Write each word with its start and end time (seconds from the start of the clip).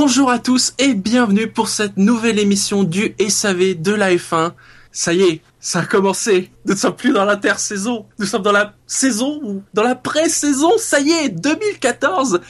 Bonjour 0.00 0.30
à 0.30 0.38
tous 0.38 0.74
et 0.78 0.94
bienvenue 0.94 1.48
pour 1.48 1.66
cette 1.66 1.96
nouvelle 1.96 2.38
émission 2.38 2.84
du 2.84 3.16
SAV 3.18 3.74
de 3.74 3.92
la 3.92 4.14
F1. 4.14 4.52
Ça 4.92 5.12
y 5.12 5.22
est, 5.22 5.42
ça 5.58 5.80
a 5.80 5.86
commencé. 5.86 6.52
Nous 6.66 6.74
ne 6.74 6.78
sommes 6.78 6.94
plus 6.94 7.12
dans 7.12 7.24
l'intersaison. 7.24 8.06
Nous 8.20 8.26
sommes 8.26 8.42
dans 8.42 8.52
la 8.52 8.74
saison 8.86 9.40
ou 9.42 9.64
dans 9.74 9.82
la 9.82 9.96
pré-saison. 9.96 10.70
Ça 10.78 11.00
y 11.00 11.10
est, 11.10 11.30
2014. 11.30 12.40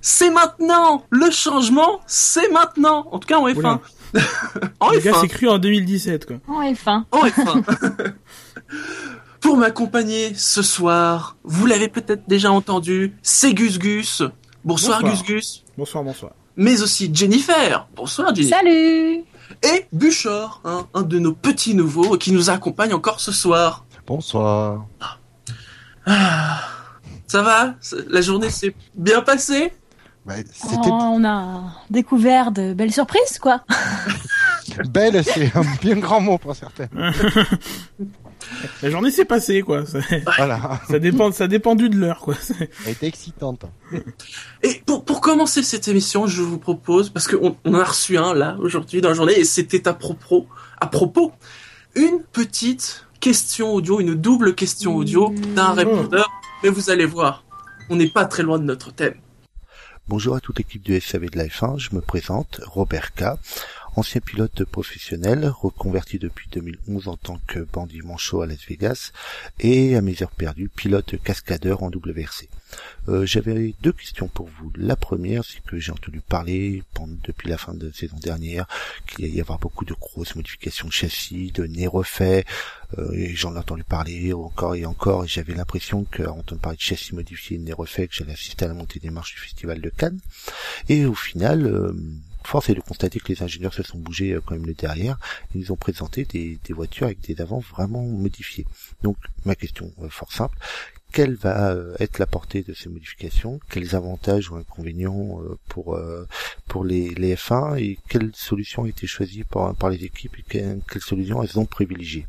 C'est 0.00 0.30
maintenant. 0.30 1.04
Le 1.10 1.30
changement, 1.30 2.00
c'est 2.06 2.50
maintenant. 2.50 3.06
En 3.12 3.18
tout 3.18 3.28
cas 3.28 3.36
en 3.36 3.48
F1. 3.50 3.58
Oula. 3.58 3.80
en 4.80 4.90
Le 4.90 5.00
gars 5.00 5.12
F1. 5.12 5.20
s'est 5.20 5.28
cru 5.28 5.46
en 5.46 5.58
2017, 5.58 6.24
quoi. 6.24 6.36
En 6.48 6.62
F1. 6.62 7.04
En 7.12 7.26
F1. 7.26 8.14
Pour 9.42 9.58
m'accompagner 9.58 10.32
ce 10.34 10.62
soir, 10.62 11.36
vous 11.44 11.66
l'avez 11.66 11.88
peut-être 11.88 12.26
déjà 12.26 12.50
entendu, 12.50 13.14
c'est 13.20 13.52
Gus 13.52 13.78
Gus. 13.78 14.22
Bonsoir, 14.64 15.02
Bonsoir. 15.02 15.12
Gus 15.12 15.22
Gus. 15.22 15.64
Bonsoir, 15.76 16.02
bonsoir. 16.02 16.32
Mais 16.56 16.82
aussi 16.82 17.10
Jennifer. 17.12 17.86
Bonsoir 17.96 18.34
Jennifer. 18.34 18.58
Salut 18.58 19.24
Et 19.62 19.86
Buchor, 19.92 20.60
hein, 20.64 20.86
un 20.94 21.02
de 21.02 21.18
nos 21.18 21.32
petits 21.32 21.74
nouveaux 21.74 22.16
qui 22.16 22.32
nous 22.32 22.50
accompagne 22.50 22.92
encore 22.94 23.20
ce 23.20 23.32
soir. 23.32 23.84
Bonsoir. 24.06 24.86
Ah, 26.06 26.60
ça 27.26 27.42
va? 27.42 27.74
La 28.08 28.20
journée 28.20 28.50
s'est 28.50 28.74
bien 28.94 29.20
passée? 29.22 29.72
Bah, 30.26 30.34
Oh, 30.72 30.88
On 30.90 31.24
a 31.24 31.62
découvert 31.90 32.50
de 32.52 32.72
belles 32.72 32.92
surprises, 32.92 33.38
quoi. 33.40 33.62
belle, 34.90 35.22
c'est 35.24 35.54
un 35.56 35.64
bien 35.82 35.96
grand 35.96 36.20
mot 36.20 36.38
pour 36.38 36.54
certains. 36.56 36.88
La 38.82 38.90
journée 38.90 39.10
s'est 39.10 39.24
passée, 39.24 39.62
quoi. 39.62 39.86
Ça, 39.86 39.98
Voilà, 40.36 40.80
ça 40.88 40.98
dépend, 40.98 41.32
ça 41.32 41.44
a 41.44 41.46
dépendu 41.48 41.88
de 41.88 41.96
l'heure, 41.96 42.20
quoi. 42.20 42.34
elle 42.86 42.92
était 42.92 43.06
excitante. 43.06 43.64
Et 44.62 44.82
pour, 44.86 45.04
pour 45.04 45.20
commencer 45.20 45.62
cette 45.62 45.88
émission, 45.88 46.26
je 46.26 46.42
vous 46.42 46.58
propose, 46.58 47.10
parce 47.10 47.28
qu'on 47.28 47.56
on 47.64 47.74
en 47.74 47.80
a 47.80 47.84
reçu 47.84 48.16
un 48.18 48.34
là 48.34 48.56
aujourd'hui 48.60 49.00
dans 49.00 49.08
la 49.10 49.14
journée, 49.14 49.38
et 49.38 49.44
c'était 49.44 49.88
à 49.88 49.94
propos, 49.94 50.46
à 50.80 50.86
propos, 50.86 51.32
une 51.94 52.20
petite 52.32 53.06
question 53.20 53.72
audio, 53.72 54.00
une 54.00 54.14
double 54.14 54.54
question 54.54 54.96
audio 54.96 55.32
d'un 55.54 55.72
répondeur. 55.72 56.30
Mais 56.62 56.68
vous 56.68 56.90
allez 56.90 57.06
voir, 57.06 57.44
on 57.90 57.96
n'est 57.96 58.08
pas 58.08 58.24
très 58.24 58.42
loin 58.42 58.58
de 58.58 58.64
notre 58.64 58.92
thème. 58.92 59.14
Bonjour 60.06 60.36
à 60.36 60.40
toute 60.40 60.58
l'équipe 60.58 60.82
du 60.82 61.00
SAV 61.00 61.30
de 61.30 61.38
la 61.38 61.46
F1, 61.46 61.78
je 61.78 61.94
me 61.94 62.02
présente, 62.02 62.60
Robert 62.66 63.14
K., 63.14 63.24
ancien 63.96 64.20
pilote 64.20 64.64
professionnel, 64.64 65.46
reconverti 65.48 66.18
depuis 66.18 66.48
2011 66.50 67.08
en 67.08 67.16
tant 67.16 67.40
que 67.46 67.60
bandit 67.60 68.02
manchot 68.02 68.42
à 68.42 68.46
Las 68.46 68.64
Vegas, 68.68 69.12
et 69.60 69.96
à 69.96 70.00
mes 70.00 70.22
heures 70.22 70.30
perdues, 70.30 70.68
pilote 70.68 71.20
cascadeur 71.22 71.82
en 71.82 71.88
WRC. 71.90 72.48
Euh, 73.08 73.24
J'avais 73.24 73.74
deux 73.82 73.92
questions 73.92 74.26
pour 74.26 74.48
vous. 74.48 74.72
La 74.76 74.96
première, 74.96 75.44
c'est 75.44 75.62
que 75.62 75.78
j'ai 75.78 75.92
entendu 75.92 76.20
parler 76.20 76.82
pendant- 76.92 77.14
depuis 77.22 77.48
la 77.48 77.56
fin 77.58 77.72
de 77.74 77.92
saison 77.92 78.16
dernière 78.20 78.66
qu'il 79.06 79.32
y 79.32 79.40
avoir 79.40 79.58
beaucoup 79.60 79.84
de 79.84 79.94
grosses 79.94 80.34
modifications 80.34 80.88
de 80.88 80.92
châssis, 80.92 81.52
de 81.52 81.64
nez 81.66 81.86
refaits, 81.86 82.44
euh, 82.98 83.12
et 83.12 83.34
j'en 83.36 83.54
ai 83.54 83.58
entendu 83.58 83.84
parler 83.84 84.32
encore 84.32 84.74
et 84.74 84.86
encore, 84.86 85.24
et 85.24 85.28
j'avais 85.28 85.54
l'impression 85.54 86.02
qu'à 86.04 86.32
entendre 86.32 86.60
parler 86.60 86.76
de 86.76 86.82
châssis 86.82 87.14
modifiés 87.14 87.58
de 87.58 87.62
nez 87.62 87.72
refaits, 87.72 88.08
que 88.08 88.14
j'allais 88.16 88.32
assister 88.32 88.64
à 88.64 88.68
la 88.68 88.74
montée 88.74 88.98
des 88.98 89.10
marches 89.10 89.34
du 89.34 89.40
Festival 89.40 89.80
de 89.80 89.90
Cannes. 89.90 90.18
Et 90.88 91.04
au 91.06 91.14
final, 91.14 91.66
euh, 91.66 91.92
force 92.44 92.68
est 92.68 92.74
de 92.74 92.80
constater 92.80 93.20
que 93.20 93.32
les 93.32 93.42
ingénieurs 93.42 93.74
se 93.74 93.82
sont 93.82 93.98
bougés 93.98 94.32
euh, 94.32 94.40
quand 94.44 94.54
même 94.54 94.66
le 94.66 94.74
derrière, 94.74 95.18
ils 95.54 95.72
ont 95.72 95.76
présenté 95.76 96.24
des, 96.24 96.58
voitures 96.70 97.06
avec 97.06 97.20
des 97.20 97.40
avants 97.40 97.60
vraiment 97.60 98.02
modifiés. 98.02 98.66
Donc 99.02 99.16
ma 99.44 99.54
question 99.54 99.92
euh, 100.02 100.08
fort 100.08 100.32
simple, 100.32 100.56
quelle 101.14 101.36
va 101.36 101.70
euh, 101.70 101.94
être 102.00 102.18
la 102.18 102.26
portée 102.26 102.62
de 102.64 102.74
ces 102.74 102.88
modifications? 102.88 103.60
Quels 103.70 103.94
avantages 103.94 104.50
ou 104.50 104.56
inconvénients 104.56 105.40
euh, 105.42 105.56
pour 105.68 105.94
euh, 105.94 106.26
pour 106.66 106.84
les, 106.84 107.10
les 107.10 107.36
F1 107.36 107.78
et 107.78 107.98
quelles 108.08 108.32
solutions 108.34 108.82
ont 108.82 108.86
été 108.86 109.06
choisies 109.06 109.44
par, 109.44 109.76
par 109.76 109.90
les 109.90 110.04
équipes? 110.04 110.36
Et 110.40 110.42
que- 110.42 110.80
quelles 110.90 111.02
solutions 111.02 111.40
elles 111.40 111.56
ont 111.56 111.66
privilégiées? 111.66 112.26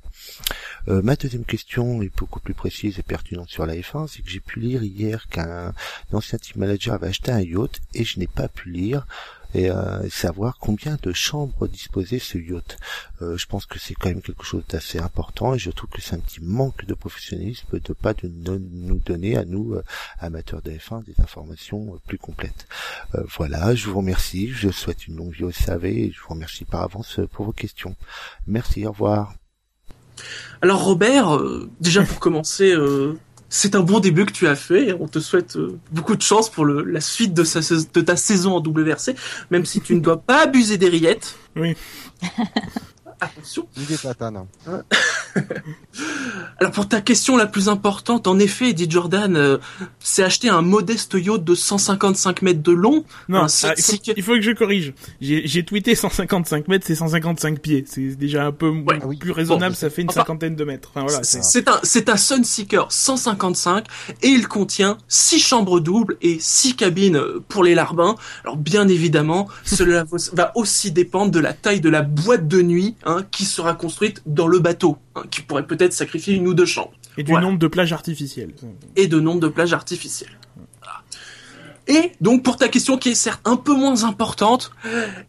Euh, 0.88 1.02
ma 1.02 1.16
deuxième 1.16 1.46
question 1.46 2.04
est 2.04 2.16
beaucoup 2.16 2.40
plus 2.40 2.54
précise 2.54 3.00
et 3.00 3.04
pertinente 3.04 3.50
sur 3.50 3.66
la 3.66 3.76
F1, 3.76 4.08
c'est 4.08 4.22
que 4.22 4.30
j'ai 4.30 4.40
pu 4.40 4.60
lire 4.60 4.84
hier 4.84 5.28
qu'un 5.30 5.74
ancien 6.14 6.38
team 6.38 6.58
manager 6.58 6.94
avait 6.94 7.08
acheté 7.08 7.32
un 7.32 7.42
yacht 7.42 7.82
et 7.96 8.04
je 8.04 8.20
n'ai 8.20 8.28
pas 8.28 8.48
pu 8.48 8.70
lire 8.70 9.08
et 9.56 9.70
euh, 9.72 10.10
savoir 10.10 10.58
combien 10.60 10.98
de 11.02 11.14
chambres 11.14 11.68
disposait 11.68 12.20
ce 12.20 12.38
yacht. 12.38 12.78
Euh, 13.22 13.38
je 13.38 13.46
pense 13.46 13.66
que 13.66 13.80
c'est 13.80 13.94
quand 13.94 14.10
même 14.10 14.22
quelque 14.22 14.44
chose 14.44 14.64
d'assez 14.70 15.00
important 15.00 15.54
et 15.54 15.60
je 15.60 15.72
trouve 15.72 15.90
que 15.90 16.02
c'est 16.02 16.16
un 16.16 16.20
petit 16.20 16.42
manque 16.44 16.86
de 16.86 16.94
professionnalisme 16.94 17.80
de 17.80 17.94
pas 17.94 18.14
de 18.14 18.28
no- 18.28 18.60
nous 18.60 19.00
donner 19.00 19.38
à 19.38 19.46
nous 19.46 19.74
euh, 19.74 19.84
amateurs 20.20 20.62
de 20.62 20.72
F1 20.72 21.04
des 21.06 21.16
informations 21.20 21.94
euh, 21.96 22.00
plus 22.06 22.18
complètes. 22.18 22.68
Euh, 23.16 23.24
voilà, 23.38 23.74
je 23.76 23.88
vous 23.88 23.98
remercie, 24.00 24.50
je 24.50 24.70
souhaite 24.70 25.08
une 25.08 25.16
longue 25.16 25.34
vie 25.34 25.44
au 25.46 25.52
SAV 25.52 25.86
et 25.86 26.12
je 26.12 26.20
vous 26.20 26.30
remercie 26.34 26.66
par 26.66 26.82
avance 26.84 27.20
euh, 27.20 27.28
pour 27.28 27.46
vos 27.46 27.54
questions. 27.54 27.96
Merci, 28.48 28.86
au 28.86 28.92
revoir. 28.92 29.34
Alors 30.62 30.84
Robert, 30.84 31.38
déjà 31.82 32.04
pour 32.04 32.20
commencer, 32.20 32.74
c'est 33.58 33.76
un 33.76 33.80
bon 33.82 34.00
début 34.00 34.26
que 34.26 34.32
tu 34.34 34.48
as 34.48 34.56
fait. 34.56 34.90
et 34.90 34.94
On 34.94 35.08
te 35.08 35.20
souhaite 35.20 35.56
euh, 35.56 35.78
beaucoup 35.92 36.16
de 36.16 36.22
chance 36.22 36.50
pour 36.50 36.66
le, 36.66 36.84
la 36.84 37.00
suite 37.02 37.34
de, 37.34 37.44
sa, 37.44 37.62
sais- 37.62 37.88
de 37.94 38.02
ta 38.02 38.16
saison 38.18 38.56
en 38.58 38.60
WRC, 38.62 39.16
même 39.52 39.66
si 39.66 39.80
tu 39.82 39.96
ne 39.96 40.02
dois 40.02 40.18
pas 40.18 40.44
abuser 40.44 40.78
des 40.78 40.90
rillettes. 40.90 41.36
Oui. 41.56 41.76
Attention. 43.22 43.68
Alors 46.60 46.72
pour 46.72 46.88
ta 46.88 47.02
question 47.02 47.36
la 47.38 47.46
plus 47.46 47.68
importante, 47.70 48.28
en 48.28 48.40
effet, 48.40 48.70
Eddie 48.70 48.90
Jordan 48.90 49.36
euh, 49.36 49.58
s'est 50.00 50.24
acheté 50.24 50.50
un 50.50 50.62
modeste 50.62 51.14
yacht 51.20 51.44
de 51.44 51.56
155 51.56 52.42
mètres 52.42 52.62
de 52.62 52.72
long. 52.72 53.04
Non, 53.28 53.40
Un 53.40 53.48
ah, 53.64 53.74
il, 53.78 53.84
faut, 53.84 53.92
six- 53.92 54.02
il 54.16 54.24
faut 54.24 54.34
que 54.34 54.42
je 54.42 54.52
corrige. 54.52 54.94
J'ai 55.22 55.64
tweeté 55.66 55.96
155 55.96 56.68
mètres, 56.68 56.86
c'est 56.88 56.96
155 56.96 57.60
pieds. 57.60 57.84
C'est 57.88 58.16
déjà 58.16 58.46
un 58.46 58.52
peu 58.52 58.70
Ouais. 58.70 59.00
Oui. 59.06 59.18
plus 59.18 59.32
raisonnable, 59.32 59.74
Bon, 59.74 59.80
ça 59.80 59.90
fait 59.90 60.02
une 60.04 60.10
enfin, 60.10 60.22
cinquantaine 60.22 60.56
de 60.56 60.64
mètres. 60.64 60.90
Enfin, 60.94 61.06
voilà. 61.06 61.24
C'est- 61.24 61.42
c'est- 61.44 61.56
C'est 61.56 61.68
un, 61.70 61.80
c'est 61.84 62.10
un 62.10 62.18
Sunseeker 62.18 62.88
155 62.92 63.86
et 64.22 64.28
il 64.28 64.48
contient 64.48 64.98
6 65.08 65.40
chambres 65.40 65.80
doubles 65.80 66.18
et 66.22 66.38
6 66.40 66.76
cabines 66.76 67.16
euh, 67.18 67.44
pour 67.48 67.64
les 67.64 67.76
larbins. 67.76 68.16
Alors 68.44 68.58
bien 68.58 68.88
évidemment, 68.88 69.48
cela 69.64 70.04
va 70.34 70.52
aussi 70.56 70.92
dépendre 70.92 71.32
de 71.32 71.40
la 71.40 71.54
taille 71.54 71.80
de 71.82 71.90
la 71.90 72.02
boîte 72.02 72.48
de 72.48 72.62
nuit 72.62 72.96
hein, 73.06 73.24
qui 73.32 73.46
sera 73.46 73.74
construite 73.74 74.22
dans 74.26 74.48
le 74.48 74.60
bateau, 74.60 74.98
hein, 75.16 75.24
qui 75.32 75.42
pourrait 75.42 75.66
peut-être 75.68 75.94
sacrifier 75.94 76.36
une 76.36 76.48
ou 76.48 76.54
deux 76.54 76.66
chambres 76.66 76.94
Et 77.18 77.24
du 77.24 77.32
voilà. 77.32 77.48
nombre 77.48 77.60
de 77.60 77.68
plages 77.68 77.94
artificielles. 77.94 78.54
et 78.96 79.08
de 79.08 79.20
nombre 79.20 79.40
de 79.40 79.48
plages 79.48 79.74
artificielles. 79.74 80.38
Voilà. 80.82 81.02
Et 81.88 82.12
donc 82.22 82.44
pour 82.44 82.58
ta 82.58 82.68
question 82.68 82.98
qui 82.98 83.10
est 83.10 83.16
certes 83.16 83.42
un 83.46 83.56
peu 83.58 83.74
moins 83.76 84.04
importante, 84.04 84.72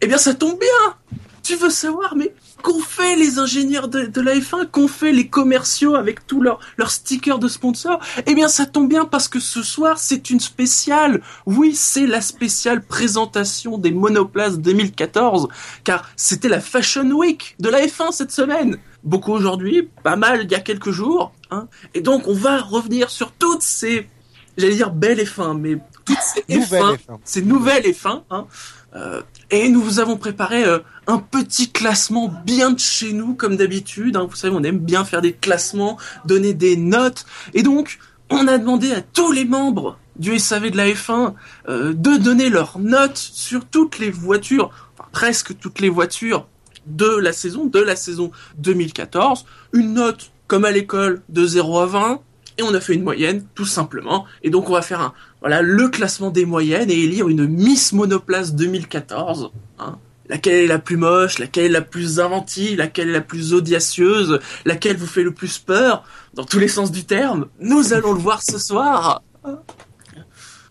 eh 0.01 0.07
bien 0.07 0.19
ça 0.19 0.35
tombe 0.35 0.59
bien. 0.59 1.19
Tu 1.43 1.55
veux 1.57 1.71
savoir 1.71 2.17
mais 2.17 2.35
qu'ont 2.63 2.81
fait 2.81 3.17
les 3.17 3.39
ingénieurs 3.39 3.89
de, 3.89 4.07
de 4.07 4.21
la 4.21 4.35
F1, 4.35 4.67
qu'ont 4.71 4.89
fait 4.89 5.13
les 5.13 5.29
commerciaux 5.29 5.95
avec 5.95 6.27
tous 6.27 6.43
leurs 6.43 6.91
stickers 6.91 7.39
de 7.39 7.49
sponsors? 7.49 8.01
Eh 8.27 8.35
bien 8.35 8.49
ça 8.49 8.67
tombe 8.67 8.89
bien 8.89 9.05
parce 9.05 9.29
que 9.29 9.41
ce 9.41 9.63
soir 9.63 9.99
c'est 9.99 10.31
une 10.31 10.41
spéciale. 10.41 11.23
Oui, 11.47 11.75
c'est 11.75 12.07
la 12.07 12.21
spéciale 12.21 12.83
présentation 12.83 13.79
des 13.79 13.93
monoplaces 13.93 14.59
2014 14.59 15.49
car 15.85 16.09
c'était 16.17 16.49
la 16.49 16.61
Fashion 16.61 17.11
Week 17.11 17.57
de 17.61 17.69
la 17.69 17.87
F1 17.87 18.13
cette 18.13 18.33
semaine. 18.33 18.79
Beaucoup 19.05 19.33
aujourd'hui, 19.33 19.89
pas 20.03 20.17
mal 20.17 20.43
il 20.45 20.51
y 20.51 20.55
a 20.55 20.61
quelques 20.61 20.91
jours, 20.91 21.33
hein. 21.51 21.69
Et 21.95 22.01
donc 22.01 22.27
on 22.27 22.35
va 22.35 22.61
revenir 22.61 23.11
sur 23.11 23.31
toutes 23.33 23.63
ces, 23.63 24.09
j'allais 24.57 24.75
dire 24.75 24.91
belles 24.91 25.21
F1, 25.21 25.57
mais 25.59 25.79
toutes 26.05 26.19
ces 26.21 26.45
Nouvelle 26.57 26.83
F1, 26.83 26.97
F1. 26.97 27.19
ces 27.25 27.43
nouvelles 27.43 27.85
F1, 27.85 28.23
hein. 28.31 28.47
Euh, 28.97 29.23
et 29.51 29.69
nous 29.69 29.81
vous 29.81 30.01
avons 30.01 30.17
préparé 30.17 30.65
euh, 30.65 30.79
un 31.07 31.19
petit 31.19 31.71
classement 31.71 32.33
bien 32.45 32.71
de 32.71 32.79
chez 32.79 33.13
nous, 33.13 33.35
comme 33.35 33.57
d'habitude. 33.57 34.17
hein. 34.17 34.27
Vous 34.29 34.37
savez, 34.37 34.55
on 34.57 34.63
aime 34.63 34.79
bien 34.79 35.05
faire 35.05 35.21
des 35.21 35.33
classements, 35.33 35.99
donner 36.25 36.55
des 36.55 36.77
notes. 36.77 37.27
Et 37.55 37.63
donc, 37.63 37.99
on 38.31 38.49
a 38.49 38.59
demandé 38.59 38.93
à 38.93 39.03
tous 39.03 39.33
les 39.33 39.45
membres 39.45 39.99
du 40.19 40.39
SAV 40.39 40.71
de 40.71 40.77
la 40.77 40.89
F1 40.89 41.35
euh, 41.69 41.93
de 41.93 42.17
donner 42.17 42.49
leurs 42.49 42.79
notes 42.79 43.19
sur 43.19 43.67
toutes 43.67 43.99
les 43.99 44.11
voitures, 44.11 44.71
enfin 44.95 45.09
presque 45.13 45.59
toutes 45.59 45.81
les 45.81 45.91
voitures 45.91 46.49
de 46.87 47.17
la 47.17 47.33
saison, 47.33 47.67
de 47.67 47.81
la 47.81 47.97
saison 47.97 48.31
2014. 48.59 49.45
Une 49.73 49.95
note 49.95 50.31
comme 50.47 50.65
à 50.65 50.71
l'école 50.71 51.23
de 51.29 51.45
0 51.45 51.79
à 51.81 51.87
20. 51.87 52.21
Et 52.59 52.63
on 52.63 52.73
a 52.75 52.81
fait 52.81 52.95
une 52.95 53.03
moyenne, 53.03 53.45
tout 53.55 53.67
simplement. 53.67 54.25
Et 54.43 54.51
donc 54.51 54.71
on 54.71 54.73
va 54.73 54.83
faire 54.83 55.01
un, 55.01 55.13
voilà, 55.41 55.61
le 55.63 55.89
classement 55.89 56.31
des 56.31 56.47
moyennes 56.47 56.91
et 56.91 56.99
élire 56.99 57.29
une 57.29 57.47
Miss 57.47 57.93
Monoplace 57.93 58.55
2014. 58.55 59.51
Hein. 59.79 59.99
Laquelle 60.29 60.65
est 60.65 60.67
la 60.67 60.79
plus 60.81 60.97
moche, 60.97 61.39
laquelle 61.39 61.67
est 61.67 61.69
la 61.69 61.83
plus 61.83 62.19
inventive, 62.19 62.79
laquelle 62.79 63.11
est 63.11 63.13
la 63.13 63.21
plus 63.21 63.55
audacieuse, 63.55 64.41
laquelle 64.65 64.97
vous 64.97 65.07
fait 65.07 65.23
le 65.23 65.33
plus 65.33 65.59
peur, 65.59 66.03
dans 66.35 66.45
tous 66.45 66.59
les 66.59 66.67
sens 66.69 66.91
du 66.91 67.05
terme. 67.05 67.47
Nous 67.61 67.93
allons 67.93 68.13
le 68.13 68.19
voir 68.21 68.43
ce 68.43 68.59
soir. 68.59 69.23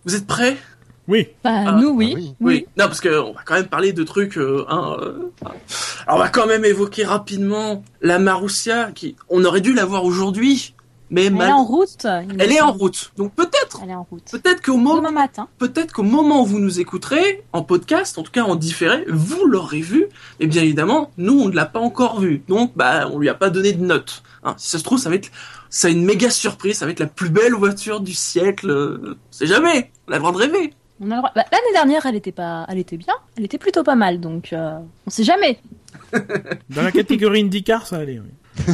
Vous 0.05 0.15
êtes 0.15 0.27
prêts? 0.27 0.57
Oui. 1.07 1.27
Bah, 1.43 1.51
Ah, 1.67 1.71
nous, 1.73 1.89
oui. 1.89 2.13
ah 2.15 2.19
oui. 2.19 2.35
Oui. 2.41 2.65
Non, 2.77 2.85
parce 2.85 2.99
que 2.99 3.17
on 3.19 3.31
va 3.33 3.41
quand 3.45 3.53
même 3.53 3.67
parler 3.67 3.93
de 3.93 4.03
trucs. 4.03 4.37
euh, 4.37 4.65
hein, 4.67 4.97
euh, 5.01 5.31
Alors, 6.07 6.17
on 6.19 6.23
va 6.23 6.29
quand 6.29 6.47
même 6.47 6.65
évoquer 6.65 7.05
rapidement 7.05 7.83
la 8.01 8.19
Marussia, 8.19 8.91
qui 8.91 9.15
on 9.29 9.45
aurait 9.45 9.61
dû 9.61 9.73
la 9.73 9.85
voir 9.85 10.03
aujourd'hui, 10.03 10.74
mais 11.09 11.25
Elle 11.25 11.35
est 11.41 11.51
en 11.51 11.63
route. 11.63 12.05
elle 12.39 12.51
est 12.51 12.61
en 12.61 12.71
route. 12.71 13.11
Donc 13.17 13.33
peut-être 13.35 13.81
Elle 13.83 13.91
est 13.91 13.95
en 13.95 14.07
route. 14.09 14.23
peut-être 14.31 14.61
qu'au 14.63 14.77
moment, 14.77 15.11
matin. 15.11 15.47
peut-être 15.59 15.93
qu'au 15.93 16.03
moment 16.03 16.41
où 16.41 16.45
vous 16.45 16.59
nous 16.59 16.79
écouterez, 16.79 17.43
en 17.53 17.61
podcast, 17.63 18.17
en 18.17 18.23
tout 18.23 18.31
cas 18.31 18.43
en 18.43 18.55
différé, 18.55 19.05
vous 19.09 19.45
l'aurez 19.45 19.81
vu, 19.81 20.07
mais 20.39 20.47
bien 20.47 20.63
évidemment, 20.63 21.11
nous, 21.17 21.39
on 21.39 21.49
ne 21.49 21.55
l'a 21.55 21.65
pas 21.65 21.79
encore 21.79 22.19
vu. 22.19 22.43
Donc, 22.47 22.71
bah, 22.75 23.07
on 23.11 23.19
lui 23.19 23.29
a 23.29 23.33
pas 23.35 23.49
donné 23.49 23.73
de 23.73 23.83
note. 23.85 24.23
Hein, 24.43 24.55
si 24.57 24.69
ça 24.69 24.79
se 24.79 24.83
trouve, 24.83 24.97
ça 24.99 25.09
va 25.09 25.15
être, 25.15 25.29
ça 25.69 25.89
une 25.89 26.03
méga 26.05 26.29
surprise, 26.29 26.77
ça 26.77 26.85
va 26.85 26.91
être 26.91 26.99
la 26.99 27.07
plus 27.07 27.29
belle 27.29 27.53
voiture 27.53 27.99
du 28.01 28.13
siècle. 28.13 29.15
C'est 29.31 29.47
jamais. 29.47 29.91
On 30.07 30.11
a 30.11 30.15
le 30.15 30.19
droit 30.19 30.31
de 30.31 30.37
rêver. 30.37 30.73
On 31.01 31.11
a 31.11 31.15
le 31.15 31.21
droit- 31.21 31.31
bah, 31.35 31.43
L'année 31.51 31.73
dernière, 31.73 32.05
elle 32.05 32.15
était 32.15 32.31
pas, 32.31 32.65
elle 32.69 32.77
était 32.79 32.97
bien. 32.97 33.13
Elle 33.37 33.45
était 33.45 33.57
plutôt 33.57 33.83
pas 33.83 33.95
mal, 33.95 34.19
donc 34.19 34.53
euh, 34.53 34.77
on 35.05 35.09
sait 35.09 35.23
jamais. 35.23 35.59
Dans 36.69 36.81
la 36.83 36.91
catégorie 36.91 37.41
IndyCar, 37.41 37.85
ça 37.85 37.97
allait. 37.97 38.19
oui. 38.19 38.73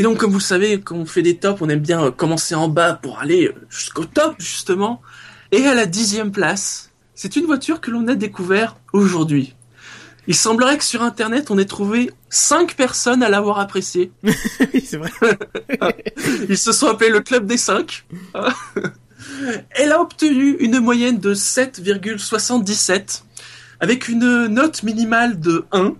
Et 0.00 0.02
donc, 0.02 0.16
comme 0.16 0.30
vous 0.30 0.38
le 0.38 0.42
savez, 0.42 0.80
quand 0.80 0.96
on 0.96 1.04
fait 1.04 1.20
des 1.20 1.36
tops, 1.36 1.60
on 1.60 1.68
aime 1.68 1.80
bien 1.80 2.02
euh, 2.02 2.10
commencer 2.10 2.54
en 2.54 2.68
bas 2.68 2.94
pour 2.94 3.18
aller 3.18 3.48
euh, 3.48 3.66
jusqu'au 3.68 4.06
top, 4.06 4.34
justement. 4.38 5.02
Et 5.52 5.66
à 5.66 5.74
la 5.74 5.84
dixième 5.84 6.32
place, 6.32 6.90
c'est 7.14 7.36
une 7.36 7.44
voiture 7.44 7.82
que 7.82 7.90
l'on 7.90 8.08
a 8.08 8.14
découvert 8.14 8.78
aujourd'hui. 8.94 9.54
Il 10.26 10.34
semblerait 10.34 10.78
que 10.78 10.84
sur 10.84 11.02
Internet, 11.02 11.50
on 11.50 11.58
ait 11.58 11.66
trouvé 11.66 12.12
cinq 12.30 12.76
personnes 12.76 13.22
à 13.22 13.28
l'avoir 13.28 13.58
appréciée. 13.58 14.10
oui, 14.24 14.82
c'est 14.82 14.96
vrai. 14.96 15.10
Ils 16.48 16.56
se 16.56 16.72
sont 16.72 16.86
appelés 16.86 17.10
le 17.10 17.20
club 17.20 17.44
des 17.44 17.58
5. 17.58 18.06
Elle 19.72 19.92
a 19.92 20.00
obtenu 20.00 20.56
une 20.60 20.80
moyenne 20.80 21.18
de 21.18 21.34
7,77 21.34 23.24
avec 23.80 24.08
une 24.08 24.46
note 24.46 24.82
minimale 24.82 25.38
de 25.40 25.66
1. 25.72 25.92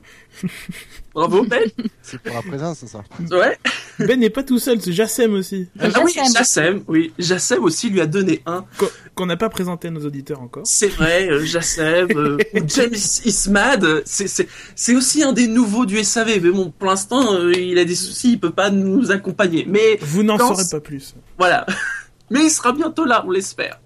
Bravo 1.15 1.43
Ben. 1.45 1.69
C'est 2.03 2.19
pour 2.23 2.35
la 2.35 2.43
présence, 2.43 2.85
ça. 2.87 3.03
Ouais. 3.31 3.59
Ben 3.99 4.19
n'est 4.21 4.31
pas 4.31 4.43
tout 4.45 4.59
seul, 4.61 4.81
c'est 4.81 4.93
Jassem 4.93 5.35
aussi. 5.35 5.69
Ah 5.81 5.89
oui, 6.05 6.13
Jassem. 6.33 6.85
Oui, 6.87 7.13
Jassem 7.19 7.63
aussi 7.65 7.91
lui 7.91 8.01
a 8.01 8.07
donné 8.07 8.43
1. 8.47 8.65
Qu- 8.79 8.85
Qu'on 9.17 9.27
n'a 9.27 9.37
pas 9.37 9.49
présenté 9.49 9.89
à 9.89 9.91
nos 9.91 10.05
auditeurs 10.07 10.41
encore. 10.41 10.63
C'est 10.67 10.89
vrai, 10.89 11.29
euh, 11.29 11.45
Jassem 11.45 12.09
euh, 12.17 12.39
ou 12.55 12.59
James 12.69 12.95
Ismad, 13.25 14.03
c'est 14.05 14.29
c'est 14.29 14.49
c'est 14.77 14.95
aussi 14.95 15.23
un 15.25 15.33
des 15.33 15.49
nouveaux 15.49 15.85
du 15.85 16.03
SAV. 16.03 16.39
Mais 16.41 16.51
bon, 16.51 16.71
pour 16.71 16.89
l'instant, 16.89 17.35
euh, 17.35 17.53
il 17.53 17.79
a 17.79 17.85
des 17.85 17.97
soucis, 17.97 18.33
il 18.33 18.41
peut 18.41 18.51
pas 18.53 18.71
nous 18.71 19.11
accompagner. 19.11 19.65
Mais 19.69 19.99
Vous 20.01 20.23
n'en 20.23 20.39
saurez 20.39 20.65
pas 20.71 20.81
plus. 20.81 21.15
Voilà. 21.39 21.67
Mais 22.31 22.45
il 22.45 22.51
sera 22.51 22.73
bientôt 22.73 23.05
là, 23.05 23.25
on 23.27 23.33
l'espère. 23.33 23.81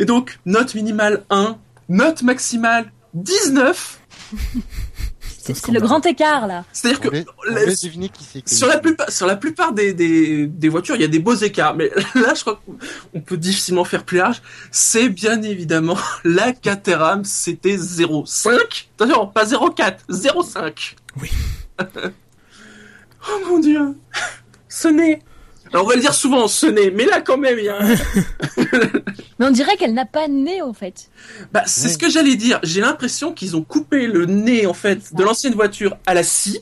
Et 0.00 0.04
donc, 0.04 0.40
note 0.44 0.74
minimale 0.74 1.24
1, 1.30 1.56
note 1.88 2.22
maximale 2.22 2.90
19. 3.14 4.00
C'est 5.54 5.72
le 5.72 5.80
grand 5.80 6.04
écart 6.06 6.46
là. 6.46 6.64
C'est-à-dire 6.72 7.00
que 7.00 7.08
la- 7.48 7.64
qui 7.74 8.42
sur 8.46 8.66
la 8.68 8.78
plupart, 8.78 9.10
sur 9.10 9.26
la 9.26 9.36
plupart 9.36 9.72
des, 9.72 9.92
des, 9.92 10.46
des 10.46 10.68
voitures, 10.68 10.94
il 10.96 11.02
y 11.02 11.04
a 11.04 11.08
des 11.08 11.18
beaux 11.18 11.34
écarts. 11.34 11.74
Mais 11.74 11.90
là, 12.14 12.34
je 12.34 12.40
crois 12.42 12.60
qu'on 13.12 13.20
peut 13.20 13.36
difficilement 13.36 13.84
faire 13.84 14.04
plus 14.04 14.18
large. 14.18 14.42
C'est 14.70 15.08
bien 15.08 15.42
évidemment 15.42 15.96
la 16.24 16.52
Caterham, 16.52 17.24
c'était 17.24 17.76
0,5. 17.76 18.86
Attention, 18.98 19.26
pas 19.26 19.44
0,4, 19.44 19.96
0,5. 20.10 20.94
Oui. 21.20 21.30
oh 23.28 23.40
mon 23.48 23.58
dieu. 23.58 23.96
Ce 24.68 24.88
nez. 24.88 25.22
Alors 25.72 25.84
on 25.84 25.88
va 25.88 25.94
le 25.96 26.00
dire 26.00 26.14
souvent, 26.14 26.48
ce 26.48 26.66
nez, 26.66 26.90
mais 26.90 27.04
là 27.06 27.20
quand 27.20 27.36
même, 27.36 27.58
il 27.58 27.64
y 27.64 27.68
a 27.68 27.78
un- 27.80 27.94
Mais 29.38 29.46
on 29.46 29.50
dirait 29.50 29.76
qu'elle 29.76 29.94
n'a 29.94 30.06
pas 30.06 30.26
de 30.28 30.32
nez 30.32 30.62
en 30.62 30.72
fait. 30.72 31.10
Bah, 31.52 31.62
c'est 31.66 31.86
Oui. 31.88 31.92
ce 31.92 31.98
que 31.98 32.10
j'allais 32.10 32.36
dire. 32.36 32.58
J'ai 32.62 32.80
l'impression 32.80 33.32
qu'ils 33.32 33.54
ont 33.56 33.62
coupé 33.62 34.06
le 34.06 34.26
nez, 34.26 34.66
en 34.66 34.74
fait, 34.74 35.14
de 35.14 35.22
l'ancienne 35.22 35.54
voiture 35.54 35.96
à 36.06 36.14
la 36.14 36.22
scie 36.22 36.60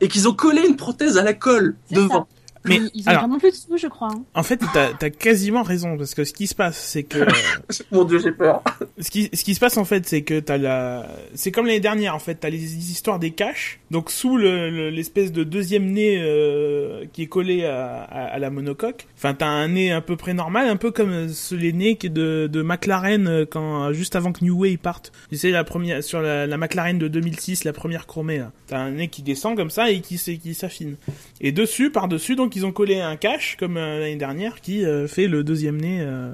et 0.00 0.08
qu'ils 0.08 0.26
ont 0.28 0.32
collé 0.34 0.62
une 0.66 0.76
prothèse 0.76 1.18
à 1.18 1.22
la 1.22 1.34
colle 1.34 1.76
devant. 1.90 2.26
Mais 2.66 2.80
ils, 2.94 3.02
ont 3.04 3.08
alors, 3.08 3.22
vraiment 3.22 3.38
plus 3.38 3.50
de 3.50 3.56
sous, 3.56 3.76
je 3.76 3.86
crois. 3.88 4.08
hein. 4.12 4.22
en 4.34 4.42
fait, 4.42 4.60
t'as 4.72 4.90
as 5.00 5.10
quasiment 5.10 5.62
raison 5.62 5.96
parce 5.98 6.14
que 6.14 6.24
ce 6.24 6.32
qui 6.32 6.46
se 6.46 6.54
passe, 6.54 6.78
c'est 6.78 7.02
que 7.02 7.18
Mon 7.92 8.04
dieu, 8.04 8.18
j'ai 8.18 8.32
peur. 8.32 8.62
ce 8.98 9.10
qui 9.10 9.28
ce 9.32 9.44
qui 9.44 9.54
se 9.54 9.60
passe 9.60 9.76
en 9.76 9.84
fait, 9.84 10.06
c'est 10.06 10.22
que 10.22 10.40
t'as 10.40 10.56
la, 10.58 11.06
c'est 11.34 11.50
comme 11.52 11.66
l'année 11.66 11.80
dernière 11.80 12.14
en 12.14 12.18
fait, 12.18 12.36
t'as 12.36 12.50
les 12.50 12.76
histoires 12.76 13.18
des 13.18 13.32
caches. 13.32 13.80
Donc 13.90 14.10
sous 14.10 14.36
le 14.36 14.70
le- 14.70 14.90
l'espèce 14.90 15.32
de 15.32 15.44
deuxième 15.44 15.84
nez 15.90 16.16
euh, 16.20 17.04
qui 17.12 17.22
est 17.22 17.26
collé 17.26 17.64
à, 17.64 18.02
à, 18.02 18.24
à 18.26 18.38
la 18.38 18.50
monocoque. 18.50 19.06
Enfin, 19.16 19.34
t'as 19.34 19.46
un 19.48 19.68
nez 19.68 19.92
à 19.92 20.00
peu 20.00 20.16
près 20.16 20.34
normal, 20.34 20.68
un 20.68 20.76
peu 20.76 20.90
comme 20.90 21.10
euh, 21.10 21.28
ce 21.28 21.54
les 21.54 21.72
nez 21.72 21.94
de 22.02 22.48
de 22.50 22.62
McLaren 22.62 23.26
euh, 23.28 23.44
quand 23.44 23.92
juste 23.92 24.16
avant 24.16 24.32
que 24.32 24.42
New 24.44 24.58
Way 24.58 24.76
parte. 24.78 25.12
Tu 25.30 25.36
sais 25.36 25.50
la 25.50 25.64
première 25.64 26.02
sur 26.02 26.20
la, 26.22 26.46
la 26.46 26.56
McLaren 26.56 26.98
de 26.98 27.08
2006, 27.08 27.64
la 27.64 27.72
première 27.72 28.06
chromée. 28.06 28.38
là. 28.38 28.52
T'as 28.66 28.78
un 28.78 28.92
nez 28.92 29.08
qui 29.08 29.22
descend 29.22 29.56
comme 29.56 29.70
ça 29.70 29.90
et 29.90 30.00
qui 30.00 30.16
qui 30.38 30.54
s'affine. 30.54 30.96
Et 31.40 31.52
dessus, 31.52 31.90
par 31.90 32.08
dessus, 32.08 32.36
donc 32.36 32.53
ils 32.56 32.66
ont 32.66 32.72
collé 32.72 33.00
un 33.00 33.16
cache 33.16 33.56
comme 33.58 33.76
euh, 33.76 33.98
l'année 34.00 34.16
dernière 34.16 34.60
qui 34.60 34.84
euh, 34.84 35.06
fait 35.06 35.26
le 35.28 35.44
deuxième 35.44 35.80
nez. 35.80 35.98
euh, 36.00 36.32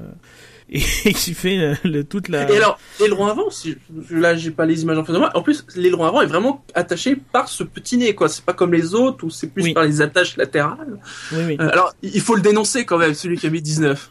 et 0.73 1.13
qui 1.15 1.35
fait 1.35 1.75
le, 1.83 2.05
toute 2.05 2.29
la. 2.29 2.49
Et 2.49 2.57
alors, 2.57 2.79
l'aileron 3.01 3.27
avant, 3.27 3.51
si, 3.51 3.77
là, 4.09 4.37
j'ai 4.37 4.53
pas 4.53 4.67
les 4.67 4.83
images 4.83 4.99
en 4.99 5.05
face 5.05 5.15
de 5.15 5.19
moi. 5.19 5.31
En 5.35 5.43
plus, 5.43 5.67
l'aileron 5.75 6.05
avant 6.05 6.23
est 6.23 6.27
vraiment 6.27 6.65
attaché 6.77 7.17
par 7.17 7.49
ce 7.49 7.65
petit 7.65 7.97
nez, 7.97 8.15
quoi. 8.15 8.29
C'est 8.29 8.45
pas 8.45 8.53
comme 8.53 8.73
les 8.73 8.95
autres 8.95 9.25
où 9.25 9.31
c'est 9.31 9.49
plus 9.49 9.65
Oui. 9.65 9.73
par 9.75 9.83
les 9.83 10.01
attaches 10.01 10.37
latérales. 10.37 11.01
Oui, 11.33 11.39
oui. 11.45 11.57
Euh, 11.61 11.71
alors, 11.73 11.93
il 12.03 12.21
faut 12.21 12.37
le 12.37 12.41
dénoncer 12.41 12.85
quand 12.85 12.99
même, 12.99 13.15
celui 13.15 13.37
qui 13.37 13.49
a 13.49 13.51
mis 13.51 13.61
19. 13.61 14.11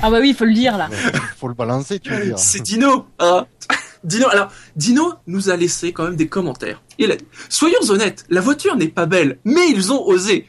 Ah 0.00 0.10
bah 0.10 0.18
oui, 0.22 0.30
il 0.30 0.34
faut 0.34 0.46
le 0.46 0.54
dire 0.54 0.78
là. 0.78 0.88
Ouais, 0.88 1.20
faut 1.36 1.48
le 1.48 1.54
balancer, 1.54 1.98
tu 2.00 2.10
veux 2.10 2.24
dire. 2.24 2.38
C'est 2.38 2.60
Dino, 2.62 3.06
hein. 3.18 3.46
Dino, 4.04 4.28
alors, 4.30 4.50
Dino 4.76 5.12
nous 5.26 5.50
a 5.50 5.56
laissé 5.56 5.92
quand 5.92 6.04
même 6.04 6.16
des 6.16 6.28
commentaires. 6.28 6.80
Il 7.02 7.10
a 7.10 7.16
dit, 7.16 7.24
soyons 7.48 7.80
honnêtes, 7.88 8.26
la 8.28 8.42
voiture 8.42 8.76
n'est 8.76 8.88
pas 8.88 9.06
belle, 9.06 9.38
mais 9.44 9.70
ils 9.70 9.90
ont 9.90 10.06
osé. 10.06 10.46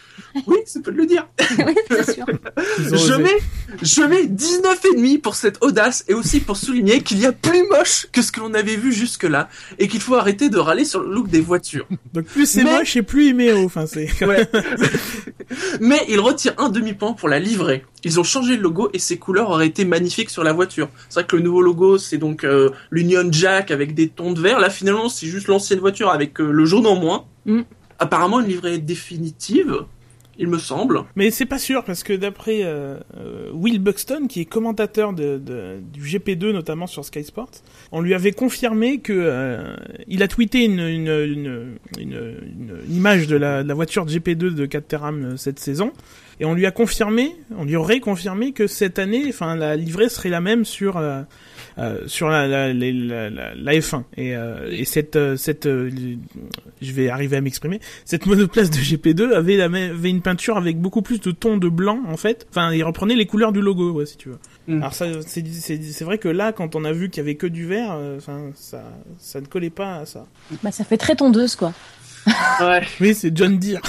Oui, 0.47 0.57
c'est 0.65 0.81
peu 0.83 0.91
de 0.91 0.97
le 0.97 1.05
dire. 1.05 1.27
oui, 1.65 1.75
c'est 1.89 2.13
sûr. 2.13 2.25
Ils 2.79 2.93
ont 2.93 2.97
Je 2.97 3.13
mets, 3.15 3.37
je 3.81 4.01
mets 4.01 4.25
19 4.27 4.79
et 4.85 4.95
demi 4.95 5.17
pour 5.17 5.35
cette 5.35 5.61
audace 5.61 6.05
et 6.07 6.13
aussi 6.13 6.39
pour 6.39 6.55
souligner 6.55 7.01
qu'il 7.01 7.19
y 7.19 7.25
a 7.25 7.31
plus 7.33 7.63
moche 7.69 8.07
que 8.13 8.21
ce 8.21 8.31
que 8.31 8.39
l'on 8.39 8.53
avait 8.53 8.75
vu 8.77 8.93
jusque-là 8.93 9.49
et 9.79 9.87
qu'il 9.89 10.01
faut 10.01 10.15
arrêter 10.15 10.49
de 10.49 10.57
râler 10.57 10.85
sur 10.85 11.01
le 11.01 11.13
look 11.13 11.27
des 11.29 11.41
voitures. 11.41 11.85
Donc 12.13 12.25
plus 12.25 12.45
c'est 12.45 12.63
Mais- 12.63 12.77
moche 12.77 12.95
et 12.95 13.01
plus 13.01 13.27
il 13.27 13.35
met 13.35 13.51
haut. 13.51 13.65
Enfin, 13.65 13.85
c'est. 13.87 14.09
Ouais. 14.25 14.47
Mais 15.79 16.01
il 16.07 16.19
retire 16.19 16.53
un 16.57 16.69
demi-point 16.69 17.13
pour 17.13 17.27
la 17.29 17.39
livrée. 17.39 17.85
Ils 18.03 18.19
ont 18.19 18.23
changé 18.23 18.55
le 18.55 18.63
logo 18.63 18.89
et 18.93 18.99
ses 18.99 19.17
couleurs 19.17 19.49
auraient 19.49 19.67
été 19.67 19.85
magnifiques 19.85 20.29
sur 20.29 20.43
la 20.43 20.53
voiture. 20.53 20.89
C'est 21.09 21.19
vrai 21.19 21.27
que 21.27 21.35
le 21.35 21.41
nouveau 21.43 21.61
logo, 21.61 21.97
c'est 21.97 22.17
donc 22.17 22.43
euh, 22.43 22.69
l'Union 22.89 23.27
Jack 23.31 23.69
avec 23.69 23.93
des 23.93 24.07
tons 24.09 24.31
de 24.31 24.39
vert. 24.41 24.59
Là, 24.59 24.69
finalement, 24.69 25.07
c'est 25.09 25.27
juste 25.27 25.47
l'ancienne 25.47 25.79
voiture 25.79 26.09
avec 26.09 26.39
le 26.41 26.65
jaune 26.65 26.87
en 26.87 26.95
moins. 26.99 27.25
Mm. 27.45 27.61
Apparemment, 27.99 28.39
une 28.39 28.47
livrée 28.47 28.77
définitive, 28.79 29.75
il 30.39 30.47
me 30.47 30.57
semble. 30.57 31.03
Mais 31.15 31.29
c'est 31.29 31.45
pas 31.45 31.59
sûr 31.59 31.83
parce 31.83 32.01
que 32.03 32.13
d'après 32.13 32.61
euh, 32.63 32.97
euh, 33.17 33.49
Will 33.53 33.77
Buxton, 33.79 34.25
qui 34.27 34.41
est 34.41 34.45
commentateur 34.45 35.13
de, 35.13 35.37
de- 35.37 35.77
du 35.93 36.01
GP2 36.01 36.51
notamment 36.51 36.87
sur 36.87 37.05
Sky 37.05 37.23
Sports, 37.23 37.51
on 37.91 38.01
lui 38.01 38.15
avait 38.15 38.31
confirmé 38.31 38.99
que 38.99 39.13
euh, 39.13 39.75
il 40.07 40.23
a 40.23 40.27
tweeté 40.27 40.63
une, 40.65 40.79
une, 40.79 41.07
une, 41.09 41.77
une, 41.99 42.37
une 42.87 42.95
image 42.95 43.27
de 43.27 43.35
la, 43.35 43.61
de 43.61 43.67
la 43.67 43.73
voiture 43.75 44.05
de 44.05 44.11
GP2 44.11 44.35
de 44.55 44.65
Caterham 44.65 45.23
euh, 45.33 45.37
cette 45.37 45.59
saison. 45.59 45.91
Et 46.39 46.45
on 46.45 46.55
lui 46.55 46.65
a 46.65 46.71
confirmé, 46.71 47.35
on 47.55 47.65
lui 47.65 47.75
aurait 47.75 47.99
confirmé 47.99 48.51
que 48.51 48.65
cette 48.65 48.97
année, 48.97 49.25
enfin, 49.29 49.55
la 49.55 49.75
livrée 49.75 50.09
serait 50.09 50.29
la 50.29 50.41
même 50.41 50.65
sur 50.65 50.97
euh, 50.97 51.21
euh, 51.77 52.07
sur 52.07 52.27
la, 52.29 52.47
la, 52.47 52.73
la, 52.73 53.29
la, 53.29 53.55
la 53.55 53.71
F1 53.73 54.03
et, 54.17 54.35
euh, 54.35 54.67
et 54.71 54.85
cette 54.85 55.15
euh, 55.15 55.37
cette 55.37 55.65
euh, 55.65 55.89
je 56.81 56.91
vais 56.91 57.09
arriver 57.09 57.37
à 57.37 57.41
m'exprimer 57.41 57.79
cette 58.05 58.25
monoplace 58.25 58.69
de 58.69 58.77
GP2 58.77 59.31
avait 59.33 59.55
la 59.57 59.69
même, 59.69 59.91
avait 59.91 60.09
une 60.09 60.21
peinture 60.21 60.57
avec 60.57 60.79
beaucoup 60.79 61.01
plus 61.01 61.19
de 61.21 61.31
tons 61.31 61.57
de 61.57 61.69
blanc 61.69 61.99
en 62.07 62.17
fait 62.17 62.45
enfin 62.49 62.73
il 62.73 62.83
reprenait 62.83 63.15
les 63.15 63.25
couleurs 63.25 63.51
du 63.51 63.61
logo 63.61 63.91
ouais, 63.91 64.05
si 64.05 64.17
tu 64.17 64.29
veux 64.29 64.39
Mm. 64.67 64.77
alors 64.77 64.93
ça 64.93 65.07
c'est 65.25 65.43
c'est 65.47 65.81
c'est 65.81 66.03
vrai 66.05 66.19
que 66.19 66.27
là 66.27 66.51
quand 66.53 66.75
on 66.75 66.85
a 66.85 66.91
vu 66.91 67.09
qu'il 67.09 67.17
y 67.21 67.25
avait 67.25 67.33
que 67.33 67.47
du 67.47 67.65
vert 67.65 67.93
euh, 67.93 68.17
enfin 68.17 68.51
ça 68.53 68.83
ça 69.17 69.41
ne 69.41 69.47
collait 69.47 69.71
pas 69.71 69.95
à 69.95 70.05
ça 70.05 70.27
Bah 70.61 70.71
ça 70.71 70.83
fait 70.83 70.97
très 70.97 71.15
tondeuse 71.15 71.55
quoi. 71.55 71.73
Ouais. 72.59 72.83
oui 72.99 73.15
c'est 73.15 73.35
John 73.35 73.57
Deere 73.57 73.81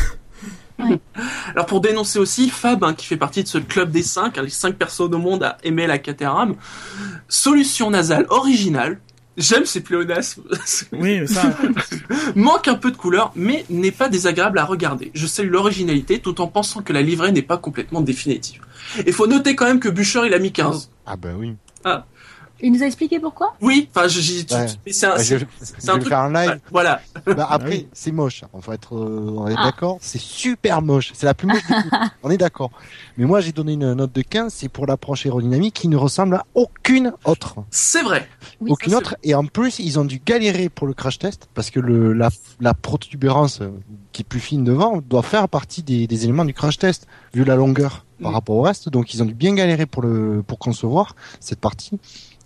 Alors 1.55 1.67
pour 1.67 1.81
dénoncer 1.81 2.19
aussi, 2.19 2.51
Fab, 2.51 2.85
hein, 2.85 2.95
qui 2.95 3.07
fait 3.07 3.17
partie 3.17 3.43
de 3.43 3.49
ce 3.49 3.59
club 3.59 3.91
des 3.91 4.03
5, 4.03 4.37
les 4.39 4.51
5 4.51 4.77
personnes 4.77 5.15
au 5.15 5.19
monde 5.19 5.43
à 5.43 5.59
aimer 5.63 5.87
la 5.87 5.99
Caterham, 5.99 6.55
solution 7.29 7.91
nasale 7.91 8.27
originale, 8.29 9.01
j'aime 9.37 9.65
ces 9.65 9.81
pléonasmes, 9.81 10.43
oui 10.93 11.27
ça 11.27 11.43
manque 12.35 12.69
un 12.69 12.75
peu 12.75 12.91
de 12.91 12.97
couleur, 12.97 13.33
mais 13.35 13.65
n'est 13.71 13.91
pas 13.91 14.09
désagréable 14.09 14.59
à 14.59 14.65
regarder. 14.65 15.11
Je 15.15 15.27
salue 15.27 15.51
l'originalité 15.51 16.19
tout 16.19 16.41
en 16.41 16.47
pensant 16.47 16.83
que 16.83 16.93
la 16.93 17.03
livrée 17.03 17.33
n'est 17.33 17.43
pas 17.43 17.57
complètement 17.57 18.01
définitive. 18.01 18.63
Et 19.07 19.13
faut 19.13 19.27
noter 19.27 19.55
quand 19.55 19.67
même 19.67 19.81
que 19.81 19.89
Bûcher 19.89 20.23
il 20.27 20.35
a 20.35 20.39
mis 20.39 20.53
15. 20.53 20.91
Ah 21.07 21.17
ben 21.17 21.35
oui. 21.39 21.55
Il 22.63 22.73
nous 22.73 22.83
a 22.83 22.87
expliqué 22.87 23.19
pourquoi? 23.19 23.55
Oui, 23.61 23.89
enfin, 23.95 24.07
je- 24.09 24.21
j'ai. 24.21 24.45
tu- 24.45 24.55
Ouais. 24.55 24.67
c'est 24.93 25.07
un. 25.07 25.17
Bah, 25.17 25.23
je, 25.23 25.35
un 25.37 25.99
truc- 25.99 26.09
faire 26.09 26.29
live. 26.31 26.61
Voilà. 26.71 27.01
Bah, 27.27 27.49
après, 27.51 27.69
oui. 27.71 27.89
c'est 27.93 28.13
moche. 28.13 28.43
On 28.53 28.61
va 28.61 28.75
être, 28.75 28.95
euh, 28.97 29.35
on 29.37 29.49
est 29.49 29.55
Ah. 29.59 29.65
d'accord. 29.65 29.99
C'est 30.01 30.21
super 30.21 30.81
moche. 30.81 31.11
C'est 31.15 31.27
la 31.27 31.35
plus 31.35 31.49
moche 31.49 31.63
toutes. 31.67 31.77
On 32.23 32.31
est 32.31 32.37
d'accord. 32.39 32.71
Mais 33.19 33.25
moi, 33.25 33.41
j'ai 33.41 33.51
donné 33.53 33.73
une 33.73 33.95
note 33.95 34.13
de 34.13 34.23
15. 34.23 34.53
C'est 34.55 34.69
pour 34.69 34.87
l'approche 34.87 35.27
aérodynamique 35.27 35.75
qui 35.75 35.89
ne 35.89 35.97
ressemble 35.97 36.37
à 36.37 36.47
aucune 36.55 37.13
autre. 37.25 37.57
C'est 37.71 38.03
vrai. 38.03 38.29
Oui, 38.61 38.71
aucune 38.71 38.93
ça, 38.93 38.99
autre. 38.99 39.17
Et 39.25 39.35
en 39.35 39.45
plus, 39.45 39.81
ils 39.81 39.99
ont 39.99 40.05
dû 40.05 40.21
galérer 40.25 40.69
pour 40.69 40.87
le 40.87 40.95
crash 40.95 41.19
test 41.19 41.49
parce 41.55 41.71
que 41.71 41.81
le, 41.81 42.13
la, 42.13 42.29
la 42.61 42.75
protubérance 42.75 43.61
euh, 43.61 43.71
qui 44.13 44.23
est 44.23 44.25
plus 44.25 44.41
fine 44.41 44.63
devant 44.63 44.99
doit 45.09 45.23
faire 45.23 45.49
partie 45.49 45.83
des, 45.83 46.07
des 46.07 46.25
éléments 46.25 46.45
du 46.45 46.55
crash 46.55 46.79
test 46.79 47.07
vu 47.35 47.45
la 47.45 47.57
longueur 47.57 48.07
par 48.23 48.33
rapport 48.33 48.55
au 48.55 48.63
reste. 48.63 48.89
Donc, 48.89 49.15
ils 49.15 49.23
ont 49.23 49.27
dû 49.27 49.35
bien 49.35 49.53
galérer 49.55 49.87
pour 49.87 50.03
le, 50.03 50.45
pour 50.47 50.59
concevoir 50.61 51.17
cette 51.41 51.59
partie. 51.59 51.99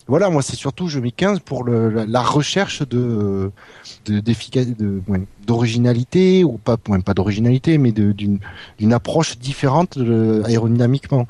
Voilà, 0.08 0.30
moi, 0.30 0.40
c'est 0.42 0.56
surtout, 0.56 0.86
je 0.88 1.00
mets 1.00 1.10
15 1.10 1.40
pour 1.40 1.64
le, 1.64 1.90
la, 1.90 2.06
la 2.06 2.22
recherche 2.22 2.86
de, 2.86 3.50
de, 4.06 4.20
de, 4.20 5.02
d'originalité, 5.46 6.44
ou 6.44 6.58
pas, 6.58 6.76
pas 6.76 7.14
d'originalité, 7.14 7.76
mais 7.78 7.92
de, 7.92 8.12
d'une, 8.12 8.38
d'une 8.78 8.92
approche 8.92 9.38
différente 9.38 9.96
euh, 9.96 10.44
aérodynamiquement. 10.44 11.26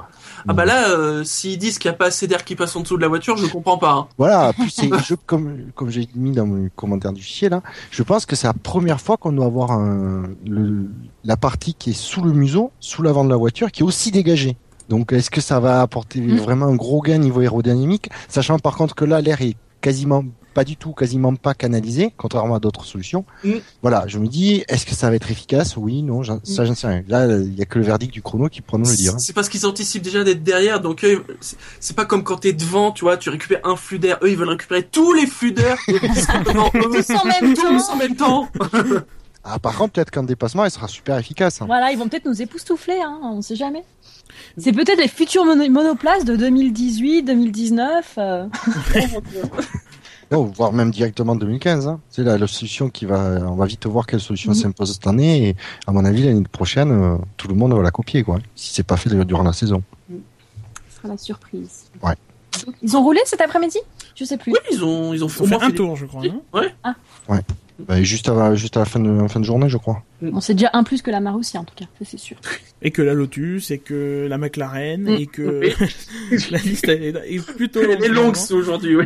Ah 0.49 0.53
bah 0.53 0.65
là, 0.65 0.91
euh, 0.91 1.25
s'ils 1.25 1.59
disent 1.59 1.79
qu'il 1.79 1.91
n'y 1.91 1.95
a 1.95 1.99
pas 1.99 2.07
assez 2.07 2.27
d'air 2.29 2.45
qui 2.45 2.55
passe 2.55 2.77
en 2.77 2.81
dessous 2.81 2.97
de 2.97 3.03
la 3.03 3.09
voiture, 3.09 3.37
je 3.37 3.47
comprends 3.47 3.79
pas. 3.79 3.93
hein. 3.93 4.09
Voilà, 4.19 4.53
c'est, 4.71 4.91
je, 5.05 5.15
comme, 5.15 5.57
comme 5.75 5.91
j'ai 5.91 6.07
mis 6.15 6.33
dans 6.33 6.47
mon 6.47 6.69
commentaire 6.77 7.13
du 7.13 7.23
fichier 7.23 7.49
là, 7.49 7.63
je 7.91 8.03
pense 8.03 8.27
que 8.27 8.37
c'est 8.37 8.47
la 8.47 8.53
première 8.53 9.01
fois 9.01 9.17
qu'on 9.17 9.33
doit 9.33 9.47
avoir 9.47 9.73
un, 9.73 10.25
le, 10.47 10.89
la 11.25 11.37
partie 11.37 11.75
qui 11.75 11.91
est 11.91 11.99
sous 11.99 12.23
le 12.23 12.33
museau, 12.33 12.71
sous 12.81 13.03
l'avant 13.03 13.25
de 13.25 13.31
la 13.31 13.37
voiture, 13.37 13.73
qui 13.73 13.81
est 13.81 13.85
aussi 13.87 14.11
dégagée. 14.11 14.57
Donc, 14.89 15.13
est-ce 15.13 15.31
que 15.31 15.41
ça 15.41 15.61
va 15.61 15.81
apporter 15.83 16.21
Mm. 16.21 16.37
vraiment 16.39 16.67
un 16.67 16.77
gros 16.77 17.01
gain 17.03 17.19
niveau 17.19 17.41
aérodynamique, 17.41 18.09
sachant 18.29 18.59
par 18.59 18.77
contre 18.77 18.95
que 18.95 19.05
là, 19.05 19.21
l'air 19.21 19.41
est 19.43 19.57
quasiment 19.81 20.25
pas 20.55 20.65
du 20.65 20.77
tout, 20.79 20.93
quasiment 20.95 21.35
pas 21.37 21.53
canalisé, 21.53 22.15
contrairement 22.17 22.55
à 22.55 22.61
d'autres 22.61 22.87
solutions. 22.87 23.27
Mm. 23.45 23.51
Voilà, 23.83 24.05
je 24.07 24.19
me 24.19 24.27
dis, 24.27 24.65
est-ce 24.69 24.87
que 24.87 24.95
ça 24.95 25.11
va 25.11 25.17
être 25.17 25.31
efficace? 25.31 25.77
Oui, 25.77 26.03
non, 26.03 26.23
j'en- 26.23 26.41
ça 26.45 26.65
j'en 26.65 26.75
sais 26.75 26.87
rien. 26.87 27.03
Là, 27.09 27.27
il 27.27 27.55
y 27.55 27.61
a 27.61 27.67
que 27.67 27.79
le 27.79 27.85
verdict 27.85 28.11
du 28.15 28.23
chrono 28.23 28.49
qui 28.49 28.63
pourra 28.63 28.79
nous 28.79 28.89
le 28.89 28.97
dire. 28.97 29.15
C'est 29.19 29.35
parce 29.35 29.51
qu'ils 29.51 29.67
anticipent 29.67 30.03
déjà 30.03 30.25
d'être 30.25 30.43
derrière, 30.43 30.81
donc 30.81 31.05
eux, 31.05 31.23
c'est- 31.41 31.95
pas 31.95 32.07
comme 32.07 32.25
quand 32.25 32.39
t'es 32.39 32.55
devant, 32.55 32.91
tu 32.91 33.05
vois, 33.05 33.19
tu 33.19 33.29
récupères 33.29 33.61
un 33.65 33.77
flux 33.77 33.99
d'air. 33.99 34.19
Eux, 34.23 34.31
ils 34.31 34.37
veulent 34.39 34.49
récupérer 34.49 34.83
tous 34.83 35.13
les 35.13 35.27
flux 35.27 35.53
d'air. 35.53 35.77
Tous 35.87 37.11
en 37.11 37.25
même 37.27 37.55
Tous 37.55 37.91
en 37.91 37.97
même 37.97 38.17
temps. 38.17 38.49
Ah, 39.49 39.59
par 39.61 39.77
contre, 39.77 39.93
peut-être 39.93 40.11
qu'en 40.11 40.25
dépassement, 40.25 40.65
elle 40.65 40.71
sera 40.73 40.89
super 40.89 41.17
efficace. 41.19 41.63
hein. 41.63 41.67
Voilà, 41.67 41.93
ils 41.93 41.99
vont 41.99 42.09
peut-être 42.09 42.25
nous 42.27 42.43
époustoufler, 42.43 43.01
hein, 43.01 43.21
on 43.23 43.43
sait 43.43 43.55
jamais. 43.57 43.85
C'est 44.59 44.73
peut-être 44.73 44.99
les 45.01 45.07
futurs 45.09 45.45
mono- 45.45 45.71
monoplaces 45.71 46.25
de 46.25 46.35
2018, 46.37 47.23
2019. 47.23 48.15
euh. 48.19 48.47
Non, 50.33 50.43
voire 50.47 50.73
même 50.73 50.91
directement 50.91 51.37
2015. 51.37 51.87
Hein. 51.87 52.01
C'est 52.11 52.25
la, 52.25 52.37
la 52.37 52.49
solution 52.49 52.91
qui 52.91 53.05
va. 53.05 53.39
On 53.49 53.55
va 53.55 53.65
vite 53.67 53.87
voir 53.87 54.07
quelle 54.07 54.19
solution 54.21 54.51
Mhm. 54.51 54.57
s'impose 54.59 54.93
cette 54.95 55.07
année. 55.07 55.51
Et 55.51 55.57
à 55.87 55.93
mon 55.93 56.05
avis, 56.05 56.25
l'année 56.25 56.43
prochaine, 56.51 56.91
euh, 56.91 57.17
tout 57.37 57.47
le 57.47 57.55
monde 57.55 57.73
va 57.73 57.81
la 57.83 57.93
copier, 57.93 58.25
quoi. 58.25 58.39
Si 58.57 58.75
c'est 58.75 58.83
pas 58.83 58.97
fait 58.97 59.09
durant 59.25 59.45
la 59.45 59.53
saison. 59.53 59.85
Ce 60.11 60.97
sera 60.97 61.09
la 61.09 61.17
surprise. 61.17 61.85
Ouais. 62.03 62.15
Ils 62.83 62.97
ont 62.97 63.03
roulé 63.05 63.21
cet 63.25 63.41
après-midi? 63.41 63.79
Je 64.17 64.25
sais 64.25 64.37
plus. 64.37 64.51
Oui, 64.51 64.59
ils 64.73 64.83
ont, 64.85 65.15
ils 65.15 65.23
ont 65.23 65.29
moins 65.47 65.63
un 65.63 65.67
fait 65.69 65.75
tour, 65.77 65.95
je 65.95 66.07
crois. 66.07 66.23
non? 66.25 66.43
Bah, 67.81 68.03
juste, 68.03 68.29
à 68.29 68.35
la, 68.35 68.55
juste 68.55 68.77
à 68.77 68.81
la 68.81 68.87
fin 68.87 69.01
de, 69.01 69.29
fin 69.29 69.39
de 69.41 69.45
journée, 69.45 69.69
je 69.69 69.77
crois. 69.77 70.03
Bon, 70.23 70.41
c'est 70.41 70.55
déjà 70.55 70.71
un 70.73 70.83
plus 70.83 71.03
que 71.03 71.11
la 71.11 71.21
Marussia 71.21 71.61
en 71.61 71.65
tout 71.65 71.75
cas, 71.75 71.85
ça 71.99 72.05
c'est 72.05 72.19
sûr. 72.19 72.37
Et 72.83 72.91
que 72.91 73.03
la 73.03 73.13
Lotus, 73.15 73.71
et 73.71 73.79
que 73.79 74.27
la 74.29 74.39
McLaren, 74.39 75.03
Mm. 75.05 75.09
et 75.09 75.27
que 75.27 75.61
la 76.51 76.59
liste 76.59 76.89
est, 76.89 77.15
est 77.15 77.47
plutôt 77.55 77.81
Elle 77.83 78.03
est 78.05 78.09
longue 78.09 78.37
finalement. 78.37 78.59
aujourd'hui, 78.61 78.97
oui. 78.97 79.05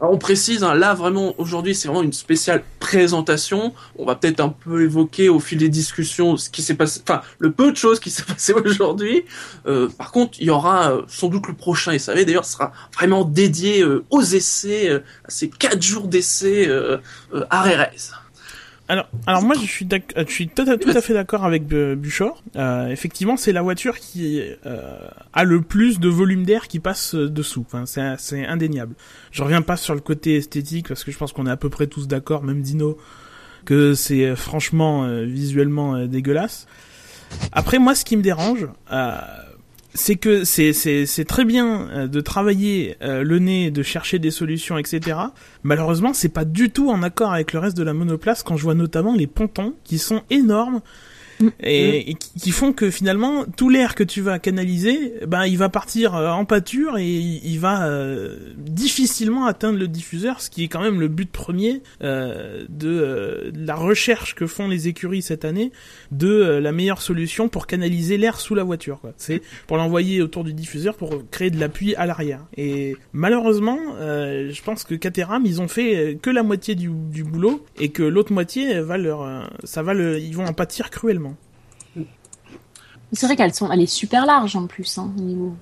Alors, 0.00 0.12
on 0.12 0.18
précise, 0.18 0.62
hein, 0.62 0.74
là 0.74 0.94
vraiment 0.94 1.34
aujourd'hui 1.38 1.74
c'est 1.74 1.88
vraiment 1.88 2.02
une 2.02 2.12
spéciale 2.12 2.62
présentation. 2.78 3.74
On 3.98 4.04
va 4.04 4.14
peut-être 4.14 4.40
un 4.40 4.48
peu 4.48 4.84
évoquer 4.84 5.28
au 5.28 5.40
fil 5.40 5.58
des 5.58 5.68
discussions 5.68 6.36
ce 6.36 6.50
qui 6.50 6.62
s'est 6.62 6.74
passé, 6.74 7.00
enfin 7.02 7.22
le 7.38 7.50
peu 7.50 7.72
de 7.72 7.76
choses 7.76 8.00
qui 8.00 8.10
s'est 8.10 8.22
passé 8.22 8.52
aujourd'hui. 8.52 9.24
Euh, 9.66 9.88
par 9.88 10.12
contre, 10.12 10.38
il 10.40 10.46
y 10.46 10.50
aura 10.50 10.92
euh, 10.92 11.02
sans 11.08 11.28
doute 11.28 11.48
le 11.48 11.54
prochain 11.54 11.98
SAV 11.98 12.24
d'ailleurs 12.24 12.44
sera 12.44 12.72
vraiment 12.94 13.24
dédié 13.24 13.82
euh, 13.82 14.04
aux 14.10 14.22
essais, 14.22 14.88
euh, 14.88 15.00
à 15.24 15.30
ces 15.30 15.48
quatre 15.48 15.82
jours 15.82 16.06
d'essais 16.06 16.68
euh, 16.68 16.98
à 17.50 17.62
RRS. 17.62 18.27
Alors, 18.90 19.06
alors 19.26 19.42
moi, 19.42 19.54
je 19.54 19.66
suis, 19.66 19.86
euh, 19.92 20.24
je 20.26 20.32
suis 20.32 20.48
tout 20.48 20.64
à, 20.66 20.78
tout 20.78 20.88
à 20.88 21.00
fait 21.02 21.12
d'accord 21.12 21.44
avec 21.44 21.66
Buchor. 21.66 22.42
Euh, 22.56 22.88
effectivement, 22.88 23.36
c'est 23.36 23.52
la 23.52 23.60
voiture 23.60 23.98
qui 23.98 24.40
euh, 24.64 24.98
a 25.34 25.44
le 25.44 25.60
plus 25.60 26.00
de 26.00 26.08
volume 26.08 26.44
d'air 26.44 26.68
qui 26.68 26.80
passe 26.80 27.14
euh, 27.14 27.28
dessous. 27.28 27.66
C'est, 27.84 28.46
indéniable. 28.46 28.94
Je 29.30 29.42
reviens 29.42 29.60
pas 29.60 29.76
sur 29.76 29.94
le 29.94 30.00
côté 30.00 30.36
esthétique 30.36 30.88
parce 30.88 31.04
que 31.04 31.10
je 31.10 31.18
pense 31.18 31.32
qu'on 31.32 31.46
est 31.46 31.50
à 31.50 31.58
peu 31.58 31.68
près 31.68 31.86
tous 31.86 32.08
d'accord, 32.08 32.42
même 32.42 32.62
Dino, 32.62 32.96
que 33.66 33.92
c'est 33.92 34.24
euh, 34.24 34.36
franchement 34.36 35.06
visuellement 35.24 36.06
dégueulasse. 36.06 36.66
Après, 37.52 37.78
moi, 37.78 37.94
ce 37.94 38.04
qui 38.04 38.16
me 38.16 38.22
dérange, 38.22 38.66
euh, 38.92 39.18
c'est 39.94 40.16
que 40.16 40.44
c'est 40.44 41.24
très 41.26 41.44
bien 41.44 41.88
euh, 41.90 42.06
de 42.06 42.20
travailler 42.20 42.96
euh, 43.02 43.22
le 43.22 43.38
nez, 43.38 43.70
de 43.70 43.82
chercher 43.82 44.18
des 44.18 44.30
solutions, 44.30 44.78
etc. 44.78 45.18
Malheureusement, 45.62 46.12
c'est 46.12 46.28
pas 46.28 46.44
du 46.44 46.70
tout 46.70 46.90
en 46.90 47.02
accord 47.02 47.32
avec 47.32 47.52
le 47.52 47.58
reste 47.58 47.76
de 47.76 47.82
la 47.82 47.94
monoplace 47.94 48.42
quand 48.42 48.56
je 48.56 48.64
vois 48.64 48.74
notamment 48.74 49.14
les 49.14 49.26
pontons 49.26 49.74
qui 49.84 49.98
sont 49.98 50.22
énormes 50.30 50.80
et, 51.60 52.10
et 52.10 52.14
qui 52.14 52.50
font 52.50 52.72
que 52.72 52.90
finalement 52.90 53.44
tout 53.56 53.68
l'air 53.68 53.94
que 53.94 54.04
tu 54.04 54.20
vas 54.20 54.38
canaliser, 54.38 55.14
ben 55.26 55.46
il 55.46 55.58
va 55.58 55.68
partir 55.68 56.14
euh, 56.14 56.30
en 56.30 56.44
pâture 56.44 56.98
et 56.98 57.06
il, 57.06 57.58
va 57.58 57.86
euh, 57.86 58.36
difficilement 58.56 59.46
atteindre 59.46 59.78
le 59.78 59.88
diffuseur, 59.88 60.40
ce 60.40 60.50
qui 60.50 60.64
est 60.64 60.68
quand 60.68 60.80
même 60.80 61.00
le 61.00 61.08
but 61.08 61.30
premier 61.30 61.82
euh, 62.02 62.64
de, 62.68 62.88
euh, 62.88 63.50
de 63.50 63.66
la 63.66 63.74
recherche 63.74 64.34
que 64.34 64.46
font 64.46 64.68
les 64.68 64.88
écuries 64.88 65.22
cette 65.22 65.44
année 65.44 65.72
de 66.10 66.28
euh, 66.28 66.60
la 66.60 66.72
meilleure 66.72 67.02
solution 67.02 67.48
pour 67.48 67.66
canaliser 67.66 68.18
l'air 68.18 68.40
sous 68.40 68.54
la 68.54 68.64
voiture. 68.64 69.00
C'est 69.16 69.42
pour 69.66 69.76
l'envoyer 69.76 70.22
autour 70.22 70.44
du 70.44 70.52
diffuseur 70.52 70.94
pour 70.94 71.22
créer 71.30 71.50
de 71.50 71.58
l'appui 71.58 71.94
à 71.96 72.06
l'arrière. 72.06 72.44
Et 72.56 72.96
malheureusement, 73.12 73.78
euh, 74.00 74.50
je 74.52 74.62
pense 74.62 74.84
que 74.84 74.94
Caterham, 74.94 75.44
ils 75.46 75.60
ont 75.60 75.68
fait 75.68 76.18
que 76.20 76.30
la 76.30 76.42
moitié 76.42 76.74
du, 76.74 76.90
du 76.90 77.24
boulot 77.24 77.64
et 77.78 77.90
que 77.90 78.02
l'autre 78.02 78.32
moitié 78.32 78.80
va 78.80 78.98
leur, 78.98 79.48
ça 79.64 79.82
va 79.82 79.94
le, 79.94 80.18
ils 80.18 80.34
vont 80.34 80.46
en 80.46 80.52
pâtir 80.52 80.90
cruellement. 80.90 81.27
C'est 83.12 83.26
vrai 83.26 83.36
qu'elles 83.36 83.54
sont, 83.54 83.70
elle 83.72 83.80
est 83.80 83.86
super 83.86 84.26
large 84.26 84.54
en 84.56 84.66
plus, 84.66 84.98
hein, 84.98 85.10
au 85.16 85.20
niveau. 85.20 85.54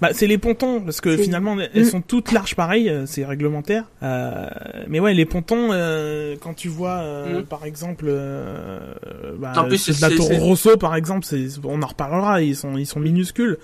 Bah, 0.00 0.08
c'est 0.12 0.26
les 0.26 0.38
pontons, 0.38 0.80
parce 0.80 1.00
que 1.02 1.16
finalement, 1.18 1.56
elles 1.74 1.82
Mm. 1.82 1.90
sont 1.90 2.00
toutes 2.00 2.32
larges 2.32 2.54
pareil, 2.54 2.88
euh, 2.88 3.04
c'est 3.06 3.24
réglementaire. 3.26 3.84
Euh, 4.02 4.46
mais 4.88 5.00
ouais, 5.00 5.12
les 5.12 5.26
pontons, 5.26 5.68
euh, 5.72 6.34
quand 6.40 6.54
tu 6.54 6.68
vois, 6.68 6.98
euh, 7.00 7.40
Mm. 7.40 7.44
par 7.44 7.64
exemple, 7.66 8.06
euh, 8.08 8.94
bah, 9.38 9.52
En 9.56 9.64
plus, 9.68 10.00
la 10.00 10.10
Toro 10.10 10.34
Rosso, 10.38 10.76
par 10.78 10.94
exemple, 10.96 11.26
c'est, 11.26 11.46
on 11.64 11.82
en 11.82 11.86
reparlera, 11.86 12.40
ils 12.42 12.56
sont, 12.56 12.76
ils 12.78 12.86
sont 12.86 13.00
minuscules. 13.00 13.58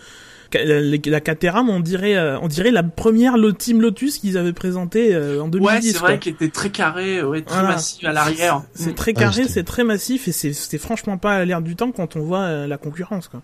La, 0.55 1.21
Caterham, 1.21 1.69
on 1.71 1.81
dirait, 1.81 2.17
euh, 2.17 2.39
on 2.41 2.49
dirait 2.49 2.71
la 2.71 2.83
première 2.83 3.35
Team 3.59 3.81
Lotus 3.81 4.19
qu'ils 4.19 4.37
avaient 4.39 4.53
présentée 4.53 5.15
euh, 5.15 5.43
en 5.43 5.49
2010. 5.49 5.67
Ouais, 5.87 5.93
c'est 5.93 5.99
vrai 5.99 6.19
qu'il 6.19 6.33
était 6.35 6.49
très 6.49 6.71
carré, 6.71 7.23
ouais, 7.23 7.43
très 7.43 7.55
Voilà. 7.61 7.75
massif 7.75 8.05
à 8.05 8.13
l'arrière. 8.13 8.63
C'est 8.75 8.91
Mm. 8.91 8.95
très 8.95 9.15
carré, 9.15 9.45
c'est 9.49 9.65
très 9.65 9.85
massif 9.85 10.29
et 10.29 10.33
c'est, 10.33 10.79
franchement 10.79 11.17
pas 11.19 11.35
à 11.37 11.45
l'air 11.45 11.63
du 11.63 11.77
temps 11.77 11.93
quand 11.93 12.17
on 12.17 12.21
voit 12.21 12.41
euh, 12.41 12.67
la 12.67 12.79
concurrence, 12.79 13.29
quoi. 13.29 13.43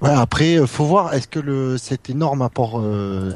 Ouais, 0.00 0.10
après, 0.10 0.64
faut 0.64 0.84
voir, 0.84 1.12
est-ce 1.14 1.26
que 1.26 1.40
le, 1.40 1.76
cet 1.76 2.08
énorme 2.08 2.40
apport, 2.42 2.80
euh, 2.80 3.32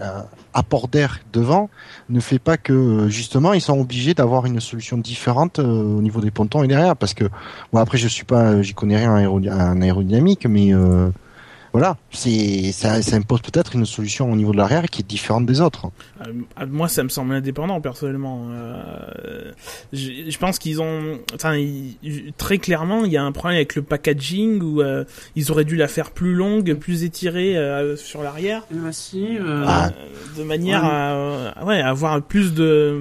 apport 0.54 0.86
d'air 0.86 1.18
devant 1.32 1.70
ne 2.08 2.20
fait 2.20 2.38
pas 2.38 2.56
que, 2.56 3.08
justement, 3.08 3.52
ils 3.52 3.60
sont 3.60 3.80
obligés 3.80 4.14
d'avoir 4.14 4.46
une 4.46 4.60
solution 4.60 4.96
différente 4.96 5.58
euh, 5.58 5.64
au 5.64 6.00
niveau 6.00 6.20
des 6.20 6.30
pontons 6.30 6.62
et 6.62 6.68
derrière? 6.68 6.94
Parce 6.94 7.14
que, 7.14 7.24
bon, 7.72 7.80
après, 7.80 7.98
je 7.98 8.06
suis 8.06 8.24
pas, 8.24 8.62
j'y 8.62 8.74
connais 8.74 8.96
rien 8.96 9.10
en, 9.12 9.16
aéro- 9.16 9.50
en 9.50 9.82
aérodynamique, 9.82 10.46
mais 10.46 10.72
euh, 10.72 11.08
voilà, 11.72 11.96
c'est, 12.10 12.70
ça, 12.72 13.00
ça 13.02 13.16
impose 13.16 13.40
peut-être 13.40 13.74
une 13.74 13.86
solution 13.86 14.30
au 14.30 14.36
niveau 14.36 14.52
de 14.52 14.58
l'arrière 14.58 14.84
qui 14.90 15.00
est 15.00 15.06
différente 15.08 15.46
des 15.46 15.60
autres. 15.60 15.86
Euh, 16.26 16.32
à- 16.56 16.66
moi, 16.66 16.86
ça 16.88 17.02
me 17.02 17.08
semble 17.08 17.32
indépendant 17.34 17.80
personnellement. 17.80 18.46
Euh, 18.50 19.52
je, 19.92 20.10
je 20.28 20.38
pense 20.38 20.58
qu'ils 20.58 20.82
ont, 20.82 21.18
enfin, 21.34 21.54
ils- 21.56 21.96
très 22.36 22.58
clairement, 22.58 23.04
il 23.04 23.12
y 23.12 23.16
a 23.16 23.22
un 23.24 23.32
problème 23.32 23.56
avec 23.56 23.74
le 23.74 23.82
packaging 23.82 24.60
où 24.62 24.82
euh, 24.82 25.04
ils 25.34 25.50
auraient 25.50 25.64
dû 25.64 25.76
la 25.76 25.88
faire 25.88 26.10
plus 26.10 26.34
longue, 26.34 26.74
plus 26.74 27.04
étirée 27.04 27.56
euh, 27.56 27.96
sur 27.96 28.22
l'arrière, 28.22 28.64
euh, 28.74 29.64
Ah. 29.66 29.90
de 30.36 30.42
manière 30.42 30.82
Ouais. 30.82 30.90
à, 30.90 31.64
ouais, 31.64 31.80
avoir 31.80 32.20
plus 32.22 32.52
de, 32.52 33.00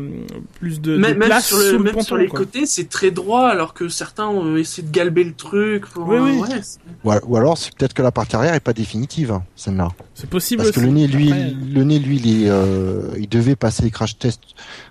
plus 0.60 0.80
de, 0.80 0.94
de 0.94 0.98
même, 0.98 1.18
même 1.18 1.28
place 1.28 1.48
sur, 1.48 1.58
sous 1.58 1.64
le, 1.64 1.72
le 1.74 1.84
même 1.84 1.94
ponton. 1.94 2.06
sur 2.06 2.18
les 2.18 2.28
quoi. 2.28 2.40
côtés, 2.40 2.66
c'est 2.66 2.88
très 2.90 3.12
droit, 3.12 3.48
alors 3.48 3.74
que 3.74 3.90
certains 3.90 4.28
ont 4.28 4.56
essayé 4.56 4.88
de 4.88 4.92
galber 4.94 5.24
le 5.26 5.34
truc. 5.34 5.86
Pour, 5.88 6.08
Oui, 6.08 6.16
euh, 6.16 6.22
oui. 6.24 6.40
ouais, 6.40 6.62
c'est- 6.62 6.80
Ou, 7.04 7.12
ou 7.28 7.36
alors, 7.38 7.58
c'est 7.58 7.74
peut-être 7.76 7.94
que 7.94 8.02
la 8.02 8.12
partie 8.12 8.36
arrière 8.36 8.54
est 8.54 8.61
pas 8.62 8.74
définitive, 8.74 9.32
hein, 9.32 9.44
celle-là. 9.56 9.90
C'est 10.16 10.30
possible. 10.30 10.64
Parce 10.64 10.74
que 10.76 10.80
le 10.80 10.90
nez, 10.90 11.08
lui, 11.08 11.32
Après, 11.32 11.52
le 11.52 11.84
nez, 11.84 12.00
lui, 12.00 12.18
il, 12.18 12.44
est, 12.46 12.50
euh, 12.50 13.10
il 13.20 13.28
devait 13.28 13.56
passer 13.56 13.84
les 13.84 13.92
crash 13.92 14.18
tests 14.18 14.42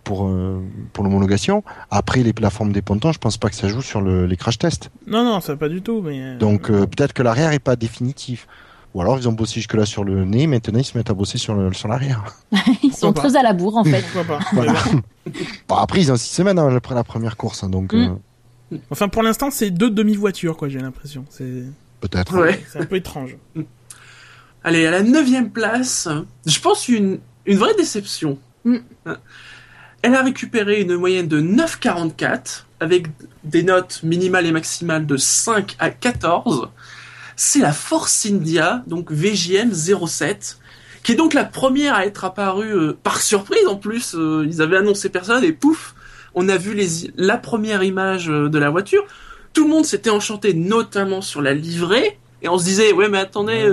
pour 0.04 0.26
euh, 0.28 0.60
pour 0.92 1.04
l'homologation. 1.04 1.62
Après, 1.90 2.22
les, 2.22 2.34
la 2.40 2.50
forme 2.50 2.72
des 2.72 2.82
pontons, 2.82 3.12
je 3.12 3.18
pense 3.18 3.36
pas 3.38 3.48
que 3.48 3.54
ça 3.56 3.68
joue 3.68 3.82
sur 3.82 4.00
le, 4.00 4.26
les 4.26 4.36
crash 4.36 4.58
tests. 4.58 4.90
Non, 5.06 5.24
non, 5.24 5.40
ça 5.40 5.56
pas 5.56 5.68
du 5.68 5.80
tout. 5.82 6.02
Mais 6.02 6.20
euh, 6.20 6.38
Donc 6.38 6.70
euh, 6.70 6.86
peut-être 6.86 7.12
que 7.12 7.22
l'arrière 7.22 7.52
est 7.52 7.58
pas 7.58 7.76
définitif. 7.76 8.46
Ou 8.92 9.00
alors 9.00 9.16
ils 9.18 9.28
ont 9.28 9.32
bossé 9.32 9.54
jusque 9.54 9.74
là 9.74 9.86
sur 9.86 10.02
le 10.02 10.24
nez, 10.24 10.48
maintenant 10.48 10.80
ils 10.80 10.84
se 10.84 10.98
mettent 10.98 11.10
à 11.10 11.14
bosser 11.14 11.38
sur 11.38 11.54
le- 11.54 11.72
sur 11.72 11.86
l'arrière. 11.86 12.24
Ils 12.82 12.92
sont 12.92 13.12
Pourquoi 13.12 13.30
très 13.30 13.38
à 13.38 13.42
la 13.44 13.52
bourre 13.52 13.76
en 13.76 13.84
fait. 13.84 14.02
Pourquoi 14.12 14.36
pas 14.38 14.44
Voilà. 14.52 14.72
Mais 14.72 14.92
bon. 15.26 15.30
Bon, 15.68 15.74
après 15.76 16.00
ils 16.00 16.10
ont 16.10 16.16
six 16.16 16.34
semaines 16.34 16.58
hein, 16.58 16.74
après 16.74 16.96
la 16.96 17.04
première 17.04 17.36
course, 17.36 17.62
hein, 17.62 17.68
donc 17.68 17.92
Mm. 17.92 17.96
euh, 18.72 18.76
Enfin, 18.90 19.08
pour 19.08 19.22
l'instant, 19.24 19.50
c'est 19.50 19.70
deux 19.72 19.90
demi-voitures, 19.90 20.56
quoi, 20.56 20.68
j'ai 20.68 20.78
l'impression. 20.78 21.24
C'est 21.28 21.64
peut-être. 22.00 22.36
Ouais. 22.38 22.64
c'est 22.70 22.80
un 22.80 22.86
peu 22.86 22.96
étrange. 22.96 23.36
Allez, 24.64 24.86
à 24.86 24.90
la 24.90 25.02
neuvième 25.02 25.50
place, 25.50 26.08
je 26.46 26.60
pense 26.60 26.88
une, 26.88 27.18
une 27.46 27.56
vraie 27.56 27.74
déception. 27.74 28.38
Mm. 28.64 28.78
Elle 30.02 30.14
a 30.14 30.22
récupéré 30.22 30.80
une 30.80 30.96
moyenne 30.96 31.28
de 31.28 31.40
9,44 31.40 32.64
avec 32.80 33.06
des 33.44 33.62
notes 33.62 34.02
minimales 34.02 34.46
et 34.46 34.52
maximales 34.52 35.06
de 35.06 35.16
5 35.16 35.76
à 35.78 35.90
14. 35.90 36.68
C'est 37.36 37.60
la 37.60 37.72
Force 37.72 38.26
India, 38.26 38.82
donc 38.86 39.10
VJM 39.12 39.72
07, 39.72 40.58
qui 41.02 41.12
est 41.12 41.16
donc 41.16 41.32
la 41.32 41.44
première 41.44 41.94
à 41.94 42.04
être 42.04 42.24
apparue 42.24 42.72
euh, 42.74 42.98
par 43.02 43.20
surprise 43.20 43.66
en 43.66 43.76
plus. 43.76 44.14
euh, 44.14 44.46
ils 44.46 44.60
avaient 44.60 44.76
annoncé 44.76 45.08
personne 45.08 45.42
et 45.44 45.52
pouf, 45.52 45.94
on 46.34 46.48
a 46.48 46.56
vu 46.56 46.74
les, 46.74 47.10
la 47.16 47.38
première 47.38 47.82
image 47.82 48.28
euh, 48.30 48.48
de 48.48 48.58
la 48.58 48.70
voiture. 48.70 49.04
Tout 49.52 49.64
le 49.64 49.70
monde 49.70 49.84
s'était 49.84 50.10
enchanté, 50.10 50.54
notamment 50.54 51.20
sur 51.22 51.42
la 51.42 51.54
livrée. 51.54 52.18
Et 52.42 52.48
on 52.48 52.56
se 52.58 52.64
disait, 52.64 52.92
ouais, 52.92 53.08
mais 53.08 53.18
attendez, 53.18 53.66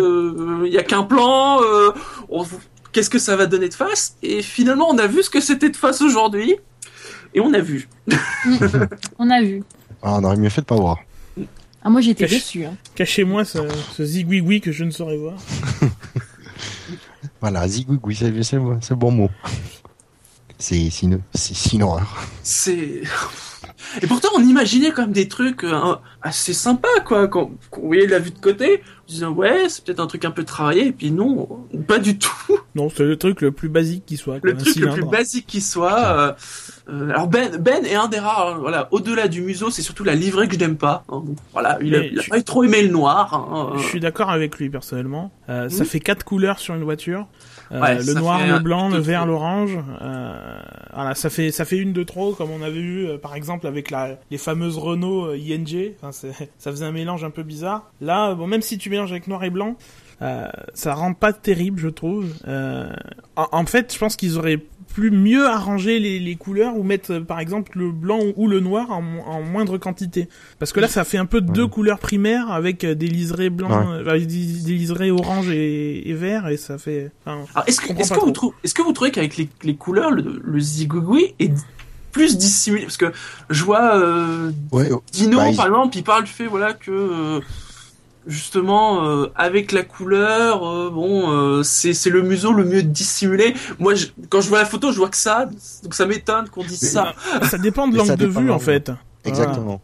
il 0.65 0.73
y 0.73 0.77
a 0.77 0.83
qu'un 0.83 1.03
plan. 1.03 1.61
euh, 1.61 1.91
on- 2.29 2.45
Qu'est-ce 2.91 3.09
que 3.09 3.19
ça 3.19 3.35
va 3.35 3.45
donner 3.45 3.69
de 3.69 3.73
face? 3.75 4.15
Et 4.23 4.41
finalement, 4.41 4.89
on 4.89 4.97
a 4.97 5.05
vu 5.07 5.21
ce 5.21 5.29
que 5.29 5.39
c'était 5.39 5.69
de 5.69 5.75
face 5.77 6.01
aujourd'hui. 6.01 6.55
Et 7.35 7.39
on 7.41 7.53
a 7.53 7.59
vu. 7.59 7.87
On 9.19 9.29
a 9.29 9.41
vu. 9.41 9.61
Ah, 10.01 10.15
on 10.19 10.23
aurait 10.23 10.37
mieux 10.37 10.49
fait 10.49 10.61
de 10.61 10.65
pas 10.65 10.75
voir. 10.75 10.97
Ah, 11.83 11.89
moi 11.89 12.01
j'étais 12.01 12.25
Cache- 12.25 12.31
déçu. 12.31 12.65
Hein. 12.65 12.75
Cachez-moi 12.95 13.45
ce, 13.45 13.59
ce 13.95 14.03
zigouigoui 14.03 14.61
que 14.61 14.71
je 14.71 14.83
ne 14.83 14.91
saurais 14.91 15.17
voir. 15.17 15.35
Voilà, 17.41 17.67
zigouigoui, 17.67 18.15
c'est 18.15 18.31
c'est 18.43 18.57
c'est 18.81 18.89
le 18.91 18.95
bon 18.95 19.11
mot. 19.11 19.29
C'est 20.57 20.89
c'est 20.89 21.03
une, 21.05 21.21
c'est 21.33 21.55
c'est 21.55 21.73
une 21.73 21.83
horreur. 21.83 22.15
C'est. 22.41 23.01
Et 24.01 24.07
pourtant, 24.07 24.29
on 24.35 24.41
imaginait 24.43 24.91
quand 24.91 25.03
même 25.03 25.11
des 25.11 25.27
trucs 25.27 25.63
euh, 25.63 25.95
assez 26.21 26.53
sympas, 26.53 26.99
quoi. 27.05 27.27
Quand, 27.27 27.51
quand 27.69 27.81
on 27.81 27.87
voyait 27.87 28.07
la 28.07 28.19
vue 28.19 28.31
de 28.31 28.39
côté, 28.39 28.81
on 29.05 29.07
se 29.07 29.13
disait, 29.13 29.25
ouais, 29.25 29.69
c'est 29.69 29.83
peut-être 29.83 29.99
un 29.99 30.07
truc 30.07 30.25
un 30.25 30.31
peu 30.31 30.43
travaillé. 30.43 30.87
Et 30.87 30.91
puis 30.91 31.11
non, 31.11 31.47
pas 31.87 31.99
du 31.99 32.17
tout. 32.17 32.57
Non, 32.75 32.89
c'est 32.89 33.03
le 33.05 33.17
truc 33.17 33.41
le 33.41 33.51
plus 33.51 33.69
basique 33.69 34.05
qui 34.05 34.17
soit. 34.17 34.39
Le 34.43 34.55
truc 34.55 34.75
le 34.75 34.89
plus 34.91 35.01
basique 35.11 35.47
qui 35.47 35.61
soit. 35.61 35.97
euh, 36.07 36.33
euh, 36.89 37.09
alors 37.09 37.27
Ben, 37.27 37.57
Ben 37.57 37.85
est 37.85 37.95
un 37.95 38.07
des 38.07 38.19
rares. 38.19 38.55
hein, 38.55 38.57
voilà, 38.59 38.87
au-delà 38.91 39.27
du 39.27 39.41
museau, 39.41 39.69
c'est 39.69 39.81
surtout 39.81 40.03
la 40.03 40.15
livrée 40.15 40.47
que 40.47 40.53
je 40.55 40.59
n'aime 40.59 40.77
pas. 40.77 41.03
hein. 41.09 41.23
Voilà, 41.53 41.77
il 41.81 41.95
a, 41.95 42.03
il 42.03 42.21
pas 42.29 42.41
trop 42.41 42.63
aimé 42.63 42.81
le 42.83 42.89
noir. 42.89 43.33
hein, 43.33 43.71
euh. 43.73 43.77
Je 43.79 43.87
suis 43.87 43.99
d'accord 43.99 44.29
avec 44.29 44.57
lui 44.57 44.69
personnellement. 44.69 45.31
Ça 45.47 45.85
fait 45.85 45.99
quatre 45.99 46.23
couleurs 46.23 46.59
sur 46.59 46.75
une 46.75 46.83
voiture. 46.83 47.27
Euh, 47.71 47.81
Ouais, 47.81 47.95
le 48.03 48.13
noir, 48.13 48.45
le 48.47 48.59
blanc, 48.59 48.89
le 48.89 48.99
vert, 48.99 49.25
l'orange. 49.25 49.77
Euh, 50.01 50.59
voilà, 50.93 51.15
ça 51.15 51.29
fait 51.29 51.51
ça 51.51 51.65
fait 51.65 51.77
une 51.77 51.93
de 51.93 52.03
trop, 52.03 52.33
comme 52.33 52.49
on 52.51 52.61
avait 52.61 52.79
vu 52.79 53.07
euh, 53.07 53.17
par 53.17 53.35
exemple 53.35 53.67
avec 53.67 53.91
la 53.91 54.17
les 54.31 54.37
fameuses 54.37 54.77
Renault 54.77 55.27
euh, 55.27 55.37
ING. 55.37 55.93
Enfin, 56.01 56.11
ça 56.57 56.71
faisait 56.71 56.85
un 56.85 56.91
mélange 56.91 57.23
un 57.23 57.29
peu 57.29 57.43
bizarre. 57.43 57.91
Là, 58.01 58.33
bon, 58.35 58.47
même 58.47 58.61
si 58.61 58.77
tu 58.77 58.89
mélanges 58.89 59.11
avec 59.11 59.27
noir 59.27 59.43
et 59.43 59.49
blanc, 59.49 59.75
euh, 60.21 60.47
ça 60.73 60.93
rend 60.93 61.13
pas 61.13 61.33
terrible, 61.33 61.79
je 61.79 61.89
trouve. 61.89 62.33
Euh, 62.47 62.89
en, 63.35 63.47
en 63.51 63.65
fait, 63.65 63.93
je 63.93 63.99
pense 63.99 64.15
qu'ils 64.15 64.37
auraient 64.37 64.59
plus 64.97 65.11
mieux 65.11 65.45
arranger 65.47 65.99
les, 65.99 66.17
les 66.19 66.35
couleurs 66.35 66.75
ou 66.75 66.81
mettre 66.81 67.11
euh, 67.13 67.19
par 67.21 67.39
exemple 67.39 67.77
le 67.77 67.91
blanc 67.91 68.19
ou 68.35 68.47
le 68.47 68.59
noir 68.59 68.89
en, 68.89 69.03
en 69.27 69.43
moindre 69.43 69.77
quantité. 69.77 70.27
Parce 70.57 70.71
que 70.73 70.79
là 70.79 70.87
ça 70.87 71.03
fait 71.03 71.19
un 71.19 71.27
peu 71.27 71.39
deux 71.39 71.67
couleurs 71.67 71.99
primaires 71.99 72.49
avec 72.51 72.83
euh, 72.83 72.95
des 72.95 73.05
liserés 73.05 73.51
blancs 73.51 73.71
euh, 73.71 74.09
avec 74.09 74.25
des, 74.25 74.45
des 74.65 74.73
liserés 74.73 75.11
orange 75.11 75.49
et, 75.51 76.09
et 76.09 76.13
vert 76.13 76.47
et 76.47 76.57
ça 76.57 76.79
fait 76.79 77.11
enfin, 77.27 77.45
Alors, 77.53 77.67
est-ce 77.67 77.79
que, 77.79 77.93
pas 77.93 78.15
que 78.15 78.25
vous 78.25 78.31
trouvez, 78.31 78.55
est-ce 78.63 78.73
que 78.73 78.81
vous 78.81 78.91
trouvez 78.93 79.11
qu'avec 79.11 79.37
les, 79.37 79.47
les 79.63 79.75
couleurs, 79.75 80.09
le, 80.09 80.41
le 80.43 80.59
zigouigoui 80.59 81.35
est 81.39 81.51
plus 82.11 82.35
dissimulé? 82.35 82.81
Parce 82.85 82.97
que 82.97 83.11
je 83.51 83.63
vois 83.63 83.95
euh, 83.97 84.49
Ouais, 84.71 84.89
Dino, 85.11 85.37
Bah, 85.37 85.49
il- 85.51 85.55
par 85.57 85.67
exemple, 85.67 85.95
il 85.95 86.03
parle 86.03 86.23
du 86.23 86.31
fait 86.31 86.47
voilà 86.47 86.73
que 86.73 86.89
euh, 86.89 87.39
justement 88.27 89.05
euh, 89.07 89.27
avec 89.35 89.71
la 89.71 89.83
couleur, 89.83 90.67
euh, 90.67 90.89
bon, 90.89 91.31
euh, 91.31 91.63
c'est 91.63 91.93
c'est 91.93 92.09
le 92.09 92.21
museau 92.21 92.53
le 92.53 92.65
mieux 92.65 92.83
dissimulé. 92.83 93.53
Moi, 93.79 93.95
je- 93.95 94.07
quand 94.29 94.41
je 94.41 94.49
vois 94.49 94.59
la 94.59 94.65
photo, 94.65 94.91
je 94.91 94.97
vois 94.97 95.09
que 95.09 95.17
ça, 95.17 95.49
donc 95.83 95.93
ça 95.93 96.05
m'étonne 96.05 96.49
qu'on 96.49 96.63
dise 96.63 96.79
ça. 96.91 97.13
ça 97.49 97.57
dépend 97.57 97.87
de 97.87 97.93
l'angle 97.97 98.09
de 98.17 98.25
vue 98.41 98.51
en 98.51 98.59
fait 98.59 98.91
exactement. 99.25 99.81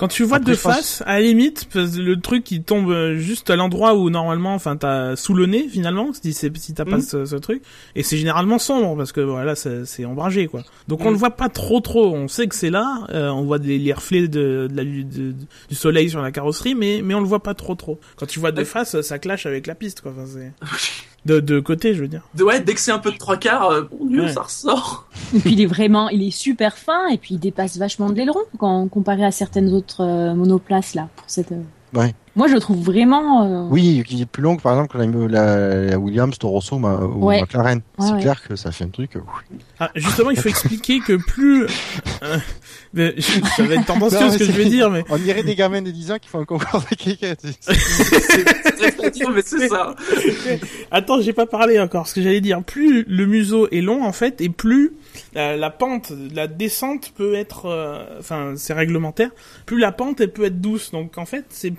Quand 0.00 0.08
tu 0.08 0.24
vois 0.24 0.38
Après, 0.38 0.52
de 0.52 0.56
pense- 0.56 0.74
face, 0.74 1.02
à 1.04 1.16
la 1.16 1.20
limite, 1.20 1.68
le 1.74 2.14
truc 2.16 2.42
qui 2.42 2.62
tombe 2.62 2.90
euh, 2.90 3.18
juste 3.18 3.50
à 3.50 3.56
l'endroit 3.56 3.94
où 3.96 4.08
normalement, 4.08 4.54
enfin, 4.54 4.74
t'as 4.78 5.14
sous 5.14 5.34
le 5.34 5.44
nez 5.44 5.68
finalement, 5.68 6.08
si, 6.14 6.34
t'as 6.74 6.86
pas 6.86 6.96
Mhm. 6.96 7.02
ce, 7.02 7.24
ce 7.26 7.36
truc, 7.36 7.62
et 7.94 8.02
c'est 8.02 8.16
généralement 8.16 8.58
sombre 8.58 8.96
parce 8.96 9.12
que 9.12 9.20
voilà, 9.20 9.54
c'est 9.54 10.04
ombragé 10.06 10.46
quoi. 10.46 10.62
Donc 10.88 11.02
on 11.02 11.08
Mhm. 11.08 11.10
le 11.12 11.16
voit 11.18 11.32
pas 11.36 11.50
trop 11.50 11.80
trop. 11.80 12.14
On 12.14 12.28
sait 12.28 12.46
que 12.46 12.54
c'est 12.54 12.70
là, 12.70 13.06
euh, 13.10 13.28
on 13.28 13.42
voit 13.44 13.58
des, 13.58 13.78
les 13.78 13.92
reflets 13.92 14.26
de, 14.26 14.68
de 14.70 14.74
la, 14.74 14.84
de- 14.84 15.34
du 15.68 15.74
soleil 15.74 16.08
sur 16.08 16.22
la 16.22 16.32
carrosserie, 16.32 16.74
mais 16.74 17.02
mais 17.04 17.12
on 17.12 17.20
le 17.20 17.26
voit 17.26 17.42
pas 17.42 17.52
trop 17.52 17.74
trop. 17.74 18.00
Quand 18.16 18.24
tu 18.24 18.40
vois 18.40 18.52
de 18.52 18.64
face, 18.64 18.98
ça 19.02 19.18
clash 19.18 19.44
avec 19.44 19.66
la 19.66 19.74
piste 19.74 20.00
quoi. 20.00 20.12
Enfin, 20.12 20.24
de 21.26 21.40
de 21.40 21.60
côté, 21.60 21.94
je 21.94 22.00
veux 22.00 22.08
dire. 22.08 22.22
De- 22.34 22.44
ouais, 22.44 22.60
dès 22.60 22.74
que 22.74 22.80
c'est 22.80 22.92
un 22.92 22.98
peu 22.98 23.12
de 23.12 23.18
trois 23.18 23.36
quarts, 23.36 23.70
euh, 23.70 23.82
mon 23.98 24.06
dieu, 24.06 24.22
Ouais. 24.22 24.32
ça 24.32 24.42
ressort. 24.42 25.06
Et 25.34 25.38
puis 25.40 25.52
il 25.52 25.60
est 25.60 25.66
vraiment, 25.66 26.08
il 26.08 26.22
est 26.22 26.30
super 26.30 26.76
fin 26.78 27.08
et 27.08 27.18
puis 27.18 27.34
il 27.34 27.38
dépasse 27.38 27.76
vachement 27.76 28.08
de 28.10 28.14
l'aileron 28.16 28.40
quand 28.58 28.88
comparé 28.88 29.24
à 29.24 29.30
certaines 29.30 29.72
autres 29.72 30.02
euh, 30.02 30.34
monoplaces 30.34 30.94
là. 30.94 31.08
Pour 31.16 31.24
cette, 31.28 31.52
euh, 31.52 31.62
Ouais. 31.94 32.14
Moi 32.40 32.48
je 32.48 32.56
trouve 32.56 32.82
vraiment. 32.82 33.44
euh, 33.44 33.68
Oui, 33.68 34.02
qui 34.06 34.22
est 34.22 34.24
plus 34.24 34.42
long 34.42 34.56
que 34.56 34.62
par 34.62 34.72
exemple 34.72 34.94
que 34.94 34.98
la, 34.98 35.28
la, 35.28 35.74
la 35.90 35.98
Williams, 35.98 36.38
Toro 36.38 36.62
ma, 36.78 36.94
ou 36.94 37.26
Ouais. 37.26 37.42
McLaren. 37.42 37.80
Ouais, 37.98 38.06
c'est 38.06 38.12
ouais. 38.14 38.20
clair 38.22 38.42
que 38.42 38.56
ça 38.56 38.72
fait 38.72 38.84
un 38.84 38.88
truc. 38.88 39.16
euh, 39.16 39.20
Ah, 39.78 39.90
justement, 39.94 40.30
il 40.30 40.38
faut 40.38 40.48
expliquer 40.48 41.00
que 41.00 41.16
plus 41.16 41.64
euh, 42.22 42.38
mais, 42.94 43.14
ça 43.20 43.62
va 43.62 43.74
être 43.74 43.84
tendancieux 43.84 44.18
Non, 44.20 44.30
ce 44.30 44.38
que 44.38 44.44
je 44.46 44.52
vais 44.52 44.64
dire, 44.64 44.88
mais 44.88 45.04
On 45.10 45.18
dirait 45.18 45.42
des 45.42 45.54
gamins 45.54 45.82
de 45.82 45.90
10 45.90 46.12
ans 46.12 46.16
qui 46.18 46.28
font 46.30 46.40
un 46.40 46.46
concours 46.46 46.82
de 46.90 46.94
cricket. 46.96 47.38
C'est 47.60 47.74
c'est 47.74 48.74
très 48.76 48.92
facile, 48.92 49.26
mais 49.34 49.42
c'est 49.44 49.68
ça. 49.68 49.94
Attends, 50.90 51.20
j'ai 51.20 51.34
pas 51.34 51.44
parlé 51.46 51.78
encore. 51.78 52.06
Ce 52.06 52.14
que 52.14 52.22
j'allais 52.22 52.40
dire, 52.40 52.62
plus 52.62 53.04
le 53.06 53.26
museau 53.26 53.68
est 53.70 53.82
long 53.82 54.02
en 54.04 54.12
fait, 54.12 54.40
et 54.40 54.48
plus 54.48 54.92
la 55.34 55.68
pente, 55.70 56.10
la 56.34 56.46
descente 56.46 57.12
peut 57.14 57.34
être, 57.34 57.66
euh, 57.66 58.18
enfin 58.18 58.54
c'est 58.56 58.72
réglementaire. 58.72 59.30
Plus 59.66 59.78
la 59.78 59.92
pente 59.92 60.20
elle 60.22 60.32
peut 60.32 60.44
être 60.46 60.60
douce. 60.60 60.90
Donc 60.92 61.18
en 61.18 61.26
fait 61.26 61.44
c'est, 61.50 61.74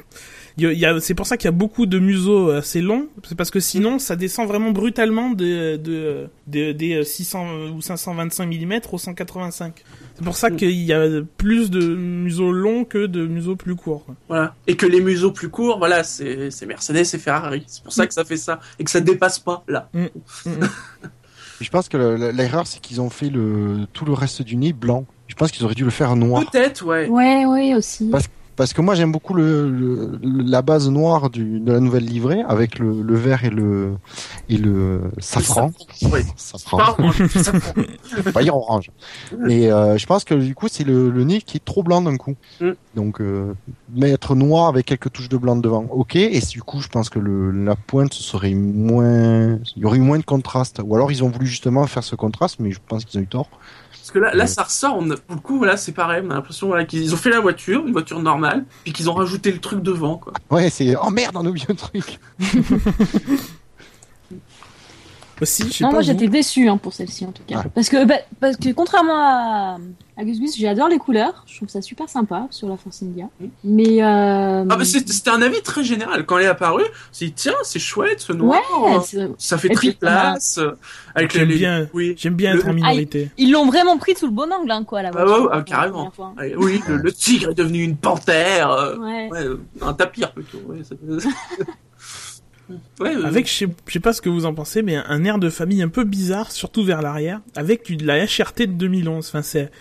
c'est 0.57 1.13
pour 1.15 1.25
ça 1.27 1.37
qu'il 1.37 1.45
y 1.45 1.49
a 1.49 1.51
beaucoup 1.51 1.85
de 1.85 1.99
museaux 1.99 2.49
assez 2.51 2.81
longs. 2.81 3.07
C'est 3.27 3.35
parce 3.37 3.51
que 3.51 3.59
sinon 3.59 3.99
ça 3.99 4.15
descend 4.15 4.47
vraiment 4.47 4.71
brutalement 4.71 5.29
de, 5.31 5.77
de, 5.77 6.27
de- 6.47 6.71
des 6.71 7.03
600 7.03 7.69
ou 7.75 7.81
525 7.81 8.45
mm 8.47 8.79
au 8.91 8.97
185. 8.97 9.83
C'est 10.15 10.23
pour 10.23 10.35
ça 10.35 10.49
Mm. 10.49 10.55
qu'il 10.57 10.71
y 10.71 10.93
a 10.93 11.07
plus 11.37 11.71
de 11.71 11.95
museaux 11.95 12.51
longs 12.51 12.83
que 12.85 13.05
de 13.05 13.25
museaux 13.25 13.55
plus 13.55 13.75
courts. 13.75 14.05
Voilà. 14.27 14.55
Et 14.67 14.75
que 14.75 14.85
les 14.85 15.01
museaux 15.01 15.31
plus 15.31 15.49
courts, 15.49 15.77
voilà, 15.79 16.03
c'est 16.03 16.51
c'est 16.51 16.65
Mercedes 16.65 16.97
et 17.13 17.17
Ferrari. 17.17 17.63
C'est 17.67 17.83
pour 17.83 17.93
ça 17.93 18.05
que 18.07 18.13
ça 18.13 18.25
fait 18.25 18.37
ça. 18.37 18.59
Et 18.79 18.83
que 18.83 18.91
ça 18.91 18.99
dépasse 19.01 19.39
pas, 19.39 19.63
là. 19.67 19.89
Je 21.61 21.69
pense 21.69 21.89
que 21.89 21.97
le- 21.97 22.17
le- 22.17 22.31
l'erreur, 22.31 22.65
c'est 22.65 22.79
qu'ils 22.81 23.01
ont 23.01 23.09
fait 23.11 23.29
le, 23.29 23.85
tout 23.93 24.03
le 24.05 24.13
reste 24.13 24.41
du 24.41 24.55
nez 24.55 24.73
blanc. 24.73 25.05
Je 25.27 25.35
pense 25.35 25.51
qu'ils 25.51 25.63
auraient 25.63 25.75
dû 25.75 25.83
le 25.85 25.91
faire 25.91 26.15
noir. 26.15 26.43
Peut-être, 26.51 26.83
ouais. 26.85 27.07
Ouais, 27.07 27.45
ouais 27.45 27.75
aussi. 27.75 28.09
Parce- 28.09 28.25
Parce 28.55 28.73
que 28.73 28.81
moi, 28.81 28.95
j'aime 28.95 29.11
beaucoup 29.11 29.33
le, 29.33 29.69
le- 29.69 30.19
la 30.21 30.61
base 30.61 30.89
noire 30.89 31.29
du, 31.29 31.59
de 31.59 31.71
la 31.71 31.79
nouvelle 31.79 32.05
livrée 32.05 32.41
avec 32.47 32.77
le, 32.79 33.01
le 33.01 33.15
vert 33.15 33.43
et 33.45 33.49
le, 33.49 33.93
et 34.49 34.57
le 34.57 35.01
safran. 35.19 35.71
Ouais. 36.03 36.23
Safran. 36.35 36.77
Pardon, 36.77 37.11
safran. 37.33 37.81
Pas 38.33 38.43
dire 38.43 38.55
orange. 38.55 38.91
Mais 39.39 39.71
euh, 39.71 39.97
je 39.97 40.05
pense 40.05 40.23
que 40.25 40.35
du 40.35 40.53
coup, 40.53 40.67
c'est 40.69 40.83
le, 40.83 41.09
le 41.09 41.23
nez 41.23 41.41
qui 41.41 41.57
est 41.57 41.65
trop 41.65 41.81
blanc 41.81 42.01
d'un 42.01 42.17
coup. 42.17 42.35
Mm. 42.59 42.71
Donc, 42.95 43.21
euh, 43.21 43.53
mettre 43.95 44.35
noir 44.35 44.67
avec 44.67 44.85
quelques 44.85 45.11
touches 45.11 45.29
de 45.29 45.37
blanc 45.37 45.55
devant, 45.55 45.85
ok. 45.89 46.15
Et 46.17 46.39
du 46.41 46.61
coup, 46.61 46.81
je 46.81 46.87
pense 46.89 47.09
que 47.09 47.19
le, 47.19 47.51
la 47.51 47.75
pointe 47.75 48.13
serait 48.13 48.53
moins, 48.53 49.59
il 49.75 49.81
y 49.81 49.85
aurait 49.85 49.99
moins 49.99 50.19
de 50.19 50.25
contraste. 50.25 50.81
Ou 50.85 50.93
alors, 50.95 51.11
ils 51.11 51.23
ont 51.23 51.29
voulu 51.29 51.47
justement 51.47 51.87
faire 51.87 52.03
ce 52.03 52.15
contraste, 52.15 52.57
mais 52.59 52.71
je 52.71 52.79
pense 52.85 53.05
qu'ils 53.05 53.19
ont 53.19 53.23
eu 53.23 53.27
tort. 53.27 53.49
Parce 54.01 54.09
que 54.11 54.17
là, 54.19 54.33
là, 54.33 54.43
Ouais. 54.45 54.47
ça 54.47 54.63
ressort. 54.63 54.95
On 54.97 55.11
a, 55.11 55.15
pour 55.15 55.35
le 55.35 55.41
coup, 55.41 55.57
voilà, 55.59 55.77
c'est 55.77 55.91
pareil. 55.91 56.23
On 56.25 56.31
a 56.31 56.33
l'impression 56.33 56.65
voilà, 56.67 56.85
qu'ils 56.85 57.13
ont 57.13 57.17
fait 57.17 57.29
la 57.29 57.39
voiture, 57.39 57.85
une 57.85 57.91
voiture 57.93 58.19
normale, 58.19 58.65
puis 58.83 58.93
qu'ils 58.93 59.09
ont 59.11 59.13
rajouté 59.13 59.51
le 59.51 59.59
truc 59.59 59.81
devant, 59.83 60.17
quoi. 60.17 60.33
Ouais, 60.49 60.71
c'est 60.71 60.95
oh 60.95 61.11
merde, 61.11 61.35
on 61.37 61.45
a 61.45 61.49
oublié 61.49 61.67
un 61.69 61.75
truc. 61.75 62.19
Aussi, 65.41 65.63
je 65.67 65.73
sais 65.73 65.83
Non, 65.83 65.89
pas. 65.89 65.93
moi 65.95 66.01
j'étais 66.03 66.27
déçu 66.27 66.67
hein, 66.69 66.77
pour 66.77 66.93
celle-ci 66.93 67.25
en 67.25 67.31
tout 67.31 67.41
cas. 67.47 67.57
Ouais. 67.57 67.63
Parce 67.73 67.89
que 67.89 68.05
bah, 68.05 68.15
parce 68.39 68.57
que 68.57 68.69
contrairement 68.73 69.15
à, 69.15 69.77
à 70.17 70.23
Gus 70.23 70.39
Gus, 70.39 70.55
j'adore 70.57 70.87
les 70.87 70.99
couleurs. 70.99 71.43
Je 71.47 71.55
trouve 71.57 71.67
ça 71.69 71.81
super 71.81 72.07
sympa 72.09 72.45
sur 72.51 72.69
la 72.69 72.77
Force 72.77 73.01
India. 73.01 73.25
Mais 73.63 74.03
euh, 74.03 74.65
Ah, 74.69 74.75
bah, 74.75 74.85
c'était 74.85 75.29
un 75.31 75.41
avis 75.41 75.61
très 75.63 75.83
général. 75.83 76.25
Quand 76.27 76.37
elle 76.37 76.45
est 76.45 76.47
apparue, 76.47 76.83
c'est 77.11 77.25
dit, 77.25 77.33
tiens, 77.33 77.55
c'est 77.63 77.79
chouette, 77.79 78.19
ce 78.21 78.33
noir. 78.33 78.59
ouais, 78.83 79.29
ça 79.39 79.57
fait 79.57 79.69
très 79.69 79.87
puis, 79.89 79.97
place. 79.97 80.59
euh, 80.59 80.73
avec 81.15 81.31
J'aime 81.33 81.49
les, 81.49 81.55
bien. 81.57 81.87
Oui. 81.93 82.13
J'aime 82.17 82.35
bien 82.35 82.53
Le- 82.53 82.59
être 82.59 82.67
en 82.69 82.73
minorité. 82.73 83.31
ils 83.39 83.51
l'ont 83.51 83.65
vraiment 83.65 83.97
pris 83.97 84.15
sous 84.15 84.27
le 84.27 84.33
bon 84.33 84.51
angle 84.53 84.69
hein, 84.69 84.83
quoi 84.83 85.01
la 85.01 85.09
Ah, 85.15 85.25
ouais, 85.25 85.47
ah, 85.51 85.55
la 85.57 85.61
carrément. 85.63 86.11
fois. 86.11 86.33
Ouais, 86.37 86.53
Oui, 86.55 86.81
le, 86.87 86.97
le 86.97 87.11
tigre 87.11 87.49
est 87.49 87.55
devenu 87.55 87.81
une 87.83 87.97
panthère. 87.97 88.69
euh, 88.71 88.97
Ouais. 88.97 89.29
ouais, 89.31 89.45
un 89.81 89.93
tapir 89.93 90.31
plutôt. 90.33 90.59
Ouais, 90.67 90.83
ça- 90.83 90.95
Ouais, 92.99 93.15
Avec, 93.23 93.47
je 93.47 93.53
sais, 93.53 93.67
je 93.87 93.93
sais 93.93 93.99
pas 93.99 94.13
ce 94.13 94.21
que 94.21 94.29
vous 94.29 94.45
en 94.45 94.53
pensez, 94.53 94.81
mais 94.81 94.95
un, 94.95 95.23
air 95.23 95.39
de 95.39 95.49
famille 95.49 95.81
un 95.81 95.89
peu 95.89 96.03
bizarre, 96.03 96.51
surtout 96.51 96.83
vers 96.83 97.01
l'arrière, 97.01 97.41
avec 97.55 97.89
une, 97.89 98.03
la 98.05 98.23
HRT 98.25 98.59
de 98.61 98.65
2011. 98.73 99.27
Enfin, 99.27 99.41
c'est, 99.41 99.71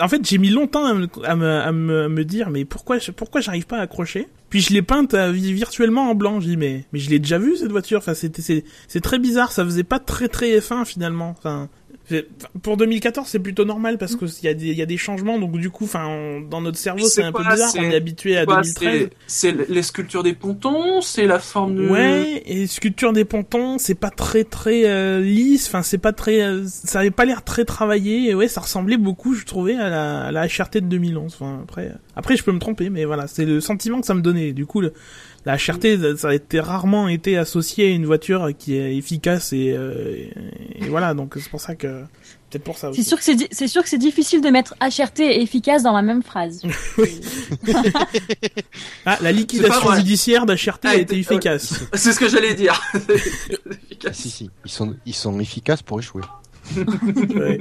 en 0.00 0.08
fait, 0.08 0.26
j'ai 0.26 0.38
mis 0.38 0.50
longtemps 0.50 0.84
à 0.86 0.94
me, 0.94 1.06
à 1.24 1.36
me, 1.36 1.48
à 1.48 1.72
me, 1.72 2.02
à 2.04 2.08
me 2.08 2.24
dire, 2.24 2.50
mais 2.50 2.64
pourquoi, 2.64 2.98
pourquoi 3.16 3.40
j'arrive 3.40 3.66
pas 3.66 3.78
à 3.78 3.82
accrocher? 3.82 4.28
Puis 4.48 4.60
je 4.62 4.72
l'ai 4.72 4.82
peinte 4.82 5.14
euh, 5.14 5.30
vi- 5.30 5.52
virtuellement 5.52 6.10
en 6.10 6.14
blanc. 6.14 6.40
J'ai 6.40 6.50
dit, 6.50 6.56
mais, 6.56 6.84
mais 6.92 6.98
je 6.98 7.08
l'ai 7.10 7.18
déjà 7.20 7.38
vu 7.38 7.56
cette 7.56 7.70
voiture. 7.70 7.98
Enfin, 7.98 8.14
c'était, 8.14 8.42
c'est, 8.42 8.64
c'est 8.88 9.00
très 9.00 9.18
bizarre. 9.20 9.52
Ça 9.52 9.64
faisait 9.64 9.84
pas 9.84 10.00
très 10.00 10.26
très 10.28 10.58
F1 10.58 10.84
finalement. 10.84 11.30
Enfin. 11.38 11.68
Pour 12.62 12.76
2014, 12.76 13.26
c'est 13.28 13.38
plutôt 13.38 13.64
normal 13.64 13.98
parce 13.98 14.16
que 14.16 14.24
il 14.24 14.44
y 14.44 14.48
a 14.48 14.54
des, 14.54 14.72
y 14.74 14.82
a 14.82 14.86
des 14.86 14.96
changements, 14.96 15.38
donc 15.38 15.58
du 15.58 15.70
coup, 15.70 15.84
enfin, 15.84 16.40
dans 16.48 16.60
notre 16.60 16.78
cerveau, 16.78 17.06
C'est 17.06 17.22
un 17.22 17.32
peu 17.32 17.44
bizarre. 17.44 17.72
On 17.78 17.82
est 17.82 17.94
habitué 17.94 18.36
à 18.36 18.44
quoi, 18.44 18.62
2013. 18.62 19.08
c'est 19.26 19.50
c'est 19.50 19.68
les 19.68 19.82
sculptures 19.82 20.22
des 20.22 20.34
pontons, 20.34 21.00
c'est 21.00 21.26
la 21.26 21.38
forme 21.38 21.76
de. 21.76 21.88
Ouais, 21.88 22.42
et 22.46 22.66
sculpture 22.66 23.12
des 23.12 23.24
pontons, 23.24 23.78
c'est 23.78 23.94
pas 23.94 24.10
très 24.10 24.44
très 24.44 24.86
euh, 24.86 25.20
lisse, 25.20 25.66
enfin 25.66 25.82
c'est 25.82 25.98
pas 25.98 26.12
très, 26.12 26.42
euh, 26.42 26.64
ça 26.66 27.00
avait 27.00 27.10
pas 27.10 27.24
l'air 27.24 27.42
très 27.42 27.64
travaillé. 27.64 28.30
Et 28.30 28.34
ouais, 28.34 28.48
ça 28.48 28.60
ressemblait 28.60 28.96
beaucoup, 28.96 29.34
je 29.34 29.44
trouvais, 29.44 29.76
à 29.76 29.88
la, 29.88 30.20
à 30.24 30.32
la 30.32 30.46
HRT 30.46 30.76
de 30.76 30.80
2011. 30.80 31.32
Enfin 31.34 31.60
après, 31.62 31.92
après 32.16 32.36
je 32.36 32.44
peux 32.44 32.52
me 32.52 32.58
tromper, 32.58 32.90
mais 32.90 33.04
voilà, 33.04 33.26
c'est 33.26 33.44
le 33.44 33.60
sentiment 33.60 34.00
que 34.00 34.06
ça 34.06 34.14
me 34.14 34.22
donnait. 34.22 34.52
Du 34.52 34.66
coup, 34.66 34.80
le, 34.80 34.92
la 35.46 35.56
HRT, 35.56 36.16
ça 36.16 36.28
a 36.28 36.34
été 36.34 36.60
rarement 36.60 37.08
été 37.08 37.36
associé 37.38 37.86
à 37.86 37.90
une 37.90 38.06
voiture 38.06 38.50
qui 38.58 38.76
est 38.76 38.96
efficace 38.96 39.52
et, 39.52 39.72
euh, 39.76 40.26
et, 40.78 40.84
et 40.84 40.88
voilà, 40.88 41.14
donc 41.14 41.34
c'est 41.38 41.48
pour 41.48 41.60
ça 41.60 41.74
que 41.74 42.02
peut-être 42.50 42.64
pour 42.64 42.76
ça 42.76 42.90
aussi. 42.90 43.02
C'est 43.02 43.08
sûr 43.08 43.18
que 43.18 43.24
c'est 43.24 43.34
di- 43.36 43.48
c'est 43.50 43.68
sûr 43.68 43.82
que 43.82 43.88
c'est 43.88 43.96
difficile 43.98 44.42
de 44.42 44.48
mettre 44.50 44.74
HRT 44.80 45.20
et 45.20 45.40
efficace 45.42 45.82
dans 45.82 45.92
la 45.94 46.02
même 46.02 46.22
phrase. 46.22 46.62
Ah, 49.06 49.18
la 49.20 49.32
liquidation 49.32 49.80
vrai. 49.80 49.96
judiciaire 49.98 50.46
d'HRT 50.46 50.84
a 50.86 50.90
Ah, 50.90 50.96
été 50.96 51.18
efficace. 51.18 51.80
C'est 51.94 52.12
ce 52.12 52.18
que 52.20 52.28
j'allais 52.28 52.54
dire. 52.54 52.80
Efficace. 53.90 54.16
Si, 54.16 54.30
si, 54.30 54.50
ils 54.64 54.70
sont, 54.70 54.94
ils 55.06 55.14
sont 55.14 55.38
efficaces 55.40 55.82
pour 55.82 55.98
échouer. 56.00 56.22
Ouais. 56.76 57.60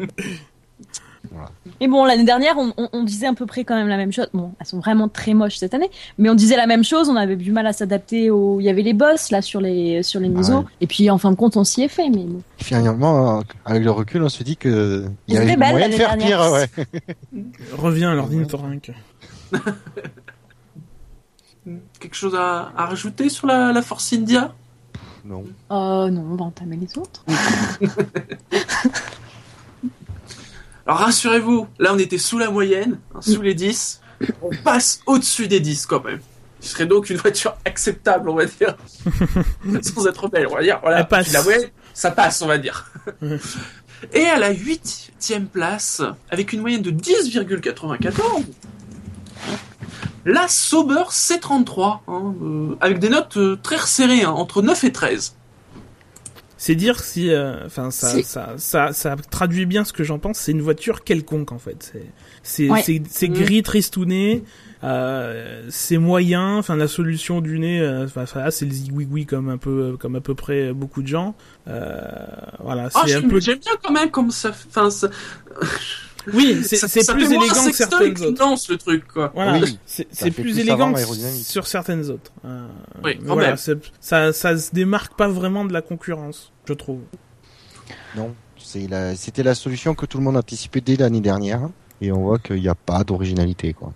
Et 1.79 1.87
bon, 1.87 2.05
l'année 2.05 2.23
dernière, 2.23 2.57
on, 2.57 2.73
on- 2.77 2.89
on 2.91 3.03
disait 3.03 3.27
à 3.27 3.33
peu 3.33 3.45
près 3.45 3.63
quand 3.63 3.75
même 3.75 3.87
la 3.87 3.97
même 3.97 4.11
chose. 4.11 4.27
Bon, 4.33 4.51
elles 4.59 4.65
sont 4.65 4.79
vraiment 4.79 5.07
très 5.07 5.33
moches 5.33 5.57
cette 5.57 5.73
année, 5.73 5.89
mais 6.17 6.29
on 6.29 6.35
disait 6.35 6.57
la 6.57 6.65
même 6.67 6.83
chose. 6.83 7.07
On 7.09 7.15
avait 7.15 7.35
du 7.35 7.51
mal 7.51 7.67
à 7.67 7.73
s'adapter 7.73 8.29
au. 8.31 8.59
Il 8.59 8.63
y 8.63 8.69
avait 8.69 8.81
les 8.81 8.93
boss 8.93 9.29
là 9.31 9.41
sur 9.41 9.61
les 9.61 10.01
sur 10.03 10.19
les 10.19 10.27
Ah 10.27 10.37
misos. 10.37 10.55
ouais. 10.57 10.63
Et 10.81 10.87
puis 10.87 11.09
en 11.09 11.17
fin 11.17 11.29
de 11.31 11.35
compte, 11.35 11.55
on 11.57 11.63
s'y 11.63 11.83
est 11.83 11.87
fait. 11.87 12.09
Mais 12.09 12.23
bon. 12.23 12.41
Finalement, 12.57 13.39
euh, 13.39 13.41
avec 13.65 13.83
le 13.83 13.91
recul, 13.91 14.23
on 14.23 14.29
se 14.29 14.43
dit 14.43 14.57
que 14.57 15.05
il 15.27 15.35
y 15.35 15.37
avait 15.37 15.55
moyen 15.55 15.87
de 15.89 15.93
faire 15.93 16.17
pire, 16.17 16.41
ouais. 16.51 16.67
Reviens 17.77 18.17
à. 18.17 18.25
Quelque 21.99 22.15
chose 22.15 22.35
à, 22.35 22.71
à 22.75 22.85
rajouter 22.87 23.29
sur 23.29 23.45
la, 23.47 23.71
la 23.71 23.81
Force 23.81 24.11
India? 24.13 24.53
Non. 25.25 25.43
Oh 25.69 26.07
non, 26.09 26.25
on 26.31 26.35
va 26.35 26.45
entamer 26.45 26.77
les 26.77 26.97
autres. 26.97 27.23
Alors 30.89 31.01
rassurez-vous, 31.01 31.67
là 31.77 31.91
on 31.93 31.99
était 31.99 32.17
sous 32.17 32.39
la 32.39 32.49
moyenne, 32.49 32.97
hein, 33.13 33.21
sous 33.21 33.43
les 33.43 33.53
10. 33.53 34.01
On 34.41 34.49
passe 34.63 35.01
au-dessus 35.05 35.47
des 35.47 35.59
10 35.59 35.85
quand 35.85 36.03
même. 36.03 36.17
Ce 36.61 36.69
serait 36.69 36.87
donc 36.87 37.11
une 37.11 37.17
voiture 37.17 37.55
acceptable, 37.63 38.27
on 38.27 38.33
va 38.33 38.45
dire. 38.45 38.75
Sans 39.83 40.07
être 40.07 40.27
belle, 40.29 40.47
on 40.47 40.55
va 40.55 40.63
dire. 40.63 40.79
Voilà, 40.81 41.03
passe. 41.03 41.31
La 41.31 41.43
moyenne, 41.43 41.69
ça 41.93 42.09
passe, 42.09 42.41
on 42.41 42.47
va 42.47 42.57
dire. 42.57 42.91
Et 44.13 44.25
à 44.25 44.39
la 44.39 44.49
huitième 44.49 45.45
place, 45.45 46.01
avec 46.31 46.53
une 46.53 46.61
moyenne 46.61 46.81
de 46.81 46.89
10,94, 46.89 48.45
la 50.25 50.47
Sauber 50.47 51.03
C33, 51.11 51.99
hein, 52.07 52.33
euh, 52.41 52.75
avec 52.81 52.97
des 52.97 53.09
notes 53.09 53.37
euh, 53.37 53.59
très 53.61 53.77
resserrées, 53.77 54.23
hein, 54.23 54.31
entre 54.31 54.63
9 54.63 54.85
et 54.85 54.91
13. 54.91 55.35
C'est 56.61 56.75
dire 56.75 56.99
si, 56.99 57.29
euh, 57.31 57.65
enfin, 57.65 57.89
ça, 57.89 58.09
C'est- 58.09 58.23
ça, 58.23 58.53
ça, 58.57 58.91
ça 58.91 59.15
traduit 59.31 59.65
bien 59.65 59.85
ce 59.85 59.93
que 59.93 60.03
j'en 60.03 60.19
pense. 60.19 60.39
C'est 60.39 60.51
une 60.51 60.61
voiture 60.61 61.05
quelconque 61.05 61.53
en 61.53 61.57
fait. 61.57 61.93
C'est, 62.43 62.67
c'est, 62.83 63.01
c'est, 63.09 63.29
Mm. 63.29 63.33
gris 63.33 63.63
tristouné. 63.63 64.43
Euh, 64.83 65.65
c'est 65.69 65.97
moyen. 65.97 66.57
Enfin, 66.57 66.75
la 66.75 66.87
solution 66.89 67.39
du 67.39 67.59
nez, 67.59 67.79
euh, 67.79 68.03
enfin, 68.05 68.23
enfin, 68.23 68.51
c'est 68.51 68.65
le 68.65 68.71
zigouigoui 68.71 69.25
comme 69.25 69.47
un 69.49 69.57
peu, 69.57 69.95
comme 69.97 70.15
à 70.17 70.21
peu 70.21 70.35
près 70.35 70.73
beaucoup 70.73 71.01
de 71.01 71.07
gens. 71.07 71.33
Euh, 71.69 72.01
voilà, 72.59 72.89
Ah, 72.93 73.03
c'est 73.05 73.13
un 73.15 73.19
j'aime 73.19 73.29
peu. 73.29 73.39
j'aime 73.39 73.59
bien 73.59 73.73
quand 73.81 73.91
même 73.93 74.11
comme 74.11 74.31
ça. 74.31 74.49
Enfin, 74.49 74.89
ça, 74.89 75.09
Oui, 76.33 76.61
c'est, 76.63 76.77
plus 77.13 77.25
élégant 77.31 77.65
que 77.65 77.73
certaines 77.75 78.21
autres. 78.21 78.31
danse, 78.31 78.69
le 78.69 78.77
truc, 78.77 79.07
quoi. 79.07 79.31
Voilà, 79.33 79.59
Oui, 79.59 79.79
c'est, 79.85 80.05
plus 80.31 80.41
plus 80.41 80.59
élégant 80.59 80.93
sur 81.43 81.67
certaines 81.67 82.09
autres. 82.09 82.31
Euh, 82.45 82.67
Oui, 83.03 83.17
mais 83.19 83.27
quand 83.27 83.33
voilà, 83.33 83.47
même. 83.49 83.57
c'est- 83.57 83.77
ça, 83.99 84.33
ça 84.33 84.57
se 84.57 84.71
démarque 84.71 85.15
pas 85.15 85.27
vraiment 85.27 85.65
de 85.65 85.73
la 85.73 85.81
concurrence, 85.81 86.51
je 86.65 86.73
trouve. 86.73 86.99
Non. 88.15 88.33
C'est 88.57 88.87
la, 88.87 89.15
c'était 89.15 89.43
la 89.43 89.55
solution 89.55 89.95
que 89.95 90.05
tout 90.05 90.17
le 90.17 90.23
monde 90.23 90.37
anticipait 90.37 90.81
dès 90.81 90.95
l'année 90.95 91.21
dernière. 91.21 91.69
Et 92.01 92.11
on 92.11 92.21
voit 92.21 92.39
qu'il 92.39 92.61
n'y 92.61 92.67
a 92.69 92.75
pas 92.75 93.03
d'originalité, 93.03 93.73
quoi. 93.73 93.91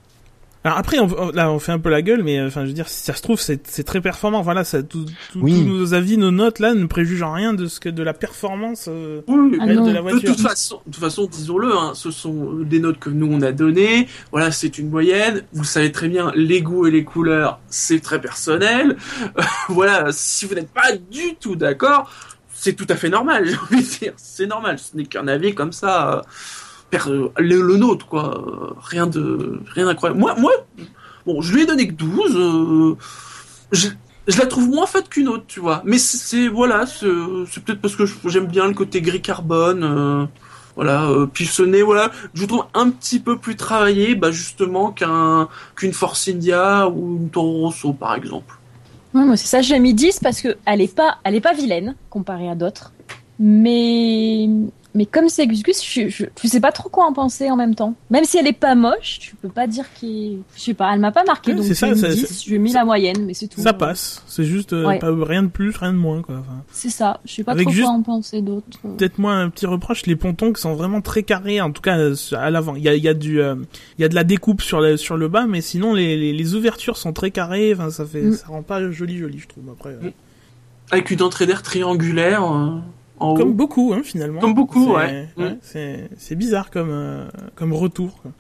Alors 0.65 0.77
après, 0.77 0.97
on, 0.99 1.31
là, 1.31 1.51
on 1.51 1.59
fait 1.59 1.73
un 1.73 1.79
peu 1.79 1.89
la 1.89 2.01
gueule, 2.01 2.23
mais 2.23 2.39
euh, 2.39 2.47
enfin, 2.47 2.61
je 2.61 2.67
veux 2.67 2.73
dire, 2.73 2.87
si 2.87 3.03
ça 3.03 3.13
se 3.13 3.21
trouve, 3.21 3.39
c'est 3.39 3.67
c'est 3.67 3.83
très 3.83 3.99
performant. 3.99 4.41
Voilà, 4.41 4.63
ça, 4.63 4.81
tout, 4.81 5.05
tout- 5.31 5.39
Oui. 5.41 5.53
tous 5.61 5.67
nos 5.69 5.93
avis, 5.93 6.17
nos 6.17 6.31
notes 6.31 6.59
là, 6.59 6.73
ne 6.73 6.85
préjugent 6.85 7.23
en 7.23 7.33
rien 7.33 7.53
de 7.53 7.67
ce 7.67 7.79
que 7.81 7.89
de 7.89 8.01
la 8.01 8.13
performance 8.13 8.85
euh, 8.87 9.21
Oui, 9.27 9.57
Ah 9.59 9.65
de 9.67 9.73
la 9.73 9.95
de 9.95 9.99
voiture. 9.99 10.21
toute 10.35 10.39
façon, 10.41 10.79
de 10.87 10.91
toute 10.93 11.03
façon, 11.03 11.25
disons-le, 11.29 11.73
hein, 11.75 11.91
ce 11.95 12.11
sont 12.11 12.53
des 12.63 12.79
notes 12.79 12.99
que 12.99 13.09
nous 13.09 13.27
on 13.29 13.41
a 13.41 13.51
données. 13.51 14.07
Voilà, 14.31 14.51
c'est 14.51 14.77
une 14.77 14.89
moyenne. 14.89 15.43
Vous 15.51 15.65
savez 15.65 15.91
très 15.91 16.07
bien, 16.07 16.31
les 16.35 16.61
goûts 16.61 16.87
et 16.87 16.91
les 16.91 17.03
couleurs, 17.03 17.59
c'est 17.67 17.99
très 17.99 18.21
personnel. 18.21 18.95
voilà, 19.69 20.07
si 20.11 20.45
vous 20.45 20.55
n'êtes 20.55 20.71
pas 20.71 20.93
du 21.11 21.35
tout 21.39 21.55
d'accord, 21.57 22.09
c'est 22.53 22.73
tout 22.73 22.87
à 22.87 22.95
fait 22.95 23.09
normal. 23.09 23.45
J'ai 23.49 23.57
envie 23.57 23.83
de 23.83 23.89
dire, 23.99 24.13
c'est 24.15 24.47
normal. 24.47 24.79
Ce 24.79 24.95
n'est 24.95 25.05
qu'un 25.05 25.27
avis 25.27 25.53
comme 25.53 25.73
ça, 25.73 26.13
euh, 26.13 26.17
euh, 26.17 26.21
le, 27.07 27.31
le 27.61 27.77
nôtre, 27.77 28.07
quoi. 28.07 28.37
Euh, 28.37 28.73
Rien 28.81 29.07
de, 29.07 29.59
rien 29.73 29.85
d'incroyable. 29.85 30.19
Moi, 30.19 30.35
moi, 30.37 30.51
bon, 31.25 31.41
je 31.41 31.53
lui 31.53 31.63
ai 31.63 31.65
donné 31.65 31.87
que 31.87 31.93
12. 31.93 32.35
euh, 32.35 32.95
je, 33.71 33.87
la 34.37 34.45
trouve 34.45 34.69
moins 34.69 34.85
faite 34.87 35.09
qu'une 35.09 35.27
autre, 35.27 35.43
tu 35.47 35.59
vois. 35.59 35.81
Mais 35.85 35.97
c'est- 35.97 36.47
voilà, 36.47 36.85
c'est 36.85 37.07
peut-être 37.63 37.81
parce 37.81 37.95
que 37.95 38.03
j'aime 38.25 38.47
bien 38.47 38.67
le 38.67 38.73
côté 38.73 39.01
gris 39.01 39.21
carbone. 39.21 39.83
euh, 39.83 40.25
voilà, 40.75 41.03
euh, 41.09 41.27
puis 41.31 41.45
ce 41.45 41.61
nez, 41.61 41.83
voilà, 41.83 42.09
je 42.33 42.45
trouve 42.45 42.65
un 42.73 42.89
petit 42.89 43.19
peu 43.19 43.37
plus 43.37 43.55
travaillé, 43.55 44.15
bah 44.15 44.31
justement 44.31 44.91
qu'un 44.91 45.47
qu'une 45.75 45.93
Force 45.93 46.27
India 46.27 46.89
ou 46.89 47.17
une 47.21 47.29
Toro 47.29 47.65
Rosso 47.67 47.93
par 47.93 48.15
exemple. 48.15 48.55
Ouais, 49.13 49.37
c'est 49.37 49.45
ça, 49.45 49.61
j'ai 49.61 49.77
mis 49.77 49.93
10 49.93 50.19
parce 50.19 50.41
que 50.41 50.55
elle 50.65 50.81
est 50.81 50.95
pas, 50.95 51.17
elle 51.25 51.35
est 51.35 51.41
pas 51.41 51.53
vilaine 51.53 51.93
comparée 52.09 52.49
à 52.49 52.55
d'autres. 52.55 52.91
Mais, 53.39 54.49
mais 54.95 55.05
comme 55.05 55.29
c'est 55.29 55.47
Gus 55.47 55.63
Gus, 55.63 55.83
je, 55.83 56.07
je, 56.09 56.25
je 56.41 56.47
sais 56.47 56.59
pas 56.59 56.71
trop 56.71 56.89
quoi 56.89 57.05
en 57.05 57.13
penser 57.13 57.49
en 57.49 57.55
même 57.55 57.75
temps. 57.75 57.95
Même 58.09 58.25
si 58.25 58.37
elle 58.37 58.47
est 58.47 58.53
pas 58.53 58.75
moche, 58.75 59.19
tu 59.19 59.35
peux 59.35 59.49
pas 59.49 59.65
dire 59.67 59.85
qu'il, 59.93 60.39
je 60.55 60.61
sais 60.61 60.73
pas, 60.73 60.93
elle 60.93 60.99
m'a 60.99 61.11
pas 61.11 61.23
marqué 61.23 61.51
Ouais, 61.51 61.57
donc 61.57 61.65
ça, 61.73 61.89
mis 61.89 61.97
ça- 61.97 62.09
10, 62.09 62.25
ça- 62.27 62.43
j'ai 62.47 62.57
mis 62.59 62.71
ça- 62.71 62.79
la 62.79 62.85
moyenne, 62.85 63.25
mais 63.25 63.33
c'est 63.33 63.47
tout. 63.47 63.59
Ça 63.61 63.73
passe. 63.73 64.23
C'est 64.27 64.43
juste 64.43 64.73
euh, 64.73 64.85
Ouais. 64.85 64.99
pas, 64.99 65.07
rien 65.11 65.43
de 65.43 65.47
plus, 65.47 65.75
rien 65.75 65.93
de 65.93 65.97
moins, 65.97 66.21
quoi. 66.21 66.35
Enfin, 66.39 66.63
C'est 66.71 66.89
ça, 66.89 67.19
je 67.25 67.33
sais 67.33 67.43
pas 67.43 67.55
trop 67.55 67.69
juste- 67.69 67.83
quoi 67.85 67.93
en 67.95 68.01
penser 68.01 68.41
d'autre. 68.41 68.65
Peut-être 68.97 69.17
moi 69.17 69.33
un 69.33 69.49
petit 69.49 69.65
reproche, 69.65 70.05
les 70.05 70.15
pontons 70.15 70.53
qui 70.53 70.61
sont 70.61 70.73
vraiment 70.75 71.01
très 71.01 71.23
carrés, 71.23 71.59
en 71.61 71.71
tout 71.71 71.81
cas 71.81 71.97
euh, 71.97 72.15
à 72.33 72.49
l'avant. 72.49 72.75
Il 72.75 72.83
y 72.83 72.89
a, 72.89 72.95
il 72.95 73.03
y 73.03 73.07
a 73.07 73.13
du, 73.13 73.41
euh, 73.41 73.55
il 73.97 74.01
y 74.01 74.05
a 74.05 74.09
de 74.09 74.15
la 74.15 74.23
découpe 74.23 74.61
sur 74.61 74.79
le 74.81 74.97
sur 74.97 75.17
le 75.17 75.27
bas, 75.27 75.45
mais 75.47 75.61
sinon 75.61 75.93
les, 75.93 76.17
les, 76.17 76.33
les 76.33 76.55
ouvertures 76.55 76.97
sont 76.97 77.13
très 77.13 77.31
carrées. 77.31 77.73
Enfin, 77.73 77.89
ça 77.89 78.05
fait, 78.05 78.21
Mm. 78.21 78.33
ça 78.33 78.47
rend 78.47 78.61
pas 78.63 78.91
joli 78.91 79.17
joli, 79.17 79.39
je 79.39 79.47
trouve. 79.47 79.63
Après, 79.71 79.89
euh, 79.89 79.99
Mm. 80.07 80.11
Avec 80.91 81.11
une 81.11 81.21
entrée 81.23 81.45
d'air 81.45 81.63
triangulaire 81.63 82.43
en 83.23 83.33
haut. 83.33 83.37
comme 83.37 83.53
beaucoup, 83.53 83.93
hein, 83.93 84.01
finalement. 84.03 84.39
Comme 84.41 84.53
beaucoup, 84.53 84.85
C'est- 84.85 84.91
ouais. 84.91 85.27
Mm. 85.37 85.57
C'est 85.61 86.09
c'est 86.17 86.35
bizarre 86.35 86.69
comme 86.71 86.89
euh, 86.91 87.27
comme 87.55 87.73
retour. 87.73 88.21
quoi. 88.21 88.31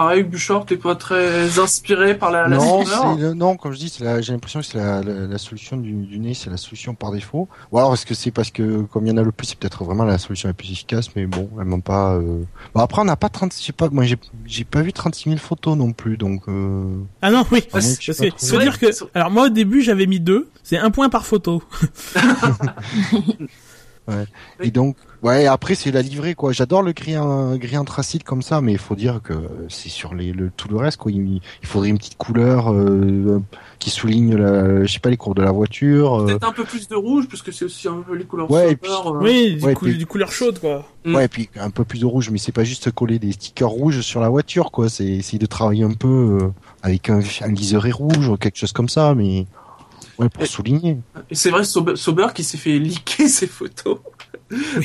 Pareil, 0.00 0.22
Bouchard, 0.22 0.64
t'es 0.64 0.78
pas 0.78 0.94
très 0.94 1.58
inspiré 1.58 2.16
par 2.16 2.30
la, 2.30 2.48
la 2.48 2.56
non, 2.56 2.82
le- 3.18 3.34
non, 3.34 3.58
comme 3.58 3.72
je 3.72 3.78
dis, 3.78 3.94
la- 4.00 4.22
j'ai 4.22 4.32
l'impression 4.32 4.60
que 4.60 4.64
c'est 4.66 4.78
la, 4.78 5.02
la, 5.02 5.26
la 5.26 5.36
solution 5.36 5.76
du, 5.76 5.92
du 5.92 6.18
nez, 6.18 6.32
c'est 6.32 6.48
la 6.48 6.56
solution 6.56 6.94
par 6.94 7.12
défaut. 7.12 7.48
Ou 7.70 7.76
alors 7.76 7.92
est-ce 7.92 8.06
que 8.06 8.14
c'est 8.14 8.30
parce 8.30 8.50
que 8.50 8.80
comme 8.80 9.04
il 9.04 9.10
y 9.10 9.12
en 9.12 9.18
a 9.18 9.22
le 9.22 9.30
plus, 9.30 9.48
c'est 9.48 9.58
peut-être 9.58 9.84
vraiment 9.84 10.04
la 10.04 10.16
solution 10.16 10.48
la 10.48 10.54
plus 10.54 10.72
efficace, 10.72 11.14
mais 11.14 11.26
bon, 11.26 11.50
elles 11.58 11.66
m'ont 11.66 11.82
pas. 11.82 12.14
euh, 12.14 12.44
Bon 12.74 12.80
après, 12.80 13.02
on 13.02 13.04
n'a 13.04 13.16
pas 13.16 13.28
30, 13.28 13.52
je 13.54 13.62
sais 13.62 13.72
pas, 13.74 13.90
moi 13.90 14.04
j'ai 14.04 14.16
j'ai 14.46 14.64
pas 14.64 14.80
vu 14.80 14.94
36 14.94 15.24
000 15.28 15.36
photos 15.38 15.76
non 15.76 15.92
plus, 15.92 16.16
donc. 16.16 16.48
Euh... 16.48 16.96
Ah 17.20 17.30
non, 17.30 17.44
oui. 17.52 17.62
Parce 17.70 17.98
que 17.98 18.14
c'est 18.14 18.32
dire 18.58 18.78
que. 18.78 18.86
Alors 19.14 19.30
moi 19.30 19.44
au 19.46 19.50
début 19.50 19.82
j'avais 19.82 20.06
mis 20.06 20.18
deux. 20.18 20.48
C'est 20.62 20.78
un 20.78 20.90
point 20.90 21.10
par 21.10 21.26
photo. 21.26 21.62
Et 24.60 24.70
donc, 24.70 24.96
Ouais, 25.22 25.44
après 25.46 25.74
c'est 25.74 25.90
la 25.90 26.00
livrée 26.00 26.34
quoi. 26.34 26.52
J'adore 26.52 26.82
le 26.82 26.92
gris, 26.92 27.18
en- 27.18 27.54
gris 27.56 27.76
anthracite 27.76 28.24
comme 28.24 28.40
ça, 28.40 28.62
mais 28.62 28.72
il 28.72 28.78
faut 28.78 28.94
dire 28.94 29.20
que 29.22 29.34
c'est 29.68 29.90
sur 29.90 30.14
les, 30.14 30.32
le, 30.32 30.50
tout 30.56 30.68
le 30.68 30.76
reste 30.78 30.96
quoi. 30.96 31.12
Il, 31.12 31.42
il 31.62 31.66
faudrait 31.68 31.90
une 31.90 31.98
petite 31.98 32.16
couleur 32.16 32.72
euh, 32.72 33.42
qui 33.78 33.90
souligne, 33.90 34.34
la, 34.34 34.84
je 34.86 34.90
sais 34.90 34.98
pas, 34.98 35.10
les 35.10 35.18
courbes 35.18 35.36
de 35.36 35.42
la 35.42 35.52
voiture. 35.52 36.20
euh, 36.22 36.26
Peut-être 36.26 36.48
un 36.48 36.52
peu 36.52 36.64
plus 36.64 36.88
de 36.88 36.94
rouge, 36.94 37.26
puisque 37.28 37.52
c'est 37.52 37.66
aussi 37.66 37.86
un 37.86 38.00
peu 38.00 38.14
les 38.16 38.24
couleurs 38.24 38.50
Ouais, 38.50 38.78
euh. 38.82 39.10
Oui, 39.20 39.56
du, 39.56 39.64
Ouais, 39.64 39.74
cou- 39.74 39.84
puis- 39.86 39.98
du 39.98 40.06
couleur 40.06 40.32
chaude, 40.32 40.58
quoi. 40.58 40.86
Mm. 41.04 41.14
Ouais, 41.14 41.24
et 41.26 41.28
puis 41.28 41.50
un 41.56 41.68
peu 41.70 41.84
plus 41.84 42.00
de 42.00 42.06
rouge, 42.06 42.30
mais 42.30 42.38
c'est 42.38 42.52
pas 42.52 42.64
juste 42.64 42.90
coller 42.90 43.18
des 43.18 43.32
stickers 43.32 43.68
rouges 43.68 44.00
sur 44.00 44.20
la 44.20 44.30
voiture 44.30 44.70
quoi. 44.70 44.88
C'est 44.88 45.04
essayer 45.06 45.38
de 45.38 45.46
travailler 45.46 45.84
un 45.84 45.92
peu 45.92 46.38
euh, 46.40 46.48
avec 46.82 47.10
un, 47.10 47.20
un 47.42 47.48
liseré 47.52 47.90
rouge 47.90 48.26
ou 48.28 48.36
quelque 48.38 48.56
chose 48.56 48.72
comme 48.72 48.88
ça, 48.88 49.14
mais 49.14 49.44
ouais 50.18 50.30
pour 50.30 50.44
Et- 50.44 50.46
souligner. 50.46 50.96
Et 51.30 51.34
c'est 51.34 51.50
vrai, 51.50 51.64
Sober, 51.64 51.96
Sober 51.96 52.28
qui 52.34 52.42
s'est 52.42 52.56
fait 52.58 52.78
liquer 52.78 53.28
ses 53.28 53.46
photos. 53.46 53.98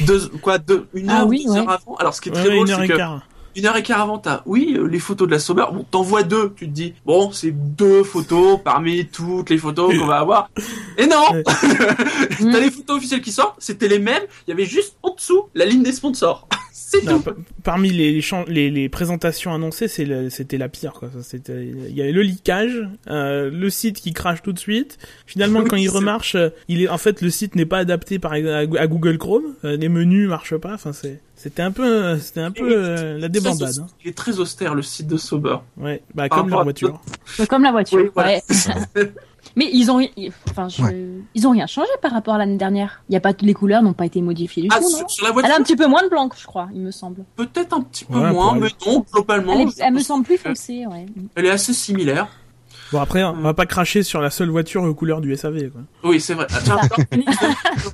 Deux, 0.06 0.28
quoi, 0.42 0.58
deux, 0.58 0.88
une 0.94 1.10
Ah 1.10 1.22
heure, 1.22 1.28
oui, 1.28 1.44
deux 1.46 1.52
ouais. 1.52 1.60
heures 1.60 1.70
avant. 1.70 1.96
Alors, 1.96 2.14
ce 2.14 2.22
qui 2.22 2.30
est 2.30 2.32
très 2.34 2.50
drôle, 2.50 2.68
c'est 2.68 2.88
que 2.88 2.98
quart. 2.98 3.28
Une 3.56 3.66
heure 3.66 3.78
et 3.78 3.84
quart 3.84 4.02
avant, 4.02 4.18
t'as, 4.18 4.42
oui, 4.46 4.76
euh, 4.78 4.86
les 4.88 5.00
photos 5.00 5.28
de 5.28 5.34
la 5.34 5.40
Sober. 5.40 5.66
Bon, 5.74 5.86
t'envoies 5.90 6.24
deux, 6.24 6.54
tu 6.56 6.66
te 6.68 6.72
dis, 6.72 6.94
bon, 7.06 7.32
c'est 7.32 7.52
deux 7.52 8.04
photos 8.04 8.60
parmi 8.64 9.06
toutes 9.08 9.50
les 9.50 9.58
photos 9.58 9.98
qu'on 9.98 10.06
va 10.06 10.20
avoir. 10.20 10.50
Et 10.98 11.08
non! 11.08 11.24
Ouais. 11.34 11.44
t'as 12.40 12.60
les 12.60 12.72
photos 12.72 12.98
officielles 12.98 13.22
qui 13.22 13.32
sortent, 13.32 13.56
c'était 13.60 13.88
les 13.88 14.00
mêmes, 14.00 14.24
il 14.48 14.52
y 14.52 14.54
avait 14.54 14.66
juste 14.66 14.96
en 15.04 15.14
dessous 15.14 15.46
la 15.56 15.66
ligne 15.66 15.84
des 15.84 15.92
sponsors. 15.92 16.48
c'est 16.74 17.02
tout. 17.06 17.20
pa- 17.20 17.34
parmi 17.64 17.90
les, 17.90 18.12
les, 18.14 18.22
les, 18.48 18.70
les 18.72 18.90
présentations 18.90 19.54
annoncées, 19.54 19.88
c'est 19.88 20.06
le- 20.06 20.30
c'était 20.30 20.58
la 20.58 20.70
pire. 20.70 20.94
Quoi. 20.94 21.10
Ça, 21.14 21.24
c'était- 21.24 21.66
Il 21.90 21.96
y 21.96 22.02
avait 22.02 22.12
le 22.12 22.22
leakage, 22.22 22.88
euh, 23.08 23.50
le 23.52 23.70
site 23.70 23.98
qui 24.02 24.14
crache 24.14 24.42
tout 24.42 24.54
de 24.54 24.60
suite. 24.60 24.98
Finalement, 25.26 25.60
Oui, 25.62 25.68
quand 25.70 25.76
il 25.78 25.90
remarche, 25.90 26.36
euh, 26.36 26.50
il 26.68 26.82
est 26.82 26.88
en 26.90 26.98
fait 26.98 27.22
le 27.22 27.30
site 27.30 27.56
n'est 27.56 27.66
pas 27.66 27.80
adapté 27.80 28.20
par 28.20 28.34
à, 28.34 28.36
à 28.36 28.88
Google 28.88 29.18
Chrome. 29.18 29.56
euh, 29.64 29.76
les 29.78 29.90
menus 29.90 30.28
marchent 30.30 30.58
pas. 30.58 30.74
Enfin, 30.74 30.94
c'est 30.94 31.20
c'était 31.36 31.62
un 31.62 31.72
peu 31.72 32.18
c'était 32.20 32.42
un 32.42 32.52
peu 32.52 32.68
euh, 32.72 33.18
la 33.20 33.28
débandade. 33.28 33.74
Hein. 33.80 33.88
Il 34.04 34.10
est 34.10 34.18
très 34.18 34.40
austère, 34.40 34.74
le 34.76 34.82
site 34.82 35.08
de 35.08 35.18
Sober. 35.18 35.58
Ouais, 35.78 36.02
bah 36.14 36.30
comme 36.30 36.52
à 36.54 36.64
voiture. 36.64 37.00
Comme 37.50 37.64
la 37.64 37.72
voiture. 37.72 38.00
Oui, 38.00 38.10
voilà. 38.14 38.30
ouais. 38.96 39.14
Mais 39.58 39.70
ils 39.72 39.90
ont, 39.92 40.00
ils- 40.02 40.34
enfin, 40.50 40.68
je- 40.68 40.82
Ouais. 40.82 41.06
ils 41.36 41.48
ont 41.48 41.52
rien 41.52 41.68
changé 41.68 41.88
par 42.02 42.12
rapport 42.12 42.34
à 42.34 42.38
l'année 42.40 42.58
dernière. 42.58 43.04
Il 43.10 43.14
y 43.14 43.16
a 43.16 43.20
pas 43.22 43.32
les 43.40 43.54
couleurs 43.54 43.84
n'ont 43.84 43.94
pas 43.94 44.06
été 44.06 44.20
modifiées 44.22 44.64
du 44.64 44.70
Ah, 44.72 44.78
tout, 44.80 44.84
non? 44.90 44.90
sur, 44.98 45.10
sur 45.10 45.26
la 45.28 45.34
Elle 45.46 45.52
a 45.52 45.56
un 45.56 45.62
petit 45.64 45.76
peu 45.76 45.86
moins 45.88 46.04
de 46.04 46.10
blanc, 46.10 46.30
je 46.36 46.46
crois, 46.46 46.68
il 46.74 46.82
me 46.82 46.92
semble. 46.92 47.24
peut-être 47.36 47.74
un 47.74 47.82
petit 47.82 48.06
peu 48.06 48.18
Ouais, 48.20 48.32
moins, 48.32 48.56
mais 48.56 48.68
non, 48.86 49.06
globalement. 49.14 49.54
Elle, 49.54 49.68
est- 49.68 49.80
elle 49.80 49.94
me 49.94 50.00
semble 50.00 50.26
plus 50.26 50.38
foncée, 50.38 50.86
ouais. 50.88 51.06
Elle 51.36 51.46
est 51.46 51.52
assez 51.52 51.74
similaire. 51.74 52.28
Bon 52.92 53.02
après, 53.02 53.24
on 53.24 53.42
va 53.42 53.54
pas 53.54 53.66
cracher 53.66 54.04
sur 54.04 54.22
la 54.22 54.30
seule 54.30 54.50
voiture 54.50 54.84
aux 54.84 54.94
couleurs 54.94 55.22
du 55.22 55.36
SAV. 55.36 55.72
Quoi. 55.72 55.82
Oui, 56.04 56.22
c'est 56.22 56.34
vrai. 56.34 56.48
Ah, 56.52 56.60
tiens, 56.64 56.80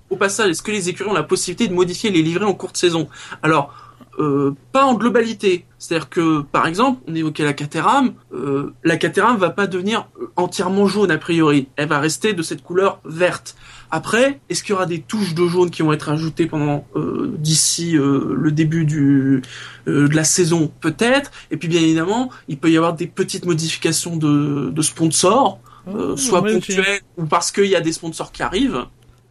au 0.10 0.18
passage, 0.18 0.50
est-ce 0.52 0.62
que 0.62 0.72
les 0.72 0.90
écuries 0.90 1.10
ont 1.10 1.14
la 1.14 1.24
possibilité 1.24 1.68
de 1.68 1.74
modifier 1.74 2.12
les 2.12 2.22
livrets 2.22 2.46
en 2.46 2.54
courte 2.54 2.78
saison? 2.78 3.08
Alors, 3.42 3.74
euh, 4.20 4.54
pas 4.72 4.86
en 4.86 4.96
globalité. 4.96 5.66
C'est-à-dire 5.80 6.10
que, 6.10 6.42
par 6.42 6.68
exemple, 6.68 7.02
on 7.08 7.16
évoquait 7.16 7.44
la 7.44 7.54
Caterham. 7.54 8.14
Euh, 8.34 8.74
la 8.84 8.98
Caterham 8.98 9.38
va 9.38 9.50
pas 9.50 9.68
devenir 9.68 10.08
euh, 10.20 10.32
entièrement 10.36 10.86
jaune 10.86 11.12
a 11.12 11.18
priori. 11.18 11.70
Elle 11.76 11.88
va 11.88 12.00
rester 12.00 12.34
de 12.34 12.44
cette 12.44 12.62
couleur 12.62 13.00
verte. 13.06 13.56
Après, 13.92 14.40
est-ce 14.50 14.64
qu'il 14.64 14.72
y 14.72 14.74
aura 14.76 14.86
des 14.86 15.02
touches 15.02 15.34
de 15.34 15.46
jaune 15.48 15.70
qui 15.70 15.82
vont 15.82 15.92
être 15.92 16.08
ajoutées 16.10 16.48
pendant 16.48 16.86
euh, 16.96 17.34
d'ici 17.38 17.98
euh, 17.98 18.34
le 18.38 18.52
début 18.52 18.86
du 18.86 19.42
euh, 19.88 20.08
de 20.08 20.16
la 20.16 20.24
saison 20.24 20.72
Peut-être? 20.80 21.32
Et 21.52 21.58
puis 21.58 21.68
bien 21.68 21.82
évidemment, 21.82 22.30
il 22.48 22.58
peut 22.58 22.72
y 22.72 22.78
avoir 22.78 22.94
des 22.94 23.08
petites 23.08 23.46
modifications 23.46 24.16
de, 24.16 24.70
de 24.70 24.82
sponsors 24.82 25.60
euh, 25.90 26.12
Oh, 26.14 26.18
soit 26.18 26.40
moi, 26.42 26.50
j'ai- 26.50 26.56
ponctuel 26.56 27.00
ou 27.18 27.26
parce 27.26 27.52
qu'il 27.52 27.66
y 27.66 27.76
a 27.76 27.82
des 27.82 27.92
sponsors 27.92 28.32
qui 28.32 28.44
arrivent. 28.44 28.86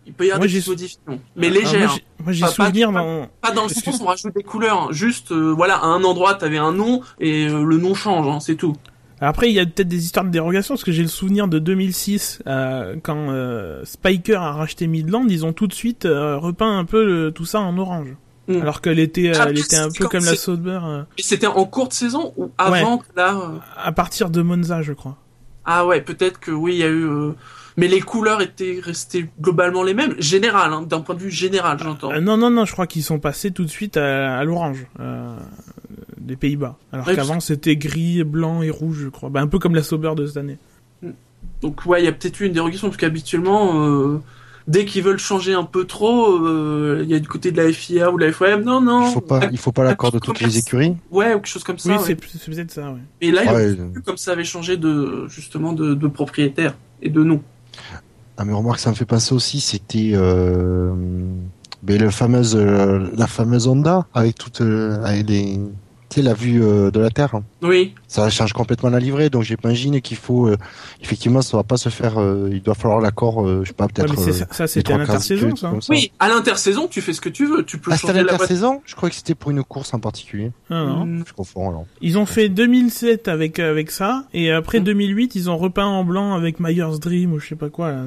Il 0.06 0.12
peut 0.12 0.24
y 0.24 0.30
avoir 0.32 0.40
Moi, 0.40 0.48
des 0.48 0.62
modifications, 0.66 1.20
mais 1.36 1.46
Alors, 1.48 1.62
légères. 1.62 1.96
Moi, 2.22 2.32
j'ai- 2.32 2.46
souvenir 2.46 2.92
pas- 2.92 2.98
dans 3.00 3.28
Pas 3.40 3.50
dans 3.52 3.62
le 3.64 3.68
sens 3.68 3.98
où 4.00 4.02
on 4.02 4.06
rajoute 4.08 4.34
des 4.34 4.42
couleurs, 4.42 4.82
hein. 4.82 4.88
juste 4.90 5.30
euh, 5.32 5.52
voilà, 5.56 5.76
à 5.76 5.86
un 5.86 6.02
endroit 6.04 6.34
t'avais 6.34 6.58
un 6.58 6.72
nom 6.72 7.00
et 7.20 7.48
le 7.48 7.76
nom 7.78 7.94
change, 7.94 8.26
hein, 8.26 8.40
c'est 8.40 8.56
tout. 8.56 8.74
Après, 9.20 9.48
il 9.50 9.54
y 9.54 9.60
a 9.60 9.66
peut-être 9.66 9.88
des 9.88 10.04
histoires 10.04 10.24
de 10.24 10.30
dérogation, 10.30 10.74
parce 10.74 10.84
que 10.84 10.92
j'ai 10.92 11.02
le 11.02 11.08
souvenir 11.08 11.46
de 11.48 11.58
2006, 11.58 12.42
euh, 12.46 12.96
quand 13.02 13.30
euh, 13.30 13.84
Spiker 13.84 14.40
a 14.40 14.52
racheté 14.52 14.86
Midland, 14.86 15.26
ils 15.28 15.44
ont 15.44 15.52
tout 15.52 15.66
de 15.66 15.74
suite 15.74 16.06
euh, 16.06 16.36
repeint 16.38 16.78
un 16.78 16.84
peu 16.84 17.04
le- 17.04 17.30
tout 17.30 17.44
ça 17.44 17.60
en 17.60 17.76
orange. 17.78 18.14
Mm. 18.48 18.62
Alors 18.62 18.80
qu'elle 18.80 18.98
était, 18.98 19.28
euh, 19.28 19.38
Ah, 19.38 19.46
elle 19.50 19.58
était 19.58 19.76
un 19.76 19.90
peu 19.90 20.08
comme 20.08 20.24
la 20.24 20.34
Sauber 20.34 20.80
euh, 20.82 21.02
Et 21.18 21.22
c'était 21.22 21.46
en 21.46 21.64
courte 21.66 21.92
saison 21.92 22.32
ou 22.36 22.50
avant 22.58 22.98
que 22.98 23.04
là 23.14 23.34
euh, 23.36 23.58
à 23.76 23.92
partir 23.92 24.30
de 24.30 24.40
Monza, 24.42 24.80
je 24.82 24.92
crois. 24.94 25.16
Ah 25.66 25.86
ouais, 25.86 26.00
peut-être 26.00 26.40
que 26.40 26.50
oui, 26.50 26.72
il 26.74 26.78
y 26.78 26.82
a 26.82 26.88
eu. 26.88 27.04
euh, 27.04 27.32
Mais 27.76 27.86
les 27.86 28.00
couleurs 28.00 28.40
étaient 28.40 28.80
restées 28.82 29.28
globalement 29.40 29.82
les 29.82 29.92
mêmes, 29.94 30.14
général, 30.18 30.72
hein, 30.72 30.82
d'un 30.82 31.00
point 31.00 31.14
de 31.14 31.20
vue 31.20 31.30
général, 31.30 31.78
j'entends. 31.78 32.10
Euh, 32.12 32.20
non, 32.20 32.38
non, 32.38 32.48
non, 32.50 32.64
je 32.64 32.72
crois 32.72 32.86
qu'ils 32.86 33.04
sont 33.04 33.18
passés 33.20 33.50
tout 33.50 33.64
de 33.64 33.70
suite 33.70 33.98
à, 33.98 34.38
à 34.38 34.42
l'orange 34.44 34.86
euh, 34.98 35.36
des 36.20 36.36
Pays-Bas. 36.36 36.76
Alors 36.92 37.06
Ouais, 37.06 37.14
qu'avant, 37.16 37.40
c'était 37.40 37.76
gris, 37.76 38.22
blanc 38.24 38.62
et 38.62 38.70
rouge, 38.70 38.98
je 39.04 39.08
crois. 39.08 39.30
Bah, 39.30 39.40
un 39.40 39.46
peu 39.46 39.58
comme 39.58 39.74
la 39.74 39.82
Sauber 39.82 40.12
de 40.16 40.26
cette 40.26 40.36
année. 40.36 40.58
Donc 41.62 41.84
ouais, 41.86 42.02
il 42.02 42.04
y 42.04 42.08
a 42.08 42.12
peut-être 42.12 42.40
eu 42.40 42.46
une 42.46 42.52
dérogation 42.52 42.88
parce 42.88 42.96
qu'habituellement, 42.98 43.82
euh, 43.86 44.18
dès 44.68 44.84
qu'ils 44.84 45.02
veulent 45.02 45.18
changer 45.18 45.54
un 45.54 45.64
peu 45.64 45.84
trop, 45.84 46.36
euh, 46.46 47.00
il 47.02 47.08
y 47.10 47.14
a 47.14 47.18
du 47.18 47.28
côté 47.28 47.50
de 47.52 47.60
la 47.62 47.72
FIA 47.72 48.10
ou 48.10 48.18
de 48.18 48.24
la 48.26 48.32
FOM, 48.32 48.62
non 48.62 48.80
non. 48.80 49.06
Il 49.08 49.12
faut 49.12 49.20
pas, 49.20 49.40
il 49.50 49.58
faut 49.58 49.72
pas 49.72 49.84
l'accord 49.84 50.12
de 50.12 50.18
toutes 50.18 50.40
les 50.40 50.58
écuries. 50.58 50.96
Ouais, 51.10 51.32
ou 51.34 51.36
quelque 51.36 51.46
chose 51.48 51.64
comme 51.64 51.78
ça. 51.78 51.88
oui, 51.90 51.96
ouais. 51.96 52.02
c'est 52.04 52.38
c'est 52.38 52.50
peut-être 52.50 52.70
ça, 52.70 52.90
ouais. 52.92 53.00
Et 53.20 53.30
là, 53.30 53.44
il 53.44 53.50
Ouais, 53.50 53.64
a 53.64 53.72
vu 53.72 54.02
comme 54.04 54.16
ça 54.18 54.32
avait 54.32 54.44
changé 54.44 54.76
de 54.76 55.26
justement 55.28 55.72
de, 55.72 55.94
de 55.94 56.06
propriétaire 56.08 56.74
et 57.02 57.08
de 57.10 57.22
nom. 57.22 57.42
Ah 58.36 58.44
mais 58.44 58.52
remarque, 58.54 58.78
ça 58.80 58.90
me 58.90 58.94
fait 58.94 59.04
penser 59.04 59.34
aussi, 59.34 59.60
c'était 59.60 60.12
euh, 60.14 60.94
ben, 61.82 62.00
le 62.00 62.10
fameuse, 62.10 62.56
euh, 62.56 63.06
la 63.16 63.26
fameuse 63.26 63.66
Honda 63.68 64.06
avec 64.14 64.36
toute, 64.36 64.62
euh, 64.62 65.02
avec 65.04 65.28
les, 65.28 65.58
tu 66.10 66.16
sais, 66.16 66.22
la 66.22 66.34
vue 66.34 66.62
euh, 66.62 66.90
de 66.90 67.00
la 67.00 67.10
Terre. 67.10 67.40
Oui. 67.62 67.94
Ça 68.12 68.28
change 68.28 68.52
complètement 68.52 68.90
la 68.90 68.98
livrée, 68.98 69.30
donc 69.30 69.44
j'imagine 69.44 70.00
qu'il 70.00 70.16
faut, 70.16 70.48
euh, 70.48 70.56
effectivement, 71.00 71.42
ça 71.42 71.56
va 71.56 71.62
pas 71.62 71.76
se 71.76 71.90
faire. 71.90 72.20
euh, 72.20 72.48
il 72.50 72.60
doit 72.60 72.74
falloir 72.74 73.00
l'accord, 73.00 73.46
euh, 73.46 73.60
je 73.62 73.68
sais 73.68 73.72
pas, 73.72 73.84
Ouais, 73.84 73.90
peut-être. 73.94 74.18
c'est 74.18 74.42
euh, 74.42 74.46
ça, 74.50 74.66
c'était 74.66 74.92
à 74.94 74.98
l'intersaison, 74.98 75.54
ça. 75.54 75.72
Oui, 75.88 76.10
à 76.18 76.28
l'intersaison, 76.28 76.88
tu 76.88 77.02
fais 77.02 77.12
ce 77.12 77.20
que 77.20 77.28
tu 77.28 77.46
veux. 77.46 77.64
Tu 77.64 77.78
peux 77.78 77.92
Ah, 77.92 77.96
c'était 77.96 78.08
à 78.08 78.12
changer 78.14 78.24
la 78.24 78.32
voiture. 78.36 78.42
l'intersaison? 78.56 78.82
Je 78.84 78.96
croyais 78.96 79.10
que 79.10 79.16
c'était 79.16 79.36
pour 79.36 79.52
une 79.52 79.62
course 79.62 79.94
en 79.94 80.00
particulier. 80.00 80.50
Ah, 80.70 80.84
non. 80.86 81.22
Je 81.24 81.32
confonds 81.32 81.68
alors. 81.68 81.86
Ils 82.00 82.18
ont 82.18 82.26
fait 82.26 82.48
2007 82.48 83.28
avec 83.28 83.60
avec 83.60 83.92
ça 83.92 84.24
et 84.34 84.50
après 84.50 84.80
Mm. 84.80 84.84
2008 84.84 85.34
ils 85.36 85.48
ont 85.48 85.56
repeint 85.56 85.86
en 85.86 86.02
blanc 86.04 86.34
avec 86.34 86.58
Myers 86.58 86.98
Dream 87.00 87.32
ou 87.32 87.38
je 87.38 87.46
sais 87.48 87.54
pas 87.54 87.68
quoi. 87.68 87.92
Là. 87.92 88.02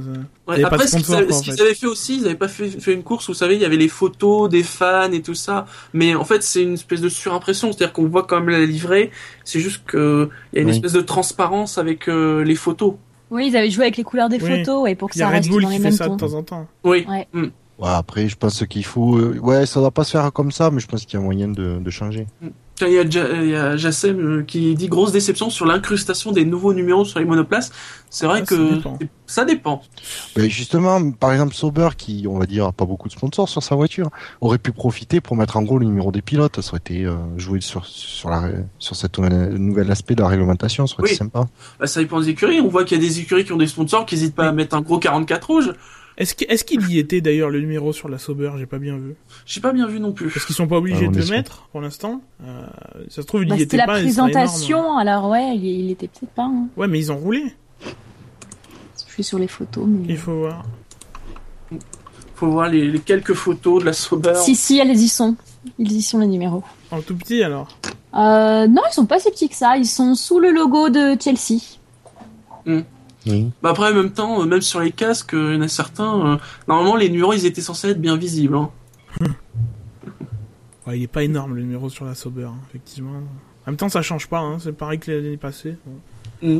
Ouais, 0.47 0.59
pas 0.61 0.67
après, 0.67 0.87
ce 0.87 0.97
qu'ils 0.97 1.13
avaient, 1.15 1.31
fait. 1.31 1.61
avaient 1.61 1.73
fait 1.73 1.87
aussi, 1.87 2.17
ils 2.17 2.25
avaient 2.25 2.35
pas 2.35 2.49
fait, 2.49 2.67
fait 2.67 2.93
une 2.93 3.03
course 3.03 3.29
où, 3.29 3.31
vous 3.31 3.37
savez, 3.37 3.55
il 3.55 3.61
y 3.61 3.65
avait 3.65 3.77
les 3.77 3.87
photos 3.87 4.49
des 4.49 4.63
fans 4.63 5.09
et 5.13 5.21
tout 5.21 5.35
ça. 5.35 5.65
Mais 5.93 6.15
en 6.15 6.25
fait, 6.25 6.43
c'est 6.43 6.61
une 6.63 6.73
espèce 6.73 6.99
de 6.99 7.07
surimpression. 7.07 7.71
C'est-à-dire 7.71 7.93
qu'on 7.93 8.07
voit 8.09 8.23
quand 8.23 8.41
même 8.41 8.49
la 8.49 8.65
livrée. 8.65 9.09
C'est 9.45 9.61
juste 9.61 9.83
que 9.85 9.92
il 9.93 10.55
y 10.55 10.59
a 10.59 10.61
une 10.61 10.67
Oui. 10.69 10.75
espèce 10.75 10.93
de 10.93 11.01
transparence 11.01 11.77
avec 11.77 12.07
euh, 12.07 12.43
les 12.43 12.55
photos. 12.55 12.93
Oui, 13.31 13.47
ils 13.47 13.57
avaient 13.57 13.69
joué 13.71 13.85
avec 13.85 13.97
les 13.97 14.03
couleurs 14.03 14.29
des 14.29 14.41
Oui. 14.41 14.57
photos, 14.59 14.89
et 14.89 14.95
pour 14.95 15.09
que 15.09 15.15
y 15.15 15.19
ça 15.19 15.27
reste 15.29 15.49
Bull 15.49 15.63
dans 15.63 15.69
qui 15.69 15.73
les 15.75 15.79
fait 15.79 15.89
mêmes 15.89 15.93
ça 15.97 16.03
de 16.05 16.09
tons. 16.09 16.17
temps 16.17 16.33
en 16.33 16.43
temps. 16.43 16.67
Oui. 16.83 17.05
Ouais. 17.09 17.27
Mm. 17.33 17.43
Ouais, 17.79 17.89
après, 17.89 18.27
je 18.27 18.35
pense 18.35 18.63
qu'il 18.67 18.85
faut. 18.85 19.17
euh, 19.17 19.39
ouais, 19.39 19.65
ça 19.65 19.79
doit 19.79 19.89
pas 19.91 20.03
se 20.03 20.11
faire 20.11 20.31
comme 20.31 20.51
ça, 20.51 20.69
mais 20.69 20.79
je 20.79 20.87
pense 20.87 21.05
qu'il 21.05 21.19
y 21.19 21.21
a 21.21 21.25
moyen 21.25 21.47
de, 21.47 21.79
de 21.79 21.89
changer. 21.89 22.27
Tiens, 22.83 22.87
Il 22.87 23.13
y 23.13 23.17
a, 23.19 23.43
y 23.43 23.55
a 23.55 23.77
Jassem 23.77 24.19
euh, 24.19 24.43
qui 24.43 24.75
dit 24.75 24.87
grosse 24.87 25.11
déception 25.11 25.49
sur 25.49 25.65
l'incrustation 25.65 26.31
des 26.31 26.45
nouveaux 26.45 26.73
numéros 26.73 27.05
sur 27.05 27.19
les 27.19 27.25
monoplaces. 27.25 27.71
C'est 28.09 28.25
vrai 28.25 28.39
Ah, 28.43 28.45
ça 28.45 28.55
que 28.55 28.73
dépend. 28.75 28.99
ça 29.25 29.45
dépend. 29.45 29.81
Mais 30.37 30.49
justement, 30.49 31.11
par 31.11 31.31
exemple, 31.31 31.53
Sauber, 31.55 31.89
qui, 31.97 32.25
on 32.29 32.37
va 32.39 32.45
dire, 32.45 32.65
a 32.65 32.71
pas 32.71 32.85
beaucoup 32.85 33.07
de 33.07 33.13
sponsors 33.13 33.49
sur 33.49 33.63
sa 33.63 33.75
voiture, 33.75 34.09
aurait 34.41 34.57
pu 34.57 34.71
profiter 34.71 35.21
pour 35.21 35.35
mettre 35.35 35.57
en 35.57 35.63
gros 35.63 35.79
le 35.79 35.85
numéro 35.85 36.11
des 36.11 36.21
pilotes. 36.21 36.61
Ça 36.61 36.69
aurait 36.71 36.77
été 36.79 37.05
euh, 37.05 37.15
joué 37.37 37.61
sur 37.61 37.85
sur 37.85 38.29
la 38.29 38.49
sur 38.79 38.95
cette 38.95 39.17
euh, 39.19 39.57
nouvel 39.57 39.89
aspect 39.91 40.15
de 40.15 40.21
la 40.21 40.27
réglementation. 40.27 40.85
Ça 40.87 40.95
aurait 40.99 41.09
été 41.09 41.13
Oui. 41.13 41.17
sympa. 41.17 41.45
Bah, 41.79 41.87
ça 41.87 41.99
dépend 42.01 42.19
des 42.19 42.29
écuries. 42.29 42.59
On 42.61 42.67
voit 42.67 42.83
qu'il 42.83 42.97
y 43.01 43.05
a 43.05 43.07
des 43.07 43.19
écuries 43.19 43.45
qui 43.45 43.53
ont 43.53 43.57
des 43.57 43.67
sponsors 43.67 44.05
qui 44.05 44.15
n'hésitent 44.15 44.35
pas 44.35 44.47
à 44.47 44.51
mettre 44.51 44.75
un 44.75 44.81
gros 44.81 44.99
44 44.99 45.47
rouge. 45.47 45.71
Est-ce 46.17 46.63
qu'il 46.63 46.89
y 46.89 46.99
était 46.99 47.21
d'ailleurs 47.21 47.49
le 47.49 47.59
numéro 47.59 47.91
sur 47.91 48.07
la 48.07 48.17
Sauber? 48.19 48.51
J'ai 48.57 48.65
pas 48.67 48.77
bien 48.77 48.97
vu. 48.97 49.15
J'ai 49.45 49.61
pas 49.61 49.71
bien 49.73 49.87
vu 49.87 49.99
non 49.99 50.11
plus. 50.11 50.29
Parce 50.29 50.45
qu'ils 50.45 50.55
sont 50.55 50.67
pas 50.67 50.77
obligés 50.77 51.05
Ah, 51.05 51.09
on 51.09 51.11
de 51.11 51.19
le 51.19 51.25
mettre 51.27 51.67
pour 51.71 51.81
l'instant. 51.81 52.21
Euh, 52.43 52.65
ça 53.09 53.21
se 53.23 53.27
trouve 53.27 53.43
il 53.43 53.49
Bah, 53.49 53.55
y 53.55 53.59
c'était 53.59 53.77
était 53.77 53.77
la 53.77 53.85
pas. 53.87 53.99
serait 53.99 54.09
énorme. 54.11 54.29
présentation, 54.31 54.97
alors 54.97 55.29
ouais, 55.29 55.55
il, 55.55 55.65
il 55.65 55.91
était 55.91 56.07
peut-être 56.07 56.31
pas. 56.31 56.43
hein. 56.43 56.67
Ouais, 56.77 56.87
mais 56.87 56.99
ils 56.99 57.11
ont 57.11 57.17
roulé. 57.17 57.43
Je 59.07 59.11
suis 59.13 59.23
sur 59.23 59.39
les 59.39 59.47
photos, 59.47 59.85
mais. 59.87 60.05
Il 60.09 60.17
faut 60.17 60.35
voir. 60.37 60.63
Faut 62.35 62.47
voir 62.49 62.69
les, 62.69 62.87
les 62.87 62.99
quelques 62.99 63.33
photos 63.33 63.81
de 63.81 63.85
la 63.87 63.93
Sauber. 63.93 64.33
Si, 64.35 64.55
si, 64.55 64.77
elles 64.79 64.91
y 64.95 65.07
sont. 65.07 65.35
Ils 65.79 65.91
y 65.91 66.01
sont 66.01 66.19
les 66.19 66.27
numéros. 66.27 66.63
En 66.91 67.01
tout 67.01 67.15
petit 67.15 67.41
alors. 67.43 67.67
Euh, 68.15 68.67
non, 68.67 68.81
ils 68.89 68.93
sont 68.93 69.05
pas 69.07 69.19
si 69.19 69.29
petits 69.31 69.49
que 69.49 69.55
ça. 69.55 69.77
Ils 69.77 69.85
sont 69.87 70.13
sous 70.15 70.39
le 70.39 70.51
logo 70.51 70.89
de 70.89 71.15
Chelsea. 71.19 71.59
Oui. 73.25 73.49
Bah 73.61 73.69
après, 73.69 73.91
en 73.91 73.95
même 73.95 74.11
temps, 74.11 74.41
euh, 74.41 74.45
même 74.45 74.61
sur 74.61 74.79
les 74.81 74.91
casques, 74.91 75.33
euh, 75.33 75.51
il 75.53 75.55
y 75.55 75.57
en 75.59 75.61
a 75.61 75.67
certains. 75.67 76.33
euh, 76.33 76.37
normalement, 76.67 76.95
les 76.95 77.09
numéros, 77.09 77.33
ils 77.33 77.45
étaient 77.45 77.61
censés 77.61 77.89
être 77.89 78.01
bien 78.01 78.17
visibles. 78.17 78.55
Hein. 78.57 78.69
Ouais, 80.85 80.99
il 80.99 81.03
est 81.03 81.07
pas 81.07 81.23
énorme 81.23 81.55
le 81.55 81.61
numéro 81.61 81.89
sur 81.89 82.05
la 82.05 82.15
Sauber, 82.15 82.43
hein, 82.43 82.55
effectivement. 82.69 83.11
En 83.65 83.71
même 83.71 83.77
temps, 83.77 83.87
ça 83.89 84.01
change 84.01 84.27
pas, 84.27 84.39
hein, 84.39 84.57
c'est 84.59 84.73
pareil 84.73 84.99
que 84.99 85.11
l'année 85.11 85.37
passée. 85.37 85.77
Mm. 86.41 86.59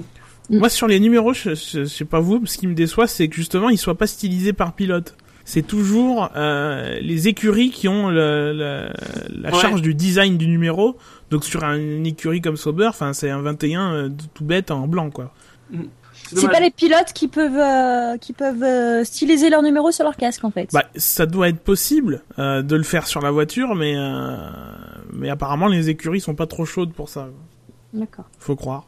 Moi, 0.49 0.69
sur 0.69 0.87
les 0.87 0.99
numéros, 1.01 1.33
je, 1.33 1.55
je- 1.55 1.79
je 1.79 1.85
sais 1.85 2.05
pas 2.05 2.19
vous, 2.21 2.45
ce 2.45 2.57
qui 2.57 2.67
me 2.67 2.73
déçoit, 2.73 3.07
c'est 3.07 3.27
que 3.27 3.35
justement, 3.35 3.69
ils 3.69 3.77
soient 3.77 3.97
pas 3.97 4.07
stylisés 4.07 4.53
par 4.53 4.73
pilote. 4.73 5.15
c'est 5.45 5.67
toujours 5.67 6.29
euh, 6.37 6.99
les 7.01 7.27
écuries 7.27 7.69
qui 7.69 7.89
ont 7.89 8.07
le, 8.09 8.53
le- 8.53 8.89
la 9.41 9.51
Ouais. 9.53 9.59
charge 9.59 9.81
du 9.81 9.93
design 9.93 10.37
du 10.37 10.47
numéro. 10.47 10.97
Donc 11.31 11.43
sur 11.43 11.65
un- 11.65 11.75
une 11.77 12.05
écurie 12.07 12.39
comme 12.39 12.55
Sauber, 12.55 12.87
enfin 12.87 13.11
c'est 13.11 13.29
un 13.29 13.41
21 13.41 13.93
euh, 13.93 14.09
tout 14.33 14.45
bête 14.45 14.71
en 14.71 14.87
blanc 14.87 15.09
quoi. 15.09 15.33
C'est 16.25 16.47
pas 16.47 16.59
les 16.59 16.71
pilotes 16.71 17.13
qui 17.13 17.27
peuvent 17.27 17.57
euh, 17.57 18.17
qui 18.17 18.33
peuvent 18.33 18.63
euh, 18.63 19.03
styliser 19.03 19.49
leur 19.49 19.61
numéro 19.61 19.91
sur 19.91 20.03
leur 20.03 20.15
casque 20.15 20.43
en 20.43 20.51
fait. 20.51 20.69
Bah 20.73 20.85
ça 20.95 21.25
doit 21.25 21.49
être 21.49 21.59
possible 21.59 22.23
euh, 22.39 22.61
de 22.61 22.75
le 22.75 22.83
faire 22.83 23.05
sur 23.07 23.21
la 23.21 23.31
voiture, 23.31 23.75
mais 23.75 23.93
euh, 23.95 24.35
mais 25.11 25.29
apparemment 25.29 25.67
les 25.67 25.89
écuries 25.89 26.21
sont 26.21 26.35
pas 26.35 26.47
trop 26.47 26.65
chaudes 26.65 26.93
pour 26.93 27.09
ça. 27.09 27.29
D'accord. 27.93 28.25
Faut 28.39 28.55
croire. 28.55 28.87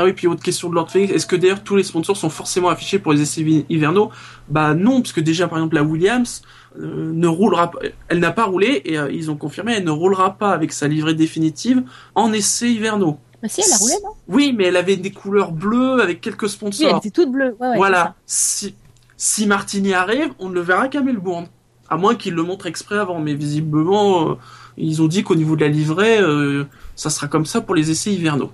Ah 0.00 0.04
oui, 0.04 0.12
puis 0.12 0.28
autre 0.28 0.42
question 0.42 0.68
de 0.70 0.74
Lord 0.76 0.90
Phoenix, 0.92 1.12
est-ce 1.12 1.26
que 1.26 1.34
d'ailleurs 1.34 1.64
tous 1.64 1.74
les 1.74 1.82
sponsors 1.82 2.16
sont 2.16 2.30
forcément 2.30 2.68
affichés 2.68 3.00
pour 3.00 3.12
les 3.12 3.20
essais 3.20 3.40
hi- 3.40 3.66
hivernaux? 3.68 4.10
Bah 4.48 4.74
non, 4.74 5.02
parce 5.02 5.12
que 5.12 5.20
déjà 5.20 5.48
par 5.48 5.58
exemple 5.58 5.74
la 5.74 5.82
Williams 5.82 6.42
euh, 6.80 7.10
ne 7.12 7.26
roulera 7.26 7.72
pas, 7.72 7.80
elle 8.06 8.20
n'a 8.20 8.30
pas 8.30 8.44
roulé 8.44 8.80
et 8.84 8.96
euh, 8.96 9.10
ils 9.10 9.28
ont 9.30 9.36
confirmé, 9.36 9.74
elle 9.76 9.84
ne 9.84 9.90
roulera 9.90 10.38
pas 10.38 10.52
avec 10.52 10.72
sa 10.72 10.86
livrée 10.86 11.14
définitive 11.14 11.82
en 12.14 12.32
essais 12.32 12.70
hivernaux. 12.70 13.18
Bah 13.42 13.48
si, 13.48 13.60
elle 13.64 13.72
a 13.72 13.76
roulé, 13.76 13.94
non? 14.02 14.10
Oui, 14.26 14.52
mais 14.56 14.64
elle 14.64 14.76
avait 14.76 14.96
des 14.96 15.12
couleurs 15.12 15.52
bleues 15.52 16.00
avec 16.02 16.20
quelques 16.20 16.42
Oui, 16.42 16.48
elle 16.48 16.54
sponsors. 16.54 16.96
était 16.98 17.10
toute 17.10 17.30
bleue. 17.30 17.56
Ouais, 17.60 17.68
ouais, 17.68 17.76
voilà. 17.76 18.14
Si, 18.26 18.74
si 19.16 19.46
Martini 19.46 19.94
arrive, 19.94 20.30
on 20.40 20.48
ne 20.48 20.54
le 20.54 20.60
verra 20.60 20.88
qu'à 20.88 21.00
Melbourne. 21.02 21.46
À 21.88 21.96
moins 21.96 22.14
qu'il 22.16 22.34
le 22.34 22.42
montre 22.42 22.66
exprès 22.66 22.98
avant, 22.98 23.20
mais 23.20 23.34
visiblement, 23.34 24.30
euh, 24.30 24.34
ils 24.76 25.00
ont 25.02 25.06
dit 25.08 25.22
qu'au 25.22 25.36
niveau 25.36 25.56
de 25.56 25.60
la 25.62 25.68
livrée, 25.68 26.18
euh, 26.20 26.64
ça 26.96 27.10
sera 27.10 27.28
comme 27.28 27.46
ça 27.46 27.60
pour 27.60 27.74
les 27.74 27.90
essais 27.90 28.12
hivernaux. 28.12 28.50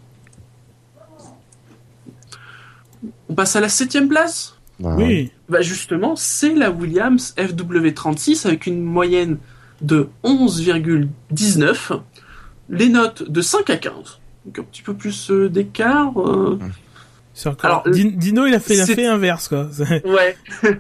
On 3.29 3.35
passe 3.35 3.57
à 3.57 3.61
la 3.61 3.69
septième 3.69 4.09
place? 4.09 4.55
Bah, 4.81 4.95
Oui. 4.97 5.31
bah 5.49 5.63
justement, 5.63 6.15
c'est 6.17 6.55
la 6.55 6.71
Williams 6.71 7.35
FW36 7.39 8.47
avec 8.47 8.67
une 8.67 8.83
moyenne 8.83 9.39
de 9.81 10.09
11,19, 10.25 12.01
les 12.71 12.89
notes 12.89 13.29
de 13.31 13.41
5 13.41 13.71
à 13.71 13.77
15. 13.77 14.21
Donc 14.45 14.59
un 14.59 14.63
petit 14.63 14.83
peu 14.83 14.95
plus 14.95 15.31
euh, 15.31 15.49
d'écart. 15.49 16.13
euh. 16.21 16.59
C'est 17.37 17.49
encore. 17.49 17.65
Alors, 17.71 17.83
Din- 17.95 18.13
Dino 18.15 18.47
il 18.47 18.55
a 18.55 18.61
fait 18.61 18.75
c'est- 18.77 18.87
l'effet 18.87 19.07
inverse 19.07 19.49
quoi. 19.49 19.69
Ouais. 20.05 20.37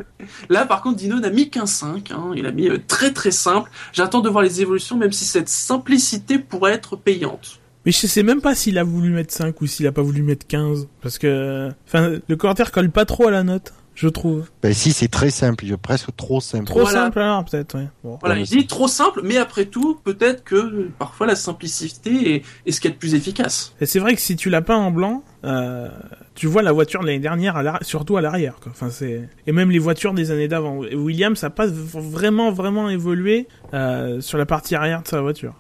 Là, 0.49 0.65
par 0.67 0.83
contre, 0.83 0.97
Dino 0.97 1.19
n'a 1.19 1.31
mis 1.31 1.51
qu'un 1.51 1.67
5. 1.67 2.11
Hein. 2.13 2.33
Il 2.37 2.47
a 2.47 2.53
mis 2.53 2.69
euh, 2.69 2.79
très 2.87 3.13
très 3.13 3.31
simple. 3.33 3.71
J'attends 3.93 4.21
de 4.21 4.29
voir 4.29 4.43
les 4.45 4.61
évolutions, 4.61 4.97
même 4.97 5.13
si 5.13 5.25
cette 5.25 5.49
simplicité 5.49 6.39
pourrait 6.39 6.73
être 6.73 6.97
payante. 6.97 7.59
Mais 7.87 7.93
je 7.93 8.07
sais 8.07 8.23
même 8.23 8.41
pas 8.41 8.55
s'il 8.55 8.79
a 8.79 8.85
voulu 8.85 9.11
mettre 9.11 9.35
5 9.35 9.61
ou 9.61 9.67
s'il 9.67 9.87
a 9.87 9.93
pas 9.93 10.01
voulu 10.01 10.23
mettre 10.23 10.47
15 10.47 10.89
parce 11.03 11.19
que 11.19 11.69
enfin 11.87 12.13
le 12.27 12.37
commentaire 12.37 12.73
colle 12.73 12.91
pas 12.91 13.05
trop 13.05 13.27
à 13.29 13.31
la 13.31 13.43
note, 13.43 13.75
je 13.95 14.09
trouve. 14.09 14.49
Bah, 14.63 14.73
si, 14.73 14.93
c'est 14.93 15.09
très 15.09 15.31
simple, 15.31 15.65
presque 15.77 16.15
trop 16.17 16.41
simple. 16.41 16.65
Trop 16.67 16.81
Voilà. 16.81 17.05
simple 17.05 17.19
alors 17.21 17.45
peut-être. 17.45 17.77
Bon. 18.03 18.19
Voilà, 18.21 18.35
Ouais, 18.35 18.43
il 18.43 18.47
dit 18.49 18.67
trop 18.67 18.89
simple, 18.89 19.21
mais 19.23 19.37
après 19.37 19.67
tout, 19.67 19.99
peut-être 20.03 20.43
que 20.45 20.57
euh, 20.57 20.91
parfois 20.99 21.27
la 21.29 21.37
simplicité 21.37 22.35
est, 22.37 22.43
est 22.67 22.73
ce 22.73 22.81
qu'il 22.81 22.91
y 22.91 22.93
a 22.93 22.95
de 22.95 22.99
plus 22.99 23.15
efficace. 23.15 23.73
Et 23.81 23.87
c'est 23.87 23.99
vrai 24.01 24.15
que 24.15 24.21
si 24.21 24.35
tu 24.37 24.51
l'as 24.51 24.63
pas 24.63 24.77
en 24.77 24.91
blanc, 24.91 25.23
euh, 25.45 25.89
tu 26.35 26.47
vois 26.49 26.63
la 26.63 26.73
voiture 26.73 27.01
de 27.03 27.07
l'année 27.07 27.19
dernière, 27.21 27.57
à 27.57 27.79
surtout 27.83 28.17
à 28.17 28.21
l'arrière. 28.21 28.57
quoi. 28.61 28.73
Enfin, 28.75 28.91
c'est 28.91 29.29
et 29.47 29.53
même 29.53 29.71
les 29.71 29.79
voitures 29.79 30.13
des 30.15 30.31
années 30.33 30.49
d'avant. 30.49 30.79
Williams 30.79 31.43
a 31.45 31.51
pas 31.51 31.67
v- 31.67 31.73
vraiment 31.95 32.51
vraiment 32.51 32.89
évolué 32.91 33.47
euh, 33.75 34.21
sur 34.21 34.39
la 34.39 34.47
partie 34.47 34.75
arrière 34.75 35.03
de 35.03 35.09
sa 35.09 35.21
voiture. 35.21 35.55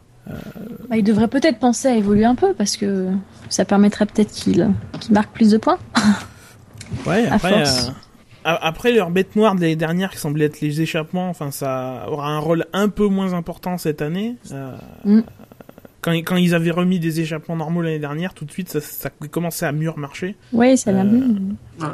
Bah, 0.89 0.97
il 0.97 1.05
devrait 1.05 1.29
peut-être 1.29 1.59
penser 1.59 1.87
à 1.89 1.95
évoluer 1.97 2.25
un 2.25 2.35
peu 2.35 2.55
parce 2.55 2.79
que 2.79 3.09
ça 3.51 3.67
permettrait 3.67 4.07
peut-être 4.07 4.33
qu'il 4.33 4.71
qu'il 4.99 5.13
marque 5.13 5.31
plus 5.35 5.51
de 5.51 5.59
points. 5.59 5.79
Ouais. 7.07 7.27
À 7.31 7.35
Après, 7.35 7.51
force. 7.65 7.93
Après 8.45 8.93
leur 8.93 9.11
bête 9.11 9.37
noire 9.37 9.55
de 9.55 9.61
l'année 9.61 9.77
dernière 9.77 10.11
qui 10.11 10.19
semblait 10.19 10.45
être 10.47 10.61
les 10.61 10.81
échappements, 10.81 11.29
enfin 11.31 11.51
ça 11.51 12.05
aura 12.09 12.29
un 12.29 12.39
rôle 12.39 12.67
un 12.73 12.89
peu 12.89 13.07
moins 13.09 13.33
important 13.33 13.79
cette 13.79 14.03
année. 14.03 14.37
Euh, 14.53 14.75
Mm. 15.05 15.21
Quand, 16.01 16.13
quand 16.13 16.37
ils 16.37 16.55
avaient 16.55 16.71
remis 16.71 16.99
des 16.99 17.21
échappements 17.21 17.57
normaux 17.57 17.81
l'année 17.81 17.99
dernière, 17.99 18.35
tout 18.35 18.45
de 18.45 18.51
suite 18.51 18.69
ça, 18.69 18.83
ça 18.83 19.09
commençait 19.31 19.65
à 19.65 19.73
mieux 19.73 19.89
remarcher. 19.89 20.37
Oui, 20.53 20.77
ça 20.77 20.91
a 20.91 20.93
l'air 20.93 21.07
Euh. 21.81 21.87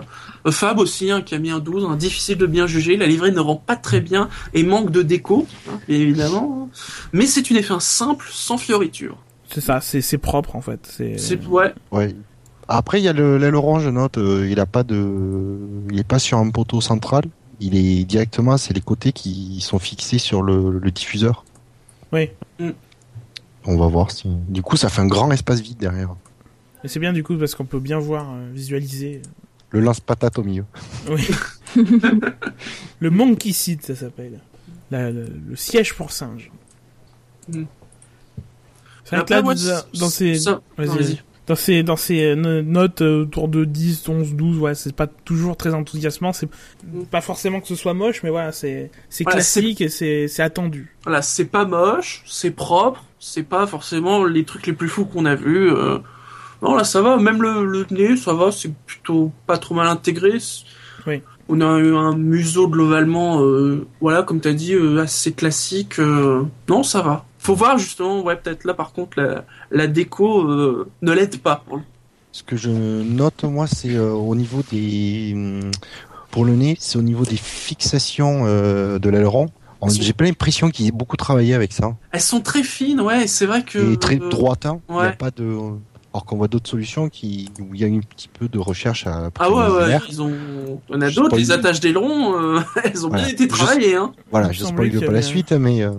Euh, 0.47 0.51
Fab 0.51 0.81
aussi, 0.81 1.13
hein, 1.13 1.23
qui 1.23 1.37
a 1.37 1.39
mis 1.39 1.51
un 1.51 1.61
12, 1.61 1.85
hein, 1.89 1.95
difficile 1.97 2.37
de 2.37 2.47
bien 2.47 2.67
juger. 2.67 2.97
La 2.97 3.07
livrée 3.07 3.31
ne 3.31 3.39
rend 3.39 3.55
pas 3.55 3.77
très 3.77 4.01
bien 4.01 4.29
et 4.53 4.65
manque 4.65 4.91
de 4.91 5.03
déco, 5.03 5.47
hein, 5.69 5.79
évidemment. 5.89 6.67
hein. 6.73 6.77
Mais 7.13 7.27
c'est 7.27 7.51
une 7.51 7.59
F1 7.59 7.79
simple, 7.79 8.27
sans 8.33 8.59
fioriture. 8.59 9.17
C'est 9.53 9.61
ça, 9.61 9.81
c'est 9.81 10.19
propre 10.19 10.57
en 10.57 10.61
fait. 10.61 10.81
C'est 10.91 11.17
C'est 11.19 11.47
ouais, 11.47 11.73
Ouais. 11.93 12.13
Après, 12.73 13.01
il 13.01 13.05
y 13.05 13.09
a 13.09 13.13
le 13.13 13.37
l'aileron, 13.37 13.81
je 13.81 13.91
note, 13.91 14.17
euh, 14.17 14.49
il 14.49 14.61
a 14.61 14.65
pas 14.67 14.85
de, 14.85 15.59
il 15.91 15.99
est 15.99 16.07
pas 16.07 16.21
sur 16.21 16.39
un 16.39 16.49
poteau 16.51 16.81
central. 16.81 17.25
Il 17.59 17.75
est 17.75 18.05
directement, 18.05 18.57
c'est 18.57 18.73
les 18.73 18.81
côtés 18.81 19.11
qui 19.11 19.61
sont 19.61 19.81
fixés 19.81 20.19
sur 20.19 20.41
le, 20.41 20.79
le 20.79 20.91
diffuseur. 20.93 21.45
Oui. 22.13 22.31
Mm. 22.61 22.71
On 23.67 23.77
va 23.77 23.89
voir 23.89 24.13
si. 24.13 24.29
Du 24.49 24.63
coup, 24.63 24.77
ça 24.77 24.89
fait 24.89 25.01
un 25.01 25.09
grand 25.09 25.31
espace 25.33 25.61
vide 25.61 25.79
derrière. 25.79 26.15
Et 26.85 26.89
c'est 26.89 27.01
bien 27.01 27.13
du 27.13 27.25
coup 27.25 27.37
parce 27.37 27.57
qu'on 27.57 27.65
peut 27.65 27.81
bien 27.81 27.99
voir, 27.99 28.31
euh, 28.33 28.49
visualiser. 28.53 29.21
Le 29.71 29.81
lance-patate 29.81 30.39
au 30.39 30.45
milieu. 30.45 30.65
Oui. 31.11 31.29
le 33.01 33.11
monkey 33.11 33.53
seat, 33.53 33.85
ça 33.85 33.97
s'appelle. 33.97 34.39
Le, 34.93 35.27
le 35.49 35.57
siège 35.57 35.95
pour 35.95 36.13
singe. 36.13 36.53
Mm. 37.49 37.65
C'est 39.05 39.17
vrai 39.17 39.25
que 39.25 39.33
là, 39.33 39.83
dans, 39.99 40.09
ces, 40.09 40.37
ça- 40.37 40.61
vas-y, 40.79 40.87
vas-y. 40.89 41.21
Dans 41.51 41.57
ces, 41.57 41.83
dans 41.83 41.97
ces 41.97 42.25
euh, 42.27 42.35
no- 42.37 42.63
notes 42.63 43.03
euh, 43.03 43.23
autour 43.23 43.49
de 43.49 43.65
10, 43.65 44.09
11, 44.09 44.35
12, 44.35 44.59
ouais, 44.59 44.77
c'est 44.77 44.95
pas 44.95 45.09
toujours 45.09 45.57
très 45.57 45.75
enthousiasmant. 45.75 46.33
C'est 46.33 46.49
pas 47.11 47.21
forcément 47.21 47.61
que 47.61 47.67
ce 47.67 47.75
soit 47.75 47.93
moche, 47.93 48.23
mais 48.23 48.31
voilà, 48.31 48.53
c'est, 48.53 48.93
c'est 49.09 49.25
Voilà, 49.25 49.35
classique 49.39 49.81
et 49.81 49.89
c'est, 49.89 50.29
c'est 50.29 50.43
attendu. 50.45 50.95
Voilà, 51.03 51.23
c'est 51.23 51.47
pas 51.47 51.65
moche, 51.65 52.23
c'est 52.25 52.53
propre, 52.53 53.05
c'est 53.19 53.43
pas 53.43 53.67
forcément 53.67 54.25
les 54.25 54.45
trucs 54.45 54.67
les 54.69 54.73
plus 54.73 54.89
fous 54.89 55.05
qu'on 55.07 55.25
a 55.25 55.35
vus. 55.35 55.73
euh. 55.73 55.99
Non, 56.63 56.77
là 56.77 56.85
ça 56.85 57.03
va, 57.03 57.17
même 57.17 57.43
le, 57.43 57.65
le 57.65 57.85
nez, 57.91 58.17
ça 58.17 58.33
va, 58.33 58.53
c'est 58.53 58.73
plutôt 58.87 59.33
pas 59.49 59.59
trop 59.59 59.75
mal 59.75 59.89
intégré. 59.89 60.39
Oui. 61.07 61.21
On 61.49 61.61
a 61.63 61.79
eu 61.79 61.97
un 61.97 62.15
museau 62.17 62.69
globalement, 62.69 63.43
euh, 63.43 63.87
voilà, 64.01 64.23
comme 64.23 64.41
t'as 64.41 64.53
dit, 64.53 64.75
euh, 64.75 64.99
assez 64.99 65.33
classique. 65.33 65.99
Non, 65.99 66.83
ça 66.85 67.03
va. 67.03 67.25
Faut 67.43 67.55
voir 67.55 67.79
justement, 67.79 68.23
ouais, 68.23 68.37
peut-être 68.37 68.65
là 68.65 68.75
par 68.75 68.93
contre, 68.93 69.19
la, 69.21 69.45
la 69.71 69.87
déco 69.87 70.43
euh, 70.47 70.89
ne 71.03 71.13
l'aide 71.13 71.39
pas. 71.41 71.65
Ce 72.33 72.43
que 72.43 72.57
je 72.57 72.71
note, 72.71 73.45
moi, 73.45 73.67
c'est 73.67 73.95
euh, 73.95 74.13
au 74.13 74.35
niveau 74.37 74.61
des. 74.71 75.33
hum, 75.35 75.71
Pour 76.31 76.45
le 76.45 76.53
nez, 76.55 76.77
c'est 76.79 76.99
au 76.99 77.03
niveau 77.03 77.25
des 77.25 77.37
fixations 77.39 78.43
euh, 78.45 78.99
de 78.99 79.09
l'aileron. 79.11 79.47
Sont- 79.83 79.89
J'ai 80.03 80.13
pas 80.13 80.25
l'impression 80.25 80.69
qu'il 80.71 80.87
ait 80.87 80.91
beaucoup 80.93 81.17
travaillé 81.17 81.55
avec 81.55 81.73
ça. 81.73 81.97
Elles 82.13 82.21
sont 82.21 82.41
très 82.43 82.63
fines, 82.63 83.01
ouais, 83.01 83.27
c'est 83.27 83.47
vrai 83.47 83.65
que. 83.65 83.95
Et 83.95 83.97
très 83.97 84.21
euh, 84.21 84.29
droitain. 84.29 84.81
Il 84.91 84.95
y 84.95 84.99
a 84.99 85.01
ouais. 85.03 85.13
pas 85.17 85.31
de. 85.31 85.57
Alors 86.13 86.25
qu'on 86.27 86.37
voit 86.37 86.49
d'autres 86.49 86.69
solutions 86.69 87.09
qui 87.09 87.49
où 87.61 87.73
il 87.75 87.81
y 87.81 87.85
a 87.85 87.87
un 87.87 88.01
petit 88.01 88.29
peu 88.29 88.49
de 88.49 88.59
recherche 88.59 89.07
à 89.07 89.31
Ah 89.39 89.51
ouais, 89.51 89.67
ouais, 89.69 89.99
ils 90.09 90.21
ont. 90.21 90.33
On 90.91 91.01
a 91.01 91.11
d'autres, 91.11 91.37
les 91.37 91.51
attaches 91.53 91.81
d'aileron, 91.81 92.37
euh, 92.39 92.61
elles 92.85 93.07
ont 93.07 93.09
bien 93.09 93.19
Voilà. 93.19 93.31
été 93.33 93.45
Je- 93.45 93.49
travaillées, 93.49 93.95
hein. 93.97 94.13
Voilà, 94.31 94.49
Il 94.49 94.55
je 94.55 94.65
spoil 94.65 94.91
qu'il 94.91 94.99
y 94.99 95.01
pas 95.01 95.07
la 95.13 95.19
avait 95.19 95.23
suite, 95.23 95.53
mais 95.53 95.83
euh, 95.83 95.93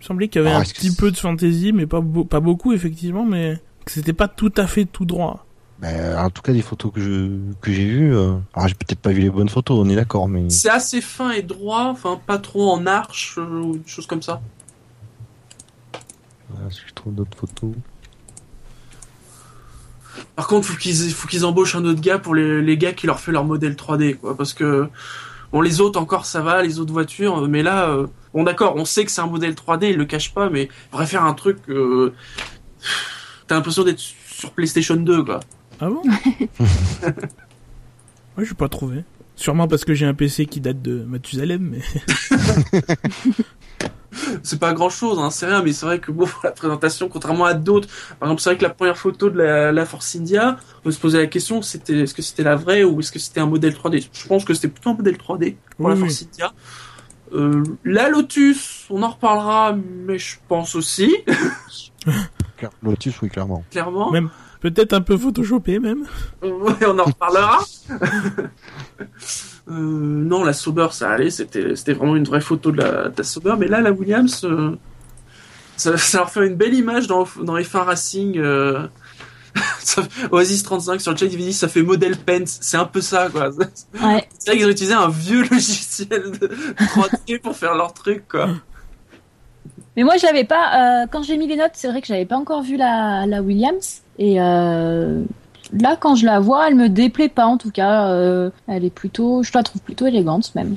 Il 0.00 0.04
me 0.04 0.06
semblait 0.06 0.28
qu'il 0.28 0.42
y 0.42 0.46
avait 0.46 0.54
Ah, 0.54 0.60
un 0.60 0.62
petit 0.64 0.94
peu 0.94 1.10
de 1.10 1.16
fantaisie, 1.16 1.72
mais 1.72 1.86
pas, 1.86 2.02
pas 2.28 2.40
beaucoup, 2.40 2.72
effectivement, 2.72 3.24
mais 3.26 3.60
que 3.84 3.92
c'était 3.92 4.14
pas 4.14 4.28
tout 4.28 4.52
à 4.56 4.66
fait 4.66 4.86
tout 4.86 5.04
droit. 5.04 5.44
ben, 5.78 6.16
en 6.18 6.30
tout 6.30 6.40
cas 6.42 6.52
des 6.54 6.62
photos 6.62 6.90
que 6.92 7.00
je 7.00 7.38
que 7.60 7.70
j'ai 7.72 7.84
vues. 7.86 8.14
euh, 8.16 8.34
alors 8.54 8.68
j'ai 8.68 8.74
peut-être 8.74 8.98
pas 9.00 9.10
vu 9.12 9.20
les 9.20 9.30
bonnes 9.30 9.48
photos, 9.50 9.78
on 9.78 9.88
est 9.90 9.94
d'accord, 9.96 10.26
mais 10.28 10.48
C'est 10.50 10.70
assez 10.70 11.00
fin 11.02 11.30
et 11.32 11.42
droit, 11.42 11.84
enfin 11.90 12.18
pas 12.26 12.38
trop 12.38 12.70
en 12.70 12.86
arche 12.86 13.36
euh, 13.38 13.60
ou 13.62 13.76
des 13.78 13.86
choses 13.88 14.06
comme 14.06 14.22
ça. 14.22 14.40
Voilà, 16.50 16.70
si 16.70 16.80
je 16.86 16.94
trouve 16.94 17.14
d'autres 17.14 17.36
photos? 17.36 17.72
Par 20.36 20.46
contre, 20.48 20.66
faut 20.66 20.76
qu'ils 20.78 20.94
faut 21.12 21.28
qu'ils 21.28 21.44
embauchent 21.44 21.74
un 21.76 21.84
autre 21.84 22.00
gars 22.00 22.18
pour 22.18 22.34
les, 22.34 22.62
les 22.62 22.76
gars 22.78 22.92
qui 22.92 23.06
leur 23.06 23.20
fait 23.20 23.32
leur 23.32 23.44
modèle 23.44 23.74
3D, 23.74 24.16
quoi, 24.16 24.36
parce 24.36 24.52
que 24.54 24.88
bon 25.52 25.60
les 25.60 25.80
autres 25.80 26.00
encore 26.00 26.24
ça 26.26 26.40
va, 26.40 26.62
les 26.62 26.78
autres 26.78 26.92
voitures, 26.92 27.46
mais 27.48 27.62
là, 27.62 27.88
euh, 27.90 28.06
bon 28.34 28.42
d'accord, 28.44 28.74
on 28.76 28.84
sait 28.84 29.04
que 29.04 29.10
c'est 29.10 29.20
un 29.20 29.26
modèle 29.26 29.54
3D, 29.54 29.90
ils 29.90 29.96
le 29.96 30.04
cachent 30.04 30.34
pas, 30.34 30.50
mais 30.50 30.64
il 30.64 30.90
faudrait 30.90 31.06
faire 31.06 31.24
un 31.24 31.34
truc. 31.34 31.58
Euh, 31.68 32.14
T'as 33.46 33.56
l'impression 33.56 33.84
d'être 33.84 33.98
sur 33.98 34.52
PlayStation 34.52 34.96
2, 34.96 35.24
quoi. 35.24 35.40
Ah 35.80 35.88
bon 35.88 36.02
Ouais, 38.36 38.44
j'ai 38.44 38.54
pas 38.54 38.68
trouvé. 38.68 39.04
Sûrement 39.34 39.66
parce 39.68 39.84
que 39.84 39.94
j'ai 39.94 40.06
un 40.06 40.14
PC 40.14 40.46
qui 40.46 40.60
date 40.60 40.82
de 40.82 41.02
Mathusalem, 41.02 41.62
mais... 41.62 41.80
c'est 44.42 44.58
pas 44.58 44.72
grand 44.72 44.90
chose, 44.90 45.18
hein, 45.18 45.30
c'est 45.30 45.46
rien, 45.46 45.62
mais 45.62 45.72
c'est 45.72 45.86
vrai 45.86 45.98
que 45.98 46.12
bon, 46.12 46.26
pour 46.26 46.40
la 46.44 46.50
présentation, 46.50 47.08
contrairement 47.08 47.44
à 47.44 47.54
d'autres, 47.54 47.88
par 48.18 48.28
exemple, 48.28 48.42
c'est 48.42 48.50
vrai 48.50 48.58
que 48.58 48.62
la 48.62 48.70
première 48.70 48.98
photo 48.98 49.30
de 49.30 49.38
la, 49.38 49.72
la 49.72 49.86
Force 49.86 50.14
India, 50.16 50.58
on 50.84 50.90
se 50.90 50.98
poser 50.98 51.18
la 51.18 51.26
question, 51.26 51.62
c'était, 51.62 52.00
est-ce 52.00 52.14
que 52.14 52.22
c'était 52.22 52.42
la 52.42 52.56
vraie 52.56 52.84
ou 52.84 53.00
est-ce 53.00 53.12
que 53.12 53.18
c'était 53.18 53.40
un 53.40 53.46
modèle 53.46 53.72
3D 53.72 54.08
Je 54.12 54.26
pense 54.26 54.44
que 54.44 54.54
c'était 54.54 54.68
plutôt 54.68 54.90
un 54.90 54.94
modèle 54.94 55.16
3D 55.16 55.56
pour 55.76 55.88
la 55.88 55.94
Oui, 55.94 56.00
Force 56.00 56.22
India. 56.22 56.52
Euh, 57.32 57.62
la 57.84 58.08
Lotus, 58.08 58.86
on 58.90 59.02
en 59.02 59.10
reparlera, 59.10 59.74
mais 60.06 60.18
je 60.18 60.36
pense 60.48 60.74
aussi, 60.74 61.14
Lotus, 62.82 63.20
oui, 63.22 63.28
clairement. 63.28 63.64
clairement. 63.70 64.10
Même- 64.10 64.30
Peut-être 64.60 64.92
un 64.92 65.00
peu 65.00 65.16
photoshopé 65.16 65.78
même. 65.78 66.04
Ouais, 66.42 66.74
on 66.86 66.98
en 66.98 67.04
reparlera. 67.04 67.58
Euh, 69.68 69.72
non, 69.74 70.42
la 70.42 70.52
Sauber, 70.52 70.88
ça 70.90 71.10
allait, 71.12 71.30
c'était 71.30 71.76
c'était 71.76 71.92
vraiment 71.92 72.16
une 72.16 72.24
vraie 72.24 72.40
photo 72.40 72.72
de 72.72 72.78
la, 72.78 73.08
de 73.08 73.14
la 73.18 73.22
Sauber, 73.22 73.54
mais 73.56 73.68
là, 73.68 73.80
la 73.80 73.92
Williams, 73.92 74.44
euh, 74.44 74.74
ça, 75.76 75.96
ça 75.96 76.18
leur 76.18 76.30
fait 76.30 76.44
une 76.46 76.56
belle 76.56 76.74
image 76.74 77.06
dans, 77.06 77.24
dans 77.42 77.56
F1 77.56 77.84
Racing. 77.84 78.38
Oasis 80.30 80.62
35 80.62 81.00
sur 81.00 81.12
le 81.12 81.16
chat, 81.16 81.26
il 81.26 81.36
dit 81.36 81.52
ça 81.52 81.68
fait 81.68 81.82
modèle 81.82 82.16
Pence, 82.16 82.58
c'est 82.60 82.76
un 82.76 82.84
peu 82.84 83.00
ça, 83.00 83.28
quoi. 83.30 83.50
Ouais. 83.50 84.28
C'est 84.38 84.50
vrai 84.50 84.58
qu'ils 84.58 84.66
ont 84.66 84.70
utilisé 84.70 84.94
un 84.94 85.08
vieux 85.08 85.42
logiciel 85.42 86.30
de 86.40 86.48
3D 86.48 87.40
pour 87.40 87.56
faire 87.56 87.74
leur 87.74 87.92
truc, 87.92 88.28
quoi. 88.28 88.48
Mais 89.96 90.04
moi, 90.04 90.16
je 90.16 90.24
l'avais 90.24 90.44
pas. 90.44 91.02
euh, 91.02 91.06
quand 91.10 91.22
j'ai 91.22 91.36
mis 91.36 91.46
les 91.46 91.56
notes, 91.56 91.72
c'est 91.74 91.88
vrai 91.88 92.00
que 92.00 92.06
j'avais 92.06 92.24
pas 92.24 92.36
encore 92.36 92.62
vu 92.62 92.76
la, 92.76 93.26
la 93.26 93.42
Williams. 93.42 94.02
Et 94.18 94.40
euh, 94.40 95.22
là, 95.72 95.96
quand 95.96 96.14
je 96.14 96.24
la 96.24 96.38
vois, 96.40 96.68
elle 96.68 96.76
me 96.76 96.88
déplaît 96.88 97.28
pas. 97.28 97.46
En 97.46 97.58
tout 97.58 97.70
cas, 97.70 98.08
euh, 98.08 98.50
elle 98.68 98.84
est 98.84 98.94
plutôt. 98.94 99.42
Je 99.42 99.50
la 99.52 99.62
trouve 99.62 99.82
plutôt 99.82 100.06
élégante 100.06 100.54
même. 100.54 100.76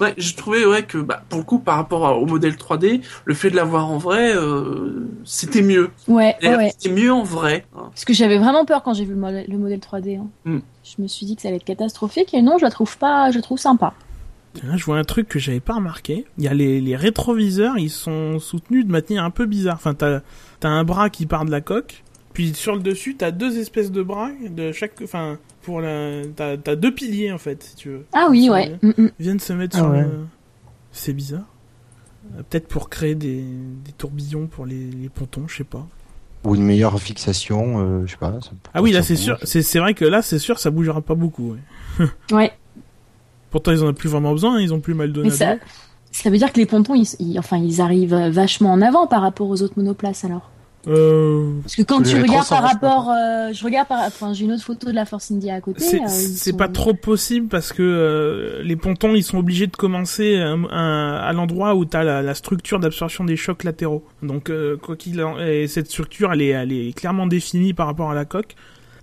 Ouais, 0.00 0.14
je 0.18 0.34
trouvais 0.34 0.64
ouais 0.66 0.82
que 0.82 0.98
bah, 0.98 1.22
pour 1.28 1.38
le 1.38 1.44
coup 1.44 1.58
par 1.58 1.76
rapport 1.76 2.20
au 2.20 2.26
modèle 2.26 2.54
3D, 2.54 3.00
le 3.24 3.34
fait 3.34 3.50
de 3.50 3.56
l'avoir 3.56 3.90
en 3.90 3.96
vrai, 3.98 4.34
euh, 4.36 5.08
c'était 5.24 5.62
mieux. 5.62 5.90
Ouais, 6.08 6.36
ouais. 6.42 6.70
C'était 6.78 6.94
mieux 6.94 7.12
en 7.12 7.22
vrai. 7.22 7.64
hein. 7.76 7.84
Parce 7.90 8.04
que 8.04 8.12
j'avais 8.12 8.38
vraiment 8.38 8.64
peur 8.66 8.82
quand 8.82 8.92
j'ai 8.94 9.04
vu 9.04 9.14
le 9.14 9.20
modèle, 9.20 9.46
le 9.48 9.56
modèle 9.58 9.78
3D. 9.80 10.18
hein. 10.18 10.26
Hmm. 10.44 10.58
Je 10.84 11.02
me 11.02 11.08
suis 11.08 11.24
dit 11.26 11.34
que 11.36 11.42
ça 11.42 11.48
allait 11.48 11.56
être 11.56 11.64
catastrophique. 11.64 12.34
Et 12.34 12.42
non, 12.42 12.58
je 12.58 12.64
la 12.64 12.70
trouve 12.70 12.96
pas. 12.98 13.30
Je 13.30 13.36
la 13.36 13.42
trouve 13.42 13.58
sympa. 13.58 13.94
Là, 14.64 14.76
je 14.76 14.84
vois 14.84 14.96
un 14.98 15.04
truc 15.04 15.28
que 15.28 15.38
j'avais 15.38 15.60
pas 15.60 15.74
remarqué. 15.74 16.24
Il 16.38 16.44
y 16.44 16.48
a 16.48 16.54
les, 16.54 16.80
les 16.80 16.96
rétroviseurs, 16.96 17.76
ils 17.78 17.90
sont 17.90 18.38
soutenus 18.38 18.86
de 18.86 18.90
manière 18.90 19.24
un 19.24 19.30
peu 19.30 19.44
bizarre. 19.46 19.74
Enfin, 19.76 19.94
t'as 19.94 20.20
as 20.62 20.68
un 20.68 20.84
bras 20.84 21.10
qui 21.10 21.26
part 21.26 21.44
de 21.44 21.50
la 21.50 21.60
coque, 21.60 22.02
puis 22.32 22.54
sur 22.54 22.74
le 22.74 22.80
dessus, 22.80 23.16
t'as 23.16 23.30
deux 23.32 23.58
espèces 23.58 23.90
de 23.92 24.02
bras 24.02 24.30
de 24.48 24.72
chaque. 24.72 24.94
Enfin, 25.02 25.38
pour 25.66 25.80
la, 25.80 26.22
t'as 26.34 26.52
as 26.64 26.76
deux 26.76 26.94
piliers 26.94 27.32
en 27.32 27.38
fait, 27.38 27.62
si 27.62 27.74
tu 27.76 27.88
veux. 27.90 28.06
Ah 28.12 28.28
oui, 28.30 28.48
ouais. 28.48 28.78
Mm, 28.82 28.88
mm. 28.96 29.10
Ils 29.18 29.22
viennent 29.22 29.40
se 29.40 29.52
mettre 29.52 29.76
Ah 29.76 29.80
sur 29.80 29.90
ouais. 29.90 30.02
le... 30.02 30.10
C'est 30.92 31.12
bizarre. 31.12 31.42
Euh, 32.38 32.42
Peut-être 32.48 32.68
pour 32.68 32.88
créer 32.88 33.14
des, 33.16 33.42
des 33.84 33.92
tourbillons 33.98 34.46
pour 34.46 34.64
les, 34.64 34.90
les 34.90 35.08
pontons, 35.08 35.46
je 35.48 35.56
sais 35.58 35.64
pas. 35.64 35.84
Ou 36.44 36.54
une 36.54 36.62
meilleure 36.62 36.98
fixation, 37.00 37.80
euh, 37.80 38.06
je 38.06 38.12
sais 38.12 38.16
pas. 38.16 38.32
ça- 38.40 38.50
Ah 38.72 38.80
oui, 38.80 38.92
là 38.92 39.02
c'est 39.02 39.14
bouge. 39.14 39.22
sûr. 39.24 39.38
C'est 39.42 39.62
c'est 39.62 39.80
vrai 39.80 39.94
que 39.94 40.04
là 40.04 40.22
c'est 40.22 40.38
sûr 40.38 40.58
ça 40.60 40.70
bougera 40.70 41.00
pas 41.02 41.14
beaucoup. 41.16 41.52
ouais. 41.98 42.06
Ouais. 42.32 42.52
Pourtant 43.50 43.72
ils 43.72 43.82
en 43.82 43.88
ont 43.88 43.94
plus 43.94 44.08
vraiment 44.08 44.32
besoin, 44.32 44.60
ils 44.60 44.72
ont 44.72 44.80
plus 44.80 44.94
mal 44.94 45.12
donné. 45.12 45.30
Mais 45.30 45.34
ça, 45.34 45.56
ça 46.12 46.30
veut 46.30 46.38
dire 46.38 46.52
que 46.52 46.58
les 46.60 46.66
pontons, 46.66 46.94
ils, 46.94 47.08
ils- 47.18 47.38
enfin, 47.38 47.58
ils 47.58 47.80
arrivent 47.80 48.14
vachement 48.14 48.72
en 48.72 48.80
avant 48.82 49.06
par 49.08 49.22
rapport 49.22 49.48
aux 49.48 49.62
autres 49.62 49.74
monoplaces 49.76 50.24
alors. 50.24 50.50
Euh, 50.88 51.52
Parce 51.62 51.74
que 51.74 51.82
quand 51.82 52.02
tu 52.02 52.14
regardes 52.20 52.48
par 52.48 52.62
rapport, 52.62 53.10
euh, 53.10 53.52
je 53.52 53.64
regarde 53.64 53.88
par, 53.88 54.00
enfin, 54.06 54.32
j'ai 54.32 54.44
une 54.44 54.52
autre 54.52 54.62
photo 54.62 54.86
de 54.88 54.94
la 54.94 55.04
Force 55.04 55.30
India 55.32 55.54
à 55.54 55.60
côté. 55.60 55.80
C'est 55.80 56.00
euh, 56.02 56.06
sont- 56.52 56.56
pas 56.56 56.68
trop 56.68 56.94
possible 56.94 57.48
parce 57.48 57.72
que 57.72 57.82
euh, 57.82 58.62
les 58.62 58.76
pontons 58.76 59.14
ils 59.14 59.24
sont 59.24 59.38
obligés 59.38 59.66
de 59.66 59.76
commencer 59.76 60.36
à 60.38 61.32
l'endroit 61.32 61.74
où 61.74 61.84
t'as 61.84 62.04
la, 62.04 62.22
la 62.22 62.34
structure 62.34 62.78
d'absorption 62.78 63.24
des 63.24 63.36
chocs 63.36 63.64
latéraux. 63.64 64.04
Donc 64.22 64.48
euh, 64.50 64.76
quoi 64.76 64.96
qu'il 64.96 65.22
en 65.22 65.38
et 65.38 65.66
cette 65.66 65.88
structure 65.88 66.32
elle 66.32 66.42
est 66.42 66.48
elle 66.48 66.72
est 66.72 66.96
clairement 66.96 67.26
définie 67.26 67.74
par 67.74 67.86
rapport 67.86 68.10
à 68.10 68.14
la 68.14 68.24
coque. 68.24 68.54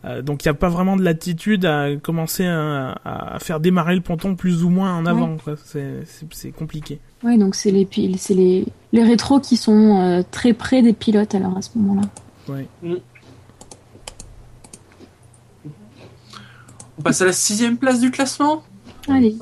Euh, 0.06 0.22
donc 0.22 0.44
il 0.44 0.48
y 0.48 0.50
a 0.50 0.54
pas 0.54 0.70
vraiment 0.70 0.98
de 0.98 1.04
latitude 1.04 1.66
à 1.66 1.96
commencer 1.96 2.46
à, 2.46 3.00
à 3.06 3.40
faire 3.40 3.60
démarrer 3.60 3.96
le 3.96 4.02
ponton 4.02 4.36
plus 4.36 4.64
ou 4.64 4.70
moins 4.70 4.96
en 4.96 5.06
avant. 5.06 5.38
C'est 5.66 6.52
compliqué. 6.52 7.00
Ouais, 7.24 7.38
donc 7.38 7.56
c'est 7.56 7.72
les, 7.72 7.88
les, 7.96 8.66
les 8.92 9.04
rétros 9.04 9.40
qui 9.40 9.56
sont 9.56 10.02
euh, 10.02 10.22
très 10.30 10.54
près 10.54 10.82
des 10.82 10.94
pilotes 10.94 11.36
alors 11.36 11.58
à 11.58 11.62
ce 11.62 11.70
moment-là. 11.78 12.54
Ouais. 12.54 12.68
On 16.98 17.02
passe 17.02 17.22
à 17.22 17.26
la 17.26 17.34
sixième 17.34 17.78
place 17.78 18.02
du 18.02 18.12
classement. 18.12 18.64
Allez. 19.08 19.36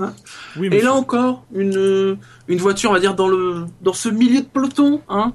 Oui, 0.58 0.68
Et 0.68 0.70
mais 0.70 0.82
là 0.82 0.94
encore, 0.94 1.44
une, 1.54 2.18
une 2.48 2.58
voiture, 2.58 2.90
on 2.90 2.94
va 2.94 3.00
dire, 3.00 3.14
dans, 3.14 3.28
le, 3.28 3.66
dans 3.82 3.94
ce 3.94 4.10
milieu 4.10 4.42
de 4.42 4.46
peloton. 4.46 5.02
Hein. 5.10 5.34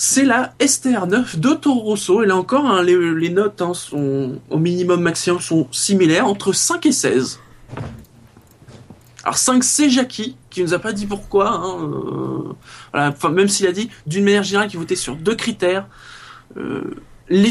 C'est 0.00 0.24
la 0.24 0.54
STR9 0.60 1.40
de 1.40 1.54
Toro 1.54 1.80
Rosso. 1.80 2.22
Et 2.22 2.26
là 2.26 2.36
encore, 2.36 2.66
hein, 2.66 2.84
les, 2.84 3.30
notes 3.30 3.60
hein, 3.60 3.74
sont 3.74 4.40
au 4.48 4.56
minimum 4.56 5.00
maximum 5.00 5.40
sont 5.40 5.66
similaires, 5.72 6.28
entre 6.28 6.52
5 6.52 6.86
et 6.86 6.92
16. 6.92 7.40
Alors 9.24 9.36
5 9.36 9.64
c'est 9.64 9.90
Jackie, 9.90 10.36
qui 10.50 10.62
nous 10.62 10.72
a 10.72 10.78
pas 10.78 10.92
dit 10.92 11.06
pourquoi. 11.06 11.50
Hein, 11.50 11.80
euh, 11.82 12.54
voilà, 12.92 13.08
enfin, 13.08 13.30
même 13.30 13.48
s'il 13.48 13.66
a 13.66 13.72
dit, 13.72 13.90
d'une 14.06 14.22
manière 14.22 14.44
générale, 14.44 14.68
qu'il 14.68 14.78
votait 14.78 14.94
sur 14.94 15.16
deux 15.16 15.34
critères. 15.34 15.88
Euh, 16.56 16.94
il 17.28 17.50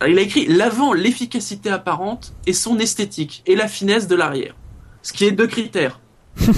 a 0.00 0.20
écrit 0.20 0.46
l'avant, 0.48 0.92
l'efficacité 0.92 1.70
apparente 1.70 2.34
et 2.48 2.52
son 2.52 2.80
esthétique, 2.80 3.44
et 3.46 3.54
la 3.54 3.68
finesse 3.68 4.08
de 4.08 4.16
l'arrière. 4.16 4.56
Ce 5.02 5.12
qui 5.12 5.24
est 5.24 5.30
deux 5.30 5.46
critères. 5.46 6.00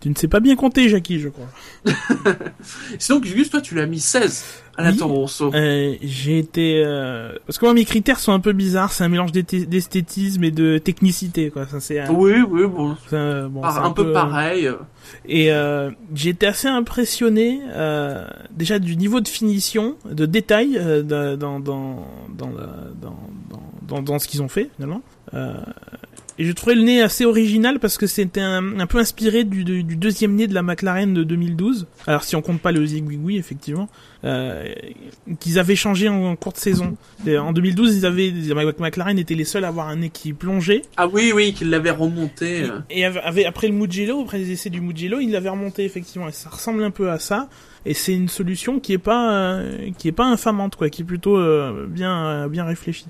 tu 0.00 0.08
ne 0.10 0.14
sais 0.14 0.28
pas 0.28 0.40
bien 0.40 0.56
compter, 0.56 0.88
Jackie, 0.88 1.18
je 1.20 1.28
crois. 1.28 1.48
Sinon, 2.98 3.20
Gugus, 3.20 3.50
toi, 3.50 3.60
tu 3.60 3.74
l'as 3.74 3.86
mis 3.86 4.00
16 4.00 4.44
à 4.76 4.82
la 4.84 4.90
Oui. 4.92 4.98
Euh, 5.54 5.94
j'ai 6.02 6.38
été 6.38 6.82
euh, 6.86 7.32
parce 7.46 7.58
que 7.58 7.64
moi 7.64 7.74
mes 7.74 7.84
critères 7.84 8.20
sont 8.20 8.32
un 8.32 8.38
peu 8.38 8.52
bizarres. 8.52 8.92
C'est 8.92 9.02
un 9.02 9.08
mélange 9.08 9.32
d'esthé- 9.32 9.66
d'esthétisme 9.66 10.44
et 10.44 10.52
de 10.52 10.78
technicité, 10.78 11.50
quoi. 11.50 11.66
Ça 11.66 11.80
c'est 11.80 12.08
Oui, 12.10 12.34
oui, 12.48 12.64
bon, 12.66 12.96
un- 13.12 13.48
bon, 13.48 13.60
par- 13.60 13.72
c'est 13.72 13.80
un, 13.80 13.90
peu, 13.90 14.12
pareil. 14.12 14.70
Et 15.26 15.50
euh, 15.52 15.90
j'ai 16.14 16.30
été 16.30 16.46
assez 16.46 16.68
impressionné 16.68 17.60
euh, 17.70 18.24
déjà 18.52 18.78
du 18.78 18.96
niveau 18.96 19.20
de 19.20 19.26
finition, 19.26 19.96
de 20.08 20.26
détail 20.26 20.76
euh, 20.78 21.02
dans, 21.02 21.36
dans, 21.36 21.58
dans, 21.58 22.06
dans, 22.36 22.50
dans, 23.50 23.62
dans, 23.82 24.02
dans 24.02 24.18
ce 24.20 24.28
qu'ils 24.28 24.42
ont 24.42 24.48
fait 24.48 24.70
finalement. 24.76 25.02
Euh, 25.34 25.54
et 26.38 26.44
je 26.44 26.52
trouvais 26.52 26.74
le 26.76 26.82
nez 26.82 27.02
assez 27.02 27.24
original 27.24 27.78
parce 27.80 27.98
que 27.98 28.06
c'était 28.06 28.40
un, 28.40 28.78
un 28.80 28.86
peu 28.86 28.98
inspiré 28.98 29.44
du, 29.44 29.64
du, 29.64 29.82
du 29.82 29.96
deuxième 29.96 30.34
nez 30.34 30.46
de 30.46 30.54
la 30.54 30.62
McLaren 30.62 31.12
de 31.12 31.24
2012. 31.24 31.86
Alors 32.06 32.22
si 32.24 32.36
on 32.36 32.42
compte 32.42 32.60
pas 32.60 32.72
le 32.72 32.84
Zigwigwi 32.86 33.36
effectivement, 33.38 33.88
euh, 34.24 34.72
qu'ils 35.40 35.58
avaient 35.58 35.76
changé 35.76 36.08
en, 36.08 36.22
en 36.24 36.36
courte 36.36 36.56
saison. 36.56 36.96
Et 37.26 37.38
en 37.38 37.52
2012, 37.52 37.96
ils 37.96 38.06
avaient 38.06 38.32
McLaren 38.78 39.18
était 39.18 39.34
les 39.34 39.44
seuls 39.44 39.64
à 39.64 39.68
avoir 39.68 39.88
un 39.88 39.96
nez 39.96 40.10
qui 40.10 40.32
plongeait. 40.32 40.82
Ah 40.96 41.06
oui, 41.08 41.32
oui, 41.34 41.52
qu'il 41.52 41.70
l'avait 41.70 41.90
remonté. 41.90 42.66
Et 42.90 43.04
av- 43.04 43.20
avait- 43.24 43.44
après 43.46 43.68
le 43.68 43.74
Mugello, 43.74 44.20
après 44.22 44.38
les 44.38 44.52
essais 44.52 44.70
du 44.70 44.80
Mugello, 44.80 45.20
il 45.20 45.30
l'avait 45.32 45.48
remonté 45.48 45.84
effectivement. 45.84 46.28
Et 46.28 46.32
ça 46.32 46.48
ressemble 46.50 46.82
un 46.84 46.90
peu 46.90 47.10
à 47.10 47.18
ça. 47.18 47.48
Et 47.86 47.94
c'est 47.94 48.14
une 48.14 48.28
solution 48.28 48.80
qui 48.80 48.92
est 48.92 48.98
pas 48.98 49.32
euh, 49.32 49.90
qui 49.98 50.08
est 50.08 50.12
pas 50.12 50.26
infamante 50.26 50.76
quoi, 50.76 50.90
qui 50.90 51.02
est 51.02 51.04
plutôt 51.04 51.36
euh, 51.38 51.86
bien 51.88 52.26
euh, 52.26 52.48
bien 52.48 52.64
réfléchie. 52.64 53.06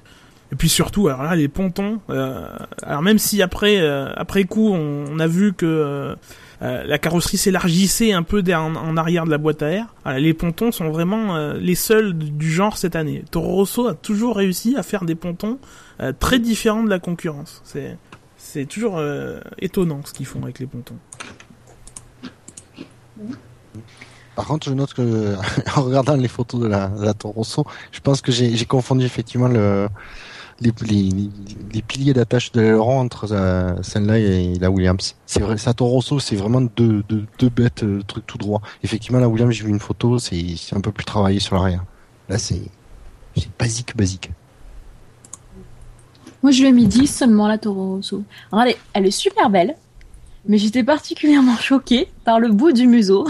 Et 0.50 0.56
puis 0.56 0.68
surtout, 0.68 1.08
alors 1.08 1.22
là, 1.22 1.36
les 1.36 1.48
pontons. 1.48 2.00
euh, 2.10 2.48
alors 2.82 3.02
même 3.02 3.18
si 3.18 3.42
après 3.42 3.78
euh, 3.80 4.10
après 4.16 4.44
coup, 4.44 4.70
on, 4.72 5.04
on 5.10 5.18
a 5.18 5.26
vu 5.26 5.52
que 5.52 5.66
euh, 5.66 6.14
euh, 6.62 6.84
la 6.84 6.98
carrosserie 6.98 7.36
s'élargissait 7.36 8.12
un 8.12 8.22
peu 8.22 8.42
en, 8.54 8.74
en 8.74 8.96
arrière 8.96 9.24
de 9.26 9.30
la 9.30 9.38
boîte 9.38 9.62
à 9.62 9.68
air. 9.68 9.94
Alors, 10.04 10.18
les 10.18 10.34
pontons 10.34 10.72
sont 10.72 10.90
vraiment 10.90 11.36
euh, 11.36 11.54
les 11.60 11.74
seuls 11.74 12.14
du 12.16 12.50
genre 12.50 12.78
cette 12.78 12.96
année. 12.96 13.24
Toro 13.30 13.56
Rosso 13.56 13.86
a 13.88 13.94
toujours 13.94 14.36
réussi 14.36 14.74
à 14.76 14.82
faire 14.82 15.04
des 15.04 15.14
pontons 15.14 15.58
euh, 16.00 16.12
très 16.18 16.38
différents 16.38 16.82
de 16.82 16.90
la 16.90 16.98
concurrence. 16.98 17.60
C'est 17.64 17.96
c'est 18.40 18.66
toujours 18.66 19.02
étonnant 19.60 20.00
ce 20.04 20.12
qu'ils 20.12 20.24
font 20.24 20.42
avec 20.42 20.60
les 20.60 20.66
pontons. 20.66 20.94
Par 24.36 24.46
contre, 24.46 24.68
je 24.68 24.74
note 24.74 24.94
que, 24.94 25.34
en 25.76 25.82
regardant 25.82 26.14
les 26.16 26.28
photos 26.28 26.60
de 26.60 26.66
la, 26.68 26.88
de 26.88 27.04
la 27.04 27.14
Toro 27.14 27.34
Rosso, 27.34 27.66
je 27.92 28.00
pense 28.00 28.22
que 28.22 28.30
j'ai 28.30 28.64
confondu 28.64 29.04
effectivement 29.04 29.48
le, 29.48 29.88
les, 30.60 30.72
les, 31.72 31.82
piliers 31.82 32.12
d'attache 32.12 32.52
de 32.52 32.60
l'aileron 32.60 33.00
entre 33.00 33.32
euh, 33.32 33.74
celle-là 33.82 34.18
et 34.18 34.58
la 34.58 34.70
Williams. 34.70 35.14
C'est 35.26 35.40
vrai, 35.40 35.56
sa 35.56 35.72
Toro 35.72 35.90
Rosso, 35.92 36.18
c'est 36.18 36.36
vraiment 36.36 36.60
deux, 36.60 37.04
deux, 37.08 37.24
deux 37.38 37.48
bêtes, 37.48 37.84
euh, 37.84 38.02
trucs 38.06 38.26
tout 38.26 38.38
droit. 38.38 38.60
Effectivement, 38.82 39.20
la 39.20 39.28
Williams, 39.28 39.52
j'ai 39.52 39.64
vu 39.64 39.70
une 39.70 39.78
photo, 39.78 40.18
c'est 40.18 40.56
un 40.72 40.80
peu 40.80 40.90
plus 40.90 41.04
travaillé 41.04 41.38
sur 41.38 41.56
l'arrière. 41.56 41.84
Là, 42.28 42.38
c'est 42.38 42.62
c'est 43.36 43.56
basique, 43.58 43.96
basique. 43.96 44.30
Moi, 46.42 46.52
je 46.52 46.62
lui 46.62 46.68
ai 46.68 46.72
mis 46.72 46.86
10 46.86 47.06
seulement, 47.06 47.48
la 47.48 47.58
Toro 47.58 47.96
Rosso. 47.96 48.22
Alors, 48.52 48.64
elle 48.64 48.72
est, 48.72 48.78
elle 48.94 49.06
est 49.06 49.10
super 49.10 49.50
belle, 49.50 49.76
mais 50.48 50.58
j'étais 50.58 50.82
particulièrement 50.82 51.56
choquée 51.56 52.08
par 52.24 52.40
le 52.40 52.48
bout 52.48 52.72
du 52.72 52.86
museau. 52.86 53.26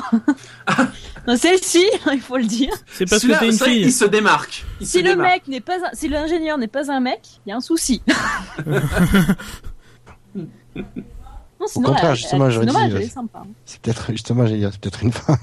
Celle-ci, 1.36 1.84
il 2.12 2.20
faut 2.20 2.38
le 2.38 2.44
dire. 2.46 2.72
C'est 2.90 3.04
parce 3.08 3.22
que 3.22 3.38
t'es 3.38 3.46
une 3.46 3.52
c'est 3.52 3.58
vrai 3.64 3.70
fille. 3.74 3.82
qu'il 3.82 3.92
se 3.92 4.04
démarque. 4.06 4.64
Il 4.80 4.86
Si 4.86 4.92
se 4.92 4.98
le 5.04 5.10
démarque. 5.10 5.30
mec 5.30 5.48
n'est 5.48 5.60
pas 5.60 5.74
un- 5.76 5.90
si 5.94 6.08
l'ingénieur 6.08 6.56
n'est 6.56 6.68
pas 6.68 6.90
un 6.90 7.00
mec, 7.00 7.20
il 7.44 7.50
y 7.50 7.52
a 7.52 7.56
un 7.56 7.60
souci. 7.60 8.00
Non, 11.60 11.66
sinon, 11.66 11.88
contraire, 11.88 12.10
elle- 12.12 12.16
justement, 12.16 12.46
elle- 12.46 12.52
j'aurais 12.52 12.66
c'est 12.66 12.70
dit, 12.72 12.76
dommage, 12.78 12.94
elle 12.94 13.02
est 13.02 13.08
sympa. 13.08 13.42
C'est 13.64 13.80
peut-être, 13.80 14.12
justement, 14.12 14.46
j'ai 14.46 14.58
dit, 14.58 14.66
c'est 14.70 14.80
peut-être 14.80 15.02
une 15.02 15.10
femme. 15.10 15.36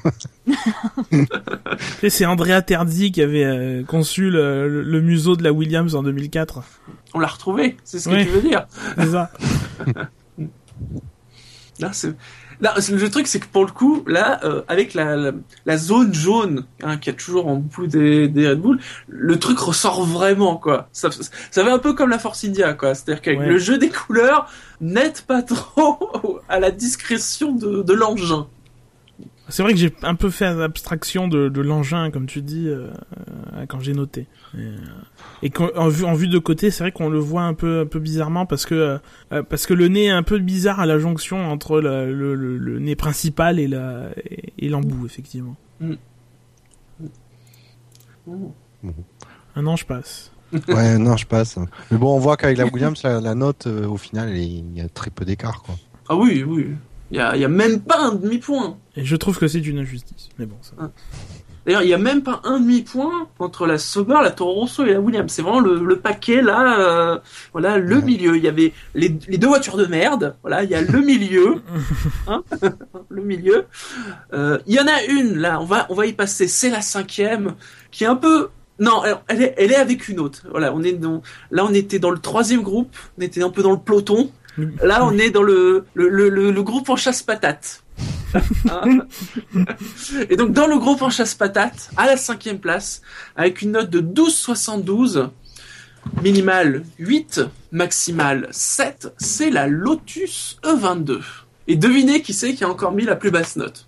C'est 2.07 2.25
Andrea 2.25 2.61
Terzi 2.61 3.11
qui 3.11 3.21
avait 3.21 3.43
euh, 3.43 3.83
conçu 3.83 4.29
le, 4.29 4.69
le- 4.69 4.81
le 4.83 5.01
museau 5.01 5.35
de 5.35 5.43
la 5.43 5.51
Williams 5.51 5.93
en 5.93 6.03
2004. 6.03 6.61
On 7.15 7.19
l'a 7.19 7.27
retrouvé, 7.27 7.75
c'est 7.83 7.99
ce 7.99 8.07
que 8.07 8.15
Oui. 8.15 8.23
tu 8.25 8.31
veux 8.31 8.41
dire. 8.41 8.65
C'est 8.97 9.11
ça. 9.11 9.29
Là, 11.79 11.91
c'est- 11.93 12.15
Là, 12.61 12.73
le 12.89 13.09
truc, 13.09 13.27
c'est 13.27 13.41
que 13.41 13.47
pour 13.47 13.65
le 13.65 13.71
coup, 13.71 14.05
là, 14.07 14.39
euh, 14.45 14.61
avec 14.69 14.93
la, 14.93 15.17
la, 15.17 15.31
la 15.65 15.77
zone 15.77 16.13
jaune 16.13 16.63
hein, 16.83 16.95
qu'il 16.95 17.11
y 17.11 17.15
a 17.15 17.19
toujours 17.19 17.47
en 17.47 17.55
bout 17.57 17.85
des, 17.85 18.29
des 18.29 18.47
Red 18.47 18.61
Bull, 18.61 18.79
le 19.09 19.37
truc 19.37 19.59
ressort 19.59 20.05
vraiment, 20.05 20.55
quoi. 20.55 20.87
Ça, 20.93 21.09
ça 21.11 21.63
fait 21.65 21.69
un 21.69 21.79
peu 21.79 21.91
comme 21.91 22.09
la 22.09 22.17
Force 22.17 22.45
India, 22.45 22.73
quoi. 22.73 22.95
C'est-à-dire 22.95 23.21
qu'avec 23.21 23.39
Ouais. 23.41 23.47
le 23.47 23.57
jeu 23.57 23.77
des 23.77 23.89
couleurs, 23.89 24.49
n'aide 24.79 25.19
pas 25.23 25.41
trop 25.41 26.39
à 26.47 26.61
la 26.61 26.71
discrétion 26.71 27.51
de, 27.51 27.81
de 27.83 27.93
l'engin. 27.93 28.47
C'est 29.49 29.61
vrai 29.61 29.73
que 29.73 29.77
j'ai 29.79 29.93
un 30.01 30.15
peu 30.15 30.31
fait 30.31 30.45
abstraction 30.45 31.27
de, 31.27 31.49
de 31.49 31.61
l'engin, 31.61 32.09
comme 32.09 32.25
tu 32.25 32.41
dis, 32.41 32.67
euh, 32.67 32.87
euh, 33.53 33.65
quand 33.67 33.79
j'ai 33.79 33.93
noté. 33.93 34.27
Et, 34.55 34.61
euh, 34.61 34.75
et 35.43 35.49
qu'en- 35.51 35.69
en, 35.75 35.87
vue, 35.87 36.03
en 36.03 36.13
vue 36.15 36.27
de 36.27 36.39
côté, 36.39 36.71
c'est 36.71 36.83
vrai 36.83 36.91
qu'on 36.91 37.09
le 37.09 37.19
voit 37.19 37.43
un 37.43 37.53
peu, 37.53 37.81
un 37.81 37.85
peu 37.85 37.99
bizarrement 37.99 38.47
parce 38.47 38.65
que, 38.65 38.99
euh, 39.31 39.43
parce 39.43 39.67
que 39.67 39.75
le 39.75 39.87
nez 39.87 40.05
est 40.05 40.09
un 40.09 40.23
peu 40.23 40.39
bizarre 40.39 40.79
à 40.79 40.87
la 40.87 40.97
jonction 40.97 41.45
entre 41.51 41.79
la- 41.79 42.05
le, 42.07 42.33
le, 42.33 42.57
le 42.57 42.79
nez 42.79 42.95
principal 42.95 43.59
et 43.59 43.67
la 43.67 44.09
et, 44.25 44.51
et 44.57 44.69
l'embout, 44.69 45.05
effectivement. 45.05 45.55
Un 49.55 49.67
an, 49.67 49.75
je 49.75 49.85
passe. 49.85 50.31
Ouais, 50.69 50.97
non, 50.97 51.17
je 51.17 51.25
passe. 51.25 51.57
Mais 51.91 51.97
bon, 51.97 52.15
on 52.15 52.19
voit 52.19 52.37
qu'avec 52.37 52.57
la 52.57 52.65
Williams, 52.73 53.01
la, 53.03 53.21
la 53.21 53.35
note, 53.35 53.67
euh, 53.67 53.87
au 53.87 53.97
final, 53.97 54.35
il 54.35 54.75
y 54.77 54.81
a 54.81 54.89
très 54.89 55.09
peu 55.11 55.25
d'écart, 55.25 55.61
quoi. 55.63 55.75
Ah 56.09 56.15
oui, 56.15 56.43
oui. 56.43 56.67
Il 57.15 57.19
y 57.19 57.21
a, 57.21 57.37
y 57.37 57.45
a 57.45 57.47
même 57.47 57.79
pas 57.79 57.97
un 57.97 58.13
demi-point. 58.15 58.77
Et 58.97 59.05
je 59.05 59.15
trouve 59.15 59.37
que 59.39 59.47
c'est 59.47 59.59
une 59.65 59.79
injustice. 59.79 60.27
Mais 60.37 60.45
bon, 60.45 60.57
ça. 60.61 60.73
D'ailleurs, 61.65 61.81
il 61.83 61.87
y 61.87 61.93
a 61.93 61.97
même 61.97 62.23
pas 62.23 62.41
un 62.43 62.59
demi-point 62.59 63.29
entre 63.39 63.65
la 63.67 63.77
Sauber, 63.77 64.17
la 64.21 64.31
Toro 64.31 64.51
Rosso 64.53 64.83
et 64.85 64.91
la 64.91 64.99
Williams. 64.99 65.31
C'est 65.31 65.41
vraiment 65.41 65.61
le, 65.61 65.81
le 65.81 65.95
paquet 65.99 66.41
là, 66.41 66.77
euh, 66.81 67.17
voilà, 67.53 67.77
le 67.77 67.95
Ouais. 67.95 68.01
milieu. 68.01 68.35
Il 68.35 68.43
y 68.43 68.49
avait 68.49 68.73
les, 68.95 69.15
les 69.29 69.37
deux 69.37 69.47
voitures 69.47 69.77
de 69.77 69.85
merde. 69.85 70.35
Voilà, 70.41 70.63
il 70.65 70.69
y 70.69 70.75
a 70.75 70.81
le 70.81 70.99
milieu, 70.99 71.61
hein, 72.27 72.43
le 73.09 73.23
milieu. 73.23 73.65
Euh, 74.33 74.57
Il 74.67 74.75
y 74.75 74.79
en 74.81 74.85
a 74.87 75.01
une 75.05 75.37
là, 75.37 75.61
on 75.61 75.65
va 75.65 75.85
on 75.89 75.95
va 75.95 76.05
y 76.07 76.11
passer. 76.13 76.49
C'est 76.49 76.69
la 76.69 76.81
cinquième, 76.81 77.55
qui 77.91 78.03
est 78.03 78.07
un 78.07 78.17
peu 78.17 78.49
non, 78.77 79.03
elle, 79.05 79.17
elle 79.29 79.41
est 79.41 79.55
elle 79.57 79.71
est 79.71 79.77
avec 79.77 80.09
une 80.09 80.19
autre. 80.19 80.45
Voilà, 80.51 80.73
on 80.73 80.83
est 80.83 80.91
dans 80.91 81.21
là 81.49 81.63
on 81.65 81.73
était 81.73 81.97
dans 81.97 82.11
le 82.11 82.19
troisième 82.19 82.61
groupe, 82.61 82.93
on 83.17 83.21
était 83.21 83.41
un 83.41 83.49
peu 83.49 83.63
dans 83.63 83.71
le 83.71 83.79
peloton. 83.79 84.29
Là, 84.81 85.05
on 85.05 85.17
est 85.17 85.29
dans 85.31 85.43
le 85.43 85.85
le, 85.95 86.07
le, 86.09 86.29
le, 86.29 86.51
le 86.51 86.63
groupe 86.63 86.89
en 86.89 86.95
chasse 86.95 87.21
patate. 87.23 87.83
Hein 88.69 88.99
et 90.29 90.35
donc 90.35 90.51
dans 90.51 90.67
le 90.67 90.77
groupe 90.77 91.01
en 91.01 91.09
chasse 91.09 91.35
patate, 91.35 91.89
à 91.97 92.05
la 92.05 92.17
cinquième 92.17 92.59
place, 92.59 93.01
avec 93.35 93.61
une 93.61 93.71
note 93.71 93.89
de 93.89 94.01
12,72, 94.01 95.29
minimale 96.21 96.83
8, 96.99 97.41
maximale 97.71 98.47
7, 98.51 99.13
c'est 99.17 99.49
la 99.49 99.67
Lotus 99.67 100.57
E22. 100.63 101.21
Et 101.67 101.75
devinez 101.75 102.21
qui 102.21 102.33
c'est 102.33 102.53
qui 102.53 102.63
a 102.63 102.69
encore 102.69 102.91
mis 102.91 103.03
la 103.05 103.15
plus 103.15 103.31
basse 103.31 103.55
note. 103.55 103.87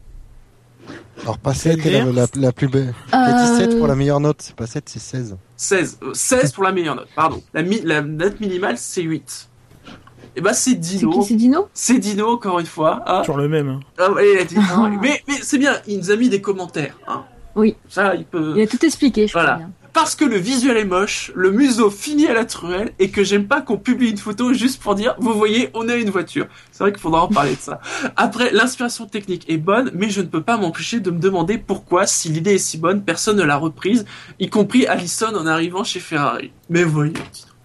Alors, 1.23 1.37
pas 1.37 1.53
7 1.53 1.85
est 1.85 1.91
la, 2.05 2.05
la, 2.11 2.27
la 2.35 2.51
plus 2.51 2.67
belle. 2.67 2.93
A 3.11 3.57
17 3.57 3.73
Euh, 3.73 3.77
pour 3.77 3.87
la 3.87 3.95
meilleure 3.95 4.19
note, 4.19 4.37
c'est 4.41 4.55
pas 4.55 4.67
7, 4.67 4.87
c'est 4.87 4.99
16. 4.99 5.35
16, 5.57 5.97
euh, 6.03 6.13
16 6.13 6.51
pour 6.53 6.63
la 6.63 6.71
meilleure 6.71 6.95
note, 6.95 7.09
pardon. 7.15 7.43
La, 7.53 7.63
mi- 7.63 7.81
la 7.83 8.01
note 8.01 8.39
minimale 8.39 8.77
c'est 8.77 9.01
8. 9.01 9.49
Et 10.37 10.41
bah 10.41 10.53
c'est 10.53 10.69
C'est 10.71 10.75
qui 10.79 10.97
Dino. 10.99 11.21
c'est 11.23 11.33
Dino 11.35 11.67
C'est 11.73 11.97
Dino 11.99 12.27
encore 12.29 12.59
une 12.59 12.65
fois. 12.67 13.01
hein. 13.07 13.21
Toujours 13.21 13.37
le 13.37 13.49
même. 13.49 13.67
hein. 13.69 13.79
Ah 13.97 14.11
ouais, 14.11 14.33
il 14.35 14.39
a 14.39 14.43
dit, 14.45 14.55
hein. 14.71 14.97
mais 15.01 15.21
mais 15.27 15.33
c'est 15.41 15.57
bien, 15.57 15.73
il 15.87 15.97
nous 15.97 16.11
a 16.11 16.15
mis 16.15 16.29
des 16.29 16.39
commentaires. 16.41 16.95
Hein. 17.07 17.23
Oui. 17.55 17.75
Ça, 17.89 18.13
il 18.15 18.23
peut. 18.23 18.53
Il 18.55 18.61
a 18.61 18.67
tout 18.67 18.85
expliqué, 18.85 19.27
je 19.27 19.33
Voilà. 19.33 19.53
crois 19.53 19.65
bien. 19.65 19.71
Parce 19.93 20.13
que 20.13 20.25
le 20.25 20.35
visuel 20.37 20.77
est 20.77 20.85
moche, 20.85 21.31
le 21.33 21.49
museau 21.49 21.89
finit 21.89 22.27
à 22.27 22.33
la 22.35 22.45
truelle 22.45 22.91
et 22.99 23.09
que 23.09 23.23
j'aime 23.23 23.47
pas 23.47 23.61
qu'on 23.61 23.77
publie 23.79 24.11
une 24.11 24.17
photo 24.19 24.53
juste 24.53 24.79
pour 24.79 24.93
dire, 24.93 25.15
vous 25.17 25.33
voyez, 25.33 25.71
on 25.73 25.89
a 25.89 25.95
une 25.95 26.11
voiture. 26.11 26.45
C'est 26.71 26.83
vrai 26.83 26.91
qu'il 26.91 27.01
faudra 27.01 27.23
en 27.23 27.27
parler 27.29 27.55
de 27.55 27.59
ça. 27.59 27.81
Après, 28.15 28.51
l'inspiration 28.51 29.07
technique 29.07 29.45
est 29.49 29.57
bonne, 29.57 29.89
mais 29.95 30.11
je 30.11 30.21
ne 30.21 30.27
peux 30.27 30.43
pas 30.43 30.57
m'empêcher 30.57 30.99
de 30.99 31.09
me 31.09 31.17
demander 31.19 31.57
pourquoi, 31.57 32.05
si 32.05 32.29
l'idée 32.29 32.53
est 32.55 32.57
si 32.59 32.77
bonne, 32.77 33.01
personne 33.01 33.37
ne 33.37 33.43
l'a 33.43 33.57
reprise, 33.57 34.05
y 34.39 34.49
compris 34.51 34.85
Allison 34.85 35.33
en 35.35 35.47
arrivant 35.47 35.83
chez 35.83 35.99
Ferrari. 35.99 36.51
Mais 36.69 36.83
voyons. 36.83 37.13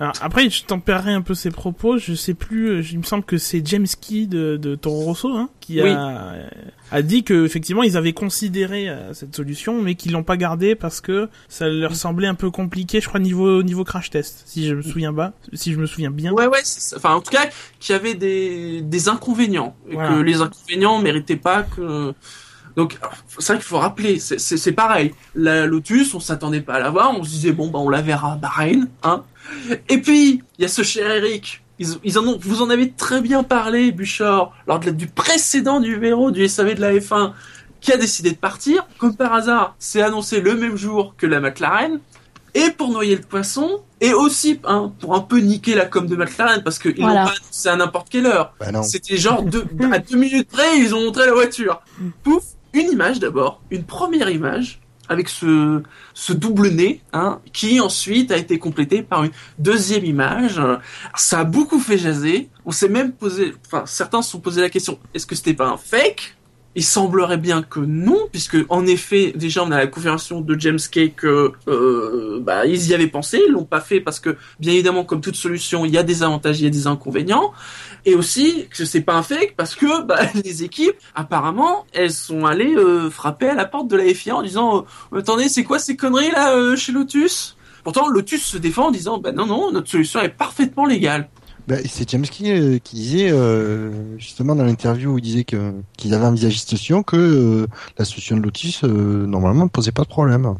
Alors, 0.03 0.14
après, 0.20 0.50
je 0.50 0.64
tempérerai 0.64 1.12
un 1.12 1.22
peu 1.22 1.34
ses 1.34 1.50
propos. 1.50 1.96
Je 1.96 2.14
sais 2.14 2.34
plus. 2.34 2.68
euh, 2.70 2.82
Il 2.90 2.98
me 2.98 3.03
semble 3.05 3.22
que 3.24 3.38
c'est 3.38 3.64
James 3.66 3.86
Key 4.00 4.26
de, 4.26 4.57
de 4.57 4.74
Toro 4.74 5.03
Rosso 5.03 5.28
hein, 5.36 5.48
qui 5.61 5.80
Oui. 5.80 5.90
a, 5.90 6.34
a 6.90 7.03
dit 7.03 7.22
que 7.22 7.44
effectivement 7.46 7.82
ils 7.84 7.96
avaient 7.96 8.12
considéré 8.12 8.88
euh, 8.88 9.14
cette 9.14 9.34
solution, 9.36 9.80
mais 9.80 9.94
qu'ils 9.94 10.12
l'ont 10.12 10.24
pas 10.24 10.36
gardée 10.36 10.74
parce 10.74 11.00
que 11.00 11.28
ça 11.48 11.68
leur 11.68 11.94
semblait 11.94 12.26
un 12.26 12.34
peu 12.34 12.50
compliqué. 12.50 13.00
Je 13.00 13.07
crois 13.09 13.20
niveau 13.20 13.62
niveau 13.62 13.84
crash 13.84 14.11
test, 14.11 14.42
si 14.46 14.66
je 14.66 14.74
me 14.74 14.82
souviens 14.82 15.14
pas, 15.14 15.32
si 15.53 15.72
je 15.72 15.78
me 15.78 15.86
souviens 15.86 16.11
bien. 16.11 16.32
Ouais, 16.32 16.46
ouais, 16.48 16.62
enfin, 16.96 17.14
en 17.14 17.20
tout 17.20 17.30
cas, 17.30 17.48
qu'il 17.78 17.92
y 17.94 17.96
avait 17.98 18.14
des, 18.14 18.80
des 18.82 19.09
inconvénients. 19.09 19.76
Et 19.88 19.94
Voilà. 19.94 20.09
que 20.16 20.20
les 20.20 20.40
inconvénients 20.40 20.98
méritaient 20.98 21.36
pas 21.36 21.62
que. 21.62 22.12
Donc, 22.77 22.99
c'est 23.39 23.53
vrai 23.53 23.57
qu'il 23.57 23.66
faut 23.68 23.79
rappeler, 23.79 24.18
c'est- 24.18 24.39
c'est 24.39 24.57
c'est 24.57 24.73
pareil. 24.73 25.14
La 25.35 25.66
Lotus, 25.66 26.14
on 26.14 26.20
s'attendait 26.20 26.61
pas 26.61 26.75
à 26.75 26.81
la 26.81 26.91
voir, 26.91 27.12
on 27.18 27.23
se 27.25 27.31
disait, 27.31 27.53
bon, 27.53 27.68
bah, 27.68 27.79
on 27.79 27.89
la 27.89 28.03
verra 28.03 28.33
à 28.35 28.37
Bahreïn, 28.37 28.89
hein. 29.03 29.23
Et 29.89 29.99
puis, 29.99 30.43
il 30.59 30.62
y 30.62 30.64
a 30.64 30.68
ce 30.68 30.83
cher 30.83 31.11
Eric. 31.11 31.62
Ils, 31.79 31.89
ils 32.05 32.18
en 32.18 32.27
ont, 32.27 32.39
vous 32.41 32.62
en 32.62 32.70
avez 32.70 32.91
très 32.93 33.20
bien 33.20 33.43
parlé, 33.43 33.91
Bouchard, 33.93 34.53
lors 34.66 34.79
de 34.79 34.87
la- 34.87 34.93
du 34.93 35.07
précédent 35.07 35.81
numéro 35.81 36.31
du 36.31 36.45
SAV 36.49 36.75
de 36.75 36.81
la 36.81 36.93
F1, 36.95 37.33
qui 37.81 37.93
a 37.93 37.97
décidé 37.97 38.31
de 38.31 38.37
partir. 38.37 38.87
Comme 38.99 39.16
par 39.16 39.33
hasard, 39.35 39.75
c'est 39.79 40.01
annoncé 40.03 40.41
le 40.41 40.55
même 40.55 40.77
jour 40.77 41.14
que 41.18 41.27
la 41.27 41.41
McLaren. 41.41 41.99
Et 42.55 42.70
pour 42.70 42.91
noyer 42.91 43.16
le 43.16 43.23
poisson, 43.23 43.81
et 44.03 44.12
aussi 44.12 44.61
hein, 44.64 44.93
pour 45.01 45.14
un 45.14 45.20
peu 45.20 45.39
niquer 45.39 45.75
la 45.75 45.87
com 45.87 46.07
de 46.07 46.14
McLaren, 46.14 46.62
parce 46.62 46.79
qu'ils 46.79 46.95
Voilà. 47.01 47.20
l'ont 47.23 47.27
pas 47.29 47.33
annoncé 47.43 47.68
à 47.70 47.77
n'importe 47.77 48.09
quelle 48.11 48.27
heure. 48.27 48.53
Bah 48.61 48.70
non. 48.70 48.83
C'était 48.83 49.16
genre 49.16 49.43
deux, 49.43 49.64
à 49.91 49.99
deux 49.99 50.18
minutes 50.18 50.49
près, 50.51 50.79
ils 50.79 50.95
ont 50.95 51.03
montré 51.03 51.25
la 51.25 51.33
voiture. 51.33 51.81
Pouf, 52.23 52.45
une 52.73 52.91
image 52.91 53.20
d'abord, 53.20 53.61
une 53.70 53.85
première 53.85 54.31
image 54.31 54.81
avec 55.09 55.29
ce, 55.29 55.83
double 56.33 56.68
nez, 56.68 57.01
hein, 57.12 57.41
qui 57.53 57.81
ensuite 57.81 58.33
a 58.33 58.37
été 58.37 58.59
complété 58.59 59.03
par 59.03 59.25
une 59.25 59.33
deuxième 59.59 60.05
image. 60.05 60.61
Ça 61.14 61.41
a 61.41 61.45
beaucoup 61.45 61.79
fait 61.79 61.99
jaser. 61.99 62.49
On 62.64 62.70
s'est 62.70 62.89
même 62.89 63.12
posé, 63.12 63.55
enfin 63.66 63.85
certains 63.87 64.23
se 64.23 64.31
sont 64.31 64.41
posé 64.41 64.61
la 64.61 64.70
question 64.70 64.99
est-ce 65.14 65.27
que 65.27 65.35
c'était 65.35 65.55
pas 65.55 65.68
un 65.68 65.77
fake? 65.77 66.37
Il 66.75 66.85
semblerait 66.85 67.37
bien 67.37 67.62
que 67.62 67.81
non, 67.81 68.18
puisque 68.31 68.57
en 68.68 68.87
effet, 68.87 69.33
déjà 69.37 69.62
on 69.62 69.70
a 69.70 69.79
la 69.79 69.87
confirmation 69.87 70.41
de 70.41 70.59
James 70.59 70.79
Kay 70.91 71.11
que 71.11 71.53
euh, 71.68 72.41
bah, 72.41 72.66
ils 72.66 72.89
y 72.89 72.95
avaient 72.95 73.09
pensé, 73.09 73.41
ils 73.47 73.53
l'ont 73.53 73.64
pas 73.64 73.81
fait 73.81 74.01
parce 74.01 74.20
que 74.20 74.37
bien 74.59 74.73
évidemment, 74.73 75.05
comme 75.05 75.20
toute 75.20 75.37
solution, 75.37 75.85
il 75.85 75.93
y 75.93 75.99
a 75.99 76.03
des 76.03 76.23
avantages, 76.23 76.61
il 76.61 76.64
y 76.64 76.66
a 76.66 76.70
des 76.70 76.87
inconvénients, 76.87 77.53
et 78.05 78.14
aussi 78.14 78.68
que 78.70 78.85
c'est 78.85 79.03
pas 79.03 79.14
un 79.14 79.23
fake 79.23 79.55
parce 79.57 79.75
que 79.75 80.03
bah, 80.03 80.20
les 80.45 80.62
équipes, 80.64 80.97
apparemment, 81.14 81.87
elles 81.93 82.12
sont 82.12 82.47
allées 82.47 82.75
euh, 82.75 83.11
frapper 83.11 83.49
à 83.49 83.55
la 83.55 83.66
porte 83.66 83.89
de 83.89 83.97
la 83.97 84.12
FIA 84.12 84.37
en 84.37 84.43
disant 84.43 84.87
euh, 85.12 85.18
attendez, 85.18 85.49
c'est 85.49 85.64
quoi 85.64 85.79
ces 85.79 85.97
conneries 85.97 86.31
là 86.31 86.57
euh, 86.57 86.77
chez 86.77 86.93
Lotus? 86.93 87.57
Pourtant, 87.85 88.09
Lotus 88.09 88.45
se 88.45 88.59
défend 88.59 88.87
en 88.87 88.91
disant 88.93 89.18
bah 89.18 89.33
non 89.33 89.47
non, 89.47 89.73
notre 89.73 89.91
solution 89.91 90.20
est 90.20 90.29
parfaitement 90.29 90.87
légale. 90.87 91.29
Bah, 91.69 91.77
c'est 91.87 92.11
James 92.11 92.25
Key 92.25 92.51
euh, 92.51 92.79
qui 92.79 92.97
disait, 92.97 93.31
euh, 93.31 94.19
justement, 94.19 94.57
dans 94.57 94.65
l'interview 94.65 95.13
où 95.13 95.19
il 95.19 95.23
disait 95.23 95.45
que 95.45 95.73
qu'ils 95.97 96.13
avaient 96.13 96.37
cette 96.37 96.69
solution, 96.69 97.03
que 97.05 97.17
euh, 97.17 97.67
la 97.99 98.05
solution 98.05 98.37
de 98.37 98.43
Lotus, 98.43 98.83
euh, 98.83 99.27
normalement, 99.27 99.65
ne 99.65 99.69
posait 99.69 99.93
pas 99.93 100.03
de 100.03 100.09
problème. 100.09 100.57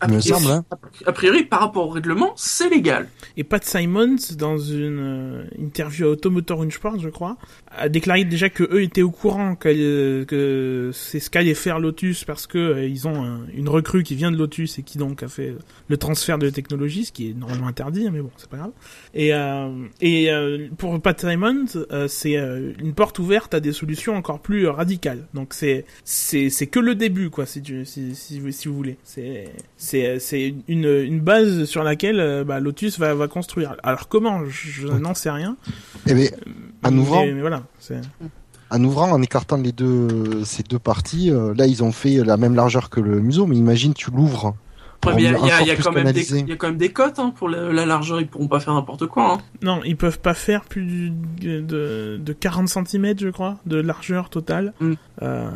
A 0.00 0.06
Il 0.08 0.14
me 0.14 0.18
priori- 0.20 0.40
semble, 0.42 0.52
hein. 0.52 0.64
A 1.06 1.12
priori, 1.12 1.44
par 1.44 1.60
rapport 1.60 1.86
au 1.86 1.90
règlement, 1.90 2.32
c'est 2.36 2.68
légal. 2.68 3.08
Et 3.36 3.44
Pat 3.44 3.64
Simons, 3.64 4.16
dans 4.36 4.58
une 4.58 4.98
euh, 4.98 5.44
interview 5.58 6.06
à 6.06 6.10
Automotor 6.10 6.64
Sport, 6.72 6.98
je 7.00 7.08
crois, 7.08 7.36
a 7.70 7.88
déclaré 7.88 8.24
déjà 8.24 8.48
que 8.50 8.64
eux 8.64 8.82
étaient 8.82 9.02
au 9.02 9.10
courant 9.10 9.54
que, 9.54 9.68
euh, 9.68 10.24
que 10.24 10.90
c'est 10.92 11.20
ce 11.20 11.30
qu'allait 11.30 11.54
faire 11.54 11.78
Lotus 11.78 12.24
parce 12.24 12.46
que 12.46 12.58
euh, 12.58 12.86
ils 12.86 13.06
ont 13.06 13.22
un- 13.24 13.46
une 13.54 13.68
recrue 13.68 14.02
qui 14.02 14.14
vient 14.14 14.30
de 14.32 14.36
Lotus 14.36 14.78
et 14.78 14.82
qui 14.82 14.98
donc 14.98 15.22
a 15.22 15.28
fait 15.28 15.54
le 15.88 15.96
transfert 15.96 16.38
de 16.38 16.50
technologie, 16.50 17.04
ce 17.06 17.12
qui 17.12 17.30
est 17.30 17.34
normalement 17.34 17.68
interdit, 17.68 18.06
hein, 18.06 18.10
mais 18.12 18.20
bon, 18.20 18.30
c'est 18.36 18.48
pas 18.50 18.56
grave. 18.58 18.72
Et, 19.14 19.32
euh, 19.32 19.68
et 20.00 20.30
euh, 20.30 20.68
pour 20.76 21.00
Pat 21.00 21.18
Simons, 21.18 21.66
euh, 21.92 22.08
c'est 22.08 22.36
euh, 22.36 22.72
une 22.80 22.94
porte 22.94 23.18
ouverte 23.20 23.54
à 23.54 23.60
des 23.60 23.72
solutions 23.72 24.16
encore 24.16 24.40
plus 24.40 24.66
radicales. 24.66 25.26
Donc 25.34 25.54
c'est 25.54 25.84
c'est 26.04 26.50
c'est 26.50 26.66
que 26.66 26.80
le 26.80 26.94
début, 26.94 27.30
quoi, 27.30 27.46
si 27.46 27.62
tu 27.62 27.84
si 27.86 28.14
si, 28.16 28.40
vous- 28.40 28.50
si 28.50 28.68
vous 28.68 28.74
voulez. 28.74 28.96
C'est 29.04 29.48
c'est 29.94 30.18
c'est 30.18 30.54
une 30.68 30.86
une 30.86 31.20
base 31.20 31.64
sur 31.64 31.82
laquelle 31.84 32.18
euh, 32.20 32.44
bah, 32.44 32.60
Lotus 32.60 32.98
va 32.98 33.14
va 33.14 33.28
construire. 33.28 33.76
Alors 33.82 34.08
comment? 34.08 34.44
Je, 34.46 34.70
je 34.70 34.88
n'en 34.88 35.14
sais 35.14 35.30
rien. 35.30 35.56
Eh 36.06 36.14
ben, 36.14 36.28
en 36.82 36.96
ouvrant, 36.98 37.24
mais 37.24 37.40
voilà. 37.40 37.62
c'est- 37.78 38.00
en 38.70 38.82
ouvrant, 38.82 39.12
en 39.12 39.22
écartant 39.22 39.56
les 39.56 39.70
deux, 39.72 40.42
ces 40.44 40.64
deux 40.64 40.80
parties, 40.80 41.30
euh, 41.30 41.54
là, 41.56 41.66
ils 41.66 41.84
ont 41.84 41.92
fait 41.92 42.24
la 42.24 42.36
même 42.36 42.56
largeur 42.56 42.90
que 42.90 42.98
le 42.98 43.20
museau, 43.20 43.46
mais 43.46 43.56
imagine, 43.56 43.94
tu 43.94 44.10
l'ouvres. 44.10 44.56
Il 45.16 45.20
y 45.20 45.26
a, 45.26 45.32
quand 45.34 45.92
même 45.92 46.04
des, 46.04 46.24
canaliser. 46.24 46.38
il 46.40 46.48
y 46.48 46.52
a 46.52 46.56
quand 46.56 46.68
même 46.68 46.78
des 46.78 46.88
cotes 46.88 47.18
hein, 47.18 47.32
pour 47.36 47.48
la, 47.48 47.70
la 47.72 47.84
largeur, 47.84 48.20
ils 48.20 48.26
pourront 48.26 48.48
pas 48.48 48.58
faire 48.58 48.72
n'importe 48.72 49.06
quoi. 49.06 49.34
Hein. 49.34 49.38
Non, 49.62 49.80
ils 49.84 49.96
peuvent 49.98 50.18
pas 50.18 50.32
faire 50.34 50.64
plus 50.64 51.10
de, 51.42 51.60
de, 51.60 52.16
de 52.16 52.32
40 52.32 52.68
cm, 52.68 53.14
je 53.18 53.28
crois, 53.28 53.58
de 53.66 53.76
largeur 53.76 54.30
totale. 54.30 54.72
Mm. 54.80 54.92
Euh, 55.22 55.50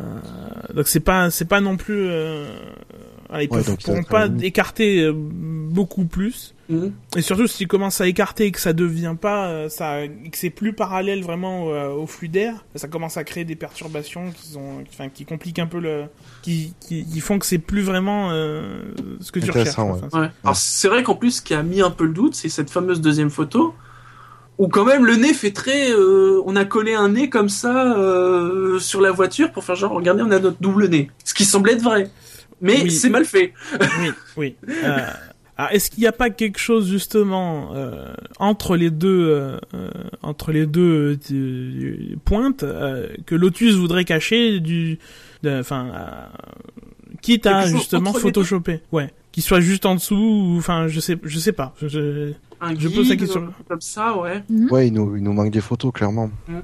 donc 0.75 0.87
c'est 0.87 0.99
pas 0.99 1.31
c'est 1.31 1.45
pas 1.47 1.61
non 1.61 1.77
plus 1.77 2.07
euh, 2.09 2.45
Voilà, 3.29 3.43
ils 3.43 3.49
Ouais, 3.49 3.57
peuvent- 3.57 3.67
donc 3.67 3.81
ça 3.81 3.91
pourront 3.91 4.03
pas 4.03 4.23
un- 4.25 4.37
écarter 4.39 5.03
euh, 5.03 5.13
beaucoup 5.15 6.05
plus. 6.05 6.55
Mhm. 6.67 6.91
Et 7.15 7.21
surtout, 7.21 7.47
s'ils 7.47 7.67
commencent 7.67 8.01
à 8.01 8.07
écarter 8.07 8.45
et 8.45 8.51
que 8.51 8.59
ça 8.59 8.73
devient 8.73 9.15
pas, 9.19 9.47
euh, 9.49 9.69
ça, 9.69 10.07
que 10.07 10.37
c'est 10.37 10.49
plus 10.49 10.73
parallèle 10.73 11.23
vraiment 11.23 11.69
euh, 11.69 11.89
au 11.89 12.05
flux 12.07 12.27
d'air, 12.27 12.65
ça 12.75 12.87
commence 12.87 13.17
à 13.17 13.23
créer 13.23 13.43
des 13.45 13.55
perturbations 13.55 14.31
qui 14.31 14.49
sont, 14.49 14.83
enfin, 14.91 15.09
qui 15.09 15.25
compliquent 15.25 15.59
un 15.59 15.67
peu 15.67 15.79
le, 15.79 16.03
qui, 16.41 16.73
qui, 16.79 17.05
qui 17.05 17.19
font 17.21 17.37
que 17.39 17.45
c'est 17.45 17.57
plus 17.59 17.81
vraiment 17.81 18.29
euh, 18.31 18.81
ce 19.21 19.31
que 19.31 19.39
tu 19.39 19.51
recherches. 19.51 19.77
Ouais. 20.13 20.29
Alors 20.43 20.55
c'est 20.55 20.87
vrai 20.87 21.03
qu'en 21.03 21.15
plus, 21.15 21.31
ce 21.37 21.41
qui 21.41 21.53
a 21.53 21.61
mis 21.63 21.81
un 21.81 21.91
peu 21.91 22.05
le 22.05 22.13
doute, 22.13 22.35
c'est 22.35 22.49
cette 22.49 22.69
fameuse 22.71 22.99
deuxième 23.01 23.29
photo 23.29 23.73
où 24.57 24.67
quand 24.67 24.85
même 24.85 25.05
le 25.05 25.15
nez 25.15 25.33
fait 25.33 25.51
très. 25.51 25.91
euh, 25.91 26.41
on 26.45 26.55
a 26.55 26.65
collé 26.65 26.93
un 26.93 27.09
nez 27.09 27.29
comme 27.29 27.49
ça 27.49 27.95
euh, 27.97 28.77
sur 28.79 29.01
la 29.01 29.11
voiture 29.11 29.51
pour 29.51 29.63
faire 29.63 29.75
genre 29.75 29.91
regardez, 29.93 30.21
on 30.23 30.31
a 30.31 30.39
notre 30.39 30.57
double 30.61 30.87
nez, 30.89 31.09
ce 31.23 31.33
qui 31.33 31.45
semblait 31.45 31.73
être 31.73 31.81
vrai, 31.83 32.09
mais 32.61 32.83
Oui. 32.83 32.91
c'est 32.91 33.09
mal 33.09 33.25
fait. 33.25 33.53
oui, 34.01 34.09
oui. 34.37 34.55
Euh, 34.83 34.99
alors, 35.57 35.71
est-ce 35.71 35.89
qu'il 35.91 35.99
n'y 36.01 36.07
a 36.07 36.13
pas 36.13 36.29
quelque 36.29 36.57
chose 36.59 36.89
justement 36.89 37.75
euh, 37.75 38.13
entre 38.39 38.77
les 38.77 38.89
deux, 38.91 39.27
euh, 39.29 39.57
entre 40.21 40.51
les 40.53 40.65
deux 40.65 41.17
euh, 41.31 42.15
pointes 42.23 42.63
euh, 42.63 43.07
que 43.25 43.35
Lotus 43.35 43.75
voudrait 43.75 44.05
cacher 44.05 44.61
du, 44.61 44.99
enfin, 45.45 45.87
euh, 45.93 46.81
quitte 47.21 47.45
à 47.45 47.65
justement 47.65 48.13
photoshopper, 48.13 48.79
ouais, 48.93 49.09
qu'il 49.33 49.43
soit 49.43 49.59
juste 49.59 49.85
en 49.85 49.95
dessous, 49.95 50.15
ou, 50.15 50.57
enfin, 50.57 50.87
je 50.87 50.99
sais, 51.01 51.17
je 51.23 51.39
sais 51.39 51.51
pas. 51.51 51.73
Je- 51.81 51.87
je- 51.89 52.33
Un 52.61 52.77
Je 52.77 52.89
pose 52.89 53.07
la 53.09 53.15
question. 53.15 53.53
comme 53.69 53.79
ça, 53.81 54.17
ouais. 54.17 54.43
Ouais, 54.69 54.87
il 54.87 54.93
nous, 54.93 55.15
il 55.15 55.23
nous 55.23 55.31
manque 55.33 55.51
des 55.51 55.61
photos, 55.61 55.93
clairement. 55.93 56.29
Mm. 56.49 56.59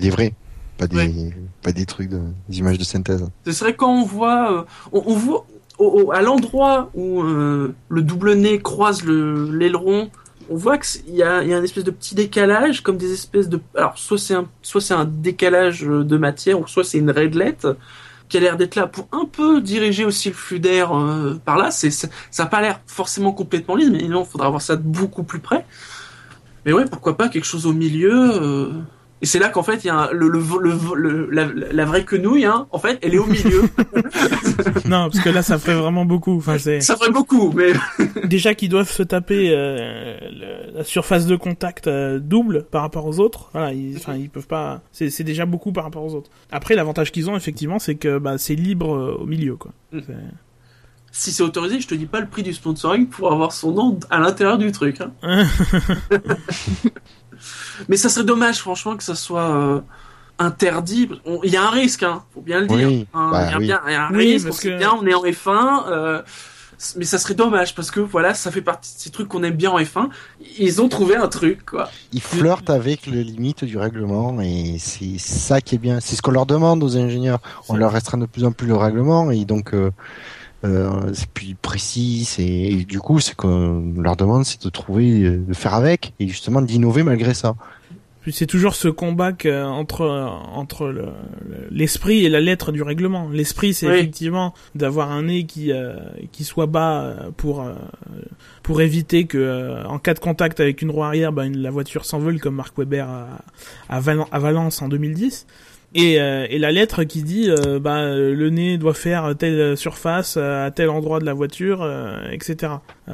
Des 0.00 0.10
vrais. 0.10 0.32
Pas 0.80 0.86
des, 0.86 0.96
Ouais. 0.96 1.34
pas 1.62 1.72
des 1.72 1.84
trucs 1.86 2.08
de, 2.08 2.20
des 2.48 2.58
images 2.58 2.78
de 2.78 2.84
synthèse. 2.84 3.28
Ce 3.46 3.52
serait 3.52 3.74
quand 3.76 3.92
on 3.92 4.04
voit, 4.04 4.50
euh, 4.52 4.62
on, 4.92 5.02
on 5.06 5.14
voit 5.14 5.46
au- 5.78 5.84
au- 6.06 6.12
à 6.12 6.22
l'endroit 6.22 6.90
où 6.94 7.22
euh, 7.22 7.74
le 7.90 8.02
double 8.02 8.32
nez 8.34 8.60
croise 8.60 9.04
le 9.04 9.50
l'aileron, 9.56 10.10
on 10.48 10.56
voit 10.56 10.78
que 10.78 10.86
c'est- 10.86 11.04
il 11.06 11.14
y 11.16 11.22
a, 11.22 11.42
il 11.42 11.50
y 11.50 11.54
a 11.54 11.58
un 11.58 11.62
espèce 11.62 11.84
de 11.84 11.90
petit 11.90 12.14
décalage, 12.14 12.82
comme 12.82 12.96
des 12.96 13.12
espèces 13.12 13.48
de, 13.50 13.60
alors 13.76 13.98
soit 13.98 14.16
c'est 14.18 14.34
un, 14.34 14.46
soit 14.62 14.80
c'est 14.80 14.94
un 14.94 15.04
décalage 15.04 15.82
de 15.82 16.16
matière, 16.16 16.58
ou 16.58 16.66
soit 16.66 16.82
c'est 16.82 16.98
une 16.98 17.10
raidelette 17.10 17.68
qui 18.30 18.38
a 18.38 18.40
l'air 18.40 18.56
d'être 18.56 18.76
là 18.76 18.86
pour 18.86 19.06
un 19.12 19.26
peu 19.26 19.60
diriger 19.60 20.04
aussi 20.06 20.28
le 20.30 20.34
flux 20.34 20.60
d'air 20.60 20.96
euh, 20.96 21.38
par 21.44 21.58
là. 21.58 21.70
C'est, 21.70 21.90
ça 21.90 22.08
n'a 22.38 22.46
pas 22.46 22.62
l'air 22.62 22.80
forcément 22.86 23.32
complètement 23.32 23.74
lisse, 23.76 23.90
mais 23.90 24.08
non, 24.08 24.24
faudra 24.24 24.48
voir 24.48 24.62
ça 24.62 24.76
de 24.76 24.82
beaucoup 24.82 25.24
plus 25.24 25.40
près. 25.40 25.66
Mais 26.64 26.72
ouais, 26.72 26.84
pourquoi 26.86 27.16
pas 27.18 27.28
quelque 27.28 27.44
chose 27.46 27.66
au 27.66 27.72
milieu. 27.74 28.12
euh, 28.14 28.70
Et 29.22 29.26
c'est 29.26 29.38
là 29.38 29.48
qu'en 29.50 29.62
fait, 29.62 29.84
il 29.84 29.88
y 29.88 29.90
a 29.90 29.96
un- 29.96 30.10
le, 30.12 30.28
le, 30.28 30.40
le- 30.62 30.94
le- 30.94 31.30
la, 31.30 31.46
la 31.72 31.84
vraie 31.84 32.04
quenouille, 32.04 32.46
hein, 32.46 32.66
en 32.70 32.78
fait, 32.78 32.98
elle 33.02 33.14
est 33.14 33.18
au 33.18 33.26
milieu. 33.26 33.62
non, 34.86 35.10
parce 35.10 35.20
que 35.20 35.28
là, 35.28 35.42
ça 35.42 35.58
ferait 35.58 35.74
vraiment 35.74 36.06
beaucoup. 36.06 36.36
Enfin, 36.38 36.56
c'est 36.58 36.80
Ça 36.80 36.96
ferait 36.96 37.10
beaucoup, 37.10 37.52
mais 37.52 37.72
déjà 38.24 38.54
qu'ils 38.54 38.70
doivent 38.70 38.90
se 38.90 39.02
taper 39.02 39.50
euh, 39.54 40.16
la 40.72 40.84
surface 40.84 41.26
de 41.26 41.36
contact 41.36 41.86
euh, 41.86 42.18
double 42.18 42.64
par 42.70 42.80
rapport 42.82 43.04
aux 43.06 43.20
autres. 43.20 43.50
Voilà, 43.52 43.74
ils, 43.74 43.96
enfin, 43.98 44.14
ils 44.14 44.30
peuvent 44.30 44.46
pas. 44.46 44.80
C'est 44.90 45.10
c'est 45.10 45.24
déjà 45.24 45.44
beaucoup 45.44 45.72
par 45.72 45.84
rapport 45.84 46.02
aux 46.04 46.14
autres. 46.14 46.30
Après, 46.50 46.74
l'avantage 46.74 47.12
qu'ils 47.12 47.28
ont 47.28 47.36
effectivement, 47.36 47.78
c'est 47.78 47.96
que 47.96 48.18
bah, 48.18 48.38
c'est 48.38 48.54
libre 48.54 48.94
euh, 48.94 49.18
au 49.20 49.26
milieu, 49.26 49.56
quoi. 49.56 49.72
Mm. 49.92 49.98
C'est- 50.06 50.14
si 51.12 51.32
c'est 51.32 51.42
autorisé, 51.42 51.80
je 51.80 51.88
te 51.88 51.94
dis 51.96 52.06
pas 52.06 52.20
le 52.20 52.28
prix 52.28 52.44
du 52.44 52.52
sponsoring 52.52 53.08
pour 53.08 53.32
avoir 53.32 53.50
son 53.50 53.72
nom 53.72 53.98
à 54.10 54.20
l'intérieur 54.20 54.58
du 54.58 54.70
truc. 54.70 55.00
Hein. 55.00 55.10
mais 57.88 57.96
ça 57.96 58.08
serait 58.08 58.24
dommage, 58.24 58.58
franchement, 58.60 58.96
que 58.96 59.02
ça 59.04 59.14
soit 59.14 59.50
euh, 59.54 59.80
interdit. 60.38 61.08
On- 61.24 61.40
Il 61.42 61.50
y 61.52 61.56
a 61.56 61.62
un 61.66 61.70
risque, 61.70 62.02
hein, 62.02 62.22
faut 62.34 62.40
bien 62.40 62.60
le 62.60 62.66
dire. 62.66 62.88
Oui, 62.88 63.06
hein. 63.14 63.28
bah 63.32 63.46
il 63.46 63.50
y 63.50 63.54
a 63.54 63.58
oui. 63.58 63.64
bien 63.66 63.80
il 63.86 63.92
y 63.92 63.96
a 63.96 64.06
un 64.06 64.10
Oui, 64.14 64.32
risque, 64.32 64.46
parce 64.46 64.60
que- 64.60 64.78
bien, 64.78 64.92
on 65.00 65.06
est 65.06 65.14
en 65.14 65.22
F1. 65.24 65.84
euh, 65.88 66.22
mais 66.96 67.04
ça 67.04 67.18
serait 67.18 67.34
dommage 67.34 67.74
parce 67.74 67.90
que 67.90 68.00
voilà, 68.00 68.32
ça 68.32 68.50
fait 68.50 68.62
partie 68.62 68.94
de 68.96 69.00
ces 69.00 69.10
trucs 69.10 69.28
qu'on 69.28 69.42
aime 69.42 69.54
bien 69.54 69.70
en 69.70 69.78
F1. 69.78 70.08
Ils 70.58 70.80
ont 70.80 70.88
trouvé 70.88 71.14
un 71.14 71.28
truc, 71.28 71.66
quoi. 71.66 71.90
Ils 72.14 72.22
flirtent 72.22 72.70
avec 72.70 73.04
les 73.06 73.22
limites 73.22 73.64
du 73.64 73.76
règlement 73.76 74.40
et 74.40 74.76
c'est 74.78 75.18
ça 75.18 75.60
qui 75.60 75.74
est 75.74 75.78
bien. 75.78 76.00
C'est 76.00 76.16
ce 76.16 76.22
qu'on 76.22 76.30
leur 76.30 76.46
demande 76.46 76.82
aux 76.82 76.96
ingénieurs. 76.96 77.40
On 77.68 77.76
leur 77.76 77.92
restreint 77.92 78.16
de 78.16 78.24
plus 78.24 78.44
en 78.44 78.52
plus 78.52 78.66
le 78.66 78.76
règlement 78.76 79.30
et 79.30 79.44
donc 79.44 79.74
euh, 79.74 79.90
euh, 80.64 81.10
c'est 81.14 81.28
plus 81.30 81.54
précis. 81.54 82.24
c'est- 82.24 82.42
Et 82.44 82.84
du 82.84 82.98
coup, 83.00 83.20
c'est 83.20 83.34
qu'on 83.34 83.94
leur 83.96 84.16
demande, 84.16 84.44
c'est 84.44 84.62
de 84.62 84.68
trouver, 84.70 85.22
euh, 85.24 85.36
de 85.46 85.54
faire 85.54 85.74
avec 85.74 86.12
et 86.20 86.28
justement 86.28 86.62
d'innover 86.62 87.02
malgré 87.02 87.34
ça. 87.34 87.54
Puis 88.22 88.34
c'est 88.34 88.44
toujours 88.46 88.74
ce 88.74 88.88
combat 88.88 89.32
que, 89.32 89.64
entre 89.64 90.02
entre 90.52 90.88
le- 90.88 91.06
le- 91.48 91.68
l'esprit 91.70 92.26
et 92.26 92.28
la 92.28 92.40
lettre 92.40 92.70
du 92.70 92.82
règlement. 92.82 93.30
L'esprit, 93.30 93.72
c'est 93.72 93.86
Oui. 93.88 93.94
effectivement 93.94 94.52
d'avoir 94.74 95.10
un 95.10 95.22
nez 95.22 95.46
qui 95.46 95.72
euh, 95.72 95.94
qui 96.30 96.44
soit 96.44 96.66
bas 96.66 97.00
euh, 97.00 97.30
pour 97.34 97.62
euh, 97.62 97.72
pour 98.62 98.82
éviter 98.82 99.24
que 99.24 99.38
euh, 99.38 99.84
en 99.86 99.98
cas 99.98 100.12
de 100.12 100.18
contact 100.18 100.60
avec 100.60 100.82
une 100.82 100.90
roue 100.90 101.02
arrière, 101.02 101.32
bah, 101.32 101.46
une- 101.46 101.56
la 101.62 101.70
voiture 101.70 102.04
s'envole 102.04 102.38
comme 102.40 102.56
Mark 102.56 102.76
Webber 102.76 103.00
à, 103.08 103.26
à, 103.88 104.00
Valen- 104.00 104.26
à 104.30 104.38
Valence 104.38 104.82
en 104.82 104.88
2010. 104.90 105.46
Et, 105.92 106.20
euh, 106.20 106.46
et 106.48 106.58
la 106.60 106.70
lettre 106.70 107.02
qui 107.02 107.22
dit 107.24 107.50
euh, 107.50 107.80
bah 107.80 107.98
euh, 107.98 108.32
le 108.32 108.50
nez 108.50 108.78
doit 108.78 108.94
faire 108.94 109.34
telle 109.36 109.76
surface 109.76 110.36
euh, 110.36 110.66
à 110.66 110.70
tel 110.70 110.88
endroit 110.88 111.18
de 111.18 111.24
la 111.26 111.34
voiture, 111.34 111.82
euh, 111.82 112.30
etc. 112.30 112.74
Euh, 113.08 113.12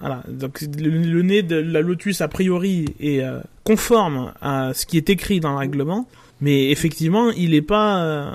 voilà. 0.00 0.22
Donc 0.28 0.60
le, 0.60 0.88
le 0.88 1.22
nez 1.22 1.42
de 1.42 1.56
la 1.56 1.80
Lotus 1.80 2.20
a 2.20 2.28
priori 2.28 2.84
est 3.00 3.22
euh, 3.22 3.40
conforme 3.64 4.32
à 4.40 4.70
ce 4.72 4.86
qui 4.86 4.96
est 4.98 5.10
écrit 5.10 5.40
dans 5.40 5.50
le 5.50 5.58
règlement, 5.58 6.06
mais 6.40 6.70
effectivement 6.70 7.30
il 7.30 7.54
est 7.54 7.60
pas 7.62 8.04
euh, 8.04 8.30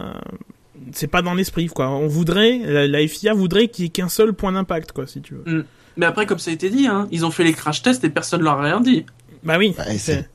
c'est 0.91 1.07
pas 1.07 1.21
dans 1.21 1.33
l'esprit 1.33 1.67
quoi. 1.67 1.89
On 1.91 2.07
voudrait 2.07 2.59
la, 2.65 2.87
la 2.87 3.07
FIA 3.07 3.33
voudrait 3.33 3.69
qu'il 3.69 3.85
y 3.85 3.87
ait 3.87 3.91
qu'un 3.91 4.09
seul 4.09 4.33
point 4.33 4.51
d'impact 4.51 4.91
quoi 4.91 5.07
si 5.07 5.21
tu 5.21 5.35
veux. 5.35 5.65
Mais 5.95 6.05
après, 6.05 6.25
comme 6.25 6.39
ça 6.39 6.51
a 6.51 6.53
été 6.53 6.69
dit, 6.69 6.87
hein, 6.87 7.07
ils 7.11 7.25
ont 7.25 7.31
fait 7.31 7.43
les 7.45 7.53
crash 7.53 7.81
tests 7.83 8.03
et 8.03 8.09
personne 8.09 8.41
leur 8.41 8.59
a 8.59 8.63
rien 8.63 8.81
dit. 8.81 9.05
Bah 9.43 9.57
oui. 9.57 9.73
C'est- 9.97 10.29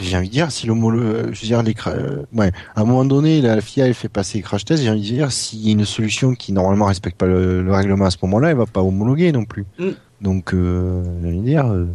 J'ai 0.00 0.16
envie 0.16 0.28
de 0.28 0.32
dire, 0.32 0.50
si 0.50 0.66
l'homologue, 0.66 1.32
je 1.32 1.40
veux 1.42 1.46
dire, 1.46 1.62
les 1.62 1.74
euh, 1.86 2.22
ouais, 2.32 2.50
à 2.74 2.80
un 2.80 2.84
moment 2.84 3.04
donné, 3.04 3.40
la 3.42 3.60
FIA, 3.60 3.86
elle 3.86 3.94
fait 3.94 4.08
passer 4.08 4.38
les 4.38 4.42
crash 4.42 4.64
tests, 4.64 4.82
j'ai 4.82 4.90
envie 4.90 5.00
de 5.00 5.04
dire, 5.16 5.30
s'il 5.32 5.60
y 5.60 5.68
a 5.68 5.72
une 5.72 5.84
solution 5.84 6.34
qui 6.34 6.52
normalement 6.52 6.86
respecte 6.86 7.16
pas 7.18 7.26
le, 7.26 7.62
le 7.62 7.72
règlement 7.74 8.06
à 8.06 8.10
ce 8.10 8.16
moment-là, 8.22 8.50
elle 8.50 8.56
va 8.56 8.66
pas 8.66 8.80
homologuer 8.80 9.32
non 9.32 9.44
plus. 9.44 9.66
Mm. 9.78 9.88
Donc, 10.22 10.54
euh, 10.54 11.02
j'ai 11.22 11.28
envie 11.28 11.38
de 11.40 11.44
dire, 11.44 11.66
euh, 11.66 11.86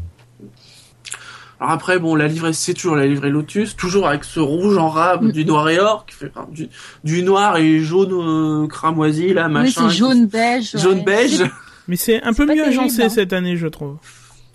Alors 1.60 1.74
après, 1.74 1.98
bon, 1.98 2.14
la 2.16 2.28
livrée, 2.28 2.54
c'est 2.54 2.74
toujours 2.76 2.96
la 2.96 3.08
livrée 3.08 3.30
Lotus, 3.32 3.76
toujours 3.76 4.08
avec 4.08 4.24
ce 4.24 4.40
rouge 4.40 4.78
en 4.78 4.90
rab, 4.90 5.24
Mm. 5.24 5.32
du 5.32 5.46
noir 5.46 5.68
et 5.70 5.80
or, 5.80 6.06
qui 6.06 6.16
fait 6.16 6.32
enfin, 6.36 6.48
du, 6.52 6.70
du 7.04 7.24
noir 7.24 7.58
et 7.58 7.80
jaune 7.80 8.14
euh, 8.14 8.68
cramoisi, 8.68 9.34
là, 9.34 9.48
Oui, 9.48 9.54
machin. 9.54 9.90
c'est 9.90 9.96
jaune 9.96 10.28
beige. 10.28 10.76
ouais. 10.76 10.82
Jaune 10.82 11.04
beige. 11.04 11.44
Mais 11.88 11.96
c'est 11.96 12.22
un 12.22 12.34
peu 12.34 12.46
mieux 12.46 12.64
agencé 12.66 13.04
hein. 13.04 13.10
cette 13.10 13.34
année, 13.34 13.56
je 13.58 13.68
trouve. 13.68 13.96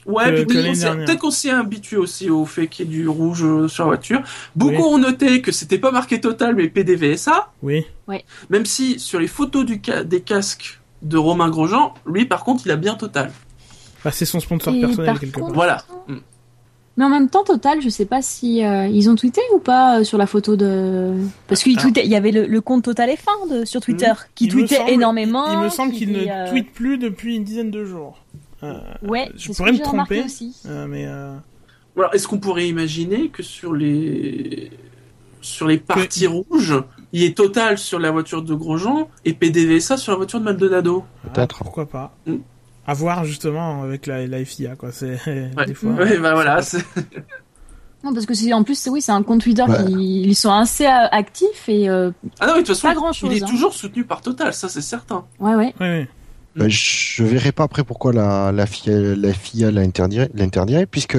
Ouais, 0.04 0.44
puis 0.44 0.58
oui, 0.58 0.72
peut-être 0.80 1.18
qu'on 1.20 1.30
s'est 1.30 1.50
habitué 1.50 1.96
aussi 1.96 2.28
au 2.28 2.44
fait 2.44 2.66
qu'il 2.66 2.86
y 2.86 2.88
ait 2.88 2.92
du 2.92 3.08
rouge 3.08 3.44
euh, 3.44 3.68
sur 3.68 3.84
la 3.84 3.88
voiture. 3.88 4.20
Beaucoup 4.56 4.72
Oui. 4.72 4.82
ont 4.82 4.98
noté 4.98 5.40
que 5.42 5.52
c'était 5.52 5.78
pas 5.78 5.92
marqué 5.92 6.20
total, 6.20 6.56
mais 6.56 6.68
PDVSA. 6.68 7.50
Oui. 7.62 7.84
Même 8.50 8.66
si 8.66 8.98
sur 8.98 9.20
les 9.20 9.28
photos 9.28 9.64
du 9.64 9.80
ca- 9.84 10.02
des 10.04 10.20
casques 10.20 10.80
de 11.02 11.16
Romain 11.16 11.48
Grosjean, 11.50 11.94
lui, 12.06 12.24
par 12.24 12.42
contre, 12.44 12.62
il 12.66 12.72
a 12.72 12.76
bien 12.76 12.94
total. 12.94 13.30
Bah 14.04 14.10
c'est 14.12 14.24
son 14.24 14.40
sponsor 14.40 14.74
Et 14.74 14.80
personnel 14.80 15.18
quelque 15.20 15.34
contre- 15.34 15.46
part. 15.46 15.54
Voilà. 15.54 15.84
Mm. 16.08 16.16
Mais 16.98 17.04
en 17.04 17.08
même 17.08 17.30
temps, 17.30 17.42
Total, 17.42 17.80
je 17.80 17.88
sais 17.88 18.04
pas 18.04 18.20
si 18.20 18.62
euh, 18.62 18.86
ils 18.86 19.08
ont 19.08 19.14
tweeté 19.14 19.40
ou 19.54 19.58
pas 19.60 20.00
euh, 20.00 20.04
sur 20.04 20.18
la 20.18 20.26
photo 20.26 20.56
de. 20.56 21.14
Parce 21.48 21.62
qu'il 21.62 21.74
tweetait, 21.78 22.04
il 22.04 22.10
y 22.10 22.16
avait 22.16 22.32
le, 22.32 22.44
le 22.46 22.60
compte 22.60 22.84
Total 22.84 23.08
F1 23.08 23.60
de, 23.60 23.64
sur 23.64 23.80
Twitter 23.80 24.12
qui 24.34 24.44
Il 24.44 24.48
me 24.48 24.58
tweetait 24.60 24.76
semble- 24.76 24.90
énormément. 24.90 25.50
Il 25.52 25.58
me 25.64 25.68
semble 25.70 25.92
qui 25.92 26.00
qu'il 26.00 26.12
ne 26.12 26.26
euh, 26.28 26.50
tweete 26.50 26.70
plus 26.74 26.98
depuis 26.98 27.36
une 27.36 27.44
dizaine 27.44 27.70
de 27.70 27.84
jours. 27.86 28.18
Euh, 28.62 28.74
Ouais, 29.02 29.28
je 29.36 29.52
pourrais 29.52 29.72
que 29.72 29.78
me 29.78 29.82
tromper. 29.82 30.22
aussi. 30.24 30.56
euh, 30.66 30.86
mais 30.86 31.06
euh, 31.06 31.36
Alors, 31.96 32.14
est-ce 32.14 32.28
qu'on 32.28 32.38
pourrait 32.38 32.68
imaginer 32.68 33.28
que 33.28 33.42
sur 33.42 33.72
les 33.72 34.70
sur 35.40 35.66
les 35.66 35.78
parties 35.78 36.28
rouges, 36.28 36.74
il 37.12 37.22
y 37.22 37.24
ait 37.24 37.32
total 37.32 37.76
sur 37.76 37.98
la 37.98 38.12
voiture 38.12 38.42
de 38.42 38.54
Grosjean 38.54 39.08
et 39.24 39.32
PDVSA 39.34 39.96
sur 39.96 40.12
la 40.12 40.16
voiture 40.18 40.38
de 40.38 40.44
Maldonado? 40.44 41.04
Peut-être. 41.34 41.56
ah, 41.60 41.64
pourquoi 41.64 41.86
pas. 41.86 42.14
Mm. 42.26 42.36
À 42.86 42.94
voir 42.94 43.24
justement 43.24 43.82
avec 43.82 44.06
la, 44.06 44.26
la 44.26 44.44
FIA 44.44 44.76
quoi. 44.76 44.92
C'est 44.92 45.18
Ouais, 45.56 45.66
des 45.66 45.74
fois. 45.74 45.90
ouais, 45.92 46.18
bah 46.18 46.34
voilà. 46.34 46.62
c'est- 46.62 46.84
Non, 48.04 48.12
parce 48.14 48.26
que 48.26 48.34
c'est 48.34 48.52
en 48.52 48.62
plus, 48.64 48.76
c'est- 48.76 48.90
oui, 48.90 49.00
c'est 49.02 49.12
un 49.12 49.22
compte 49.24 49.40
Twitter 49.42 49.62
Ouais. 49.64 49.84
qui 49.86 50.22
ils 50.22 50.34
sont 50.36 50.52
assez 50.52 50.86
actifs 50.86 51.68
et 51.68 51.88
euh, 51.88 52.10
Ah 52.40 52.46
non, 52.46 52.52
mais 52.54 52.62
de 52.62 52.66
toute 52.66 52.76
façon, 52.76 52.88
Pas 52.88 52.94
grand-chose, 52.94 53.30
il 53.32 53.38
est 53.38 53.42
hein. 53.42 53.46
toujours 53.48 53.72
soutenu 53.74 54.04
par 54.04 54.20
Total, 54.20 54.52
ça 54.54 54.68
c'est 54.68 54.80
certain. 54.80 55.24
ouais, 55.40 55.54
ouais. 55.56 55.74
Ouais, 55.80 55.86
ouais. 55.88 56.08
Bah, 56.56 56.66
je 56.68 57.24
verrai 57.24 57.52
pas 57.52 57.64
après 57.64 57.84
pourquoi 57.84 58.12
la, 58.12 58.52
la 58.52 58.66
FIA, 58.66 59.16
la 59.16 59.32
FIA 59.32 59.70
l'interdirait, 59.70 60.30
l'interdirait, 60.34 60.86
puisque 60.86 61.16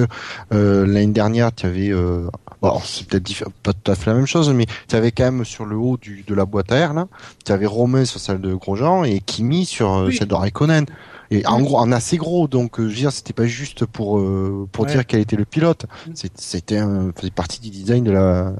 euh, 0.52 0.86
l'année 0.86 1.12
dernière, 1.12 1.54
tu 1.54 1.66
avais, 1.66 1.90
euh, 1.90 2.26
bon, 2.62 2.68
alors, 2.68 2.84
c'est 2.86 3.06
peut-être 3.06 3.50
pas 3.62 3.72
tout 3.72 3.90
à 3.90 3.94
fait 3.94 4.10
la 4.10 4.16
même 4.16 4.26
chose, 4.26 4.50
mais 4.50 4.66
tu 4.88 4.96
avais 4.96 5.10
quand 5.12 5.24
même 5.24 5.44
sur 5.44 5.66
le 5.66 5.76
haut 5.76 5.96
du, 5.96 6.24
de 6.26 6.34
la 6.34 6.44
boîte 6.44 6.70
à 6.72 6.76
air 6.76 6.94
là, 6.94 7.08
tu 7.44 7.52
avais 7.52 7.66
Romain 7.66 8.04
sur 8.04 8.20
celle 8.20 8.40
de 8.40 8.54
Grosjean 8.54 9.04
et 9.04 9.20
Kimi 9.20 9.64
sur 9.64 9.92
euh, 9.92 10.06
Oui. 10.06 10.16
celle 10.16 10.28
de 10.28 10.34
Raikkonen. 10.34 10.86
Et 11.30 11.44
en 11.46 11.60
gros, 11.62 11.78
en 11.78 11.90
assez 11.90 12.18
gros, 12.18 12.46
donc 12.46 12.78
euh, 12.78 12.82
je 12.84 12.88
veux 12.90 12.94
dire, 13.00 13.10
c'était 13.10 13.32
pas 13.32 13.46
juste 13.46 13.86
pour 13.86 14.18
euh, 14.20 14.68
pour 14.70 14.84
Ouais. 14.84 14.92
dire 14.92 15.06
quel 15.06 15.20
était 15.20 15.36
le 15.36 15.46
pilote. 15.46 15.86
C'est- 16.14 16.30
C'était 16.38 16.76
un, 16.76 17.12
faisait 17.16 17.30
partie 17.30 17.60
du 17.60 17.70
design 17.70 18.04
de 18.04 18.10
la 18.12 18.52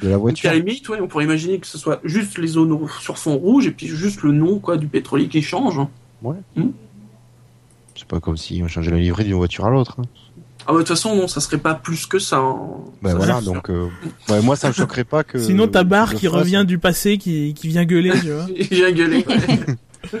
de 0.00 0.06
la 0.08 0.12
Donc 0.12 0.20
voiture. 0.22 0.48
à 0.48 0.52
la 0.52 0.60
limite, 0.60 0.88
ouais, 0.88 0.98
on 1.02 1.08
pourrait 1.08 1.24
imaginer 1.24 1.58
que 1.58 1.66
ce 1.66 1.76
soit 1.78 2.00
juste 2.04 2.38
les 2.38 2.46
zones 2.46 2.78
sur 3.00 3.18
fond 3.18 3.36
rouge 3.36 3.66
et 3.66 3.72
puis 3.72 3.88
juste 3.88 4.22
le 4.22 4.30
nom 4.32 4.60
quoi 4.60 4.76
du 4.76 4.86
pétrolier 4.86 5.28
qui 5.28 5.42
change. 5.42 5.80
Ouais. 6.22 6.36
Hmm. 6.56 6.70
C'est 7.96 8.06
pas 8.06 8.20
comme 8.20 8.36
si 8.36 8.60
on 8.64 8.68
changeait 8.68 8.90
la 8.90 8.98
livrée 8.98 9.24
d'une 9.24 9.34
voiture 9.34 9.64
à 9.66 9.70
l'autre. 9.70 9.96
hein. 10.00 10.04
Ah 10.64 10.68
bah, 10.68 10.74
de 10.74 10.78
toute 10.78 10.88
façon, 10.88 11.16
non, 11.16 11.26
ça 11.26 11.40
serait 11.40 11.58
pas 11.58 11.74
plus 11.74 12.06
que 12.06 12.18
ça. 12.20 12.38
hein. 12.38 12.56
Ben 13.02 13.10
Ça, 13.10 13.16
voilà, 13.16 13.40
donc 13.40 13.68
euh, 13.68 13.88
ouais, 14.28 14.40
moi 14.42 14.54
ça 14.54 14.68
me 14.68 14.72
choquerait 14.72 15.02
pas 15.04 15.24
que. 15.24 15.38
Sinon, 15.38 15.66
ta 15.66 15.82
barre 15.84 16.14
qui 16.14 16.26
le 16.26 16.30
fasse. 16.30 16.40
revient 16.40 16.64
du 16.66 16.78
passé, 16.78 17.18
qui, 17.18 17.52
qui 17.54 17.66
vient 17.68 17.84
gueuler, 17.84 18.12
tu 18.20 18.30
vois. 18.30 18.46
J'ai 18.70 18.92
gueulé. 18.92 19.24
ouais. 19.28 20.18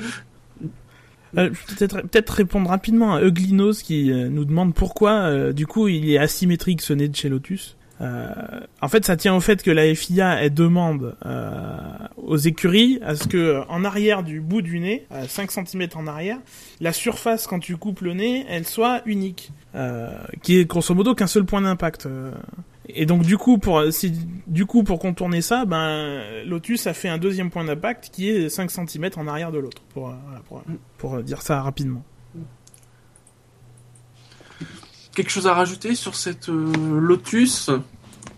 Euh, 1.38 1.48
je 1.50 1.58
vais 1.70 1.76
peut-être 1.88 2.02
peut-être 2.02 2.28
répondre 2.30 2.68
rapidement 2.68 3.14
à 3.14 3.22
Ugly 3.22 3.54
Nose 3.54 3.82
qui 3.82 4.12
euh, 4.12 4.28
nous 4.28 4.44
demande 4.44 4.74
pourquoi, 4.74 5.12
euh, 5.12 5.54
du 5.54 5.66
coup, 5.66 5.88
il 5.88 6.10
est 6.10 6.18
asymétrique 6.18 6.82
ce 6.82 6.92
nez 6.92 7.08
de 7.08 7.16
chez 7.16 7.30
Lotus. 7.30 7.74
Euh, 8.02 8.26
en 8.80 8.88
fait, 8.88 9.04
ça 9.04 9.16
tient 9.16 9.34
au 9.34 9.40
fait 9.40 9.62
que 9.62 9.70
la 9.70 9.94
FIA 9.94 10.42
elle 10.42 10.52
demande 10.54 11.16
euh, 11.24 11.70
aux 12.16 12.36
écuries 12.36 12.98
à 13.02 13.14
ce 13.14 13.28
que 13.28 13.62
en 13.68 13.84
arrière 13.84 14.22
du 14.22 14.40
bout 14.40 14.60
du 14.62 14.80
nez, 14.80 15.06
à 15.10 15.28
5 15.28 15.50
cm 15.50 15.88
en 15.94 16.06
arrière, 16.06 16.38
la 16.80 16.92
surface 16.92 17.46
quand 17.46 17.60
tu 17.60 17.76
coupes 17.76 18.00
le 18.00 18.14
nez, 18.14 18.44
elle 18.48 18.66
soit 18.66 19.02
unique, 19.06 19.52
euh, 19.74 20.10
qui 20.42 20.58
est 20.58 20.64
grosso 20.64 20.94
modo 20.94 21.14
qu'un 21.14 21.26
seul 21.26 21.44
point 21.44 21.60
d'impact. 21.60 22.06
euh. 22.06 22.32
Et 22.88 23.06
donc 23.06 23.22
du 23.22 23.38
coup 23.38 23.58
pour 23.58 23.80
si, 23.92 24.12
du 24.46 24.66
coup 24.66 24.82
pour 24.82 24.98
contourner 24.98 25.40
ça, 25.40 25.64
ben 25.64 26.20
Lotus 26.44 26.86
a 26.88 26.94
fait 26.94 27.08
un 27.08 27.18
deuxième 27.18 27.50
point 27.50 27.64
d'impact 27.64 28.10
qui 28.12 28.28
est 28.28 28.48
5 28.48 28.70
cm 28.70 29.10
en 29.16 29.28
arrière 29.28 29.52
de 29.52 29.58
l'autre 29.58 29.82
pour, 29.94 30.08
euh, 30.08 30.14
pour 30.48 30.62
pour 30.98 31.14
euh, 31.14 31.22
dire 31.22 31.42
ça 31.42 31.62
rapidement. 31.62 32.02
Quelque 35.14 35.30
chose 35.30 35.46
à 35.46 35.54
rajouter 35.54 35.94
sur 35.94 36.14
cette 36.14 36.48
euh, 36.48 36.72
Lotus? 37.00 37.70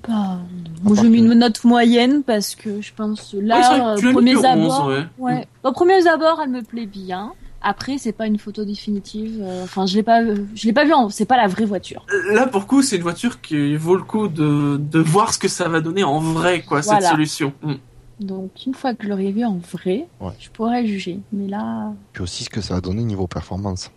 Bah, 0.08 0.38
moi, 0.82 0.96
je 0.96 1.02
mets 1.06 1.18
une 1.18 1.32
note 1.34 1.64
moyenne 1.64 2.22
parce 2.22 2.54
que 2.54 2.80
je 2.82 2.92
pense 2.94 3.32
Ouais, 3.32 3.40
vrai 3.40 3.46
là, 3.46 3.92
euh, 3.92 3.96
tu 3.96 4.04
l'as 4.04 4.10
mis 4.10 4.14
premiers 4.14 4.32
que 4.34 4.38
11, 4.38 4.44
abords, 4.44 4.86
ouais. 4.88 5.06
ouais. 5.18 5.48
Premiers 5.72 6.06
abords, 6.06 6.40
elle 6.42 6.50
me 6.50 6.62
plaît 6.62 6.86
bien. 6.86 7.32
Après, 7.62 7.96
c'est 7.96 8.12
pas 8.12 8.26
une 8.26 8.38
photo 8.38 8.64
définitive. 8.66 9.40
euh, 9.42 9.64
Enfin, 9.64 9.86
je 9.86 9.94
l'ai 9.94 10.02
pas, 10.02 10.20
je 10.54 10.66
l'ai 10.66 10.74
pas 10.74 10.84
vu. 10.84 10.92
En... 10.92 11.08
C'est 11.08 11.24
pas 11.24 11.38
la 11.38 11.46
vraie 11.46 11.64
voiture. 11.64 12.04
Là, 12.32 12.46
pour 12.46 12.60
le 12.60 12.66
coup, 12.66 12.82
c'est 12.82 12.96
une 12.96 13.02
voiture 13.02 13.40
qui 13.40 13.74
vaut 13.76 13.96
le 13.96 14.02
coup 14.02 14.28
de, 14.28 14.76
de 14.78 14.98
voir 14.98 15.32
ce 15.32 15.38
que 15.38 15.48
ça 15.48 15.68
va 15.70 15.80
donner 15.80 16.04
en 16.04 16.18
vrai, 16.20 16.60
quoi, 16.62 16.82
cette 16.82 17.02
solution. 17.04 17.54
Mm. 17.62 17.74
Donc, 18.20 18.50
une 18.66 18.74
fois 18.74 18.94
que 18.94 19.04
je 19.04 19.08
l'aurai 19.08 19.32
vu 19.32 19.44
en 19.44 19.56
vrai, 19.72 20.06
Ouais. 20.20 20.32
je 20.38 20.48
pourrais 20.50 20.86
juger. 20.86 21.20
Mais 21.32 21.48
là, 21.48 21.92
Puis 22.12 22.22
aussi 22.22 22.44
ce 22.44 22.50
que 22.50 22.60
ça 22.60 22.76
a 22.76 22.80
donné 22.82 23.02
niveau 23.02 23.26
performance. 23.26 23.90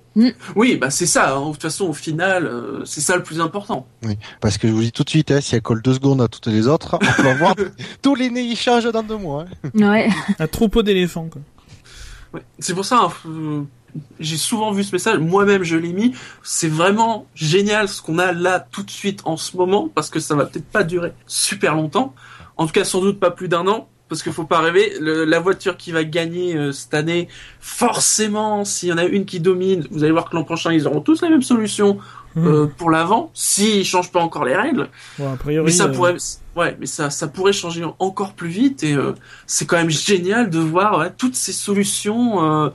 Oui, 0.56 0.78
bah 0.78 0.90
c'est 0.90 1.06
ça. 1.06 1.36
hein. 1.36 1.48
De 1.48 1.52
toute 1.54 1.62
façon, 1.62 1.86
au 1.86 1.94
final, 1.94 2.46
euh, 2.46 2.84
c'est 2.86 3.02
ça 3.02 3.16
le 3.16 3.24
plus 3.24 3.40
important. 3.40 3.88
Parce 4.42 4.58
que 4.58 4.68
je 4.68 4.74
vous 4.74 4.82
dis 4.82 4.92
tout 4.92 5.04
de 5.04 5.10
suite, 5.10 5.32
hein, 5.32 5.42
si 5.42 5.56
elle 5.56 5.62
colle 5.62 5.82
deux 5.82 5.94
secondes 5.94 6.22
à 6.22 6.28
toutes 6.28 6.48
les 6.48 6.68
autres, 6.68 6.98
on 7.20 7.24
va 7.24 7.34
voir 7.36 7.56
tous 8.02 8.16
les 8.16 8.30
nez 8.30 8.56
changent 8.56 8.92
dans 8.92 9.04
deux 9.04 9.18
mois. 9.18 9.46
hein. 9.76 9.90
ouais. 9.92 10.10
Un 10.40 10.48
troupeau 10.48 10.82
d'éléphants. 10.84 11.30
Ouais. 12.34 12.42
C'est 12.60 12.74
pour 12.74 12.86
ça, 12.86 12.98
hein, 13.04 13.12
euh, 13.28 13.62
j'ai 14.20 14.38
souvent 14.38 14.72
vu 14.72 14.84
ce 14.84 14.92
message. 14.94 15.20
Moi-même, 15.20 15.64
je 15.64 15.76
l'ai 15.78 15.94
mis. 15.94 16.14
C'est 16.44 16.68
vraiment 16.70 17.26
génial 17.36 17.88
ce 17.88 18.02
qu'on 18.02 18.20
a 18.20 18.32
là 18.32 18.60
tout 18.60 18.84
de 18.84 18.92
suite 18.92 19.22
en 19.26 19.38
ce 19.38 19.56
moment, 19.56 19.88
parce 19.94 20.10
que 20.10 20.20
ça 20.20 20.36
va 20.36 20.46
peut-être 20.46 20.68
pas 20.70 20.84
durer 20.84 21.14
super 21.26 21.76
longtemps. 21.76 22.14
En 22.58 22.66
tout 22.66 22.74
cas, 22.74 22.84
sans 22.84 23.02
doute 23.02 23.20
pas 23.20 23.32
plus 23.32 23.48
d'un 23.48 23.68
an. 23.68 23.88
Parce 24.10 24.24
qu'il 24.24 24.32
faut 24.32 24.46
pas 24.46 24.60
rêver, 24.60 24.94
le- 25.02 25.26
la 25.26 25.40
voiture 25.40 25.76
qui 25.76 25.92
va 25.92 26.04
gagner 26.04 26.56
euh, 26.56 26.72
cette 26.72 26.94
année, 26.94 27.28
forcément, 27.60 28.66
s'il 28.66 28.90
y 28.90 28.94
en 28.94 28.98
a 28.98 29.04
une 29.04 29.26
qui 29.26 29.40
domine, 29.40 29.86
vous 29.92 30.04
allez 30.04 30.12
voir 30.12 30.30
que 30.30 30.36
l'an 30.36 30.44
prochain, 30.44 30.72
ils 30.74 30.88
auront 30.88 31.02
tous 31.02 31.22
la 31.22 31.30
même 31.30 31.42
solution 31.42 31.98
euh, 32.38 32.68
pour 32.78 32.92
l'avant, 32.92 33.32
s'ils 33.34 33.84
changent 33.84 34.12
pas 34.12 34.20
encore 34.22 34.46
les 34.46 34.56
règles. 34.56 34.90
Bon, 35.18 35.34
a 35.34 35.38
priori, 35.38 35.66
Mais 35.66 35.72
ça 35.72 35.86
euh, 35.86 35.92
pourrait, 35.92 36.16
ouais, 36.56 36.78
mais 36.80 36.86
ça, 36.86 37.10
ça 37.10 37.28
pourrait 37.28 37.52
changer 37.54 37.84
encore 37.98 38.34
plus 38.34 38.50
vite 38.50 38.84
et 38.84 38.94
euh, 38.94 39.14
c'est 39.48 39.66
quand 39.66 39.78
même 39.78 39.90
génial 39.90 40.50
de 40.52 40.60
voir 40.60 41.00
ouais, 41.00 41.12
toutes 41.18 41.36
ces 41.36 41.52
solutions 41.52 42.46
euh, 42.46 42.70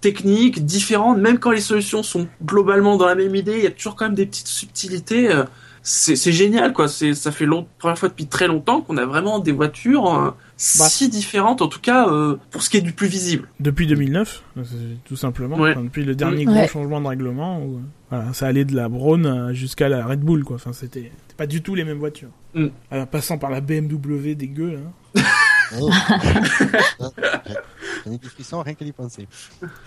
techniques 0.00 0.64
différentes, 0.64 1.18
même 1.18 1.38
quand 1.40 1.50
les 1.50 1.60
solutions 1.60 2.04
sont 2.04 2.28
globalement 2.44 2.96
dans 2.96 3.06
la 3.06 3.16
même 3.16 3.34
idée, 3.34 3.56
il 3.56 3.64
y 3.64 3.66
a 3.66 3.72
toujours 3.72 3.96
quand 3.96 4.04
même 4.04 4.14
des 4.14 4.26
petites 4.26 4.46
subtilités. 4.46 5.28
C'est 5.82 6.32
génial, 6.32 6.72
quoi. 6.72 6.88
C'est, 6.88 7.14
ça 7.14 7.32
fait 7.32 7.46
long, 7.46 7.66
première 7.78 7.98
fois 7.98 8.08
depuis 8.08 8.26
très 8.26 8.46
longtemps 8.46 8.80
qu'on 8.80 8.96
a 8.96 9.06
vraiment 9.06 9.38
des 9.38 9.52
voitures 9.52 10.12
euh, 10.12 10.30
Bah. 10.78 10.88
si 10.88 11.08
différentes, 11.08 11.62
en 11.62 11.68
tout 11.68 11.80
cas 11.80 12.08
euh, 12.08 12.36
pour 12.50 12.62
ce 12.62 12.70
qui 12.70 12.76
est 12.76 12.82
du 12.82 12.92
plus 12.92 13.08
visible. 13.08 13.48
depuis 13.60 13.86
2009, 13.86 14.42
euh, 14.56 14.62
tout 15.04 15.16
simplement, 15.16 15.56
Ouais. 15.56 15.70
Enfin, 15.72 15.84
depuis 15.84 16.04
le 16.04 16.14
dernier 16.14 16.46
Ouais. 16.46 16.52
gros 16.52 16.68
changement 16.68 17.00
de 17.00 17.06
règlement, 17.06 17.62
où, 17.62 17.80
voilà, 18.10 18.32
ça 18.32 18.46
allait 18.46 18.64
de 18.64 18.74
la 18.74 18.88
Braun 18.88 19.52
jusqu'à 19.54 19.88
la 19.88 20.04
Red 20.06 20.20
Bull, 20.20 20.44
quoi. 20.44 20.56
Enfin, 20.56 20.72
c'était 20.72 21.10
pas 21.36 21.46
du 21.46 21.62
tout 21.62 21.74
les 21.74 21.84
mêmes 21.84 21.98
voitures. 21.98 22.30
Mm. 22.54 22.66
Passant 23.10 23.38
par 23.38 23.50
la 23.50 23.60
BMW 23.60 24.34
dégueu, 24.34 24.72
là. 24.72 25.22
Oh. 25.78 25.90
J'en 28.06 28.12
ai 28.12 28.18
des 28.18 28.28
frissons 28.28 28.62
rien 28.62 28.74
qu'à 28.74 28.84
y 28.86 28.92
penser. 28.92 29.28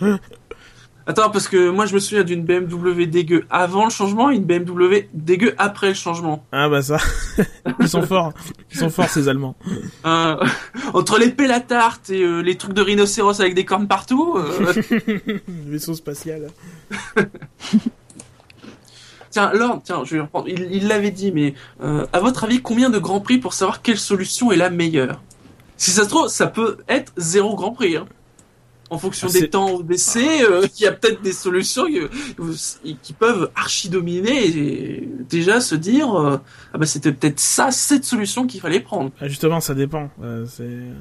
Attends, 1.06 1.30
parce 1.30 1.48
que 1.48 1.68
moi 1.70 1.86
je 1.86 1.94
me 1.94 1.98
souviens 1.98 2.22
d'une 2.22 2.44
BMW 2.44 3.06
dégueu 3.06 3.44
avant 3.50 3.84
le 3.84 3.90
changement 3.90 4.30
et 4.30 4.36
une 4.36 4.44
BMW 4.44 5.08
dégueu 5.12 5.54
après 5.58 5.88
le 5.88 5.94
changement. 5.94 6.44
Ah 6.52 6.68
bah 6.68 6.82
ça, 6.82 6.98
ils 7.80 7.88
sont 7.88 8.02
forts, 8.02 8.32
ils 8.70 8.78
sont 8.78 8.90
forts 8.90 9.08
ces 9.08 9.28
Allemands. 9.28 9.56
Euh, 10.06 10.36
entre 10.94 11.18
les 11.18 11.34
tarte 11.66 12.10
et 12.10 12.22
euh, 12.22 12.40
les 12.40 12.56
trucs 12.56 12.72
de 12.72 12.82
rhinocéros 12.82 13.40
avec 13.40 13.54
des 13.54 13.64
cornes 13.64 13.88
partout. 13.88 14.36
euh, 14.38 14.72
Vaisseau 15.48 15.94
spatial. 15.94 16.48
tiens, 19.30 19.52
Lord, 19.52 19.80
tiens, 19.82 20.02
je 20.04 20.14
vais 20.14 20.20
reprendre. 20.20 20.48
Il 20.48 20.68
il 20.70 20.86
l'avait 20.86 21.10
dit, 21.10 21.32
mais 21.32 21.54
euh, 21.82 22.06
à 22.12 22.20
votre 22.20 22.44
avis, 22.44 22.62
combien 22.62 22.90
de 22.90 22.98
grands 22.98 23.20
prix 23.20 23.38
pour 23.38 23.54
savoir 23.54 23.82
quelle 23.82 23.98
solution 23.98 24.52
est 24.52 24.56
la 24.56 24.70
meilleure? 24.70 25.20
Si 25.76 25.90
ça 25.90 26.04
se 26.04 26.08
trouve, 26.08 26.28
ça 26.28 26.46
peut 26.46 26.78
être 26.88 27.12
zéro 27.16 27.56
grand 27.56 27.72
prix. 27.72 27.96
Hein. 27.96 28.06
En 28.92 28.98
fonction 28.98 29.26
Ah, 29.30 29.32
des 29.32 29.48
temps 29.48 29.80
d'essai, 29.80 30.42
euh, 30.44 30.66
il 30.78 30.82
y 30.82 30.86
a 30.86 30.92
peut-être 30.92 31.22
des 31.22 31.32
solutions 31.32 31.86
qui, 31.86 32.96
qui 33.02 33.12
peuvent 33.14 33.50
archi 33.56 33.88
dominer 33.88 34.46
et 34.46 35.08
déjà 35.30 35.62
se 35.62 35.74
dire 35.74 36.14
euh, 36.14 36.36
ah 36.74 36.78
bah 36.78 36.84
c'était 36.84 37.10
peut-être 37.12 37.40
ça 37.40 37.70
cette 37.70 38.04
solution 38.04 38.46
qu'il 38.46 38.60
fallait 38.60 38.80
prendre. 38.80 39.10
Ah, 39.18 39.28
justement, 39.28 39.60
ça 39.60 39.74
dépend. 39.74 40.10
Euh, 40.22 40.44
c'est, 40.46 40.64
euh, 40.64 40.92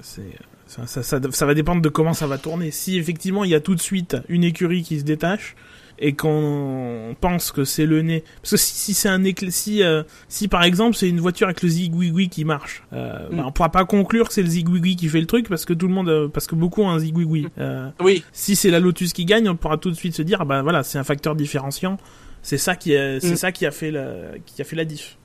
c'est, 0.00 0.32
ça, 0.66 0.88
ça, 0.88 1.04
ça, 1.04 1.20
ça 1.30 1.46
va 1.46 1.54
dépendre 1.54 1.80
de 1.80 1.88
comment 1.88 2.12
ça 2.12 2.26
va 2.26 2.38
tourner. 2.38 2.72
Si 2.72 2.98
effectivement 2.98 3.44
il 3.44 3.50
y 3.50 3.54
a 3.54 3.60
tout 3.60 3.76
de 3.76 3.80
suite 3.80 4.16
une 4.28 4.42
écurie 4.42 4.82
qui 4.82 4.98
se 4.98 5.04
détache 5.04 5.54
et 6.00 6.14
qu'on 6.14 7.16
pense 7.20 7.50
que 7.52 7.64
c'est 7.64 7.86
le 7.86 8.02
nez, 8.02 8.22
parce 8.42 8.52
que 8.52 8.56
si, 8.56 8.74
si 8.74 8.94
c'est 8.94 9.08
un 9.08 9.22
si, 9.48 9.82
euh, 9.82 10.02
si 10.28 10.46
par 10.48 10.62
exemple 10.62 10.96
c'est 10.96 11.08
une 11.08 11.20
voiture 11.20 11.46
avec 11.48 11.62
le 11.62 11.68
zigouigoui 11.68 12.28
qui 12.28 12.44
marche, 12.44 12.82
euh, 12.92 13.28
Mm. 13.30 13.36
bah, 13.36 13.44
on 13.46 13.52
pourra 13.52 13.68
pas 13.70 13.84
conclure 13.84 14.28
que 14.28 14.34
c'est 14.34 14.42
le 14.42 14.48
zigouigoui 14.48 14.96
qui 14.96 15.08
fait 15.08 15.20
le 15.20 15.26
truc 15.26 15.48
parce 15.48 15.64
que 15.64 15.72
tout 15.72 15.88
le 15.88 15.94
monde, 15.94 16.08
euh, 16.08 16.28
parce 16.28 16.46
que 16.46 16.54
beaucoup 16.54 16.82
ont 16.82 16.90
un 16.90 16.98
zigouigoui. 16.98 17.48
Euh, 17.58 17.90
Oui, 18.00 18.22
si 18.32 18.54
c'est 18.56 18.70
la 18.70 18.78
Lotus 18.80 19.12
qui 19.12 19.24
gagne, 19.24 19.48
on 19.48 19.56
pourra 19.56 19.76
tout 19.76 19.90
de 19.90 19.96
suite 19.96 20.14
se 20.14 20.22
dire, 20.22 20.44
bah 20.46 20.62
voilà, 20.62 20.82
c'est 20.82 20.98
un 20.98 21.04
facteur 21.04 21.34
différenciant. 21.34 21.98
C'est 22.42 22.58
ça 22.58 22.76
qui, 22.76 22.92
est, 22.92 23.18
c'est 23.20 23.32
Mm. 23.32 23.36
ça 23.36 23.52
qui 23.52 23.66
a 23.66 23.70
fait 23.72 23.90
la, 23.90 24.06
qui 24.46 24.62
a 24.62 24.64
fait 24.64 24.76
la 24.76 24.84
diff. 24.84 25.16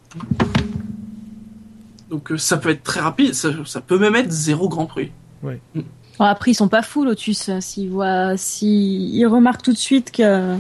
donc 2.10 2.32
ça 2.38 2.58
peut 2.58 2.70
être 2.70 2.84
très 2.84 3.00
rapide, 3.00 3.34
ça, 3.34 3.50
ça 3.66 3.82
peut 3.82 3.98
même 3.98 4.16
être 4.16 4.32
zéro 4.32 4.70
grand 4.70 4.86
prix. 4.86 5.12
Bon, 6.20 6.26
après, 6.26 6.52
ils 6.52 6.56
sont 6.56 6.68
pas 6.70 6.82
fous, 6.84 7.04
Lotus. 7.06 7.50
S'ils 7.60 7.90
voient, 7.90 8.38
s'ils 8.38 9.16
ils 9.16 9.26
remarquent 9.26 9.64
tout 9.64 9.74
de 9.74 9.78
suite 9.78 10.12
que 10.12 10.56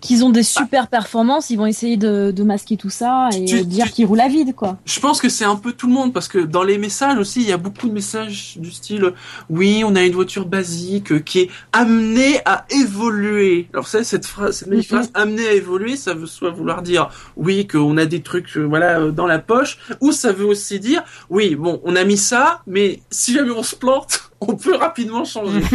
qu'ils 0.00 0.24
ont 0.24 0.30
des 0.30 0.42
super 0.42 0.88
performances, 0.88 1.50
ils 1.50 1.56
vont 1.56 1.66
essayer 1.66 1.98
de, 1.98 2.30
de 2.30 2.42
masquer 2.42 2.78
tout 2.78 2.88
ça 2.88 3.28
et 3.36 3.44
Tu- 3.44 3.64
dire 3.66 3.84
tu- 3.84 3.92
qu'ils 3.92 4.06
roulent 4.06 4.22
à 4.22 4.28
vide, 4.28 4.54
quoi. 4.54 4.78
Je 4.86 4.98
pense 4.98 5.20
que 5.20 5.28
c'est 5.28 5.44
un 5.44 5.56
peu 5.56 5.72
tout 5.72 5.86
le 5.88 5.92
monde 5.92 6.14
parce 6.14 6.26
que 6.26 6.38
dans 6.38 6.62
les 6.62 6.78
messages 6.78 7.18
aussi, 7.18 7.42
il 7.42 7.48
y 7.48 7.52
a 7.52 7.58
beaucoup 7.58 7.86
de 7.86 7.92
messages 7.92 8.56
du 8.56 8.70
style 8.70 9.04
euh, 9.04 9.14
oui, 9.50 9.82
on 9.84 9.94
a 9.96 10.02
une 10.02 10.14
voiture 10.14 10.46
basique 10.46 11.12
euh, 11.12 11.18
qui 11.18 11.40
est 11.40 11.50
amenée 11.74 12.40
à 12.46 12.64
évoluer. 12.70 13.68
Alors 13.74 13.88
ça, 13.88 14.02
cette 14.02 14.24
phrase, 14.24 14.56
cette 14.56 14.68
magnifique 14.68 14.92
Mhm. 14.92 14.98
phrase 15.02 15.10
amenée 15.12 15.46
à 15.46 15.52
évoluer, 15.52 15.96
ça 15.96 16.14
veut 16.14 16.24
soit 16.26 16.48
vouloir 16.50 16.80
dire 16.80 17.10
oui 17.36 17.66
qu'on 17.66 17.98
a 17.98 18.06
des 18.06 18.22
trucs 18.22 18.56
euh, 18.56 18.62
voilà 18.64 19.00
euh, 19.00 19.10
dans 19.10 19.26
la 19.26 19.38
poche, 19.38 19.76
ou 20.00 20.12
ça 20.12 20.32
veut 20.32 20.46
aussi 20.46 20.80
dire 20.80 21.02
oui, 21.28 21.56
bon, 21.56 21.78
on 21.84 21.94
a 21.94 22.04
mis 22.04 22.16
ça, 22.16 22.62
mais 22.66 23.00
si 23.10 23.34
jamais 23.34 23.50
on 23.50 23.62
se 23.62 23.76
plante, 23.76 24.29
on 24.40 24.56
peut 24.56 24.76
rapidement 24.76 25.24
changer. 25.24 25.60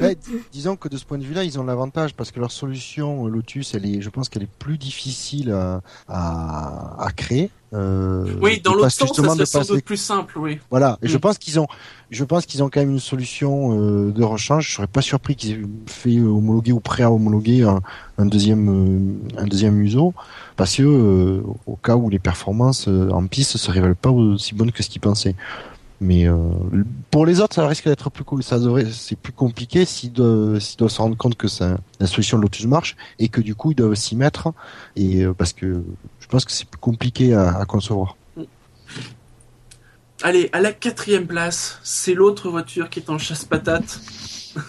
Ouais, 0.00 0.16
disons 0.52 0.76
que 0.76 0.88
de 0.88 0.96
ce 0.96 1.04
point 1.04 1.18
de 1.18 1.24
vue-là, 1.24 1.42
ils 1.44 1.58
ont 1.58 1.64
l'avantage 1.64 2.14
parce 2.14 2.30
que 2.30 2.38
leur 2.40 2.52
solution 2.52 3.26
euh, 3.26 3.30
Lotus, 3.30 3.74
elle 3.74 3.86
est, 3.86 4.00
je 4.02 4.10
pense 4.10 4.28
qu'elle 4.28 4.42
est 4.42 4.50
plus 4.58 4.78
difficile 4.78 5.50
à, 5.52 5.80
à, 6.08 7.02
à 7.04 7.12
créer. 7.12 7.50
Euh, 7.72 8.26
oui, 8.40 8.60
dans 8.62 8.74
l'autre 8.74 8.90
sens, 8.90 9.14
ça 9.16 9.22
serait 9.34 9.46
sans 9.46 9.72
doute 9.74 9.84
plus 9.84 9.96
simple, 9.96 10.38
oui. 10.38 10.58
Voilà, 10.70 10.98
et 11.02 11.08
je 11.08 11.16
Mm. 11.16 11.20
pense 11.20 11.38
qu'ils 11.38 11.58
ont, 11.58 11.66
je 12.10 12.24
pense 12.24 12.46
qu'ils 12.46 12.62
ont 12.62 12.68
quand 12.70 12.80
même 12.80 12.90
une 12.92 13.00
solution 13.00 13.72
euh, 13.80 14.12
de 14.12 14.22
rechange. 14.22 14.68
Je 14.68 14.74
serais 14.76 14.86
pas 14.86 15.02
surpris 15.02 15.34
qu'ils 15.34 15.52
aient 15.52 15.62
fait 15.86 16.20
homologuer 16.20 16.72
ou 16.72 16.80
prêt 16.80 17.02
à 17.02 17.10
homologuer 17.10 17.62
un, 17.64 17.80
un 18.18 18.26
deuxième, 18.26 18.68
euh, 19.38 19.40
un 19.40 19.46
deuxième 19.46 19.74
museau, 19.74 20.14
parce 20.56 20.76
que 20.76 20.82
euh, 20.82 21.42
au 21.66 21.76
cas 21.76 21.96
où 21.96 22.08
les 22.10 22.18
performances 22.20 22.86
euh, 22.88 23.10
en 23.10 23.26
piste 23.26 23.56
se 23.56 23.70
révèlent 23.70 23.96
pas 23.96 24.10
aussi 24.10 24.54
bonnes 24.54 24.72
que 24.72 24.82
ce 24.82 24.88
qu'ils 24.90 25.00
pensaient. 25.00 25.34
Mais 26.00 26.28
euh, 26.28 26.36
pour 27.10 27.24
les 27.24 27.40
autres, 27.40 27.54
ça 27.54 27.66
risque 27.66 27.86
d'être 27.86 28.10
plus. 28.10 28.24
Ça 28.42 28.58
c'est 28.92 29.18
plus 29.18 29.32
compliqué 29.32 29.84
s'ils 29.84 30.12
doivent, 30.12 30.60
doivent 30.76 30.90
se 30.90 31.00
rendre 31.00 31.16
compte 31.16 31.36
que 31.36 31.48
ça, 31.48 31.78
la 32.00 32.06
solution 32.06 32.38
Lotus 32.38 32.66
marche 32.66 32.96
et 33.18 33.28
que 33.28 33.40
du 33.40 33.54
coup 33.54 33.70
ils 33.70 33.76
doivent 33.76 33.94
s'y 33.94 34.16
mettre. 34.16 34.52
Et 34.94 35.24
euh, 35.24 35.32
parce 35.32 35.52
que 35.52 35.82
je 36.20 36.26
pense 36.26 36.44
que 36.44 36.52
c'est 36.52 36.68
plus 36.68 36.78
compliqué 36.78 37.34
à, 37.34 37.64
concevoir. 37.66 38.16
Allez, 40.22 40.50
à 40.52 40.60
la 40.60 40.72
quatrième 40.72 41.26
place, 41.26 41.78
c'est 41.82 42.14
l'autre 42.14 42.50
voiture 42.50 42.90
qui 42.90 43.00
est 43.00 43.10
en 43.10 43.18
chasse-patate. 43.18 44.00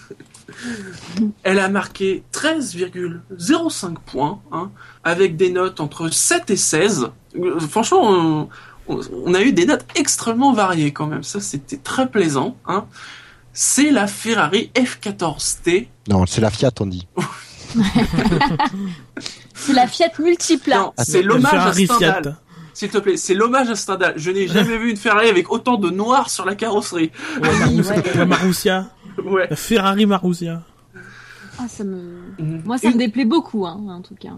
Elle 1.44 1.60
a 1.60 1.68
marqué 1.70 2.24
13,05 2.34 3.96
points, 4.06 4.42
hein, 4.52 4.72
avec 5.04 5.36
des 5.36 5.50
notes 5.50 5.80
entre 5.80 6.10
7 6.10 6.50
et 6.50 6.56
16. 6.56 7.10
Euh, 7.38 7.60
Franchement, 7.60 8.50
on 8.88 9.34
a 9.34 9.42
eu 9.42 9.52
des 9.52 9.66
notes 9.66 9.86
extrêmement 9.96 10.54
variées 10.54 10.92
quand 10.92 11.08
même. 11.08 11.24
Ça, 11.24 11.40
c'était 11.42 11.78
très 11.78 12.10
plaisant. 12.10 12.56
Hein. 12.66 12.86
C'est 13.54 13.92
la 13.92 14.08
Ferrari 14.08 14.72
F14T. 14.76 15.88
Non, 16.10 16.26
c'est 16.26 16.42
la 16.42 16.52
Fiat, 16.52 16.72
on 16.80 16.86
dit. 16.86 17.08
C'est 19.56 19.74
la 19.74 19.88
Fiat 19.88 20.12
Multipla. 20.20 20.78
Non, 20.78 20.94
c'est 20.98 21.22
l'hommage 21.22 21.54
à 21.54 21.58
Ferrari 21.58 21.86
Stendhal. 21.86 22.24
Fiat. 22.24 22.38
S'il 22.74 22.90
te 22.90 22.98
plaît, 23.00 23.18
c'est 23.18 23.34
l'hommage 23.34 23.70
à 23.70 23.76
Stendhal. 23.76 24.14
Je 24.18 24.30
n'ai 24.30 24.48
jamais 24.48 24.78
vu 24.78 24.92
une 24.92 24.98
Ferrari 24.98 25.28
avec 25.30 25.52
autant 25.52 25.78
de 25.78 25.90
noir 25.90 26.30
sur 26.30 26.46
la 26.46 26.56
carrosserie. 26.56 27.12
Ouais, 27.42 27.50
Marussia. 27.60 27.96
ouais. 27.96 28.18
Ouais, 28.18 28.26
Marussia. 28.26 28.86
Ouais. 29.26 29.48
La 29.50 29.56
Ferrari 29.56 30.06
Marussia. 30.06 30.62
Ah, 31.60 31.68
ça 31.68 31.84
me... 31.84 31.98
Mhm. 32.38 32.62
Moi, 32.66 32.78
ça 32.78 32.92
me 32.92 32.98
déplaît 32.98 33.26
beaucoup, 33.26 33.66
hein, 33.66 33.84
en 33.90 34.02
tout 34.02 34.14
cas. 34.16 34.34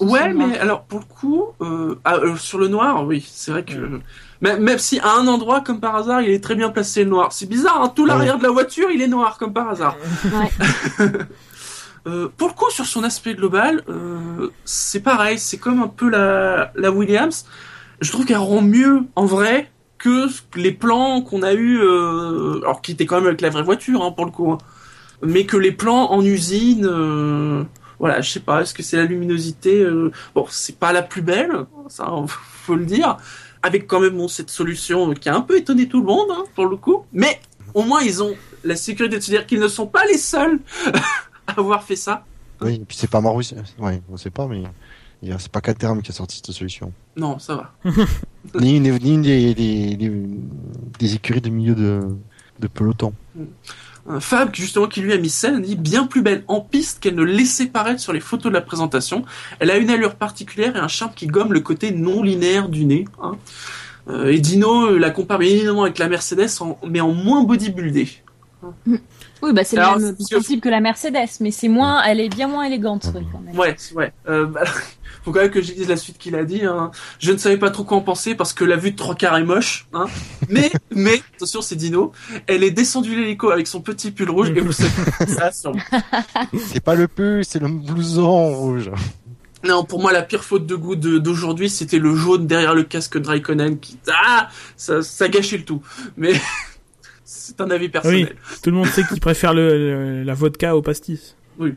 Ouais, 0.00 0.32
mais 0.32 0.58
alors 0.58 0.84
pour 0.84 1.00
le 1.00 1.04
coup, 1.04 1.46
euh, 1.60 1.98
ah, 2.04 2.16
euh, 2.16 2.36
sur 2.36 2.58
le 2.58 2.68
noir, 2.68 3.04
oui, 3.04 3.26
c'est 3.28 3.50
vrai 3.50 3.64
que 3.64 4.00
même, 4.40 4.62
même 4.62 4.78
si 4.78 5.00
à 5.00 5.14
un 5.14 5.26
endroit 5.26 5.60
comme 5.60 5.80
par 5.80 5.96
hasard, 5.96 6.22
il 6.22 6.30
est 6.30 6.42
très 6.42 6.54
bien 6.54 6.68
placé 6.68 7.04
le 7.04 7.10
noir. 7.10 7.32
C'est 7.32 7.48
bizarre, 7.48 7.82
hein, 7.82 7.92
tout 7.94 8.06
l'arrière 8.06 8.38
de 8.38 8.44
la 8.44 8.50
voiture, 8.50 8.90
il 8.90 9.02
est 9.02 9.08
noir 9.08 9.38
comme 9.38 9.52
par 9.52 9.68
hasard. 9.68 9.96
Ouais. 10.24 11.10
Euh, 12.06 12.28
pour 12.36 12.48
le 12.48 12.54
coup, 12.54 12.70
sur 12.70 12.86
son 12.86 13.02
aspect 13.04 13.34
global, 13.34 13.82
euh, 13.88 14.48
c'est 14.64 15.00
pareil, 15.00 15.38
c'est 15.38 15.58
comme 15.58 15.82
un 15.82 15.88
peu 15.88 16.08
la, 16.08 16.72
la 16.74 16.90
Williams. 16.90 17.44
Je 18.00 18.10
trouve 18.10 18.24
qu'elle 18.24 18.38
rend 18.38 18.62
mieux 18.62 19.02
en 19.14 19.26
vrai 19.26 19.70
que 19.98 20.26
les 20.54 20.72
plans 20.72 21.20
qu'on 21.22 21.42
a 21.42 21.52
eu, 21.52 21.80
euh, 21.80 22.60
alors 22.62 22.80
qui 22.80 22.92
étaient 22.92 23.04
quand 23.04 23.16
même 23.16 23.26
avec 23.26 23.40
la 23.40 23.50
vraie 23.50 23.64
voiture 23.64 24.02
hein, 24.02 24.12
pour 24.12 24.24
le 24.24 24.30
coup, 24.30 24.52
hein. 24.52 24.58
mais 25.22 25.44
que 25.44 25.56
les 25.56 25.72
plans 25.72 26.10
en 26.10 26.24
usine. 26.24 27.66
Voilà, 27.98 28.20
je 28.20 28.30
sais 28.30 28.40
pas, 28.40 28.62
est-ce 28.62 28.74
que 28.74 28.82
c'est 28.82 28.96
la 28.96 29.04
luminosité 29.04 29.82
euh, 29.82 30.12
Bon, 30.34 30.46
c'est 30.50 30.78
pas 30.78 30.92
la 30.92 31.02
plus 31.02 31.22
belle, 31.22 31.52
ça, 31.88 32.12
faut 32.28 32.76
le 32.76 32.84
dire. 32.84 33.16
Avec 33.62 33.86
quand 33.86 34.00
même 34.00 34.16
bon, 34.16 34.28
cette 34.28 34.50
solution 34.50 35.12
qui 35.14 35.28
a 35.28 35.34
un 35.34 35.40
peu 35.40 35.58
étonné 35.58 35.88
tout 35.88 36.00
le 36.00 36.06
monde, 36.06 36.28
hein, 36.30 36.44
pour 36.54 36.66
le 36.66 36.76
coup. 36.76 37.04
Mais 37.12 37.40
au 37.74 37.82
moins, 37.82 38.00
ils 38.02 38.22
ont 38.22 38.34
la 38.64 38.76
sécurité 38.76 39.16
de 39.16 39.22
se 39.22 39.30
dire 39.30 39.46
qu'ils 39.46 39.60
ne 39.60 39.68
sont 39.68 39.86
pas 39.86 40.04
les 40.06 40.18
seuls 40.18 40.60
à 41.46 41.58
avoir 41.58 41.82
fait 41.82 41.96
ça. 41.96 42.24
Oui, 42.60 42.74
et 42.76 42.84
puis 42.84 42.96
c'est 42.96 43.10
pas 43.10 43.20
Marus. 43.20 43.54
Ouais, 43.78 44.00
on 44.08 44.16
sait 44.16 44.30
pas, 44.30 44.46
mais 44.46 44.62
c'est 45.38 45.50
pas 45.50 45.60
Caterham 45.60 46.02
qui 46.02 46.10
a 46.10 46.14
sorti 46.14 46.36
cette 46.36 46.54
solution. 46.54 46.92
Non, 47.16 47.38
ça 47.38 47.56
va. 47.56 47.74
ni 48.60 48.76
une, 48.76 48.92
ni 48.98 49.18
des, 49.18 49.54
des, 49.54 49.96
des, 49.96 50.12
des 50.98 51.14
écuries 51.14 51.40
de 51.40 51.50
milieu 51.50 51.74
de, 51.74 52.00
de 52.60 52.66
peloton. 52.68 53.12
Un 53.36 53.44
Fab, 54.20 54.54
justement, 54.54 54.86
qui 54.86 55.00
lui 55.00 55.12
a 55.12 55.18
mis 55.18 55.28
celle, 55.28 55.60
dit 55.60 55.76
bien 55.76 56.06
plus 56.06 56.22
belle 56.22 56.42
en 56.48 56.60
piste 56.60 57.00
qu'elle 57.00 57.14
ne 57.14 57.22
laissait 57.22 57.66
paraître 57.66 58.00
sur 58.00 58.12
les 58.12 58.20
photos 58.20 58.50
de 58.50 58.54
la 58.54 58.62
présentation. 58.62 59.24
Elle 59.60 59.70
a 59.70 59.76
une 59.76 59.90
allure 59.90 60.14
particulière 60.14 60.76
et 60.76 60.78
un 60.78 60.88
charme 60.88 61.12
qui 61.14 61.26
gomme 61.26 61.52
le 61.52 61.60
côté 61.60 61.92
non 61.92 62.22
linéaire 62.22 62.68
du 62.68 62.84
nez. 62.84 63.04
hein. 63.22 63.36
Euh, 64.08 64.32
et 64.32 64.38
Dino 64.38 64.86
euh, 64.92 64.98
la 64.98 65.10
compare 65.10 65.38
bien 65.38 65.50
évidemment 65.50 65.82
avec 65.82 65.98
la 65.98 66.08
Mercedes, 66.08 66.48
mais 66.86 67.00
en 67.00 67.12
moins 67.12 67.42
bodybuildé. 67.44 68.08
Oui, 69.42 69.52
bah, 69.52 69.64
c'est 69.64 69.76
le 69.76 69.98
même 69.98 70.16
principe 70.16 70.60
que 70.60 70.68
la 70.68 70.80
Mercedes, 70.80 71.28
mais 71.40 71.50
c'est 71.50 71.68
moins, 71.68 72.02
elle 72.02 72.20
est 72.20 72.28
bien 72.28 72.48
moins 72.48 72.64
élégante, 72.64 73.10
oui, 73.14 73.22
quand 73.32 73.40
même. 73.40 73.56
Ouais, 73.58 73.76
ouais. 73.94 74.12
Euh, 74.28 74.46
bah, 74.46 74.64
faut 75.24 75.32
quand 75.32 75.40
même 75.40 75.50
que 75.50 75.62
je 75.62 75.72
dise 75.72 75.88
la 75.88 75.96
suite 75.96 76.18
qu'il 76.18 76.34
a 76.34 76.44
dit. 76.44 76.64
hein. 76.64 76.90
Je 77.18 77.32
ne 77.32 77.36
savais 77.36 77.56
pas 77.56 77.70
trop 77.70 77.84
quoi 77.84 77.96
en 77.98 78.00
penser 78.00 78.34
parce 78.34 78.52
que 78.52 78.64
la 78.64 78.76
vue 78.76 78.92
de 78.92 78.96
trois 78.96 79.14
quarts 79.14 79.36
est 79.36 79.44
moche. 79.44 79.86
Hein. 79.92 80.06
Mais, 80.48 80.70
mais, 80.90 81.22
attention, 81.36 81.60
c'est 81.60 81.76
Dino. 81.76 82.12
Elle 82.46 82.64
est 82.64 82.70
descendue 82.70 83.14
l'hélico 83.14 83.50
avec 83.50 83.66
son 83.66 83.80
petit 83.80 84.10
pull 84.10 84.30
rouge 84.30 84.50
et 84.54 84.60
vous 84.60 84.72
savez 84.72 84.90
ça 85.28 85.52
sur 85.52 85.72
C'est 86.72 86.80
pas 86.82 86.94
le 86.94 87.06
pull, 87.08 87.44
c'est 87.44 87.58
le 87.58 87.68
blouson 87.68 88.54
rouge. 88.54 88.90
Non, 89.64 89.84
pour 89.84 90.00
moi, 90.00 90.12
la 90.12 90.22
pire 90.22 90.44
faute 90.44 90.66
de 90.66 90.76
goût 90.76 90.94
d'aujourd'hui, 90.94 91.68
c'était 91.68 91.98
le 91.98 92.14
jaune 92.14 92.46
derrière 92.46 92.74
le 92.74 92.84
casque 92.84 93.18
de 93.18 93.26
Raikkonen 93.26 93.78
qui, 93.80 93.98
ah, 94.08 94.48
ça, 94.76 95.02
ça 95.02 95.28
gâchait 95.28 95.58
le 95.58 95.64
tout. 95.64 95.82
Mais 96.16 96.32
c'est 97.30 97.60
un 97.60 97.70
avis 97.70 97.90
personnel. 97.90 98.34
Tout 98.62 98.70
le 98.70 98.76
monde 98.76 98.86
sait 98.86 99.04
qu'il 99.04 99.20
préfère 99.20 99.52
le, 99.52 99.68
le- 99.76 100.22
la 100.22 100.32
vodka 100.34 100.74
au 100.74 100.80
pastis. 100.82 101.36
Oui. 101.58 101.74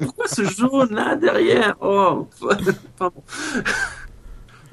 Pourquoi 0.00 0.26
ce 0.26 0.42
jaune 0.44 0.92
là 0.94 1.14
derrière? 1.14 1.76
Oh, 1.80 2.26
pardon. 2.98 3.22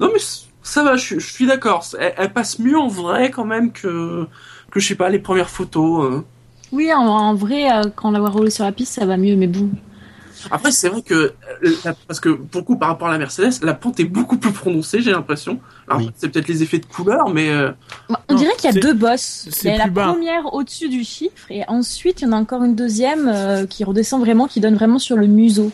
Non 0.00 0.10
mais 0.12 0.18
ça 0.62 0.82
va, 0.82 0.96
je, 0.96 1.18
je 1.18 1.32
suis 1.32 1.46
d'accord. 1.46 1.84
Elle, 1.98 2.14
elle 2.16 2.32
passe 2.32 2.58
mieux 2.58 2.78
en 2.78 2.88
vrai 2.88 3.30
quand 3.30 3.44
même 3.44 3.72
que 3.72 4.26
que 4.70 4.80
je 4.80 4.88
sais 4.88 4.94
pas 4.94 5.08
les 5.10 5.18
premières 5.18 5.50
photos. 5.50 6.12
euh. 6.12 6.20
Oui, 6.72 6.90
en, 6.92 7.00
en 7.06 7.34
vrai, 7.34 7.70
euh, 7.70 7.82
quand 7.94 8.08
on 8.08 8.12
la 8.12 8.20
voit 8.20 8.30
rouler 8.30 8.50
sur 8.50 8.64
la 8.64 8.72
piste, 8.72 8.94
ça 8.94 9.04
va 9.06 9.16
mieux, 9.18 9.36
mais 9.36 9.46
bon. 9.46 9.68
Après, 10.50 10.72
c'est 10.72 10.88
vrai 10.88 11.02
que, 11.02 11.14
euh, 11.14 11.32
la- 11.84 11.94
parce 12.06 12.20
que 12.20 12.30
pour 12.30 12.60
le 12.60 12.64
coup, 12.66 12.76
par 12.76 12.88
rapport 12.88 13.08
à 13.08 13.12
la 13.12 13.18
Mercedes, 13.18 13.62
la 13.62 13.74
pente 13.74 14.00
est 14.00 14.04
beaucoup 14.04 14.36
plus 14.38 14.52
prononcée, 14.52 15.00
j'ai 15.00 15.12
l'impression. 15.12 15.60
Alors, 15.88 16.00
Oui. 16.00 16.10
c'est 16.16 16.28
peut-être 16.28 16.48
les 16.48 16.62
effets 16.62 16.78
de 16.78 16.86
couleur, 16.86 17.28
mais 17.30 17.50
euh, 17.50 17.70
Bah, 18.08 18.20
On 18.28 18.34
Non, 18.34 18.38
dirait 18.40 18.52
qu'il 18.56 18.74
y 18.74 18.76
a 18.78 18.80
deux 18.80 18.94
bosses. 18.94 19.48
c'est 19.50 19.68
Il 19.68 19.72
y 19.72 19.74
a 19.74 19.78
la 19.78 19.86
bas. 19.88 20.08
première 20.12 20.52
au-dessus 20.54 20.88
du 20.88 21.04
chiffre, 21.04 21.50
et 21.50 21.62
ensuite, 21.68 22.20
il 22.20 22.24
y 22.24 22.28
en 22.28 22.32
a 22.32 22.36
encore 22.36 22.64
une 22.64 22.74
deuxième 22.74 23.28
euh, 23.32 23.66
qui 23.66 23.84
redescend 23.84 24.20
vraiment, 24.20 24.46
qui 24.48 24.60
donne 24.60 24.74
vraiment 24.74 24.98
sur 24.98 25.16
le 25.16 25.26
museau. 25.26 25.70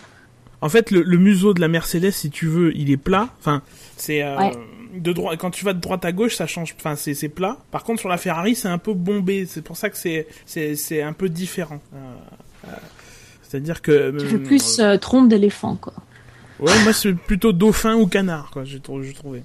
En 0.60 0.68
fait, 0.68 0.90
le, 0.90 1.02
le 1.02 1.18
museau 1.18 1.54
de 1.54 1.60
la 1.60 1.68
Mercedes, 1.68 2.10
si 2.10 2.30
tu 2.30 2.46
veux, 2.46 2.76
il 2.76 2.90
est 2.90 2.96
plat. 2.96 3.28
Enfin, 3.38 3.62
c'est 3.96 4.22
euh, 4.24 4.36
Ouais. 4.36 4.52
de 4.96 5.12
droite. 5.12 5.38
Quand 5.38 5.50
tu 5.52 5.64
vas 5.64 5.72
de 5.72 5.80
droite 5.80 6.04
à 6.04 6.10
gauche, 6.10 6.34
ça 6.34 6.48
change. 6.48 6.74
Enfin, 6.78 6.96
c'est 6.96 7.14
c'est 7.14 7.28
plat. 7.28 7.58
Par 7.70 7.84
contre, 7.84 8.00
sur 8.00 8.08
la 8.08 8.16
Ferrari, 8.16 8.56
c'est 8.56 8.66
un 8.68 8.78
peu 8.78 8.92
bombé. 8.92 9.46
C'est 9.46 9.62
pour 9.62 9.76
ça 9.76 9.88
que 9.88 9.96
c'est 9.96 10.26
c'est 10.46 10.74
c'est 10.74 11.00
un 11.02 11.12
peu 11.12 11.28
différent. 11.28 11.80
C'est-à-dire 13.48 13.80
que 13.82 14.16
fait 14.18 14.34
euh, 14.36 14.38
plus 14.44 14.78
euh, 14.78 14.98
trompe 14.98 15.28
d'éléphant, 15.28 15.76
quoi. 15.76 15.94
Ouais, 16.60 16.72
moi 16.84 16.92
c'est 16.92 17.14
plutôt 17.14 17.52
dauphin 17.52 17.94
ou 17.96 18.06
canard, 18.06 18.50
quoi. 18.52 18.64
J'ai 18.64 18.78
trou- 18.80 19.02
j'ai 19.02 19.14
trouvé. 19.14 19.42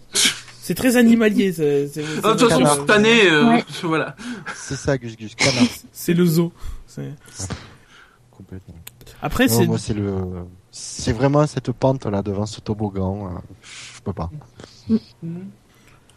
C'est 0.62 0.76
très 0.76 0.98
animalier. 0.98 1.52
c'est- 1.54 1.96
de 1.96 2.02
toute 2.22 2.22
façon, 2.22 2.48
canard. 2.48 2.76
cette 2.76 2.90
année, 2.90 3.30
euh, 3.30 3.48
Ouais. 3.50 3.64
voilà. 3.84 4.16
C'est 4.56 4.76
ça, 4.76 4.98
Gus 4.98 5.16
Gus. 5.16 5.36
Canard. 5.36 5.64
C'est 5.92 6.14
le 6.14 6.26
zoo. 6.26 6.52
Complètement. 8.32 8.76
Après, 9.22 9.48
c'est 9.48 9.66
moi, 9.68 9.78
c'est 9.78 9.94
le, 9.94 10.14
c'est 10.72 11.14
vraiment 11.14 11.46
cette 11.48 11.72
pente 11.72 12.06
là 12.06 12.22
devant 12.22 12.46
ce 12.46 12.60
toboggan. 12.62 13.28
euh, 13.28 13.40
Je 13.62 14.02
peux 14.02 14.14
pas. 14.14 14.30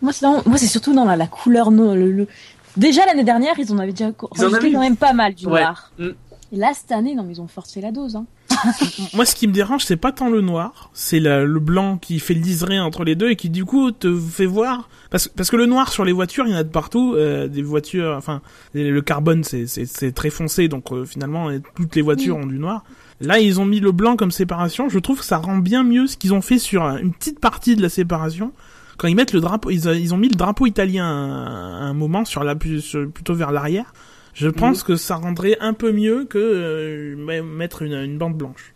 Moi, 0.03 0.13
c'est 0.13 0.23
dans- 0.23 0.43
moi, 0.47 0.59
c'est 0.59 0.67
surtout 0.67 0.95
dans 0.95 1.05
la, 1.05 1.17
la 1.17 1.27
couleur. 1.27 1.71
no- 1.71 1.95
le, 1.95 2.11
le- 2.11 2.29
Déjà, 2.77 3.07
l'année 3.07 3.25
dernière, 3.25 3.55
ils 3.59 3.73
en 3.73 3.79
avaient 3.79 3.93
déjà 3.93 4.11
Ils 4.37 4.45
en 4.45 4.53
avaient 4.53 4.71
quand 4.73 4.81
même 4.81 4.97
pas 4.99 5.13
mal 5.15 5.35
du 5.35 5.47
Ouais. 5.47 5.61
noir. 5.63 5.93
Mm. 5.99 6.09
Et 6.53 6.57
là, 6.57 6.73
cette 6.75 6.93
année, 6.93 7.15
non, 7.15 7.25
mais 7.25 7.33
ils 7.35 7.41
ont 7.41 7.49
forcé 7.49 7.81
la 7.81 7.91
dose. 7.93 8.17
Hein. 8.17 8.27
moi 9.15 9.25
ce 9.27 9.35
qui 9.35 9.47
me 9.49 9.53
dérange, 9.53 9.85
c'est 9.85 9.97
pas 9.97 10.13
tant 10.13 10.31
le 10.31 10.41
noir, 10.41 10.91
c'est 10.95 11.21
le 11.21 11.59
blanc 11.59 11.99
qui 11.99 12.19
fait 12.21 12.33
le 12.35 12.41
liseré 12.41 12.79
entre 12.81 13.05
les 13.05 13.15
deux 13.15 13.29
et 13.31 13.37
qui 13.37 13.51
du 13.51 13.65
coup 13.65 13.91
te 13.91 14.19
fait 14.19 14.47
voir 14.47 14.89
parce, 15.11 15.29
parce 15.29 15.51
que 15.51 15.57
le 15.57 15.67
noir 15.67 15.93
sur 15.93 16.05
les 16.05 16.13
voitures, 16.13 16.47
il 16.47 16.53
y 16.53 16.55
en 16.55 16.59
a 16.59 16.63
de 16.63 16.69
partout, 16.71 17.15
euh, 17.17 17.49
des 17.49 17.61
voitures, 17.63 18.15
enfin 18.17 18.41
le 18.73 18.99
carbone 19.01 19.43
c'est 19.45 20.13
très 20.15 20.31
foncé 20.31 20.69
donc 20.69 20.91
euh, 20.93 21.05
finalement 21.05 21.51
euh, 21.51 21.59
toutes 21.75 21.95
les 21.97 22.03
voitures 22.03 22.37
Oui. 22.37 22.45
ont 22.45 22.47
du 22.47 22.59
noir. 22.59 22.83
Là, 23.21 23.39
ils 23.41 23.61
ont 23.61 23.65
mis 23.67 23.81
le 23.81 23.93
blanc 23.93 24.17
comme 24.17 24.31
séparation. 24.31 24.89
Je 24.91 24.99
trouve 24.99 25.19
que 25.21 25.25
ça 25.25 25.39
rend 25.39 25.57
bien 25.59 25.83
mieux 25.83 26.07
ce 26.07 26.17
qu'ils 26.17 26.33
ont 26.35 26.43
fait 26.43 26.59
sur 26.59 26.85
euh, 26.85 26.99
une 26.99 27.13
petite 27.13 27.41
partie 27.41 27.75
de 27.77 27.83
la 27.83 27.89
séparation. 27.89 28.53
Quand 28.99 29.09
ils 29.09 29.17
mettent 29.17 29.33
le 29.33 29.41
drapeau, 29.41 29.71
ils, 29.71 29.87
ils 29.87 30.15
ont 30.15 30.19
mis 30.19 30.29
le 30.29 30.35
drapeau 30.37 30.67
italien 30.67 31.05
à 31.05 31.09
un, 31.09 31.81
à 31.81 31.85
un 31.85 31.95
moment 31.95 32.25
sur 32.25 32.45
la 32.45 32.55
sur- 32.81 33.11
plutôt 33.11 33.35
vers 33.35 33.53
l'arrière. 33.53 33.93
Je 34.37 34.49
pense 34.49 34.83
que 34.83 34.97
ça 34.97 35.17
rendrait 35.17 35.57
un 35.61 35.73
peu 35.73 35.93
mieux 35.93 36.27
que 36.27 36.37
euh, 36.39 37.17
me- 37.17 37.43
mettre 37.43 37.83
une, 37.83 37.95
une 37.95 38.19
bande 38.19 38.35
blanche. 38.37 38.73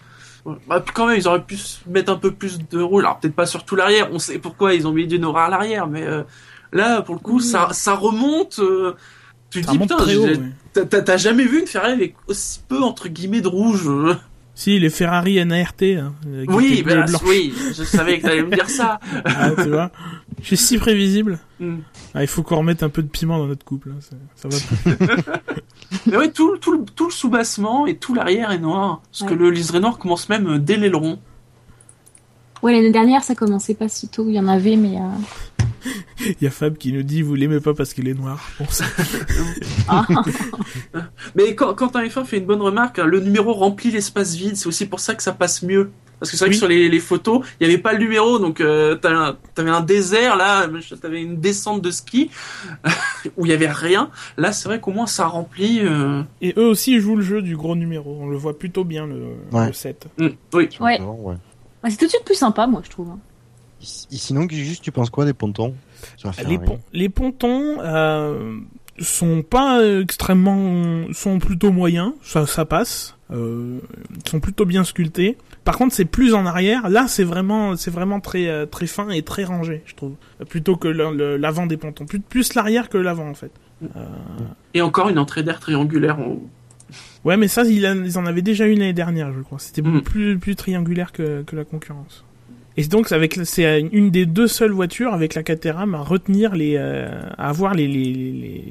Ouais. 0.46 0.56
Bah, 0.66 0.82
quand 0.94 1.06
même, 1.06 1.18
ils 1.18 1.28
auraient 1.28 1.44
pu 1.44 1.58
mettre 1.86 2.10
un 2.10 2.16
peu 2.16 2.30
plus 2.30 2.58
de 2.70 2.80
rouge. 2.80 3.04
Alors 3.04 3.20
peut-être 3.20 3.34
pas 3.34 3.44
sur 3.44 3.64
tout 3.64 3.76
l'arrière. 3.76 4.08
On 4.10 4.18
sait 4.18 4.38
pourquoi 4.38 4.72
ils 4.74 4.86
ont 4.88 4.92
mis 4.92 5.06
du 5.06 5.18
noir 5.18 5.36
à 5.36 5.50
l'arrière, 5.50 5.86
mais 5.86 6.02
euh, 6.06 6.22
là, 6.72 7.02
pour 7.02 7.14
le 7.14 7.20
coup, 7.20 7.40
ça, 7.40 7.68
ça 7.72 7.94
remonte. 7.94 8.58
euh, 8.60 8.94
tu 9.50 9.60
te 9.60 9.66
dis 9.70 9.78
putain, 9.78 9.96
ouais. 10.76 10.86
t'as 11.04 11.16
jamais 11.18 11.44
vu 11.44 11.60
une 11.60 11.66
Ferrari 11.66 11.92
avec 11.92 12.14
aussi 12.26 12.60
peu 12.68 12.78
entre 12.78 13.08
guillemets 13.08 13.40
de 13.42 13.48
rouge 13.48 13.86
euh. 13.86 14.14
Si, 14.60 14.78
les 14.78 14.90
Ferrari 14.90 15.42
NART. 15.46 15.72
Hein, 15.82 16.12
euh, 16.26 16.44
Oui, 16.48 16.82
bah, 16.84 17.06
blanc. 17.06 17.18
oui, 17.24 17.54
je 17.74 17.82
savais 17.82 18.18
que 18.18 18.24
t'allais 18.24 18.42
me 18.42 18.54
dire 18.54 18.68
ça. 18.68 19.00
Ah, 19.24 19.52
tu 19.56 19.70
vois 19.70 19.90
Je 20.42 20.48
suis 20.48 20.56
si 20.58 20.76
prévisible. 20.76 21.38
Hmm. 21.60 21.78
Ah, 22.12 22.22
il 22.22 22.26
faut 22.28 22.42
qu'on 22.42 22.56
remette 22.58 22.82
un 22.82 22.90
peu 22.90 23.02
de 23.02 23.08
piment 23.08 23.38
dans 23.38 23.46
notre 23.46 23.64
couple. 23.64 23.90
hein, 23.96 24.00
Ça, 24.00 24.16
ça 24.36 24.48
va 24.48 24.96
plus. 25.16 25.22
Mais 26.10 26.16
oui, 26.18 26.30
tout, 26.30 26.58
tout, 26.58 26.72
le- 26.72 26.84
tout 26.94 27.06
le 27.06 27.10
sous-bassement 27.10 27.86
et 27.86 27.96
tout 27.96 28.12
l'arrière 28.12 28.50
est 28.50 28.58
noir. 28.58 29.00
Parce 29.10 29.22
que 29.30 29.34
Ouais. 29.34 29.40
le 29.40 29.50
liseré 29.50 29.80
noir 29.80 29.96
commence 29.96 30.28
même 30.28 30.46
euh, 30.46 30.58
dès 30.58 30.76
l'aileron. 30.76 31.18
Ouais, 32.62 32.72
l'année 32.72 32.92
dernière, 32.92 33.24
ça 33.24 33.34
commençait 33.34 33.72
pas 33.74 33.88
si 33.88 34.08
tôt. 34.08 34.26
Il 34.28 34.34
y 34.34 34.40
en 34.40 34.46
avait, 34.46 34.76
mais. 34.76 34.98
euh, 34.98 35.08
Il 36.18 36.36
y 36.42 36.46
a 36.46 36.50
Fab 36.50 36.76
qui 36.76 36.92
nous 36.92 37.02
dit 37.02 37.22
vous 37.22 37.34
l'aimez 37.34 37.60
pas 37.60 37.74
parce 37.74 37.94
qu'il 37.94 38.08
est 38.08 38.14
noir. 38.14 38.48
Bon, 38.58 38.66
ça- 38.68 38.84
ah. 39.88 40.06
Mais 41.34 41.54
quand, 41.54 41.74
quand 41.74 41.96
un 41.96 42.04
F1 42.04 42.24
fait 42.24 42.38
une 42.38 42.46
bonne 42.46 42.62
remarque, 42.62 42.98
hein, 42.98 43.06
le 43.06 43.20
numéro 43.20 43.52
remplit 43.52 43.90
l'espace 43.90 44.34
vide, 44.34 44.56
c'est 44.56 44.66
aussi 44.66 44.86
pour 44.86 45.00
ça 45.00 45.14
que 45.14 45.22
ça 45.22 45.32
passe 45.32 45.62
mieux. 45.62 45.90
Parce 46.18 46.30
que 46.32 46.36
c'est 46.36 46.44
vrai 46.44 46.50
Oui. 46.50 46.56
que 46.56 46.58
sur 46.58 46.68
les, 46.68 46.90
les 46.90 47.00
photos, 47.00 47.46
il 47.58 47.66
n'y 47.66 47.72
avait 47.72 47.80
pas 47.82 47.94
le 47.94 47.98
numéro, 48.00 48.38
donc 48.38 48.60
euh, 48.60 48.94
t'avais 48.94 49.70
un- 49.70 49.80
désert 49.80 50.36
là, 50.36 50.68
t'avais 51.00 51.22
une 51.22 51.40
descente 51.40 51.80
de 51.80 51.90
ski 51.90 52.30
où 53.38 53.46
il 53.46 53.50
y 53.50 53.54
avait 53.54 53.70
rien. 53.70 54.10
Là, 54.36 54.52
c'est 54.52 54.68
vrai 54.68 54.80
qu'au 54.80 54.90
moins 54.90 55.06
ça 55.06 55.26
remplit. 55.26 55.80
Euh... 55.80 56.22
Et 56.42 56.52
eux 56.58 56.66
aussi 56.66 57.00
jouent 57.00 57.16
le 57.16 57.22
jeu 57.22 57.40
du 57.40 57.56
gros 57.56 57.74
numéro. 57.74 58.18
On 58.20 58.28
le 58.28 58.36
voit 58.36 58.58
plutôt 58.58 58.84
bien 58.84 59.06
le, 59.06 59.28
Ouais. 59.50 59.68
le 59.68 59.72
set. 59.72 60.08
mm, 60.18 60.28
oui. 60.52 60.68
Ouais. 60.78 60.98
C'est 61.88 61.96
tout 61.96 62.04
de 62.04 62.10
suite 62.10 62.24
plus 62.26 62.34
sympa, 62.34 62.66
moi, 62.66 62.82
je 62.84 62.90
trouve. 62.90 63.08
hein. 63.08 63.18
Et 63.80 64.16
sinon, 64.16 64.46
juste, 64.50 64.82
tu 64.82 64.92
penses 64.92 65.10
quoi 65.10 65.24
des 65.24 65.32
pontons 65.32 65.74
Les, 66.48 66.58
pon- 66.66 66.80
les 66.92 67.08
pontons 67.08 67.78
euh, 67.80 68.58
sont 68.98 69.42
pas 69.42 69.80
extrêmement, 70.00 71.04
sont 71.12 71.38
plutôt 71.38 71.72
moyens, 71.72 72.12
ça, 72.22 72.46
ça 72.46 72.64
passe. 72.64 73.16
Euh, 73.32 73.78
ils 74.24 74.28
sont 74.28 74.40
plutôt 74.40 74.64
bien 74.66 74.82
sculptés. 74.84 75.38
Par 75.64 75.76
contre, 75.78 75.94
c'est 75.94 76.04
plus 76.04 76.34
en 76.34 76.46
arrière. 76.46 76.88
Là, 76.90 77.06
c'est 77.08 77.22
vraiment, 77.24 77.76
c'est 77.76 77.90
vraiment 77.90 78.20
très, 78.20 78.48
euh, 78.48 78.66
très 78.66 78.86
fin 78.86 79.08
et 79.10 79.22
très 79.22 79.44
rangé, 79.44 79.82
je 79.86 79.94
trouve. 79.94 80.14
Plutôt 80.48 80.76
que 80.76 80.88
l'avant 80.88 81.66
des 81.66 81.76
pontons. 81.76 82.06
Plus, 82.06 82.20
plus 82.20 82.54
l'arrière 82.54 82.88
que 82.88 82.98
l'avant, 82.98 83.28
en 83.30 83.34
fait. 83.34 83.52
Et 84.74 84.82
encore 84.82 85.08
une 85.08 85.18
entrée 85.18 85.42
d'air 85.42 85.60
triangulaire. 85.60 86.18
En... 86.18 86.38
Ouais, 87.24 87.36
mais 87.36 87.48
ça, 87.48 87.62
ils 87.64 88.18
en 88.18 88.26
avaient 88.26 88.42
déjà 88.42 88.66
une 88.66 88.80
l'année 88.80 88.92
dernière, 88.92 89.32
je 89.32 89.40
crois. 89.40 89.58
C'était 89.58 89.80
Mm. 89.82 90.02
plus, 90.02 90.38
plus 90.38 90.56
triangulaire 90.56 91.12
que, 91.12 91.42
que 91.42 91.54
la 91.56 91.64
concurrence. 91.64 92.24
Et 92.76 92.84
donc, 92.86 93.08
c'est 93.08 93.14
avec, 93.14 93.38
c'est 93.44 93.80
une 93.92 94.10
des 94.10 94.26
deux 94.26 94.46
seules 94.46 94.70
voitures 94.72 95.12
avec 95.12 95.34
la 95.34 95.42
Caterham 95.42 95.94
à 95.94 96.02
retenir 96.02 96.54
les, 96.54 96.76
euh, 96.76 97.08
à 97.36 97.48
avoir 97.48 97.74
les, 97.74 97.86
les, 97.88 98.12
les, 98.14 98.64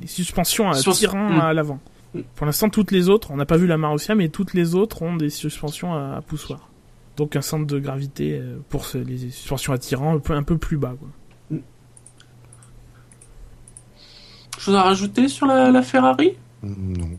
les 0.00 0.06
suspensions 0.06 0.68
à 0.70 0.74
Sur- 0.74 0.94
tirant 0.94 1.28
Mm. 1.30 1.40
à 1.40 1.52
l'avant. 1.52 1.80
Mm. 2.14 2.20
Pour 2.36 2.46
l'instant, 2.46 2.68
toutes 2.70 2.90
les 2.92 3.08
autres, 3.08 3.30
on 3.32 3.36
n'a 3.36 3.46
pas 3.46 3.56
vu 3.56 3.66
la 3.66 3.76
Marussia, 3.76 4.14
mais 4.14 4.28
toutes 4.28 4.54
les 4.54 4.74
autres 4.74 5.02
ont 5.02 5.16
des 5.16 5.30
suspensions 5.30 5.92
à, 5.94 6.16
à 6.16 6.20
poussoir. 6.22 6.68
Donc, 7.16 7.36
un 7.36 7.42
centre 7.42 7.66
de 7.66 7.78
gravité 7.78 8.38
euh, 8.38 8.56
pour 8.68 8.84
ce- 8.86 8.98
les 8.98 9.18
suspensions 9.30 9.72
attirant 9.72 10.14
un 10.14 10.18
peu, 10.20 10.32
un 10.34 10.42
peu 10.44 10.56
plus 10.56 10.76
bas, 10.78 10.94
quoi. 10.98 11.08
Chose 14.58 14.74
à 14.74 14.82
rajouter 14.82 15.28
sur 15.28 15.46
la, 15.46 15.70
la 15.70 15.82
Ferrari? 15.82 16.32
Non. 16.62 17.10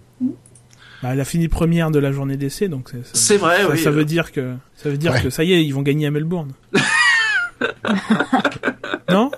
Bah, 1.03 1.09
elle 1.13 1.19
a 1.19 1.25
fini 1.25 1.47
première 1.47 1.89
de 1.91 1.99
la 1.99 2.11
journée 2.11 2.37
d'essai, 2.37 2.67
donc 2.67 2.89
c'est- 2.91 3.01
c'est- 3.03 3.17
C'est 3.17 3.37
vrai, 3.37 3.61
ça, 3.63 3.69
oui. 3.71 3.79
ça 3.79 3.91
veut 3.91 4.05
dire 4.05 4.31
que 4.31 4.53
ça 4.75 4.89
veut 4.89 4.97
dire 4.97 5.13
Ouais. 5.13 5.21
que 5.21 5.29
ça 5.29 5.43
y 5.43 5.53
est, 5.53 5.63
ils 5.65 5.71
vont 5.73 5.81
gagner 5.81 6.07
à 6.07 6.11
Melbourne. 6.11 6.51
non? 9.09 9.31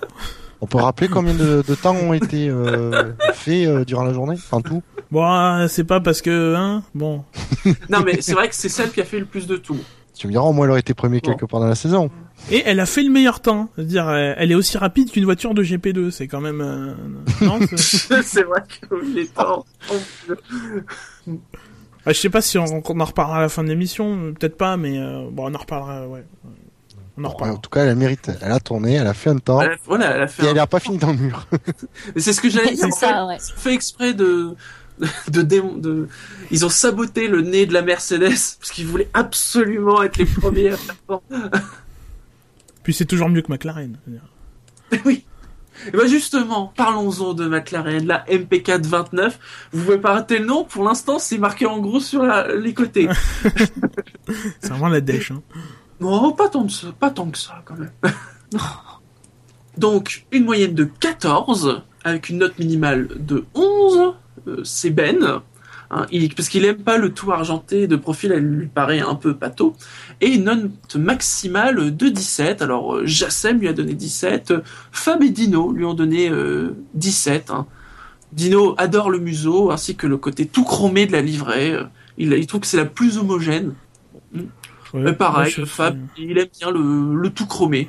On 0.60 0.66
peut 0.66 0.78
rappeler 0.78 1.08
combien 1.08 1.34
de, 1.34 1.62
de 1.66 1.74
temps 1.74 1.94
ont 1.94 2.14
été 2.14 2.48
euh, 2.48 3.12
faits 3.34 3.66
euh, 3.68 3.84
durant 3.84 4.04
la 4.04 4.14
journée 4.14 4.36
En 4.50 4.62
tout? 4.62 4.82
Bon, 5.10 5.66
c'est 5.68 5.84
pas 5.84 6.00
parce 6.00 6.22
que 6.22 6.54
hein, 6.54 6.82
bon. 6.94 7.22
Non, 7.90 8.00
mais 8.04 8.20
c'est 8.20 8.32
vrai 8.32 8.48
que 8.48 8.54
c'est 8.54 8.68
celle 8.70 8.90
qui 8.90 9.00
a 9.00 9.04
fait 9.04 9.18
le 9.18 9.26
plus 9.26 9.46
de 9.46 9.56
tout. 9.56 9.78
Tu 10.14 10.26
me 10.28 10.32
diras, 10.32 10.44
au 10.44 10.52
moins 10.52 10.64
elle 10.66 10.70
aurait 10.70 10.80
été 10.80 10.94
premier 10.94 11.20
quelque 11.20 11.44
part 11.44 11.60
dans 11.60 11.66
la 11.66 11.74
saison. 11.74 12.10
Et 12.50 12.62
elle 12.66 12.80
a 12.80 12.86
fait 12.86 13.02
le 13.02 13.10
meilleur 13.10 13.40
temps, 13.40 13.68
c'est-à-dire 13.74 14.08
euh, 14.08 14.34
elle 14.36 14.50
est 14.52 14.54
aussi 14.54 14.76
rapide 14.78 15.10
qu'une 15.10 15.24
voiture 15.24 15.54
de 15.54 15.62
GP2, 15.62 16.10
c'est 16.10 16.26
quand 16.28 16.40
même 16.40 16.60
euh, 16.60 16.94
non 17.40 17.58
c'est- 17.76 18.42
vrai 18.44 18.62
qu'il 19.02 19.18
est 19.18 19.32
temps. 19.34 19.64
Ah, 22.06 22.12
je 22.12 22.18
sais 22.18 22.28
pas 22.30 22.42
si 22.42 22.58
on, 22.58 22.64
on 22.86 23.00
en 23.00 23.04
reparlera 23.04 23.38
à 23.38 23.42
la 23.42 23.48
fin 23.48 23.64
de 23.64 23.68
l'émission, 23.68 24.34
peut-être 24.38 24.58
pas, 24.58 24.76
mais 24.76 24.98
euh, 24.98 25.26
bon, 25.30 25.50
on 25.50 25.54
en 25.54 25.58
reparlera, 25.58 26.06
ouais. 26.06 26.24
On 27.16 27.20
en 27.20 27.22
Bon, 27.22 27.28
reparlera. 27.30 27.56
en 27.56 27.60
tout 27.60 27.70
cas, 27.70 27.84
elle 27.84 27.96
mérite. 27.96 28.30
Elle 28.42 28.52
a 28.52 28.60
tourné, 28.60 28.94
elle 28.94 29.06
a 29.06 29.14
fait 29.14 29.30
un 29.30 29.38
temps. 29.38 29.60
Elle 29.62 29.70
a- 29.72 29.76
Voilà, 29.86 30.14
elle 30.16 30.22
a 30.22 30.26
fait. 30.28 30.42
Et 30.42 30.46
un- 30.46 30.50
elle 30.50 30.56
n'a 30.56 30.66
pas 30.66 30.80
fini 30.80 30.98
dans 30.98 31.12
le 31.12 31.18
mur. 31.18 31.46
Mais 32.14 32.20
c'est 32.20 32.32
ce 32.34 32.40
que 32.40 32.50
j'allais 32.50 32.74
dire. 32.74 32.78
C'est 32.78 32.86
en 32.86 32.90
ça, 32.90 33.26
ouais. 33.26 33.36
Fait 33.56 33.72
exprès 33.72 34.12
de, 34.12 34.54
de, 35.28 36.08
ils 36.50 36.64
ont 36.64 36.68
saboté 36.68 37.26
le 37.28 37.40
nez 37.42 37.66
de 37.66 37.72
la 37.72 37.82
Mercedes 37.82 38.28
parce 38.58 38.70
qu'ils 38.72 38.86
voulaient 38.86 39.10
absolument 39.14 40.02
être 40.02 40.16
les 40.18 40.24
premiers 40.26 40.70
à 40.70 40.76
faire 40.76 40.94
fort. 41.06 41.22
Puis 42.82 42.94
c'est 42.94 43.06
toujours 43.06 43.28
mieux 43.28 43.42
que 43.42 43.50
McLaren. 43.52 43.96
Oui. 45.04 45.24
Et 45.88 45.90
ben 45.90 46.06
justement, 46.06 46.72
parlons-en 46.76 47.34
de 47.34 47.48
McLaren, 47.48 48.06
la 48.06 48.24
MP4 48.26 48.84
29. 48.86 49.38
Vous 49.72 49.84
pouvez 49.84 49.98
pas 49.98 50.12
rater 50.12 50.38
le 50.38 50.44
nom, 50.44 50.62
pour 50.64 50.84
l'instant 50.84 51.18
c'est 51.18 51.38
marqué 51.38 51.66
en 51.66 51.80
gros 51.80 51.98
sur 51.98 52.22
la- 52.22 52.54
les 52.54 52.72
côtés. 52.74 53.08
C'est 54.60 54.68
vraiment 54.68 54.88
la 54.88 55.00
dèche. 55.00 55.32
Hein. 55.32 55.42
Non, 56.00 56.30
pas 56.32 56.48
tant, 56.48 56.62
de 56.62 56.70
ça, 56.70 56.88
pas 56.92 57.10
tant 57.10 57.28
que 57.28 57.38
ça 57.38 57.62
quand 57.64 57.74
même. 57.76 57.90
Donc, 59.76 60.26
une 60.30 60.44
moyenne 60.44 60.74
de 60.74 60.84
14, 60.84 61.82
avec 62.04 62.28
une 62.28 62.38
note 62.38 62.58
minimale 62.58 63.08
de 63.16 63.44
11, 63.54 63.96
euh, 63.98 64.10
c'est 64.64 64.90
Ben. 64.90 65.42
Hein, 65.90 66.06
il- 66.10 66.34
parce 66.34 66.48
qu'il 66.48 66.64
aime 66.64 66.78
pas 66.82 66.96
le 66.98 67.12
tout 67.12 67.30
argenté 67.30 67.86
de 67.86 67.96
profil, 67.96 68.32
elle 68.32 68.42
lui 68.44 68.66
paraît 68.66 69.00
un 69.00 69.14
peu 69.14 69.34
pâteau. 69.34 69.76
Et 70.20 70.28
une 70.34 70.44
note 70.44 70.96
maximale 70.96 71.94
de 71.96 72.08
17. 72.08 72.62
Alors, 72.62 72.96
euh, 72.96 73.02
Jassem 73.06 73.58
lui 73.60 73.68
a 73.68 73.72
donné 73.72 73.94
17. 73.94 74.50
euh, 74.50 74.60
Fab 74.92 75.22
et 75.22 75.30
Dino 75.30 75.72
lui 75.72 75.84
ont 75.84 75.94
donné 75.94 76.28
euh, 76.30 76.74
17. 76.94 77.50
hein. 77.50 77.66
Dino 78.32 78.74
adore 78.78 79.10
le 79.10 79.18
museau, 79.20 79.70
ainsi 79.70 79.94
que 79.94 80.06
le 80.06 80.16
côté 80.16 80.46
tout 80.46 80.64
chromé 80.64 81.06
de 81.06 81.12
la 81.12 81.20
livrée. 81.20 81.72
euh, 81.72 81.84
Il, 82.18 82.32
il 82.32 82.46
trouve 82.46 82.60
que 82.62 82.66
c'est 82.66 82.76
la 82.78 82.86
plus 82.86 83.18
homogène. 83.18 83.74
Ouais, 84.34 85.00
Mais 85.02 85.12
pareil, 85.12 85.52
Fab, 85.66 85.96
il 86.16 86.38
aime 86.38 86.48
bien 86.58 86.70
le, 86.70 87.14
le 87.14 87.30
tout 87.30 87.46
chromé. 87.46 87.88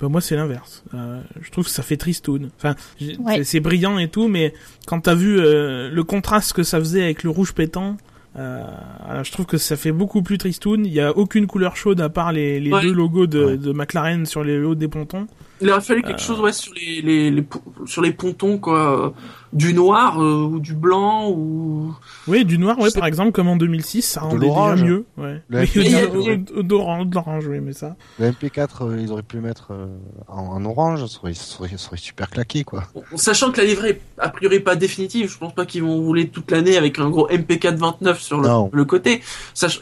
Bah, 0.00 0.08
moi 0.08 0.20
c'est 0.20 0.36
l'inverse. 0.36 0.84
Euh, 0.94 1.20
je 1.40 1.50
trouve 1.50 1.64
que 1.64 1.70
ça 1.70 1.82
fait 1.82 1.96
tristoun. 1.96 2.50
Enfin, 2.58 2.74
Ouais. 3.00 3.36
c'est- 3.38 3.44
c'est 3.44 3.60
brillant 3.60 3.98
et 3.98 4.08
tout, 4.08 4.28
mais 4.28 4.52
quand 4.86 5.00
t'as 5.00 5.14
vu 5.14 5.38
euh, 5.40 5.90
le 5.90 6.04
contraste 6.04 6.52
que 6.52 6.62
ça 6.62 6.78
faisait 6.78 7.02
avec 7.02 7.22
le 7.22 7.30
rouge 7.30 7.52
pétant, 7.54 7.96
euh, 8.38 8.62
alors, 9.08 9.24
je 9.24 9.32
trouve 9.32 9.46
que 9.46 9.56
ça 9.56 9.76
fait 9.76 9.92
beaucoup 9.92 10.22
plus 10.22 10.36
tristoun. 10.36 10.84
Il 10.84 10.92
y 10.92 11.00
a 11.00 11.16
aucune 11.16 11.46
couleur 11.46 11.74
chaude 11.76 12.02
à 12.02 12.10
part 12.10 12.32
les, 12.32 12.60
les 12.60 12.70
Ouais. 12.70 12.82
deux 12.82 12.92
logos 12.92 13.26
de, 13.26 13.42
Ouais. 13.44 13.56
de 13.56 13.72
McLaren 13.72 14.26
sur 14.26 14.44
les 14.44 14.58
hauts 14.62 14.74
des 14.74 14.88
pontons. 14.88 15.26
Il 15.62 15.70
aurait 15.70 15.80
fallu 15.80 16.02
quelque 16.02 16.20
Euh. 16.20 16.22
chose 16.22 16.40
ouais, 16.40 16.52
sur 16.52 16.74
les, 16.74 17.00
les, 17.00 17.30
les 17.30 17.44
sur 17.86 18.02
les 18.02 18.12
pontons, 18.12 18.58
quoi. 18.58 19.14
Du 19.56 19.72
noir 19.74 20.20
euh, 20.22 20.42
ou 20.44 20.60
du 20.60 20.74
blanc 20.74 21.30
ou. 21.30 21.94
Oui, 22.28 22.44
du 22.44 22.58
noir, 22.58 22.78
ouais, 22.78 22.90
par 22.90 23.06
exemple, 23.06 23.32
comme 23.32 23.48
en 23.48 23.56
2006, 23.56 24.02
ça 24.02 24.20
rendait 24.20 24.48
déjà 24.48 24.76
mieux. 24.76 25.06
Ouais. 25.16 25.42
Le 25.48 25.60
Oui, 25.60 25.64
MP4, 25.66 26.12
de- 26.12 26.18
ouais. 26.18 26.36
de- 26.36 26.62
d'orange, 26.62 27.06
de 27.06 27.14
l'orange, 27.14 27.46
oui, 27.46 27.60
mais 27.60 27.72
ça. 27.72 27.96
Le 28.18 28.26
MP4, 28.32 28.82
euh, 28.84 28.98
ils 29.00 29.10
auraient 29.10 29.22
pu 29.22 29.36
le 29.36 29.42
mettre 29.42 29.68
euh, 29.72 29.86
en, 30.28 30.42
en 30.42 30.64
orange, 30.64 31.06
ça 31.06 31.18
aurait, 31.22 31.32
ça 31.34 31.56
aurait- 31.60 31.76
ça 31.76 31.88
aurait 31.88 31.96
super 31.96 32.28
claqué, 32.28 32.64
quoi. 32.64 32.84
Sachant 33.14 33.50
que 33.50 33.60
la 33.60 33.66
livrée 33.66 33.90
est 33.90 34.00
a 34.18 34.28
priori 34.28 34.60
pas 34.60 34.76
définitive, 34.76 35.30
je 35.32 35.38
pense 35.38 35.54
pas 35.54 35.64
qu'ils 35.66 35.82
vont 35.82 35.96
rouler 35.96 36.28
toute 36.28 36.50
l'année 36.50 36.76
avec 36.76 36.98
un 36.98 37.08
gros 37.08 37.28
MP4 37.28 37.76
29 37.76 38.20
sur 38.20 38.40
le, 38.40 38.48
le 38.72 38.84
côté. 38.84 39.22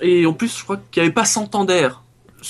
Et 0.03 0.25
en 0.27 0.33
plus, 0.33 0.57
je 0.59 0.63
crois 0.65 0.79
qu'il 0.91 1.03
n'y 1.03 1.07
avait 1.09 1.15
pas 1.15 1.25
Santander. 1.25 1.89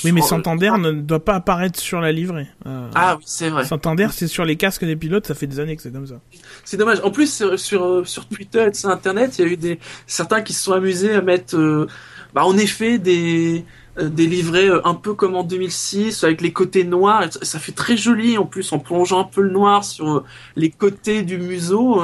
Oui, 0.02 0.12
mais 0.12 0.20
Santander 0.22 0.72
ne 0.78 0.92
doit 0.92 1.24
pas 1.24 1.34
apparaître 1.34 1.78
sur 1.78 2.00
la 2.00 2.10
livrée. 2.10 2.46
Euh, 2.66 2.88
Ah 2.94 3.16
oui, 3.18 3.22
c'est 3.26 3.50
vrai. 3.50 3.64
Santander, 3.64 4.08
c'est 4.12 4.26
sur 4.28 4.44
les 4.44 4.56
casques 4.56 4.84
des 4.84 4.96
pilotes, 4.96 5.26
ça 5.26 5.34
fait 5.34 5.46
des 5.46 5.60
années 5.60 5.76
que 5.76 5.82
c'est 5.82 5.92
comme 5.92 6.06
ça. 6.06 6.20
C'est 6.64 6.76
dommage. 6.76 7.00
En 7.04 7.10
plus, 7.10 7.32
sur, 7.32 7.58
sur, 7.60 7.84
euh, 7.84 8.04
sur 8.04 8.26
Twitter 8.26 8.66
et 8.70 8.74
sur 8.74 8.88
Internet, 8.88 9.38
il 9.38 9.44
y 9.44 9.48
a 9.48 9.52
eu 9.52 9.56
des 9.56 9.78
certains 10.06 10.42
qui 10.42 10.52
se 10.52 10.62
sont 10.64 10.72
amusés 10.72 11.14
à 11.14 11.20
mettre, 11.20 11.56
euh, 11.56 11.86
bah, 12.34 12.44
en 12.44 12.56
effet, 12.56 12.98
des 12.98 13.64
euh, 13.98 14.08
des 14.08 14.26
livrets 14.26 14.70
un 14.84 14.94
peu 14.94 15.14
comme 15.14 15.36
en 15.36 15.44
2006 15.44 16.24
avec 16.24 16.40
les 16.40 16.52
côtés 16.52 16.82
noirs. 16.82 17.32
Ça- 17.32 17.38
ça 17.44 17.58
fait 17.60 17.70
très 17.70 17.96
joli 17.96 18.36
en 18.38 18.44
plus 18.46 18.72
en 18.72 18.80
plongeant 18.80 19.20
un 19.20 19.24
peu 19.24 19.40
le 19.42 19.50
noir 19.50 19.84
sur 19.84 20.24
les 20.56 20.70
côtés 20.70 21.22
du 21.22 21.38
museau. 21.38 22.02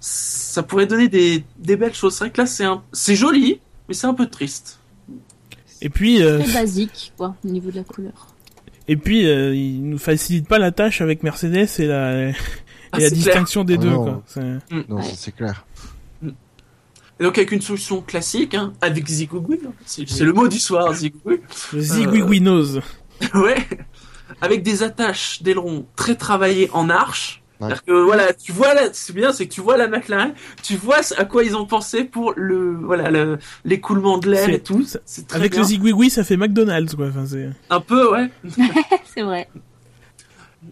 ça 0.00 0.62
pourrait 0.62 0.86
donner 0.86 1.08
des 1.08 1.44
des 1.58 1.76
belles 1.76 1.94
choses. 1.94 2.14
C'est 2.14 2.24
vrai 2.24 2.30
que 2.30 2.40
là, 2.42 2.46
c'est 2.92 3.16
joli, 3.16 3.60
mais 3.88 3.94
c'est 3.94 4.06
un 4.06 4.14
peu 4.14 4.26
triste. 4.26 4.78
Et 5.84 5.90
puis, 5.90 6.22
euh, 6.22 6.40
Très 6.42 6.52
basique, 6.52 7.12
quoi, 7.16 7.36
au 7.44 7.48
niveau 7.48 7.70
de 7.70 7.76
la 7.76 7.84
couleur. 7.84 8.28
et 8.88 8.96
puis, 8.96 9.28
euh, 9.28 9.54
il 9.54 9.88
nous 9.88 9.98
facilite 9.98 10.48
pas 10.48 10.58
la 10.58 10.72
tâche 10.72 11.00
avec 11.00 11.22
Mercedes 11.22 11.68
et 11.78 11.86
la, 11.86 12.28
et 12.30 12.34
Ah, 12.90 12.98
la 12.98 13.08
c'est 13.08 13.10
clair. 13.10 13.10
distinction 13.12 13.64
des 13.64 13.74
Ah 13.74 13.78
deux, 13.78 13.90
non. 13.90 14.04
quoi. 14.04 14.22
C'est- 14.26 14.40
Non, 14.40 14.96
Ouais. 14.96 15.02
ça, 15.02 15.12
c'est 15.16 15.32
clair. 15.36 15.64
Et 17.20 17.22
donc 17.22 17.38
avec 17.38 17.52
une 17.52 17.60
solution 17.60 18.00
classique, 18.02 18.54
hein, 18.56 18.72
avec 18.80 19.06
Zigugui, 19.06 19.60
hein. 19.64 19.70
c'est 19.86 20.08
c'est 20.08 20.24
le 20.24 20.32
mot 20.32 20.48
du 20.48 20.58
soir, 20.58 20.92
Zigugui. 20.94 21.36
Le 21.72 21.80
zigouigouinose. 21.80 22.80
Ouais. 23.34 23.56
Avec 24.40 24.64
des 24.64 24.82
attaches 24.82 25.40
d'aileron 25.40 25.86
très 25.94 26.16
travaillées 26.16 26.68
en 26.72 26.90
arche. 26.90 27.43
C'est-à-dire 27.68 27.84
que 27.84 27.92
voilà, 28.04 28.32
tu 28.32 28.52
vois 28.52 28.74
là, 28.74 28.82
c'est 28.92 29.12
bien, 29.14 29.32
c'est 29.32 29.46
que 29.46 29.52
tu 29.52 29.60
vois 29.60 29.76
la 29.76 29.88
McLaren, 29.88 30.34
tu 30.62 30.76
vois 30.76 31.00
à 31.16 31.24
quoi 31.24 31.44
ils 31.44 31.56
ont 31.56 31.66
pensé 31.66 32.04
pour 32.04 32.32
le 32.36 32.74
voilà 32.76 33.10
le- 33.10 33.38
l'écoulement 33.64 34.18
de 34.18 34.30
l'air 34.30 34.44
C'est- 34.46 34.54
et 34.54 34.60
tout. 34.60 34.84
c'est- 34.84 35.02
C'est 35.04 35.26
très 35.26 35.38
Avec 35.38 35.52
bien. 35.52 35.60
le 35.60 35.66
zigouigoui, 35.66 36.10
ça 36.10 36.24
fait 36.24 36.36
McDonald's, 36.36 36.94
quoi. 36.94 37.08
Enfin, 37.08 37.24
c'est... 37.26 37.48
Un 37.70 37.80
peu, 37.80 38.10
ouais. 38.12 38.30
C'est 39.14 39.22
vrai. 39.22 39.48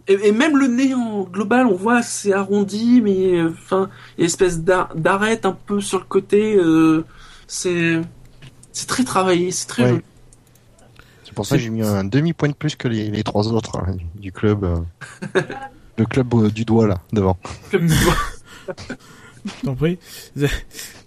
Et, 0.08 0.28
et 0.28 0.32
même 0.32 0.56
le 0.56 0.68
nez 0.68 0.94
en 0.94 1.22
global, 1.24 1.66
on 1.66 1.74
voit 1.76 2.02
c'est 2.02 2.32
arrondi, 2.32 3.00
mais 3.02 3.36
euh, 3.38 3.50
enfin, 3.50 3.90
il 4.16 4.20
y 4.20 4.22
a 4.22 4.24
une 4.24 4.26
espèce 4.26 4.60
d'ar- 4.60 4.94
d'arête 4.94 5.44
un 5.44 5.52
peu 5.52 5.80
sur 5.80 5.98
le 5.98 6.04
côté. 6.06 6.56
euh, 6.56 7.04
c'est 7.46 8.00
c'est 8.72 8.86
très 8.86 9.04
travaillé, 9.04 9.50
c'est 9.50 9.66
très 9.66 9.82
Ouais. 9.82 9.88
joli. 9.90 10.02
C'est 11.24 11.34
pour 11.34 11.44
ça 11.46 11.56
que 11.56 11.62
j'ai 11.62 11.68
mis 11.70 11.82
un 11.82 12.04
demi-point 12.04 12.48
de 12.48 12.54
plus 12.54 12.74
que 12.74 12.88
les, 12.88 13.10
les 13.10 13.22
trois 13.22 13.48
autres 13.52 13.76
hein, 13.78 13.94
du- 13.94 14.20
du 14.20 14.32
club. 14.32 14.64
euh, 14.64 14.76
le 15.98 16.06
club 16.06 16.32
euh, 16.34 16.50
du 16.50 16.64
doigt, 16.64 16.86
là, 16.86 16.98
devant. 17.12 17.36
Comme 17.70 17.86
tu 17.86 17.94
vois. 17.94 18.16
T'en 19.64 19.74
prie. 19.74 19.98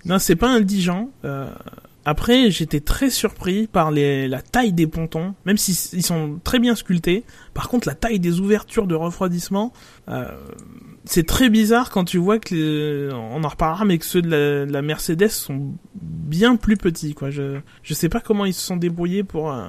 Non, 0.06 0.20
c'est 0.20 0.36
pas 0.36 0.50
indigent. 0.50 1.10
Euh, 1.24 1.50
Après, 2.04 2.52
j'étais 2.52 2.82
très 2.82 3.10
surpris 3.10 3.66
par 3.68 3.90
les, 3.92 4.28
la 4.28 4.42
taille 4.42 4.74
des 4.74 4.86
pontons, 4.88 5.34
même 5.46 5.58
s'ils 5.58 5.98
ils 5.98 6.04
sont 6.04 6.40
très 6.44 6.60
bien 6.60 6.76
sculptés. 6.76 7.24
Par 7.54 7.70
contre, 7.70 7.88
la 7.88 7.96
taille 7.96 8.20
des 8.20 8.40
ouvertures 8.40 8.86
de 8.88 8.94
refroidissement, 8.94 9.74
euh, 10.10 10.26
c'est 11.06 11.26
très 11.26 11.50
bizarre 11.50 11.90
quand 11.90 12.04
tu 12.04 12.18
vois 12.20 12.38
que 12.38 12.54
les- 12.54 13.14
on 13.14 13.44
en 13.44 13.48
reparlera, 13.48 13.86
mais 13.86 13.98
que 13.98 14.06
ceux 14.06 14.22
de 14.22 14.30
la, 14.30 14.66
de 14.68 14.72
la 14.72 14.82
Mercedes 14.84 15.30
sont 15.30 15.74
bien 15.96 16.58
plus 16.58 16.78
petits. 16.78 17.14
Quoi. 17.16 17.32
Je 17.32 17.60
je 17.84 17.94
sais 17.96 18.10
pas 18.10 18.20
comment 18.20 18.46
ils 18.46 18.54
se 18.54 18.62
sont 18.62 18.78
débrouillés 18.78 19.24
pour 19.24 19.52
euh, 19.52 19.66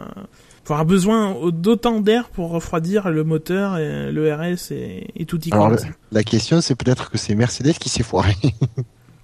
avoir 0.74 0.86
besoin 0.86 1.36
d'autant 1.50 2.00
d'air 2.00 2.28
pour 2.28 2.50
refroidir 2.50 3.10
le 3.10 3.22
moteur, 3.24 3.78
et 3.78 4.10
le 4.10 4.34
RS 4.34 4.72
et, 4.72 5.08
et 5.14 5.24
tout 5.26 5.40
y 5.46 5.52
Alors. 5.52 5.70
La 6.12 6.22
question, 6.24 6.60
c'est 6.60 6.74
peut-être 6.74 7.10
que 7.10 7.18
c'est 7.18 7.34
Mercedes 7.34 7.74
qui 7.78 7.88
s'est 7.88 8.02
foiré. 8.02 8.34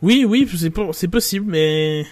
Oui, 0.03 0.25
oui, 0.29 0.49
c'est 0.93 1.07
possible, 1.09 1.47
mais 1.49 2.05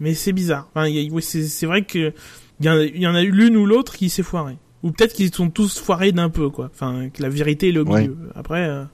mais 0.00 0.12
c'est 0.12 0.32
bizarre. 0.32 0.68
Enfin, 0.74 0.86
il 0.86 1.10
c'est 1.22 1.64
vrai 1.64 1.82
que 1.82 2.12
il 2.60 2.66
y, 2.66 2.68
en 2.68 2.72
a- 2.76 2.82
il 2.84 3.00
y 3.00 3.06
en 3.06 3.14
a 3.14 3.22
eu 3.22 3.30
l'une 3.30 3.56
ou 3.56 3.64
l'autre 3.64 3.96
qui 3.96 4.10
s'est 4.10 4.22
foirée. 4.22 4.58
Ou 4.82 4.90
peut-être 4.92 5.14
qu'ils 5.14 5.34
sont 5.34 5.48
tous 5.48 5.78
foirés 5.78 6.12
d'un 6.12 6.28
peu, 6.28 6.50
quoi. 6.50 6.70
Enfin, 6.74 7.08
que 7.08 7.22
la 7.22 7.30
vérité 7.30 7.68
est 7.68 7.72
Ouais. 7.84 8.02
milieu. 8.02 8.16
Après, 8.34 8.68
euh, 8.68 8.84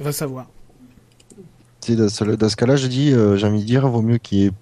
on 0.00 0.02
va 0.04 0.10
savoir. 0.10 0.46
Dans 1.88 2.08
ce, 2.08 2.24
ce 2.48 2.56
cas-là, 2.56 2.74
je 2.74 2.88
dis, 2.88 3.12
euh, 3.12 3.36
j'ai 3.36 3.46
envie 3.46 3.60
de 3.60 3.66
dire, 3.66 3.86
vaut 3.88 4.02
mieux 4.02 4.18
qu'il 4.18 4.38
y 4.38 4.44
ait 4.46 4.52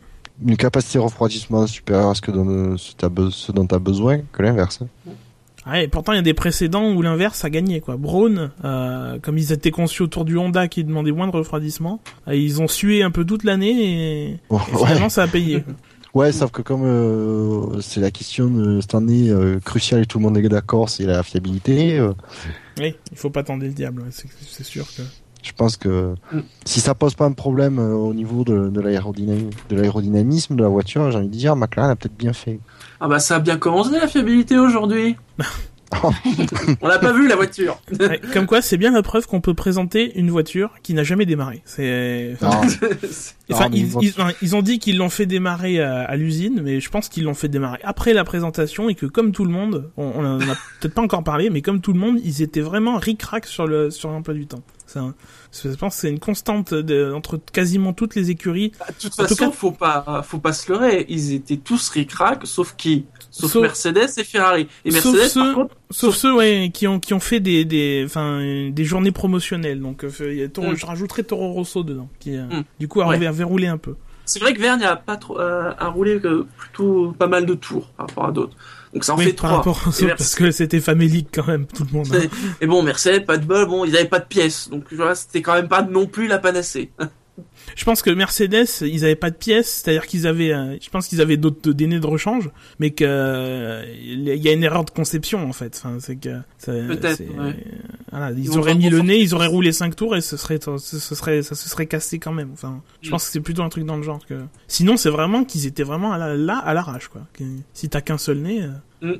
une 0.45 0.57
capacité 0.57 0.99
de 0.99 1.05
refroidissement 1.05 1.66
supérieure 1.66 2.11
à 2.11 2.14
ce, 2.14 2.20
que 2.20 2.30
dont, 2.30 2.76
ce, 2.76 2.93
ce 3.30 3.53
dont 3.53 3.66
tu 3.66 3.74
as 3.74 3.78
besoin 3.78 4.18
que 4.32 4.43
l'inverse. 4.43 4.80
Ouais, 5.66 5.85
et 5.85 5.89
pourtant, 5.89 6.12
il 6.12 6.16
y 6.16 6.18
a 6.18 6.22
des 6.22 6.35
précédents 6.35 6.93
où 6.93 7.01
l'inverse 7.01 7.43
a 7.45 7.51
gagné, 7.51 7.80
quoi. 7.80 7.97
Braun, 7.97 8.51
euh, 8.64 9.18
comme 9.22 9.39
ils 9.39 9.51
étaient 9.53 9.70
conçus 9.70 10.03
autour 10.03 10.26
du 10.26 10.37
Honda 10.37 10.68
qui 10.68 10.85
demandait 10.85 11.12
moins 11.12 11.26
de 11.26 11.32
refroidissement, 11.32 12.01
euh, 12.28 12.35
ils 12.37 12.61
ont 12.61 12.68
sué 12.68 13.03
un 13.03 13.11
peu 13.11 13.24
toute 13.24 13.45
l'année 13.45 13.70
et, 13.70 14.30
et 14.32 14.41
Bon, 14.51 14.59
finalement, 14.59 15.05
ouais. 15.05 15.09
ça 15.09 15.22
a 15.22 15.26
payé. 15.26 15.64
ouais, 16.14 16.32
sauf 16.32 16.51
que 16.51 16.61
comme 16.61 16.82
euh, 16.85 17.80
c'est 17.80 18.01
la 18.01 18.11
question 18.11 18.49
de 18.49 18.80
cette 18.82 18.95
année 18.95 19.30
euh, 19.30 19.59
cruciale 19.64 20.03
et 20.03 20.07
tout 20.07 20.18
le 20.18 20.24
monde 20.24 20.37
est 20.37 20.47
d'accord, 20.51 20.91
c'est 20.91 21.07
la 21.07 21.22
fiabilité. 21.22 21.99
euh, 21.99 22.12
oui, 22.78 22.95
il 23.11 23.16
faut 23.16 23.30
pas 23.30 23.43
tendre 23.43 23.62
le 23.62 23.70
diable, 23.70 24.05
c'est 24.11 24.64
sûr 24.64 24.87
que... 24.95 25.03
je 25.45 25.53
pense 25.53 25.76
que 25.76 26.14
si 26.64 26.80
ça 26.80 26.95
pose 26.95 27.14
pas 27.14 27.26
un 27.26 27.32
problème 27.32 27.78
euh, 27.78 27.92
au 27.92 28.14
niveau 28.14 28.45
de, 28.45 28.70
de 28.70 28.80
l'aérodynamisme, 28.80 29.51
de 29.68 29.76
l'aérodynamisme 29.76 30.57
de 30.57 30.62
la 30.62 30.68
voiture, 30.68 31.11
j'ai 31.11 31.18
envie 31.18 31.28
de 31.28 31.32
dire, 31.32 31.55
McLaren 31.55 31.90
a 31.90 31.97
peut-être 31.97 32.16
bien 32.16 32.32
fait. 32.32 32.59
Ah 32.99 33.09
bah 33.09 33.18
ça 33.18 33.36
a 33.36 33.40
bien 33.40 33.59
commencé 33.59 33.92
la 33.92 34.09
fiabilité 34.09 34.59
aujourd'hui. 34.59 35.16
On 36.80 36.88
l'a 36.88 36.99
pas 36.99 37.12
vu 37.12 37.28
la 37.28 37.36
voiture. 37.36 37.78
Ouais, 38.01 38.20
comme 38.32 38.47
quoi, 38.47 38.62
c'est 38.62 38.76
bien 38.76 38.90
la 38.90 39.03
preuve 39.03 39.26
qu'on 39.26 39.40
peut 39.40 39.55
présenter 39.55 40.18
une 40.18 40.30
voiture 40.30 40.70
qui 40.82 40.92
n'a 40.95 41.05
jamais 41.05 41.26
démarré. 41.26 41.62
C'est... 41.64 42.36
Non, 42.42 42.51
Enfin, 43.53 43.68
ils, 44.42 44.57
ont 44.57 44.62
dit 44.62 44.78
qu'ils 44.78 44.97
l'ont 44.97 45.11
fait 45.11 45.26
démarrer 45.26 45.80
à, 45.80 46.03
à 46.03 46.16
l'usine, 46.16 46.62
mais 46.64 46.80
je 46.80 46.90
pense 46.90 47.09
qu'ils 47.09 47.24
l'ont 47.24 47.34
fait 47.34 47.49
démarrer 47.49 47.78
après 47.84 48.12
la 48.12 48.24
présentation 48.24 48.88
et 48.88 48.95
que 48.95 49.07
comme 49.07 49.32
tout 49.32 49.45
le 49.45 49.51
monde, 49.51 49.90
on, 49.97 50.05
on 50.16 50.24
en 50.24 50.40
a 50.40 50.55
peut-être 50.80 50.95
pas 50.95 51.03
encore 51.03 51.22
parlé, 51.22 51.51
mais 51.51 51.61
comme 51.61 51.80
tout 51.80 51.92
le 51.92 52.01
monde, 52.01 52.18
ils 52.24 52.42
étaient 52.42 52.61
vraiment 52.62 52.97
ric-rac 52.97 53.47
sur 53.47 53.66
le 53.66 53.90
sur 53.90 54.11
l'emploi 54.11 54.34
du 54.34 54.47
temps. 54.47 54.62
Je 55.53 55.68
pense 55.76 55.95
que 55.95 56.01
c'est 56.03 56.11
une 56.11 56.18
constante 56.20 56.74
de- 56.74 57.12
entre 57.12 57.38
quasiment 57.53 57.92
toutes 57.92 58.14
les 58.14 58.30
écuries. 58.30 58.72
Bah, 58.78 58.86
De 58.88 58.95
toute 58.95 59.12
En 59.20 59.22
tout 59.24 59.28
façon, 59.34 59.47
cas- 59.47 59.51
faut 59.51 59.70
pas, 59.72 60.22
faut 60.24 60.38
pas 60.38 60.53
se 60.53 60.70
leurrer. 60.72 61.07
Ils 61.09 61.32
étaient 61.32 61.57
tous 61.57 61.88
ric-rac, 61.90 62.47
sauf 62.47 62.74
qui? 62.76 63.07
Sauf, 63.30 63.53
Sauf- 63.53 63.62
Mercedes 63.62 64.09
et 64.18 64.24
Ferrari. 64.24 64.68
Et 64.84 64.90
Sauf 64.92 65.12
Mercedes, 65.14 65.28
ceux- 65.28 65.40
par 65.40 65.55
contre, 65.55 65.74
Sauf 65.90 66.14
ceux 66.16 66.34
ouais, 66.34 66.70
qui 66.72 66.86
ont 66.86 67.01
qui 67.01 67.14
ont 67.14 67.20
fait 67.20 67.40
des 67.40 67.64
des 67.64 68.03
enfin 68.07 68.40
des 68.70 68.84
journées 68.84 69.12
promotionnelles. 69.12 69.80
Donc 69.80 70.05
euh, 70.05 70.49
Toro- 70.49 70.70
Mm. 70.72 70.76
je 70.76 70.86
rajouterai 70.86 71.24
Toro 71.24 71.53
Rosso 71.53 71.82
dedans, 71.82 72.09
qui 72.20 72.36
euh, 72.36 72.45
Mm. 72.45 72.64
du 72.80 72.88
coup 72.88 73.01
a 73.03 73.07
Ouais. 73.09 73.18
verroulé 73.32 73.66
un 73.66 73.78
peu. 73.78 73.95
c'est 74.26 74.38
vrai 74.40 74.55
que 74.55 74.61
Verne 74.61 74.82
a 74.82 74.97
pas 74.97 75.16
trop, 75.18 75.38
euh, 75.38 75.72
a 75.78 75.88
roulé 75.88 76.18
plutôt 76.57 77.12
pas 77.18 77.26
mal 77.26 77.45
de 77.45 77.53
tours 77.55 77.88
par 77.90 78.07
rapport 78.09 78.24
à 78.26 78.32
d'autres. 78.32 78.57
Donc 78.95 79.05
ça 79.05 79.14
en 79.14 79.18
Oui, 79.18 79.24
fait 79.24 79.32
par 79.32 79.36
trois. 79.51 79.57
rapport 79.59 79.80
aux 79.86 79.90
Et 79.90 79.95
autres, 79.95 80.05
Merce- 80.07 80.18
parce 80.18 80.34
que 80.36 80.51
c'était 80.53 80.80
famélique 80.80 81.28
quand 81.34 81.47
même 81.47 81.66
tout 81.66 81.84
le 81.84 81.99
monde. 81.99 82.07
hein. 82.14 82.28
Et 82.61 82.66
bon, 82.66 82.82
Mercedes, 82.82 83.26
pas 83.26 83.36
de 83.38 83.45
bol, 83.45 83.66
bon, 83.66 83.84
ils 83.84 83.97
avaient 83.97 84.09
pas 84.09 84.20
de 84.20 84.24
pièces. 84.26 84.70
Donc 84.70 84.84
voilà, 84.92 85.14
c'était 85.16 85.42
quand 85.42 85.55
même 85.55 85.68
pas 85.68 85.82
non 85.82 86.07
plus 86.07 86.28
la 86.28 86.38
panacée. 86.38 86.92
Je 87.74 87.85
pense 87.85 88.03
que 88.03 88.11
Mercedes, 88.11 88.66
ils 88.82 89.05
avaient 89.05 89.16
pas 89.16 89.30
de 89.30 89.37
pièces, 89.37 89.82
c'est-à-dire 89.82 90.07
qu'ils 90.07 90.26
avaient, 90.28 90.53
euh, 90.53 90.76
je 90.80 90.89
pense 90.91 91.09
qu'ils 91.09 91.20
avaient 91.20 91.37
d'autres 91.37 91.72
délais 91.72 91.99
de 91.99 92.07
rechange, 92.07 92.49
mais 92.78 92.91
que 92.91 93.05
euh, 93.05 93.85
il 94.01 94.22
y 94.28 94.49
a 94.49 94.53
une 94.53 94.62
erreur 94.62 94.85
de 94.85 94.91
conception 94.91 95.49
en 95.49 95.53
fait. 95.53 95.80
Enfin, 95.82 95.97
c'est 96.01 96.14
que 96.16 96.39
Peut-être, 96.64 97.20
ouais. 97.20 97.57
Voilà, 98.11 98.30
ils, 98.37 98.57
auraient 98.57 98.74
mis 98.76 98.89
le 98.89 99.01
nez, 99.01 99.18
ils 99.18 99.35
auraient 99.35 99.49
roulé 99.49 99.72
5 99.72 99.97
tours 99.97 100.14
et 100.14 100.20
ce 100.20 100.37
serait, 100.37 100.61
ce, 100.62 100.99
serait, 100.99 101.43
ça 101.43 101.55
se 101.57 101.68
serait 101.68 101.87
cassé 101.87 102.18
quand 102.20 102.32
même. 102.32 102.51
Enfin, 102.53 102.80
je 103.03 103.09
Mm. 103.09 103.11
pense 103.11 103.24
que 103.26 103.32
c'est 103.32 103.41
plutôt 103.41 103.62
un 103.62 103.68
truc 103.68 103.85
dans 103.85 103.97
le 103.97 104.03
genre 104.05 104.24
que. 104.26 104.35
Sinon, 104.68 104.97
c'est 104.97 105.11
vraiment 105.11 105.45
qu'ils 105.45 105.66
étaient 105.66 105.82
vraiment 105.82 106.12
à 106.12 106.18
la- 106.18 106.37
là 106.37 106.59
à 106.59 106.72
l'arrache 106.74 107.09
quoi. 107.09 107.22
Que- 107.32 107.43
Si 107.72 107.89
t'as 107.89 108.01
qu'un 108.01 108.18
seul 108.18 108.39
nez. 108.39 108.62
euh, 109.03 109.16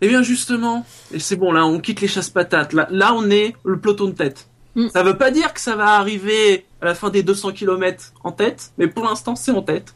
Eh 0.00 0.08
bien 0.08 0.22
justement, 0.22 0.84
et 1.14 1.20
c'est 1.20 1.36
bon 1.36 1.52
là, 1.52 1.64
on 1.64 1.78
quitte 1.78 2.00
les 2.00 2.08
chasses 2.08 2.30
patates. 2.30 2.72
Là, 2.72 2.88
là 2.90 3.14
on 3.14 3.30
est 3.30 3.54
le 3.64 3.78
peloton 3.78 4.06
de 4.06 4.12
tête. 4.14 4.48
Mm. 4.74 4.88
Ça 4.88 5.02
veut 5.04 5.16
pas 5.16 5.30
dire 5.30 5.52
que 5.54 5.60
ça 5.60 5.76
va 5.76 5.90
arriver 5.98 6.64
à 6.82 6.86
la 6.86 6.94
fin 6.94 7.08
des 7.10 7.22
200 7.22 7.52
km 7.52 8.12
en 8.24 8.32
tête, 8.32 8.72
mais 8.76 8.88
pour 8.88 9.04
l'instant 9.04 9.36
c'est 9.36 9.52
en 9.52 9.62
tête. 9.62 9.94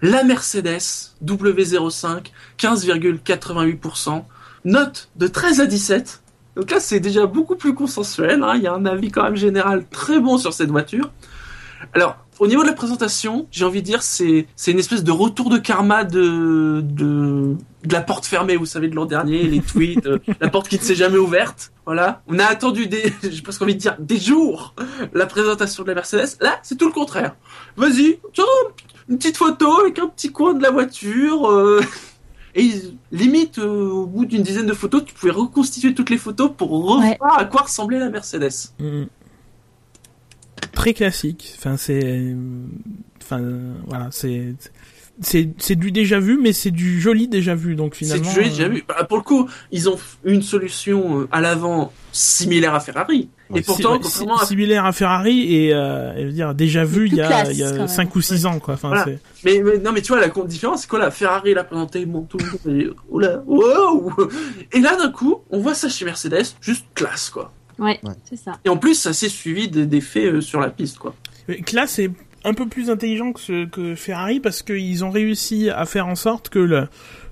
La 0.00 0.24
Mercedes 0.24 1.12
W05, 1.24 2.32
15,88%, 2.58 4.24
note 4.64 5.10
de 5.16 5.26
13 5.28 5.60
à 5.60 5.66
17. 5.66 6.22
Donc 6.56 6.70
là 6.70 6.80
c'est 6.80 7.00
déjà 7.00 7.26
beaucoup 7.26 7.56
plus 7.56 7.74
consensuel. 7.74 8.42
hein. 8.42 8.54
Il 8.56 8.62
y 8.62 8.66
a 8.66 8.72
un 8.72 8.84
avis 8.86 9.10
quand 9.10 9.22
même 9.22 9.36
général 9.36 9.86
très 9.88 10.18
bon 10.20 10.38
sur 10.38 10.52
cette 10.52 10.70
voiture. 10.70 11.10
Alors, 11.94 12.16
au 12.38 12.46
niveau 12.46 12.62
de 12.62 12.66
la 12.68 12.72
présentation, 12.72 13.46
j'ai 13.50 13.64
envie 13.64 13.80
de 13.82 13.86
dire, 13.86 14.02
c'est 14.02 14.46
c'est 14.56 14.72
une 14.72 14.78
espèce 14.78 15.04
de 15.04 15.12
retour 15.12 15.50
de 15.50 15.58
karma 15.58 16.04
de 16.04 16.80
de, 16.82 17.56
de 17.84 17.92
la 17.92 18.00
porte 18.00 18.26
fermée, 18.26 18.56
vous 18.56 18.66
savez, 18.66 18.88
de 18.88 18.94
l'an 18.96 19.04
dernier, 19.06 19.42
les 19.44 19.60
tweets, 19.72 20.06
euh, 20.06 20.18
la 20.40 20.48
porte 20.48 20.68
qui 20.68 20.76
ne 20.78 20.82
s'est 20.82 20.94
jamais 20.94 21.18
ouverte. 21.18 21.72
Voilà, 21.86 22.22
on 22.28 22.38
a 22.38 22.44
attendu 22.44 22.86
des, 22.86 23.12
j'ai 23.22 23.42
presque 23.42 23.62
envie 23.62 23.74
de 23.74 23.80
dire 23.80 23.96
des 23.98 24.18
jours, 24.18 24.74
la 25.12 25.26
présentation 25.26 25.82
de 25.82 25.88
la 25.88 25.94
Mercedes. 25.94 26.36
Là, 26.40 26.58
c'est 26.62 26.76
tout 26.78 26.86
le 26.86 26.92
contraire. 26.92 27.34
Vas-y, 27.76 28.18
tiens, 28.32 28.44
une 29.08 29.18
petite 29.18 29.36
photo 29.36 29.80
avec 29.80 29.98
un 29.98 30.06
petit 30.08 30.30
coin 30.32 30.54
de 30.54 30.62
la 30.62 30.70
voiture. 30.70 31.50
euh, 31.50 31.80
Et 32.54 32.70
limite, 33.10 33.58
euh, 33.58 33.88
au 33.90 34.06
bout 34.06 34.26
d'une 34.26 34.42
dizaine 34.42 34.66
de 34.66 34.74
photos, 34.74 35.04
tu 35.04 35.14
pouvais 35.14 35.32
reconstituer 35.32 35.94
toutes 35.94 36.10
les 36.10 36.18
photos 36.18 36.50
pour 36.56 36.70
revoir 36.70 37.00
Ouais. 37.00 37.18
à 37.36 37.44
quoi 37.46 37.62
ressemblait 37.62 37.98
la 37.98 38.10
Mercedes. 38.10 38.52
Mm. 38.78 39.04
Très 40.72 40.94
classique. 40.94 41.54
Enfin, 41.58 41.76
c'est, 41.76 42.34
enfin, 43.22 43.40
voilà, 43.86 44.08
c'est, 44.10 44.54
c'est, 45.20 45.50
c'est 45.58 45.76
du 45.76 45.92
déjà 45.92 46.18
vu, 46.18 46.38
mais 46.40 46.52
c'est 46.52 46.70
du 46.70 47.00
joli 47.00 47.28
déjà 47.28 47.54
vu. 47.54 47.74
Donc 47.76 47.94
C'est 47.94 48.04
finalement. 48.06 48.28
du 48.28 48.34
joli, 48.34 48.46
euh, 48.46 48.50
déjà 48.50 48.68
vu. 48.68 48.84
Bah, 48.88 49.04
pour 49.04 49.18
le 49.18 49.22
coup, 49.22 49.48
ils 49.70 49.88
ont 49.90 49.98
une 50.24 50.42
solution 50.42 51.20
euh, 51.20 51.28
à 51.30 51.40
l'avant 51.40 51.92
similaire 52.12 52.74
à 52.74 52.80
Ferrari. 52.80 53.28
Ouais, 53.50 53.60
et 53.60 53.62
pourtant, 53.62 53.98
contrairement 53.98 54.38
à... 54.38 54.46
similaire 54.46 54.86
à 54.86 54.92
Ferrari 54.92 55.54
et, 55.54 55.74
euh, 55.74 56.14
et 56.14 56.22
je 56.22 56.26
veux 56.26 56.32
dire 56.32 56.54
déjà 56.54 56.84
vu 56.84 57.06
il 57.06 57.14
y 57.14 57.20
a, 57.20 57.26
classe, 57.26 57.48
il 57.52 57.58
y 57.58 57.62
a 57.64 57.72
même. 57.72 57.86
5 57.88 58.16
ou 58.16 58.20
6 58.22 58.46
ans 58.46 58.58
quoi. 58.58 58.74
Enfin, 58.74 58.88
Voilà. 58.88 59.04
c'est- 59.04 59.18
mais, 59.44 59.60
mais 59.62 59.78
non, 59.78 59.92
mais 59.92 60.00
tu 60.00 60.08
vois, 60.12 60.20
la 60.20 60.28
grande 60.28 60.46
différence, 60.48 60.82
c'est 60.82 60.88
quoi 60.88 60.98
la 60.98 61.10
Ferrari 61.10 61.52
l'a 61.52 61.64
présenté, 61.64 62.06
bon, 62.06 62.22
tout 62.22 62.38
est, 62.66 62.86
oula, 63.10 63.42
wow 63.46 64.10
Et 64.72 64.80
là, 64.80 64.96
d'un 64.96 65.10
coup, 65.10 65.42
on 65.50 65.60
voit 65.60 65.74
ça 65.74 65.90
chez 65.90 66.04
Mercedes, 66.06 66.54
juste 66.62 66.86
classe, 66.94 67.28
quoi. 67.28 67.52
Ouais, 67.78 67.98
Ouais. 68.02 68.12
c'est 68.24 68.36
ça. 68.36 68.52
Et 68.64 68.68
en 68.68 68.76
plus, 68.76 68.94
ça 68.94 69.12
s'est 69.12 69.28
suivi 69.28 69.68
des, 69.68 70.00
faits 70.00 70.34
euh, 70.34 70.40
sur 70.40 70.60
la 70.60 70.70
piste, 70.70 70.98
quoi. 70.98 71.14
Mais 71.48 71.56
Classe 71.60 71.98
est 71.98 72.10
un 72.44 72.54
peu 72.54 72.66
plus 72.68 72.90
intelligent 72.90 73.32
que, 73.32 73.40
ce, 73.40 73.64
que 73.66 73.94
Ferrari 73.94 74.40
parce 74.40 74.62
qu'ils 74.62 75.04
ont 75.04 75.10
réussi 75.10 75.70
à 75.70 75.84
faire 75.86 76.06
en 76.06 76.14
sorte 76.16 76.48
que 76.48 76.58
le, 76.58 76.88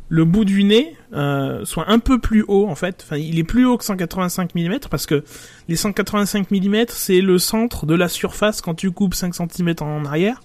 le 0.08 0.24
bout 0.24 0.44
du 0.44 0.62
nez 0.64 0.94
euh, 1.12 1.64
soit 1.64 1.88
un 1.90 1.98
peu 1.98 2.18
plus 2.18 2.44
haut 2.46 2.66
en 2.68 2.74
fait. 2.76 3.02
Enfin, 3.04 3.16
il 3.16 3.38
est 3.38 3.44
plus 3.44 3.64
haut 3.66 3.76
que 3.76 3.84
185 3.84 4.54
mm 4.54 4.78
parce 4.90 5.06
que 5.06 5.24
les 5.68 5.76
185 5.76 6.50
mm 6.50 6.84
c'est 6.88 7.20
le 7.20 7.38
centre 7.38 7.86
de 7.86 7.94
la 7.94 8.08
surface 8.08 8.60
quand 8.60 8.74
tu 8.74 8.90
coupes 8.92 9.14
5 9.14 9.34
cm 9.34 9.74
en 9.80 10.04
arrière. 10.04 10.40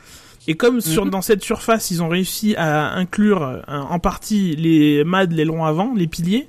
Et 0.47 0.55
comme 0.55 0.79
sur, 0.81 1.05
Mhm. 1.05 1.11
dans 1.11 1.21
cette 1.23 1.43
surface, 1.43 1.89
ils 1.89 2.03
ont 2.03 2.07
réussi 2.09 2.55
à 2.55 2.93
inclure 2.93 3.41
euh, 3.43 3.61
en 3.67 3.97
partie 3.99 4.55
les 4.55 5.03
mâts 5.03 5.25
de 5.25 5.33
l'aileron 5.35 5.65
avant, 5.65 5.93
les 5.95 6.05
piliers, 6.07 6.47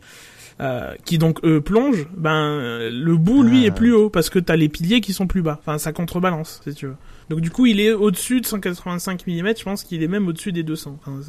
euh, 0.61 0.95
qui 1.05 1.19
donc 1.19 1.45
eux 1.45 1.61
plongent, 1.61 2.07
ben 2.17 2.31
euh, 2.35 2.91
le 2.91 3.17
bout 3.17 3.43
lui 3.43 3.65
Ah. 3.65 3.67
est 3.67 3.71
plus 3.71 3.93
haut 3.93 4.09
parce 4.09 4.31
que 4.31 4.39
t'as 4.39 4.57
les 4.57 4.69
piliers 4.71 5.01
qui 5.01 5.13
sont 5.13 5.27
plus 5.27 5.43
bas. 5.43 5.59
Enfin, 5.61 5.77
ça 5.79 5.93
contrebalance 5.93 6.61
si 6.67 6.75
tu 6.75 6.87
veux. 6.87 6.97
Donc 7.29 7.41
du 7.41 7.51
coup, 7.51 7.67
il 7.67 7.81
est 7.81 7.93
au-dessus 7.93 8.41
de 8.41 8.47
185 8.47 9.27
mm. 9.27 9.33
Je 9.59 9.65
pense 9.65 9.83
qu'il 9.85 10.03
est 10.03 10.09
même 10.09 10.29
au-dessus 10.29 10.53
des 10.53 10.63
200. 10.63 10.99
Enfin, 11.05 11.21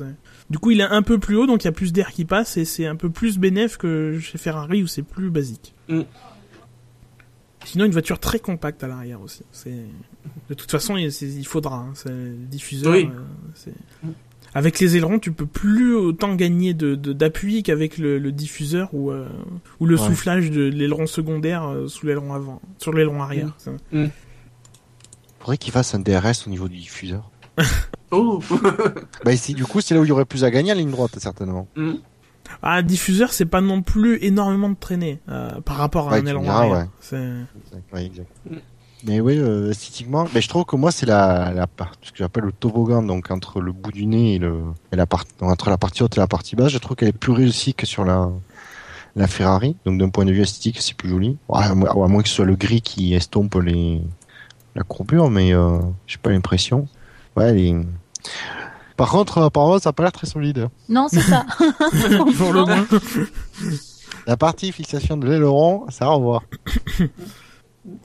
du 0.50 0.60
coup, 0.60 0.72
il 0.72 0.80
est 0.80 0.84
un 0.84 1.02
peu 1.02 1.18
plus 1.18 1.36
haut, 1.36 1.46
donc 1.48 1.64
il 1.64 1.66
y 1.66 1.70
a 1.70 1.74
plus 1.74 1.92
d'air 1.92 2.12
qui 2.12 2.24
passe 2.24 2.56
et 2.58 2.66
c'est 2.66 2.86
un 2.86 2.96
peu 2.96 3.10
plus 3.10 3.38
bénéf 3.40 3.78
que 3.78 4.20
chez 4.22 4.38
Ferrari 4.38 4.84
où 4.84 4.88
c'est 4.88 5.02
plus 5.04 5.30
basique. 5.30 5.74
Mm. 5.90 6.02
Sinon, 7.66 7.84
une 7.86 7.92
voiture 7.92 8.20
très 8.20 8.40
compacte 8.40 8.82
à 8.84 8.88
l'arrière 8.88 9.20
aussi. 9.22 9.42
C'est 9.52 9.76
de 10.50 10.54
toute 10.54 10.72
façon, 10.72 10.96
il, 10.96 11.12
faudra. 11.46 11.78
hein. 11.80 11.92
C'est 11.96 12.48
diffuseur. 12.50 12.94
Oui. 12.94 13.10
euh, 13.14 13.72
Avec 14.58 14.80
les 14.80 14.98
ailerons, 14.98 15.20
tu 15.20 15.32
peux 15.32 15.46
plus 15.46 15.94
autant 15.96 16.34
gagner 16.34 16.74
de 16.74 16.96
de- 16.96 17.14
d'appui 17.14 17.62
qu'avec 17.62 18.00
le, 18.00 18.18
le 18.18 18.32
diffuseur 18.32 18.90
ou 18.92 19.12
euh, 19.12 19.28
ou 19.80 19.86
le 19.86 19.96
Ouais. 20.00 20.02
soufflage 20.08 20.50
de 20.50 20.64
l'aileron 20.64 21.06
secondaire 21.06 21.68
euh, 21.68 21.88
sous 21.88 22.08
l'aileron 22.08 22.34
avant, 22.34 22.60
sur 22.80 22.92
l'aileron 22.92 23.22
arrière. 23.22 23.54
Ça- 23.60 23.72
faudrait 25.40 25.58
qu'il 25.58 25.72
fasse 25.72 25.94
un 25.96 26.00
DRS 26.00 26.48
au 26.48 26.50
niveau 26.50 26.68
du 26.68 26.78
diffuseur. 26.78 27.30
Oh. 28.10 28.40
Bah 29.26 29.34
ici, 29.34 29.54
du 29.54 29.66
coup, 29.66 29.82
c'est 29.82 29.94
là 29.94 30.00
où 30.00 30.06
il 30.06 30.08
y 30.08 30.12
aurait 30.14 30.24
plus 30.24 30.46
à 30.46 30.50
gagner 30.50 30.72
à 30.72 30.76
la 30.76 30.80
ligne 30.80 30.92
droite, 30.92 31.20
certainement. 31.20 31.68
Hmm. 31.76 31.96
Ah, 32.64 32.82
diffuseur, 32.82 33.34
c'est 33.34 33.46
pas 33.46 33.60
non 33.60 33.82
plus 33.82 34.18
énormément 34.24 34.70
de 34.70 34.78
traîner 34.80 35.20
euh, 35.28 35.60
par 35.60 35.76
rapport 35.76 36.08
à 36.08 36.14
Ouais, 36.14 36.20
un 36.22 36.26
aileron 36.26 36.44
diras, 36.44 36.58
arrière. 36.60 36.78
ouais. 36.78 36.86
C'est- 37.02 37.18
Ouais, 37.94 38.06
exact. 38.06 38.32
Mais 39.04 39.20
oui, 39.22 39.38
euh, 39.38 39.70
esthétiquement, 39.72 40.28
mais 40.34 40.42
je 40.42 40.50
trouve 40.50 40.66
que 40.66 40.76
moi 40.76 40.92
c'est 40.92 41.06
la, 41.06 41.52
la 41.54 41.68
part, 41.68 41.92
ce 42.02 42.12
que 42.12 42.18
j'appelle 42.18 42.46
le 42.46 42.52
toboggan, 42.52 43.04
donc 43.04 43.30
entre 43.30 43.62
le 43.62 43.72
bout 43.72 43.92
du 43.92 44.06
nez 44.08 44.36
et 44.36 44.40
le, 44.40 44.62
et 44.92 44.96
la 44.96 45.06
part, 45.06 45.24
entre 45.42 45.70
la 45.70 45.78
partie 45.78 46.02
haute 46.04 46.18
et 46.18 46.20
la 46.20 46.28
partie 46.28 46.56
basse, 46.56 46.72
je 46.72 46.80
trouve 46.80 46.96
qu'elle 46.98 47.10
est 47.10 47.18
plus 47.18 47.32
réussie 47.32 47.74
que 47.76 47.86
sur 47.86 48.04
la, 48.06 48.30
la 49.16 49.28
Ferrari. 49.28 49.76
Donc 49.86 50.00
d'un 50.00 50.10
point 50.10 50.26
de 50.26 50.32
vue 50.32 50.42
esthétique, 50.42 50.82
c'est 50.82 50.96
plus 50.96 51.10
joli. 51.10 51.38
Ouais, 51.48 51.64
à, 51.64 51.76
moins- 51.76 51.90
à 51.92 52.08
moins 52.08 52.24
que 52.24 52.28
ce 52.30 52.36
soit 52.36 52.46
le 52.46 52.56
gris 52.56 52.82
qui 52.82 53.14
estompe 53.14 53.56
les, 53.56 54.02
la 54.76 54.82
courbure, 54.84 55.30
mais 55.30 55.54
euh, 55.54 55.78
j'ai 56.08 56.18
pas 56.18 56.32
l'impression. 56.32 56.88
Ouais, 57.36 57.50
elle 57.50 57.60
est- 57.60 57.76
Par 58.98 59.10
contre, 59.12 59.38
apparemment, 59.44 59.78
ça 59.78 59.90
a 59.90 59.94
pas 59.94 60.04
l'air 60.04 60.12
très 60.12 60.26
solide. 60.28 60.70
Non, 60.90 61.08
c'est 61.08 61.22
ça. 61.22 61.46
Pour 62.38 62.52
le 62.52 62.66
moins. 62.66 62.86
La 64.26 64.38
partie 64.38 64.72
fixation 64.72 65.18
de 65.18 65.28
l'aileron, 65.28 65.86
ça 65.90 66.06
à 66.06 66.10
revoir. 66.10 66.42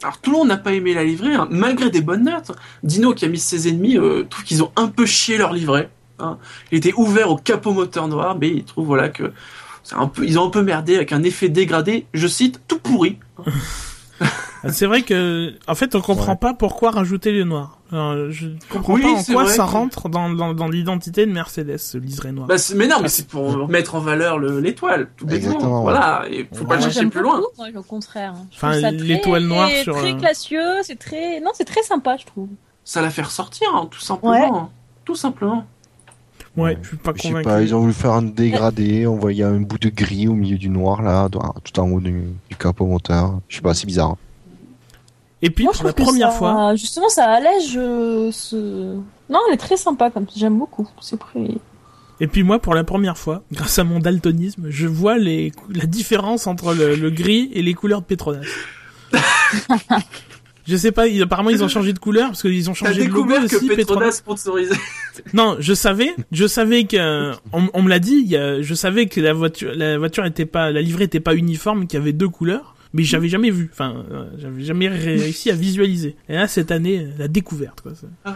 Alors 0.03 0.19
tout 0.19 0.31
le 0.31 0.39
monde 0.39 0.49
n'a 0.49 0.57
pas 0.57 0.73
aimé 0.73 0.95
la 0.95 1.05
livrée, 1.05 1.35
hein, 1.35 1.49
malgré 1.51 1.91
des 1.91 2.01
bonnes 2.01 2.25
notes. 2.25 2.53
Dino 2.83 3.15
qui 3.15 3.25
a 3.25 3.29
mis 3.29 3.39
ses 3.39 3.69
ennemis 3.69 3.97
euh, 3.99 4.25
trouve 4.29 4.45
qu'ils 4.45 4.63
ont 4.63 4.73
un 4.77 4.89
peu 4.89 5.07
chié 5.07 5.37
leur 5.39 5.53
livret. 5.53 5.91
hein. 6.19 6.39
Il 6.71 6.79
était 6.79 6.93
ouvert 6.97 7.31
au 7.31 7.37
capot 7.37 7.73
moteur 7.73 8.09
noir, 8.09 8.37
mais 8.39 8.49
il 8.49 8.65
trouve 8.65 8.87
voilà 8.87 9.09
que 9.09 9.33
un 9.91 10.07
peu, 10.07 10.25
ils 10.25 10.39
ont 10.39 10.47
un 10.47 10.51
peu 10.51 10.63
merdé 10.63 10.95
avec 10.95 11.13
un 11.13 11.23
effet 11.25 11.49
dégradé. 11.49 12.07
Je 12.15 12.27
cite 12.29 12.61
tout 12.69 12.79
pourri. 12.79 13.19
C'est 14.71 14.87
vrai 14.87 15.03
que, 15.03 15.55
en 15.67 15.75
fait, 15.75 15.95
on 15.95 16.01
comprend 16.01 16.33
Ouais. 16.33 16.39
pas 16.39 16.55
pourquoi 16.55 16.91
rajouter 16.93 17.33
le 17.33 17.45
noir. 17.45 17.79
Alors, 17.91 18.31
je 18.31 18.49
comprends 18.71 18.95
Oui, 18.95 19.03
pas 19.03 19.09
en 19.09 19.19
c'est 19.19 19.33
quoi 19.35 19.47
ça 19.49 19.65
que- 19.65 19.71
rentre 19.71 20.09
dans, 20.09 20.31
dans, 20.31 20.55
dans 20.55 20.69
l'identité 20.69 21.27
de 21.27 21.33
Mercedes, 21.33 21.79
ce 21.79 21.99
liseré 21.99 22.33
noir. 22.33 22.47
Bah, 22.47 22.59
c'est- 22.59 22.75
mais 22.75 22.87
non, 22.87 22.97
mais 23.03 23.09
c'est 23.09 23.27
pour 23.27 23.69
mettre 23.69 23.95
en 23.97 24.01
valeur 24.01 24.39
le- 24.39 24.61
l'étoile, 24.61 25.09
tout 25.17 25.27
bêtement. 25.27 25.47
Exactement, 25.49 25.77
ouais. 25.79 25.91
Voilà, 25.93 26.25
et 26.31 26.49
faut 26.55 26.65
pas 26.65 26.77
le 26.77 26.83
chercher 26.83 27.07
plus 27.07 27.21
loin. 27.23 27.39
beaucoup, 27.41 27.51
moi, 27.59 27.69
au 27.77 27.83
contraire. 27.83 28.35
Je 28.51 28.57
Enfin, 28.57 28.91
l'étoile 28.93 29.45
noire 29.45 29.69
sur, 29.83 29.97
Très 29.97 30.13
euh, 30.13 30.17
classieux, 30.19 30.83
c'est 30.83 30.99
très. 30.99 31.41
Non, 31.41 31.51
c'est 31.55 31.65
très 31.67 31.83
sympa, 31.83 32.17
je 32.19 32.25
trouve. 32.27 32.49
Ça 32.85 33.03
la 33.03 33.11
fait 33.11 33.23
ressortir, 33.23 33.69
hein, 33.75 33.89
tout 33.91 34.01
simplement. 34.01 34.71
Tout 35.05 35.17
simplement. 35.17 35.67
ouais, 36.57 36.79
je 36.83 36.89
suis 36.89 36.97
pas 36.97 37.13
Je 37.17 37.23
sais 37.23 37.29
convaincu. 37.29 37.45
pas, 37.49 37.61
ils 37.63 37.75
ont 37.75 37.81
voulu 37.81 37.93
faire 37.93 38.13
un 38.13 38.23
dégradé, 38.23 39.07
on 39.07 39.17
voyait 39.17 39.43
un 39.45 39.61
bout 39.61 39.79
de 39.79 39.89
gris 39.89 40.29
au 40.29 40.35
milieu 40.35 40.59
du 40.59 40.69
noir 40.69 41.03
là, 41.03 41.29
tout 41.65 41.81
en 41.81 41.91
haut 41.91 42.01
du, 42.01 42.23
du 42.49 42.57
capot 42.57 42.87
moteur. 42.87 43.41
Je 43.49 43.57
sais 43.57 43.63
pas, 43.63 43.75
c'est 43.75 43.87
bizarre. 43.87 44.17
Et 45.45 45.51
puis, 45.51 45.65
Moi, 45.65 45.73
pour 45.73 45.85
la 45.87 45.93
première 45.93 46.31
ça- 46.33 46.39
fois, 46.39 46.75
Justement, 46.77 47.09
ça 47.09 47.25
allège 47.25 47.75
euh, 47.77 48.31
ce. 48.33 48.57
Non, 49.29 49.41
elle 49.49 49.55
est 49.55 49.59
très 49.59 49.77
sympa 49.77 50.11
comme 50.11 50.27
ça. 50.29 50.35
J'aime 50.37 50.57
beaucoup. 50.59 50.89
C'est 51.01 51.19
près. 51.19 51.49
et 52.21 52.27
puis 52.29 52.43
moi, 52.45 52.61
pour 52.61 52.75
la 52.75 52.85
première 52.85 53.19
fois, 53.19 53.43
grâce 53.53 53.79
à 53.79 53.85
mon 53.85 53.99
daltonisme, 53.99 54.67
je 54.71 54.87
vois 54.87 55.19
les, 55.19 55.51
la 55.75 55.87
différence 55.87 56.47
entre 56.47 56.75
le, 56.75 56.95
le 56.95 57.11
gris 57.11 57.51
et 57.55 57.63
les 57.63 57.75
couleurs 57.75 58.03
de 58.03 58.07
Petronas. 58.07 58.41
je 60.67 60.77
sais 60.77 60.93
pas, 60.93 61.09
ils- 61.09 61.23
apparemment 61.23 61.51
ils 61.51 61.65
ont 61.65 61.69
changé 61.69 61.93
de 61.93 61.99
couleur 61.99 62.29
parce 62.29 62.43
qu'ils 62.43 62.71
ont 62.71 62.75
changé 62.75 63.05
de 63.05 63.09
logo 63.09 63.23
découvert 63.27 63.51
que 63.51 63.57
aussi. 63.57 63.67
Petronas 63.69 64.13
sponsorisait. 64.13 64.77
Non, 65.35 65.57
je 65.59 65.75
savais, 65.75 66.15
je 66.31 66.47
savais 66.47 66.85
que 66.85 67.33
on, 67.53 67.69
on 67.75 67.83
me 67.83 67.91
l'a 67.91 67.99
dit. 67.99 68.23
il 68.25 68.31
y 68.31 68.37
a- 68.37 68.63
je 68.63 68.75
savais 68.75 69.07
que 69.07 69.21
la 69.21 69.35
voiture, 69.35 69.73
la 69.75 69.99
voiture 69.99 70.25
était 70.25 70.47
pas, 70.47 70.71
la 70.71 70.81
livrée 70.81 71.05
était 71.05 71.21
pas 71.21 71.35
uniforme, 71.35 71.87
qu'il 71.87 71.99
y 71.99 72.03
avait 72.03 72.15
deux 72.15 72.29
couleurs, 72.31 72.77
mais 72.93 73.03
j'avais 73.03 73.29
jamais 73.29 73.51
vu. 73.51 73.69
Enfin, 73.73 74.05
euh, 74.11 74.27
j'avais 74.39 74.63
jamais 74.63 74.89
ré- 74.89 75.17
réussi 75.17 75.51
à 75.51 75.55
visualiser. 75.55 76.17
Et 76.29 76.35
là, 76.35 76.47
cette 76.49 76.71
année, 76.71 77.07
la 77.19 77.29
découverte, 77.29 77.81
quoi. 77.81 77.93
c'est- 77.95 78.33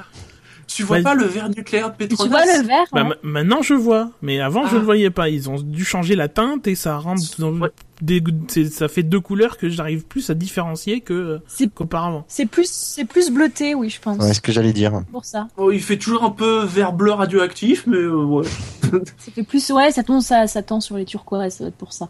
Tu 0.69 0.83
vois 0.83 1.01
pas 1.01 1.15
le 1.15 1.25
verre 1.25 1.49
nucléaire 1.49 1.91
de 1.91 1.97
Tu 2.05 2.09
Petronas 2.09 2.29
vois 2.31 2.45
le 2.45 2.67
vert 2.67 2.85
Bah, 2.93 3.03
ouais. 3.05 3.09
ma- 3.23 3.31
maintenant, 3.43 3.63
je 3.63 3.73
vois, 3.75 4.11
mais 4.21 4.41
avant, 4.41 4.67
je 4.67 4.75
Ah. 4.75 4.79
le 4.81 4.85
voyais 4.85 5.11
pas. 5.11 5.29
Ils 5.29 5.49
ont 5.49 5.61
dû 5.61 5.85
changer 5.85 6.17
la 6.17 6.27
teinte 6.29 6.67
et 6.67 6.75
ça 6.75 6.99
rentre 6.99 7.23
dans 7.39 7.53
Ouais. 7.57 7.69
des, 8.03 8.21
ça 8.69 8.89
fait 8.89 9.05
deux 9.05 9.21
couleurs 9.21 9.59
que 9.59 9.69
j'arrive 9.69 10.05
plus 10.07 10.29
à 10.29 10.35
différencier 10.35 11.03
que 11.03 11.39
C'est- 11.47 11.73
qu'auparavant. 11.73 12.25
C'est 12.27 12.47
plus, 12.47 12.69
c'est 12.69 13.05
plus 13.05 13.31
bleuté, 13.31 13.77
oui, 13.77 13.91
je 13.91 14.01
pense. 14.01 14.19
Ouais, 14.19 14.27
c'est 14.27 14.35
ce 14.35 14.41
que 14.41 14.51
j'allais 14.51 14.73
dire. 14.73 15.03
Pour 15.13 15.25
ça. 15.25 15.47
Oh, 15.57 15.71
il 15.71 15.81
fait 15.81 15.97
toujours 15.99 16.25
un 16.25 16.31
peu 16.31 16.65
vert 16.65 16.93
bleu 16.93 17.13
radioactif, 17.13 17.87
mais 17.87 17.99
euh, 17.99 18.17
ouais. 18.25 18.45
Ça 18.83 19.31
fait 19.33 19.45
plus, 19.45 19.71
ouais, 19.71 19.93
ça 19.93 20.03
tend, 20.03 20.21
ça, 20.21 20.49
ça 20.49 20.63
tend 20.63 20.81
sur 20.81 20.97
les 20.97 21.05
turquoises, 21.05 21.55
ça 21.55 21.59
doit 21.65 21.69
être 21.69 21.77
pour 21.77 21.93
ça. 21.93 22.09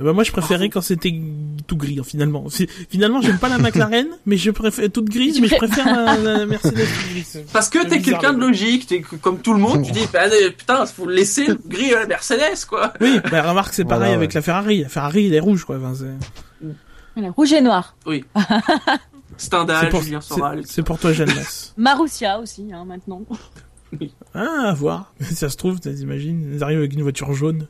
Bah, 0.00 0.12
moi, 0.12 0.24
je 0.24 0.32
préférais 0.32 0.68
quand 0.68 0.80
c'était 0.80 1.14
tout 1.66 1.76
gris, 1.76 1.98
hein, 2.00 2.04
finalement. 2.04 2.44
Finalement, 2.90 3.20
j'aime 3.20 3.38
pas 3.38 3.48
la 3.48 3.58
McLaren, 3.58 4.08
mais 4.26 4.36
je 4.36 4.50
préfère 4.50 4.90
toute 4.90 5.08
grise, 5.08 5.40
mais 5.40 5.46
je 5.48 5.56
pré- 5.56 5.68
préfère 5.68 5.86
la, 5.86 6.16
la 6.18 6.46
Mercedes 6.46 6.74
grise. 7.10 7.42
Parce 7.52 7.68
que 7.68 7.78
C'est 7.82 7.88
t'es 7.88 8.00
quelqu'un 8.02 8.32
de 8.34 8.40
logique, 8.40 8.86
t'es 8.86 9.00
comme 9.00 9.38
tout 9.38 9.52
le 9.52 9.60
monde, 9.60 9.82
tu 9.84 9.92
dis, 9.92 10.06
bah, 10.12 10.22
putain, 10.56 10.84
faut 10.86 11.08
laisser 11.08 11.46
le 11.46 11.58
gris 11.66 11.94
à 11.94 12.00
la 12.00 12.06
Mercedes, 12.06 12.64
quoi. 12.68 12.92
Oui, 13.00 13.20
bah, 13.30 13.42
remarque, 13.48 13.72
c'est 13.74 13.84
pareil 13.84 14.00
Voilà, 14.00 14.14
avec 14.16 14.30
ouais. 14.30 14.34
la 14.34 14.42
Ferrari. 14.42 14.82
La 14.82 14.88
Ferrari, 14.88 15.26
elle 15.28 15.34
est 15.34 15.40
rouge, 15.40 15.64
quoi. 15.64 15.76
Enfin. 15.78 15.92
Voilà, 17.16 17.30
rouge 17.30 17.52
et 17.52 17.60
noir. 17.60 17.96
c'est 19.36 19.46
Stendhal, 19.46 19.88
pour, 19.88 20.02
Julien 20.02 20.20
c'est- 20.20 20.34
Soral. 20.34 20.62
c'est 20.64 20.82
pour 20.82 20.98
toi, 20.98 21.12
Jeanne. 21.12 21.30
Marussia 21.76 22.38
aussi, 22.40 22.66
hein, 22.72 22.84
maintenant. 22.84 23.22
Ah, 24.34 24.64
à 24.70 24.72
voir. 24.74 25.12
Ça 25.20 25.48
se 25.48 25.56
trouve, 25.56 25.78
t'imagines, 25.78 26.52
ils 26.54 26.62
arrivent 26.64 26.78
avec 26.78 26.92
une 26.94 27.02
voiture 27.02 27.32
jaune. 27.32 27.68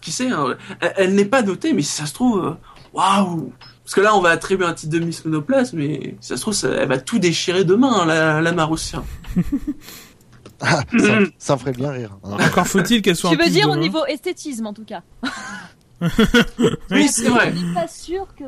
Qui 0.00 0.12
sait, 0.12 0.28
hein, 0.30 0.56
elle, 0.80 0.92
elle 0.96 1.14
n'est 1.14 1.24
pas 1.24 1.42
notée, 1.42 1.72
mais 1.72 1.82
si 1.82 1.92
ça 1.92 2.06
se 2.06 2.14
trouve, 2.14 2.44
euh, 2.44 2.52
waouh! 2.92 3.52
Parce 3.84 3.94
que 3.94 4.00
là, 4.00 4.14
on 4.14 4.20
va 4.20 4.30
attribuer 4.30 4.66
un 4.66 4.72
titre 4.72 4.92
de 4.92 4.98
Miss 5.04 5.24
Monoplace, 5.24 5.72
mais 5.72 6.14
si 6.20 6.28
ça 6.28 6.36
se 6.36 6.40
trouve, 6.42 6.54
ça- 6.54 6.68
elle 6.70 6.88
va 6.88 6.98
tout 6.98 7.18
déchirer 7.18 7.64
demain, 7.64 7.92
hein, 8.02 8.06
la, 8.06 8.40
la 8.40 8.52
Marussia. 8.52 9.02
Ah, 10.62 10.82
ça, 10.98 11.18
ça 11.38 11.54
me 11.54 11.58
ferait 11.60 11.72
bien 11.72 11.90
rire. 11.90 12.18
hein. 12.22 12.36
Encore 12.38 12.66
faut-il 12.66 13.00
qu'elle 13.00 13.16
soit 13.16 13.30
tu 13.30 13.36
veux 13.38 13.48
dire 13.48 13.70
au 13.70 13.76
niveau 13.76 14.04
esthétisme, 14.04 14.66
en 14.66 14.74
tout 14.74 14.84
cas. 14.84 15.02
Oui, 16.90 17.08
c'est 17.08 17.28
vrai. 17.28 17.52
Je 17.52 17.58
suis 17.58 17.74
pas 17.74 17.88
sûr 17.88 18.26
que. 18.36 18.44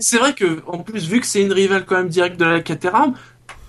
C'est 0.00 0.18
vrai 0.18 0.34
que, 0.34 0.62
en 0.66 0.78
plus, 0.78 1.06
vu 1.08 1.20
que 1.20 1.26
c'est 1.26 1.42
une 1.42 1.52
rivale 1.52 1.84
quand 1.86 1.96
même 1.96 2.08
directe 2.08 2.38
de 2.38 2.44
la 2.44 2.60
Caterham, 2.60 3.14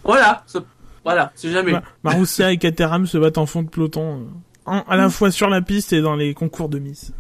voilà, 0.04 0.44
ça- 0.48 0.64
voilà, 1.04 1.32
c'est 1.36 1.52
jamais. 1.52 1.72
Ma- 1.74 1.84
Marussia 2.04 2.52
et 2.52 2.58
Caterham 2.58 3.06
se 3.08 3.18
battent 3.18 3.38
en 3.38 3.46
fond 3.46 3.64
de 3.64 3.70
peloton, 3.70 4.20
euh, 4.20 4.24
en- 4.66 4.82
à 4.88 4.96
la 4.98 5.10
fois 5.10 5.32
sur 5.32 5.50
la 5.50 5.62
piste 5.62 5.94
et 5.94 6.02
dans 6.02 6.16
les 6.16 6.34
concours 6.34 6.70
de 6.70 6.80
Miss. 6.80 7.12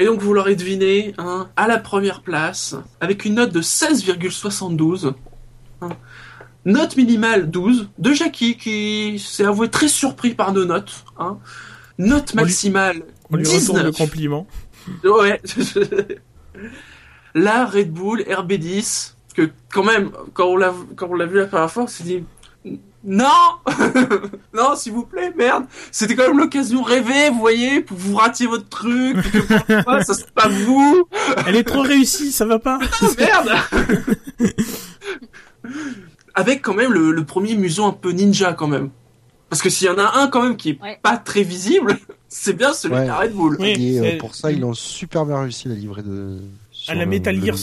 Et 0.00 0.04
donc, 0.04 0.20
vous 0.20 0.32
l'aurez 0.32 0.54
deviné, 0.54 1.14
hein, 1.18 1.48
à 1.56 1.66
la 1.66 1.78
première 1.78 2.22
place, 2.22 2.76
avec 3.00 3.24
une 3.24 3.34
note 3.34 3.52
de 3.52 3.60
16,72. 3.60 5.12
hein. 5.82 5.88
Note 6.64 6.96
minimale 6.96 7.50
12 7.50 7.88
de 7.98 8.12
Jackie, 8.12 8.56
qui 8.56 9.18
s'est 9.18 9.44
avoué 9.44 9.68
très 9.70 9.88
surpris 9.88 10.34
par 10.34 10.52
nos 10.52 10.64
notes. 10.64 11.04
Hein. 11.18 11.38
Note 11.98 12.30
On 12.34 12.38
lui- 12.38 12.44
maximale 12.44 13.02
On 13.30 13.36
lui 13.36 13.44
retourne 13.46 13.78
le 13.78 13.90
19. 13.90 13.96
compliment. 13.96 14.46
Ouais. 15.04 15.40
La 17.34 17.66
Red 17.66 17.92
Bull 17.92 18.20
RB10, 18.22 19.14
que 19.34 19.50
quand 19.70 19.84
même, 19.84 20.10
quand 20.32 20.46
on 20.46 20.56
l'a, 20.56 20.72
quand 20.96 21.08
on 21.10 21.14
l'a 21.14 21.26
vu 21.26 21.36
la 21.38 21.46
première 21.46 21.70
fois, 21.70 21.82
on 21.84 21.86
s'est 21.86 22.04
dit, 22.04 22.24
non, 23.08 23.26
non, 24.54 24.76
s'il 24.76 24.92
vous 24.92 25.04
plaît, 25.04 25.32
merde. 25.36 25.64
C'était 25.90 26.14
quand 26.14 26.28
même 26.28 26.38
l'occasion 26.38 26.82
rêvée, 26.82 27.30
vous 27.30 27.38
voyez, 27.40 27.80
pour 27.80 27.96
vous 27.96 28.14
ratiez 28.16 28.46
votre 28.46 28.68
truc, 28.68 29.16
que 29.32 29.64
parfois, 29.74 30.04
ça 30.04 30.14
c'est 30.14 30.30
pas 30.30 30.48
vous. 30.48 31.08
Elle 31.46 31.56
est 31.56 31.64
trop 31.64 31.80
réussie, 31.82 32.30
ça 32.32 32.44
va 32.44 32.58
pas 32.58 32.78
Oh, 33.02 33.06
merde. 33.18 33.50
Avec 36.34 36.62
quand 36.62 36.74
même 36.74 36.92
le, 36.92 37.10
le 37.10 37.24
premier 37.24 37.56
museau 37.56 37.84
un 37.84 37.92
peu 37.92 38.10
ninja 38.12 38.52
quand 38.52 38.68
même. 38.68 38.90
Parce 39.50 39.62
que 39.62 39.70
s'il 39.70 39.86
y 39.86 39.90
en 39.90 39.98
a 39.98 40.18
un 40.18 40.28
quand 40.28 40.42
même 40.42 40.56
qui 40.56 40.70
est 40.70 40.78
Ouais. 40.82 40.98
pas 41.02 41.16
très 41.16 41.42
visible, 41.42 41.98
c'est 42.28 42.52
bien 42.52 42.72
celui 42.74 42.94
Ouais. 42.94 43.02
de 43.02 43.06
la 43.06 43.16
Red 43.16 43.32
Bull. 43.32 43.56
Oui, 43.58 43.96
Et 43.96 44.14
euh, 44.16 44.18
pour 44.18 44.34
ça, 44.34 44.52
ils 44.52 44.62
ont 44.64 44.74
super 44.74 45.24
bien 45.24 45.40
réussi 45.40 45.68
la 45.68 45.74
livrée 45.74 46.02
de. 46.02 46.38
sur 46.70 46.92
à 46.92 46.94
la 46.94 47.04
le- 47.04 47.10
Metal 47.10 47.42
Gear. 47.42 47.56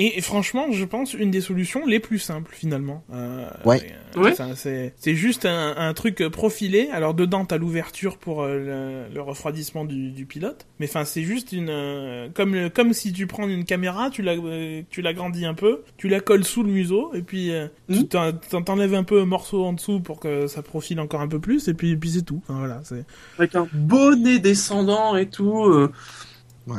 Et, 0.00 0.16
et 0.16 0.20
franchement, 0.20 0.70
je 0.70 0.84
pense 0.84 1.12
une 1.12 1.30
des 1.32 1.40
solutions 1.40 1.84
les 1.84 1.98
plus 1.98 2.20
simples 2.20 2.54
finalement. 2.54 3.02
Euh, 3.12 3.48
Ouais. 3.64 3.80
euh, 4.16 4.22
Ouais. 4.22 4.32
C'est 4.54 4.94
c'est 4.96 5.14
juste 5.16 5.44
un, 5.44 5.74
un 5.76 5.92
truc 5.92 6.26
profilé. 6.28 6.88
Alors 6.92 7.14
dedans, 7.14 7.44
t'as 7.44 7.58
l'ouverture 7.58 8.16
pour 8.16 8.42
euh, 8.42 9.04
le, 9.08 9.14
le 9.14 9.20
refroidissement 9.20 9.84
du, 9.84 10.10
du 10.12 10.24
pilote. 10.24 10.66
Mais 10.78 10.86
enfin, 10.88 11.04
c'est 11.04 11.22
juste 11.24 11.52
une 11.52 11.68
euh, 11.68 12.28
comme 12.32 12.70
comme 12.70 12.92
si 12.92 13.12
tu 13.12 13.26
prends 13.26 13.48
une 13.48 13.64
caméra, 13.64 14.08
tu 14.08 14.22
la 14.22 14.32
euh, 14.32 14.82
tu 14.88 15.02
l'agrandis 15.02 15.44
un 15.44 15.54
peu, 15.54 15.82
tu 15.96 16.08
la 16.08 16.20
colles 16.20 16.44
sous 16.44 16.62
le 16.62 16.70
museau 16.70 17.10
et 17.14 17.22
puis 17.22 17.50
euh, 17.50 17.66
tu 17.90 17.98
Mhm. 17.98 18.08
t'en- 18.08 18.32
t'en- 18.32 18.62
t'enlèves 18.62 18.94
un 18.94 19.04
peu 19.04 19.20
un 19.20 19.26
morceau 19.26 19.64
en 19.64 19.72
dessous 19.72 19.98
pour 20.00 20.20
que 20.20 20.46
ça 20.46 20.62
profile 20.62 21.00
encore 21.00 21.20
un 21.22 21.28
peu 21.28 21.40
plus 21.40 21.66
et 21.68 21.74
puis 21.74 21.96
puis 21.96 22.10
c'est 22.10 22.22
tout. 22.22 22.40
Enfin, 22.48 22.60
voilà, 22.60 22.80
c'est 22.84 23.04
avec 23.36 23.54
un 23.56 23.66
bonnet 23.72 24.38
descendant 24.38 25.16
et 25.16 25.26
tout. 25.28 25.64
euh. 25.64 25.90
Ouais. 26.68 26.76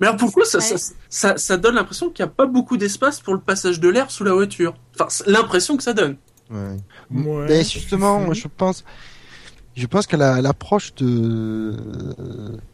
Mais 0.00 0.06
alors 0.06 0.16
pourquoi 0.18 0.44
ça, 0.46 0.60
ça, 0.60 0.76
ça, 1.10 1.36
ça 1.36 1.56
donne 1.58 1.74
l'impression 1.74 2.08
qu'il 2.10 2.24
n'y 2.24 2.30
a 2.30 2.34
pas 2.34 2.46
beaucoup 2.46 2.76
d'espace 2.78 3.20
pour 3.20 3.34
le 3.34 3.40
passage 3.40 3.80
de 3.80 3.88
l'air 3.88 4.10
sous 4.10 4.24
la 4.24 4.32
voiture? 4.32 4.74
Enfin, 4.94 5.06
c'est 5.10 5.26
l'impression 5.26 5.76
que 5.76 5.82
ça 5.82 5.92
donne. 5.92 6.16
Ouais. 6.50 6.56
Ouais, 7.10 7.46
Mais 7.48 7.64
justement, 7.64 8.18
moi, 8.20 8.34
je 8.34 8.48
pense, 8.48 8.84
je 9.76 9.86
pense 9.86 10.06
que 10.06 10.16
la- 10.16 10.40
l'approche 10.42 10.94
de, 10.96 11.76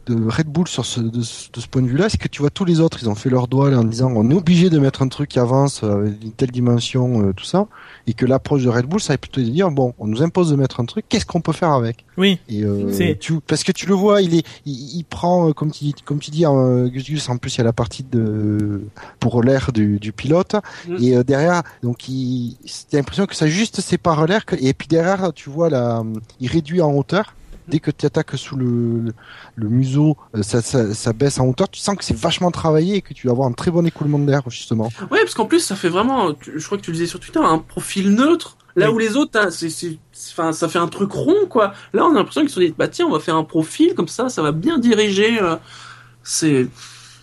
de 0.07 0.29
Red 0.29 0.47
Bull 0.47 0.67
sur 0.67 0.85
ce, 0.85 0.99
de, 0.99 1.21
ce- 1.21 1.51
de 1.51 1.59
ce 1.59 1.67
point 1.67 1.81
de 1.83 1.87
vue-là, 1.87 2.09
c'est 2.09 2.17
que 2.17 2.27
tu 2.27 2.41
vois 2.41 2.49
tous 2.49 2.65
les 2.65 2.79
autres, 2.79 2.97
ils 3.01 3.09
ont 3.09 3.15
fait 3.15 3.29
leur 3.29 3.47
doigt 3.47 3.69
là, 3.69 3.79
en 3.79 3.83
disant 3.83 4.11
on 4.15 4.29
est 4.31 4.33
obligé 4.33 4.69
de 4.69 4.79
mettre 4.79 5.01
un 5.03 5.07
truc 5.07 5.29
qui 5.29 5.39
avance 5.39 5.83
euh, 5.83 5.97
avec 6.07 6.23
une 6.23 6.31
telle 6.31 6.51
dimension, 6.51 7.21
euh, 7.27 7.33
tout 7.33 7.45
ça, 7.45 7.67
et 8.07 8.13
que 8.13 8.25
l'approche 8.25 8.63
de 8.63 8.69
Red 8.69 8.85
Bull, 8.87 8.99
ça 8.99 9.13
va 9.13 9.17
plutôt 9.19 9.41
de 9.41 9.45
dire 9.47 9.69
bon, 9.69 9.93
on 9.99 10.07
nous 10.07 10.23
impose 10.23 10.49
de 10.49 10.55
mettre 10.55 10.79
un 10.79 10.85
truc, 10.85 11.05
qu'est-ce 11.07 11.25
qu'on 11.27 11.41
peut 11.41 11.53
faire 11.53 11.71
avec? 11.71 12.05
Oui. 12.17 12.39
Et 12.49 12.63
euh, 12.63 13.13
tu, 13.19 13.39
parce 13.45 13.63
que 13.63 13.71
tu 13.71 13.85
le 13.85 13.93
vois, 13.93 14.21
il 14.21 14.33
est, 14.35 14.45
il, 14.65 14.97
il 14.97 15.03
prend 15.03 15.49
euh, 15.49 15.53
comme 15.53 15.71
tu 15.71 15.85
comme 16.03 16.19
tu 16.19 16.31
dis, 16.31 16.45
euh, 16.45 16.87
Gus 16.89 17.05
Gus, 17.05 17.29
en 17.29 17.37
plus 17.37 17.55
il 17.55 17.57
y 17.59 17.61
a 17.61 17.63
la 17.63 17.73
partie 17.73 18.03
de 18.03 18.81
pour 19.19 19.43
l'air 19.43 19.71
du, 19.71 19.99
du 19.99 20.11
pilote, 20.11 20.55
Mm. 20.87 20.95
et 20.99 21.15
euh, 21.15 21.23
derrière, 21.23 21.63
donc 21.83 22.07
il, 22.09 22.57
t'as 22.89 22.97
l'impression 22.97 23.25
que 23.25 23.35
ça 23.35 23.47
juste 23.47 23.81
sépare 23.81 24.25
l'air, 24.25 24.43
et 24.59 24.73
puis 24.73 24.87
derrière, 24.87 25.31
tu 25.33 25.49
vois 25.49 25.69
la, 25.69 26.03
il 26.39 26.49
réduit 26.49 26.81
en 26.81 26.93
hauteur. 26.93 27.33
Dès 27.69 27.81
que 27.81 27.91
tu 27.91 28.05
attaques 28.05 28.31
sous 28.37 28.55
le, 28.55 29.01
le, 29.01 29.13
le 29.57 29.67
museau, 29.67 30.15
euh, 30.33 30.41
ça, 30.41 30.61
ça, 30.61 30.93
ça 30.93 31.11
baisse 31.11 31.37
en 31.37 31.47
hauteur. 31.47 31.67
Tu 31.67 31.81
sens 31.81 31.97
que 31.97 32.05
c'est 32.05 32.15
vachement 32.15 32.49
travaillé 32.49 32.95
et 32.95 33.01
que 33.01 33.13
tu 33.13 33.27
vas 33.27 33.33
avoir 33.33 33.45
un 33.45 33.51
très 33.51 33.71
bon 33.71 33.85
écoulement 33.85 34.19
d'air 34.19 34.41
justement. 34.47 34.85
Ouais, 35.11 35.19
parce 35.19 35.33
qu'en 35.33 35.47
plus, 35.47 35.59
ça 35.59 35.75
fait 35.75 35.89
vraiment, 35.89 36.31
je 36.55 36.65
crois 36.65 36.77
que 36.77 36.83
tu 36.83 36.91
le 36.91 36.95
disais 36.97 37.07
sur 37.09 37.19
Twitter, 37.19 37.41
un 37.43 37.57
profil 37.59 38.11
neutre. 38.15 38.55
Là 38.77 38.89
Oui. 38.89 38.95
où 38.95 38.99
les 38.99 39.17
autres, 39.17 39.37
hein, 39.37 39.49
c'est, 39.51 39.69
c'est, 39.69 39.97
c'est- 40.13 40.31
enfin, 40.39 40.53
ça 40.53 40.69
fait 40.69 40.79
un 40.79 40.87
truc 40.87 41.11
rond, 41.11 41.45
quoi. 41.49 41.73
Là, 41.93 42.05
on 42.05 42.11
a 42.11 42.13
l'impression 42.19 42.41
qu'ils 42.41 42.49
se 42.49 42.55
sont 42.55 42.61
dit, 42.61 42.73
bah 42.77 42.87
tiens, 42.87 43.07
on 43.07 43.11
va 43.11 43.19
faire 43.19 43.35
un 43.35 43.43
profil 43.43 43.93
comme 43.95 44.07
ça, 44.07 44.29
ça 44.29 44.41
va 44.41 44.51
bien 44.53 44.77
diriger. 44.77 45.41
euh, 45.41 45.55
c'est, 46.23 46.67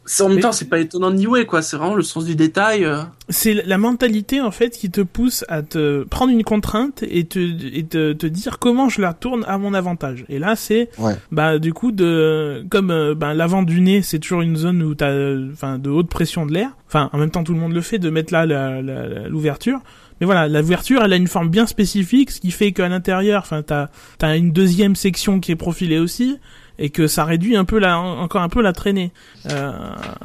c'est 0.06 0.22
en 0.22 0.28
même 0.28 0.40
temps, 0.40 0.52
c'est 0.52 0.68
pas 0.68 0.78
étonnant 0.80 1.10
de 1.10 1.16
nier, 1.16 1.46
quoi. 1.46 1.62
C'est 1.62 1.76
vraiment 1.78 1.94
le 1.94 2.02
sens 2.02 2.24
du 2.26 2.34
détail. 2.36 2.84
euh. 2.84 2.98
C'est 3.30 3.54
la 3.54 3.78
mentalité 3.78 4.42
en 4.42 4.50
fait 4.50 4.70
qui 4.76 4.90
te 4.90 5.00
pousse 5.00 5.46
à 5.48 5.62
te 5.62 6.02
prendre 6.04 6.30
une 6.30 6.44
contrainte 6.44 7.02
et 7.08 7.24
te 7.24 7.38
et 7.38 7.84
te, 7.86 8.12
te 8.12 8.26
dire 8.26 8.58
comment 8.58 8.90
je 8.90 9.00
la 9.00 9.14
tourne 9.14 9.44
à 9.48 9.56
mon 9.56 9.72
avantage. 9.72 10.26
Et 10.28 10.38
là 10.38 10.56
c'est 10.56 10.90
Ouais. 10.98 11.14
bah 11.32 11.58
du 11.58 11.72
coup 11.72 11.90
de 11.90 12.66
comme 12.70 12.90
euh, 12.90 13.14
ben 13.14 13.32
l'avant 13.32 13.62
du 13.62 13.80
nez 13.80 14.02
c'est 14.02 14.18
toujours 14.18 14.42
une 14.42 14.56
zone 14.56 14.82
où 14.82 14.94
t'as 14.94 15.14
enfin 15.52 15.78
de 15.78 15.88
haute 15.88 16.10
pression 16.10 16.44
de 16.44 16.52
l'air. 16.52 16.68
Enfin 16.86 17.08
en 17.14 17.18
même 17.18 17.30
temps 17.30 17.44
tout 17.44 17.54
le 17.54 17.60
monde 17.60 17.72
le 17.72 17.80
fait 17.80 17.98
de 17.98 18.10
mettre 18.10 18.30
là 18.30 18.44
la- 18.44 18.82
la- 18.82 19.08
la- 19.08 19.28
l'ouverture. 19.28 19.78
Mais 20.24 20.32
voilà, 20.32 20.48
l'ouverture, 20.48 21.02
elle 21.04 21.12
a 21.12 21.16
une 21.16 21.26
forme 21.28 21.50
bien 21.50 21.66
spécifique, 21.66 22.30
ce 22.30 22.40
qui 22.40 22.50
fait 22.50 22.72
qu'à 22.72 22.88
l'intérieur, 22.88 23.42
enfin, 23.42 23.60
t'as, 23.62 23.88
t'as 24.16 24.38
une 24.38 24.52
deuxième 24.52 24.96
section 24.96 25.38
qui 25.38 25.52
est 25.52 25.56
profilée 25.56 25.98
aussi, 25.98 26.38
et 26.78 26.88
que 26.88 27.06
ça 27.06 27.26
réduit 27.26 27.56
un 27.56 27.66
peu 27.66 27.78
la, 27.78 27.98
encore 27.98 28.40
un 28.40 28.48
peu 28.48 28.62
la 28.62 28.72
traînée. 28.72 29.12
Euh, 29.50 29.70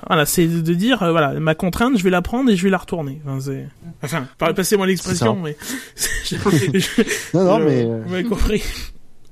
voilà, 0.08 0.26
c'est 0.26 0.48
de 0.48 0.74
dire, 0.74 1.04
euh, 1.04 1.12
voilà, 1.12 1.34
ma 1.40 1.54
contrainte, 1.54 1.98
je 1.98 2.04
vais 2.06 2.10
la 2.10 2.22
prendre 2.22 2.50
et 2.50 2.56
je 2.56 2.64
vais 2.64 2.70
la 2.70 2.78
retourner. 2.78 3.20
Enfin, 3.26 3.40
c'est, 3.42 3.68
enfin, 4.02 4.54
passez-moi 4.54 4.88
l'expression, 4.88 5.36
mais 5.36 5.58
Non, 7.34 7.44
non, 7.44 7.60
je- 7.60 7.64
mais 7.66 7.84
euh, 7.86 8.02
vous 8.06 8.10
m'avez 8.12 8.24
compris. 8.24 8.64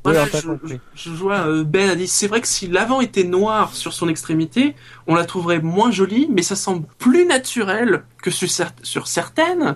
Voilà, 0.04 0.26
je, 0.26 0.48
compris. 0.48 0.80
je- 0.96 1.04
je 1.04 1.10
vois 1.16 1.64
Ben 1.66 1.90
a 1.90 1.96
dit 1.96 2.08
c'est 2.08 2.28
vrai 2.28 2.40
que 2.42 2.48
si 2.48 2.68
l'avant 2.68 3.02
était 3.02 3.24
noir 3.26 3.74
sur 3.74 3.94
son 3.94 4.08
extrémité, 4.10 4.74
on 5.06 5.16
la 5.16 5.26
trouverait 5.26 5.60
moins 5.62 5.92
jolie, 5.92 6.28
mais 6.32 6.42
ça 6.44 6.56
semble 6.56 6.86
plus 6.98 7.26
naturel 7.26 8.04
que 8.22 8.32
sur, 8.32 8.48
cer- 8.48 8.72
sur 8.84 9.08
certaines. 9.08 9.76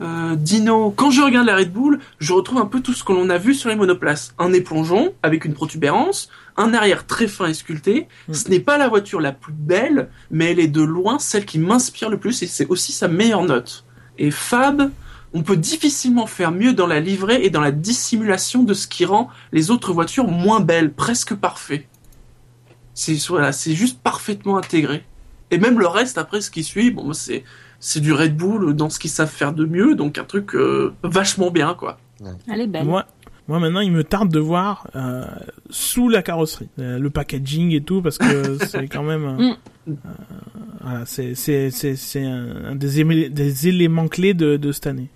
Euh, 0.00 0.34
Dino, 0.34 0.90
quand 0.90 1.10
je 1.10 1.22
regarde 1.22 1.46
la 1.46 1.56
Red 1.56 1.72
Bull, 1.72 2.00
je 2.18 2.32
retrouve 2.32 2.58
un 2.58 2.66
peu 2.66 2.80
tout 2.80 2.92
ce 2.92 3.04
que 3.04 3.12
l'on 3.12 3.30
a 3.30 3.38
vu 3.38 3.54
sur 3.54 3.68
les 3.68 3.76
monoplaces. 3.76 4.34
Un 4.38 4.50
nez 4.50 4.60
plongeon 4.60 5.14
avec 5.22 5.44
une 5.44 5.54
protubérance, 5.54 6.28
un 6.56 6.74
arrière 6.74 7.06
très 7.06 7.28
fin 7.28 7.46
et 7.46 7.54
sculpté. 7.54 8.08
Mm. 8.28 8.34
Ce 8.34 8.48
n'est 8.48 8.60
pas 8.60 8.78
la 8.78 8.88
voiture 8.88 9.20
la 9.20 9.32
plus 9.32 9.52
belle, 9.52 10.08
mais 10.30 10.50
elle 10.50 10.60
est 10.60 10.68
de 10.68 10.82
loin 10.82 11.18
celle 11.18 11.44
qui 11.44 11.58
m'inspire 11.58 12.10
le 12.10 12.18
plus 12.18 12.42
et 12.42 12.46
c'est 12.46 12.66
aussi 12.66 12.92
sa 12.92 13.08
meilleure 13.08 13.44
note. 13.44 13.84
Et 14.18 14.30
Fab, 14.30 14.90
on 15.32 15.42
peut 15.42 15.56
difficilement 15.56 16.26
faire 16.26 16.52
mieux 16.52 16.72
dans 16.72 16.86
la 16.86 17.00
livrée 17.00 17.44
et 17.44 17.50
dans 17.50 17.60
la 17.60 17.72
dissimulation 17.72 18.62
de 18.62 18.74
ce 18.74 18.86
qui 18.86 19.04
rend 19.04 19.28
les 19.52 19.70
autres 19.70 19.92
voitures 19.92 20.28
moins 20.28 20.60
belles, 20.60 20.92
presque 20.92 21.34
parfait. 21.34 21.88
C'est 22.94 23.16
voilà, 23.26 23.50
c'est 23.50 23.74
juste 23.74 24.00
parfaitement 24.00 24.56
intégré. 24.56 25.04
Et 25.50 25.58
même 25.58 25.78
le 25.78 25.86
reste 25.86 26.18
après 26.18 26.40
ce 26.40 26.50
qui 26.50 26.62
suit, 26.62 26.90
bon, 26.90 27.12
c'est 27.12 27.44
c'est 27.86 28.00
du 28.00 28.14
Red 28.14 28.34
Bull 28.34 28.74
dans 28.74 28.88
ce 28.88 28.98
qu'ils 28.98 29.10
savent 29.10 29.30
faire 29.30 29.52
de 29.52 29.66
mieux, 29.66 29.94
donc 29.94 30.16
un 30.16 30.24
truc 30.24 30.54
euh, 30.54 30.94
vachement 31.02 31.50
bien 31.50 31.74
quoi. 31.74 31.98
Elle 32.50 32.62
est 32.62 32.66
belle. 32.66 32.86
Moi, 32.86 33.04
moi 33.46 33.60
maintenant, 33.60 33.80
il 33.80 33.92
me 33.92 34.02
tarde 34.04 34.30
de 34.32 34.38
voir 34.38 34.86
euh, 34.96 35.22
sous 35.68 36.08
la 36.08 36.22
carrosserie, 36.22 36.70
euh, 36.78 36.98
le 36.98 37.10
packaging 37.10 37.72
et 37.72 37.82
tout, 37.82 38.00
parce 38.00 38.16
que 38.16 38.56
c'est 38.66 38.88
quand 38.88 39.02
même. 39.02 39.24
euh, 39.26 39.52
Mm. 39.86 39.90
euh, 39.90 39.94
voilà, 40.80 41.04
c'est 41.04 41.34
c'est 41.34 41.70
c'est 41.70 41.94
c'est 41.94 42.24
un, 42.24 42.74
des, 42.74 43.28
des 43.28 43.68
éléments 43.68 44.08
clés 44.08 44.32
de, 44.32 44.56
de 44.56 44.72
cette 44.72 44.86
année. 44.86 45.10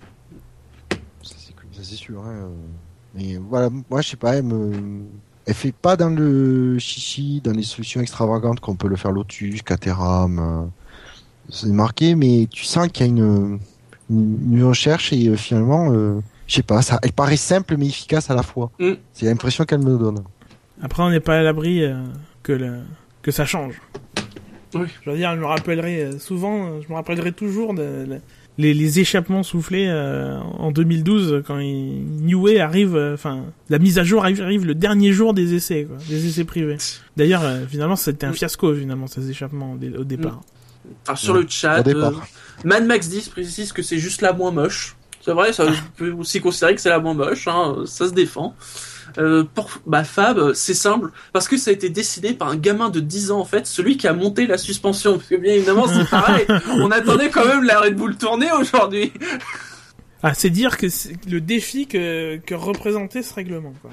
Ça 1.23 1.33
c'est 1.39 1.55
cool, 1.55 1.69
ça, 1.71 1.81
c'est 1.83 1.95
sûr. 1.95 2.23
Hein. 2.23 2.49
Mais 3.15 3.37
voilà, 3.37 3.69
moi 3.89 4.01
je 4.01 4.09
sais 4.09 4.17
pas, 4.17 4.35
elle 4.35 4.43
me... 4.43 4.71
elle 5.47 5.53
fait 5.55 5.71
pas 5.71 5.95
dans 5.97 6.09
le 6.15 6.77
chichi, 6.77 7.41
dans 7.43 7.51
les 7.53 7.63
solutions 7.63 7.99
extravagantes 8.01 8.59
qu'on 8.59 8.75
peut 8.75 8.87
le 8.87 8.95
faire 8.95 9.11
Lotus, 9.11 9.63
Caterham. 9.63 10.69
C'est 11.51 11.67
marqué, 11.67 12.15
mais 12.15 12.47
tu 12.51 12.63
sens 12.65 12.87
qu'il 12.89 13.05
y 13.05 13.09
a 13.09 13.11
une, 13.11 13.59
une, 14.09 14.53
une 14.53 14.63
recherche 14.63 15.11
et 15.13 15.27
euh, 15.29 15.35
finalement, 15.35 15.91
euh, 15.93 16.19
je 16.47 16.55
sais 16.55 16.63
pas, 16.63 16.81
ça, 16.81 16.99
elle 17.03 17.11
paraît 17.13 17.37
simple 17.37 17.75
mais 17.77 17.87
efficace 17.87 18.29
à 18.29 18.35
la 18.35 18.43
fois. 18.43 18.71
Mm. 18.79 18.93
C'est 19.13 19.25
l'impression 19.25 19.65
qu'elle 19.65 19.79
me 19.83 19.97
donne. 19.97 20.23
Après, 20.81 21.03
on 21.03 21.09
n'est 21.09 21.19
pas 21.19 21.39
à 21.39 21.41
l'abri 21.41 21.83
euh, 21.83 21.95
que 22.43 22.51
le, 22.53 22.73
que 23.21 23.31
ça 23.31 23.45
change. 23.45 23.81
Oui. 24.75 24.85
Je 25.03 25.09
veux 25.09 25.17
dire, 25.17 25.33
je 25.35 25.39
me 25.39 25.45
rappellerai 25.45 26.03
euh, 26.03 26.19
souvent, 26.19 26.79
je 26.81 26.87
me 26.89 26.93
rappellerai 26.93 27.31
toujours 27.31 27.73
de, 27.73 28.05
de- 28.05 28.19
les, 28.59 28.73
les 28.73 28.99
échappements 28.99 29.41
soufflés 29.41 29.87
euh, 29.87 30.37
en 30.57 30.71
2012 30.71 31.43
quand 31.47 31.59
il, 31.59 32.03
Newey 32.21 32.59
arrive, 32.59 32.95
euh, 32.95 33.13
enfin, 33.13 33.45
la 33.69 33.79
mise 33.79 33.97
à 33.97 34.03
jour 34.03 34.21
arrive, 34.21 34.41
arrive 34.41 34.65
le 34.65 34.75
dernier 34.75 35.13
jour 35.13 35.33
des 35.33 35.53
essais, 35.55 35.85
quoi, 35.85 35.95
des 36.09 36.27
essais 36.27 36.43
privés. 36.43 36.75
D'ailleurs, 37.17 37.41
euh, 37.43 37.65
finalement, 37.67 37.95
c'était 37.95 38.25
un 38.27 38.31
Mm. 38.31 38.33
fiasco, 38.33 38.75
finalement, 38.75 39.07
ces 39.07 39.29
échappements 39.29 39.73
au, 39.73 39.77
dé- 39.77 39.95
au 39.97 40.03
départ. 40.03 40.41
Alors, 41.07 41.17
sur 41.17 41.33
Ouais, 41.33 41.41
le 41.41 41.47
chat, 41.49 41.85
euh, 41.87 42.11
Mad 42.63 42.85
Max 42.85 43.09
10 43.09 43.29
précise 43.29 43.71
que 43.71 43.81
c'est 43.81 43.97
juste 43.99 44.21
la 44.21 44.33
moins 44.33 44.51
moche. 44.51 44.95
C'est 45.21 45.33
vrai, 45.33 45.53
ça 45.53 45.65
peut 45.97 46.11
aussi 46.11 46.41
considérer 46.41 46.75
que 46.75 46.81
c'est 46.81 46.89
la 46.89 46.99
moins 46.99 47.13
moche, 47.13 47.47
hein, 47.47 47.83
ça 47.85 48.07
se 48.07 48.13
défend. 48.13 48.55
Euh, 49.17 49.43
pour 49.55 49.69
bah, 49.85 50.03
Fab, 50.03 50.53
c'est 50.53 50.73
simple, 50.73 51.11
parce 51.33 51.47
que 51.47 51.57
ça 51.57 51.71
a 51.71 51.73
été 51.73 51.89
dessiné 51.89 52.33
par 52.33 52.49
un 52.49 52.55
gamin 52.55 52.89
de 52.89 52.99
10 52.99 53.31
ans 53.31 53.39
en 53.39 53.45
fait, 53.45 53.65
celui 53.65 53.97
qui 53.97 54.07
a 54.07 54.13
monté 54.13 54.47
la 54.47 54.57
suspension. 54.57 55.17
Parce 55.17 55.27
que 55.27 55.35
bien 55.35 55.53
évidemment, 55.53 55.87
c'est 55.87 56.09
pareil, 56.09 56.45
on 56.69 56.91
attendait 56.91 57.29
quand 57.29 57.45
même 57.45 57.63
la 57.63 57.79
Red 57.79 57.95
Bull 57.95 58.15
tournée 58.17 58.51
aujourd'hui. 58.51 59.11
Ah, 60.21 60.33
c'est 60.33 60.49
dire 60.49 60.77
que 60.77 60.89
c'est 60.89 61.13
le 61.29 61.39
défi 61.39 61.87
que, 61.87 62.37
que 62.37 62.53
représentait 62.53 63.23
ce 63.23 63.33
règlement. 63.33 63.73
Quoi. 63.81 63.91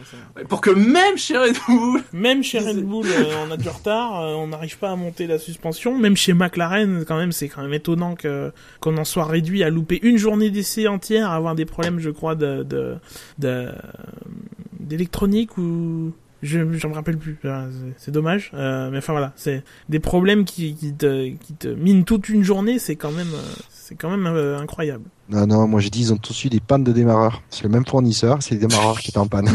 Pour 0.48 0.60
que 0.60 0.70
même 0.70 1.16
chez 1.16 1.36
Red 1.38 1.56
Bull, 1.68 2.02
Même 2.12 2.42
chez 2.42 2.58
Red 2.58 2.82
Bull, 2.84 3.06
euh, 3.06 3.44
on 3.46 3.50
a 3.52 3.56
du 3.56 3.68
retard, 3.68 4.20
euh, 4.20 4.34
on 4.34 4.48
n'arrive 4.48 4.76
pas 4.78 4.90
à 4.90 4.96
monter 4.96 5.28
la 5.28 5.38
suspension. 5.38 5.96
Même 5.96 6.16
chez 6.16 6.32
McLaren, 6.32 7.04
quand 7.06 7.16
même, 7.16 7.30
c'est 7.30 7.48
quand 7.48 7.62
même 7.62 7.74
étonnant 7.74 8.16
que 8.16 8.52
qu'on 8.80 8.96
en 8.96 9.04
soit 9.04 9.24
réduit 9.24 9.62
à 9.62 9.70
louper 9.70 10.00
une 10.02 10.16
journée 10.18 10.50
d'essai 10.50 10.88
entière, 10.88 11.30
à 11.30 11.36
avoir 11.36 11.54
des 11.54 11.64
problèmes, 11.64 12.00
je 12.00 12.10
crois, 12.10 12.34
de 12.34 12.64
de 12.64 12.96
de- 13.38 13.70
d'électronique 14.80 15.56
ou 15.58 16.12
je 16.42 16.58
j'en 16.74 16.90
me 16.90 16.94
rappelle 16.94 17.18
plus. 17.18 17.38
C'est- 17.96 18.10
dommage, 18.10 18.50
Euh, 18.54 18.90
mais 18.90 18.98
enfin 18.98 19.12
voilà, 19.12 19.32
c'est 19.36 19.62
des 19.88 20.00
problèmes 20.00 20.44
qui 20.44 20.74
qui 20.74 20.92
te 20.92 21.28
qui 21.36 21.54
te 21.54 21.68
minent 21.68 22.04
toute 22.04 22.28
une 22.28 22.42
journée, 22.42 22.78
c'est 22.78 22.96
quand 22.96 23.10
même 23.12 23.32
euh, 23.32 23.54
c'est 23.70 23.94
quand 23.94 24.10
même 24.10 24.26
euh, 24.26 24.58
incroyable. 24.58 25.04
Non, 25.28 25.46
non, 25.46 25.66
moi 25.66 25.80
j'ai 25.80 25.90
dit 25.90 26.00
ils 26.00 26.12
ont 26.12 26.18
tous 26.18 26.44
eu 26.44 26.48
des 26.48 26.60
pannes 26.60 26.84
de 26.84 26.92
démarreurs. 26.92 27.42
C'est 27.50 27.64
le 27.64 27.68
même 27.68 27.84
fournisseur, 27.86 28.38
c'est 28.40 28.54
les 28.54 28.60
démarreurs 28.60 29.00
qui 29.00 29.10
étaient 29.10 29.18
en 29.18 29.26
panne. 29.26 29.48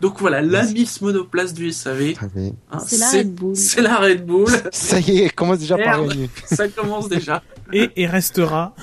donc 0.00 0.18
voilà, 0.18 0.42
la 0.42 0.64
Miss 0.64 1.00
Monoplace 1.00 1.54
du 1.54 1.70
SAV. 1.70 2.14
Hein, 2.20 2.78
C'est 2.84 2.98
la 2.98 3.10
Red 3.10 3.34
Bull. 3.34 3.56
C'est 3.56 3.82
la 3.82 3.96
Red 3.96 4.26
Bull, 4.26 4.50
Ça 4.72 4.98
y 4.98 5.18
est, 5.18 5.24
elle 5.24 5.32
commence 5.32 5.60
déjà 5.60 5.78
par 5.78 6.04
gagner. 6.04 6.28
ça 6.46 6.68
commence 6.68 7.08
déjà. 7.08 7.42
Et 7.72 7.90
et 7.96 8.06
restera 8.06 8.74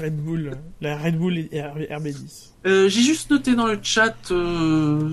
Red 0.00 0.16
Bull, 0.16 0.56
la 0.80 0.96
Red 0.98 1.16
Bull 1.18 1.38
et 1.38 1.60
RB10. 1.60 2.48
Euh, 2.66 2.88
J'ai 2.88 3.02
juste 3.02 3.30
noté 3.30 3.54
dans 3.54 3.66
le 3.66 3.78
chat, 3.82 4.16
euh, 4.30 5.10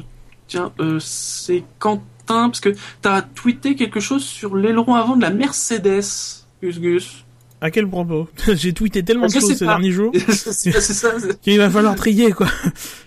tiens, 0.47 0.71
euh, 0.79 0.99
c'est 0.99 1.63
Quentin, 1.77 2.49
parce 2.49 2.59
que 2.59 2.73
t'as 3.01 3.21
tweeté 3.21 3.75
quelque 3.75 3.99
chose 3.99 4.23
sur 4.23 4.55
l'aileron 4.55 4.95
avant 4.95 5.15
de 5.15 5.21
la 5.21 5.29
Mercedes, 5.29 6.03
Gus 6.61 6.79
Gus. 6.79 7.24
À 7.65 7.71
quel 7.71 7.87
propos 7.87 8.29
J'ai 8.53 8.73
tweeté 8.73 9.01
tellement 9.01 9.25
de 9.25 9.31
choses 9.31 9.57
ces 9.57 9.65
pas. 9.65 9.71
derniers 9.71 9.89
jours 9.89 10.11
qu'il 11.41 11.57
va 11.57 11.69
falloir 11.71 11.95
trier 11.95 12.31
quoi. 12.31 12.45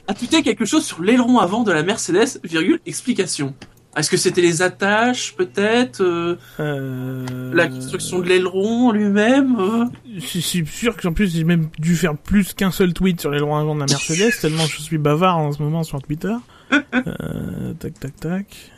A 0.08 0.14
tweeté 0.14 0.42
quelque 0.42 0.64
chose 0.64 0.84
sur 0.84 1.00
l'aileron 1.00 1.38
avant 1.38 1.62
de 1.62 1.70
la 1.70 1.84
Mercedes, 1.84 2.40
virgule, 2.42 2.80
explication. 2.84 3.54
Est-ce 3.96 4.10
que 4.10 4.16
c'était 4.16 4.40
les 4.40 4.60
attaches, 4.60 5.36
peut-être 5.36 6.02
euh, 6.02 6.38
Euh... 6.58 7.54
La 7.54 7.68
construction 7.68 8.18
de 8.18 8.26
l'aileron 8.26 8.90
lui-même 8.90 9.54
euh 9.60 9.84
Je 10.12 10.40
suis 10.40 10.66
sûr 10.66 10.96
que 10.96 11.06
en 11.06 11.12
plus 11.12 11.32
j'ai 11.32 11.44
même 11.44 11.68
dû 11.78 11.94
faire 11.94 12.16
plus 12.16 12.52
qu'un 12.52 12.72
seul 12.72 12.92
tweet 12.92 13.20
sur 13.20 13.30
droits 13.30 13.60
avant 13.60 13.76
de 13.76 13.80
la 13.80 13.86
Mercedes 13.86 14.40
tellement 14.40 14.66
je 14.66 14.82
suis 14.82 14.98
bavard 14.98 15.38
en 15.38 15.52
ce 15.52 15.62
moment 15.62 15.84
sur 15.84 16.02
Twitter. 16.02 16.34
Tac 16.70 18.00
tac 18.00 18.16
tac. 18.16 18.72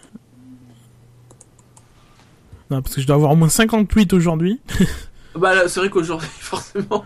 Non 2.70 2.82
parce 2.82 2.97
que 2.97 3.01
je 3.01 3.07
dois 3.07 3.16
avoir 3.16 3.32
au 3.32 3.36
moins 3.36 3.48
50 3.48 3.89
tweets 3.89 4.12
aujourd'hui. 4.12 4.61
Bah 5.35 5.69
c'est 5.69 5.81
vrai 5.81 5.89
qu'aujourd'hui, 5.90 6.28
forcément. 6.39 7.05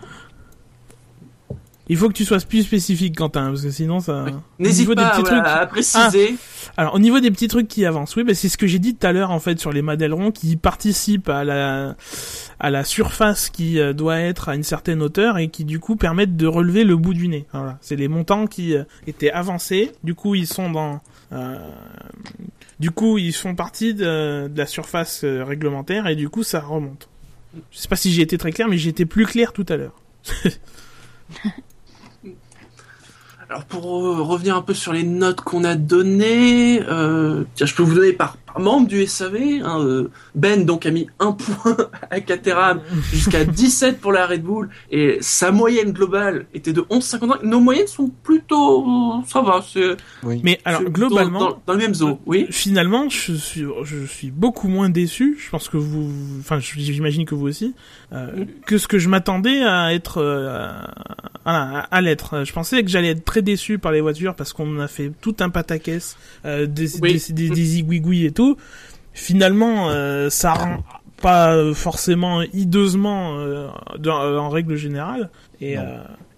Il 1.87 1.97
faut 1.97 2.07
que 2.07 2.13
tu 2.13 2.25
sois 2.25 2.39
plus 2.39 2.63
spécifique, 2.63 3.15
Quentin, 3.15 3.49
parce 3.49 3.61
que 3.61 3.69
sinon 3.69 3.99
ça. 3.99 4.23
Oui. 4.25 4.31
N'hésite 4.57 4.89
des 4.89 4.95
pas 4.95 5.11
petits 5.11 5.21
voilà, 5.21 5.41
trucs- 5.41 5.53
à 5.61 5.65
préciser. 5.67 6.35
Alors 6.77 6.95
au 6.95 6.99
niveau 6.99 7.19
des 7.19 7.29
petits 7.29 7.47
trucs 7.47 7.67
qui 7.67 7.85
avancent, 7.85 8.15
oui, 8.15 8.23
bah, 8.23 8.33
c'est 8.33 8.49
ce 8.49 8.57
que 8.57 8.65
j'ai 8.65 8.79
dit 8.79 8.95
tout 8.95 9.05
à 9.05 9.11
l'heure 9.11 9.29
en 9.29 9.39
fait 9.39 9.59
sur 9.59 9.71
les 9.71 9.83
modèlerons 9.83 10.31
qui 10.31 10.55
participent 10.55 11.29
à 11.29 11.43
la 11.43 11.95
à 12.59 12.71
la 12.71 12.83
surface 12.83 13.51
qui 13.51 13.79
euh, 13.79 13.93
doit 13.93 14.17
être 14.19 14.49
à 14.49 14.55
une 14.55 14.63
certaine 14.63 15.03
hauteur 15.03 15.37
et 15.37 15.49
qui 15.49 15.63
du 15.63 15.79
coup 15.79 15.95
permettent 15.95 16.35
de 16.35 16.47
relever 16.47 16.85
le 16.85 16.95
bout 16.95 17.13
du 17.13 17.27
nez. 17.27 17.45
Voilà, 17.53 17.77
c'est 17.81 17.95
les 17.97 18.07
montants 18.07 18.47
qui 18.47 18.75
euh, 18.75 18.83
étaient 19.05 19.31
avancés. 19.31 19.91
Du 20.03 20.15
coup, 20.15 20.33
ils 20.33 20.47
sont 20.47 20.71
dans 20.71 21.01
euh, 21.33 21.55
du 22.79 22.89
coup, 22.89 23.19
ils 23.19 23.31
font 23.33 23.53
partie 23.53 23.93
de, 23.93 24.47
de 24.47 24.57
la 24.57 24.65
surface 24.65 25.23
réglementaire 25.23 26.07
et 26.07 26.15
du 26.15 26.29
coup, 26.29 26.41
ça 26.41 26.61
remonte. 26.61 27.09
Je 27.71 27.77
sais 27.77 27.87
pas 27.87 27.95
si 27.95 28.11
j'ai 28.11 28.21
été 28.21 28.37
très 28.37 28.51
clair, 28.51 28.67
mais 28.67 28.77
j'ai 28.77 28.89
été 28.89 29.05
plus 29.05 29.25
clair 29.25 29.53
tout 29.53 29.65
à 29.69 29.77
l'heure. 29.77 29.95
Alors 33.49 33.65
pour 33.65 33.85
euh, 33.85 34.21
revenir 34.21 34.55
un 34.55 34.61
peu 34.61 34.73
sur 34.73 34.91
les 34.91 35.03
notes 35.03 35.41
qu'on 35.41 35.63
a 35.63 35.75
données, 35.75 36.81
euh, 36.87 37.43
tiens, 37.55 37.67
je 37.67 37.75
peux 37.75 37.83
vous 37.83 37.93
donner 37.93 38.13
par, 38.13 38.37
par 38.37 38.44
membre 38.59 38.87
du 38.87 39.05
SAV. 39.05 39.35
hein, 39.63 39.79
euh, 39.81 40.09
ben 40.35 40.65
donc 40.65 40.85
a 40.85 40.91
mis 40.91 41.07
un 41.19 41.31
point 41.33 41.77
à 42.09 42.19
Caterham 42.19 42.81
jusqu'à 43.11 43.43
17 43.45 43.99
pour 43.99 44.11
la 44.11 44.25
Red 44.27 44.43
Bull 44.43 44.69
et 44.91 45.17
sa 45.21 45.51
moyenne 45.51 45.91
globale 45.91 46.45
était 46.53 46.73
de 46.73 46.81
11,55. 46.81 47.43
Nos 47.45 47.59
moyennes 47.59 47.87
sont 47.87 48.11
plutôt, 48.23 48.85
ça 49.27 49.41
va, 49.41 49.63
c'est 49.67 49.97
Oui. 50.23 50.41
Mais 50.43 50.59
alors 50.65 50.83
globalement, 50.83 51.39
dans, 51.39 51.61
dans 51.67 51.73
le 51.73 51.79
même 51.79 51.93
zoo, 51.93 52.19
oui. 52.25 52.47
Finalement, 52.49 53.09
je 53.09 53.33
suis, 53.33 53.65
je 53.83 54.05
suis 54.05 54.31
beaucoup 54.31 54.67
moins 54.67 54.89
déçu. 54.89 55.37
Je 55.43 55.49
pense 55.49 55.69
que 55.69 55.77
vous, 55.77 56.09
enfin, 56.39 56.59
j'imagine 56.59 57.25
que 57.25 57.35
vous 57.35 57.47
aussi, 57.47 57.73
euh, 58.13 58.45
que 58.65 58.77
ce 58.77 58.87
que 58.87 58.99
je 58.99 59.09
m'attendais 59.09 59.63
à 59.63 59.93
être, 59.93 60.17
euh, 60.21 60.71
à, 61.45 61.79
à, 61.79 61.79
à 61.79 62.01
l'être. 62.01 62.43
Je 62.45 62.53
pensais 62.53 62.83
que 62.83 62.89
j'allais 62.89 63.09
être 63.09 63.25
très 63.25 63.41
déçu 63.41 63.77
par 63.79 63.91
les 63.91 64.01
voitures 64.01 64.35
parce 64.35 64.53
qu'on 64.53 64.79
a 64.79 64.87
fait 64.87 65.11
tout 65.21 65.35
un 65.39 65.49
pataquès, 65.49 66.17
euh, 66.45 66.65
des, 66.65 66.99
Oui. 67.01 67.21
des, 67.29 67.33
des, 67.33 67.49
des 67.49 67.63
zigouigouis 67.63 68.25
et 68.25 68.31
tout. 68.31 68.44
Finalement, 69.13 69.89
euh, 69.89 70.29
ça 70.29 70.53
rend 70.53 70.83
pas 71.21 71.73
forcément 71.73 72.41
hideusement 72.41 73.37
euh, 73.39 73.67
dans- 73.97 74.21
euh, 74.21 74.37
en 74.37 74.49
règle 74.49 74.75
générale. 74.75 75.29
Et, 75.61 75.77
euh, 75.77 75.97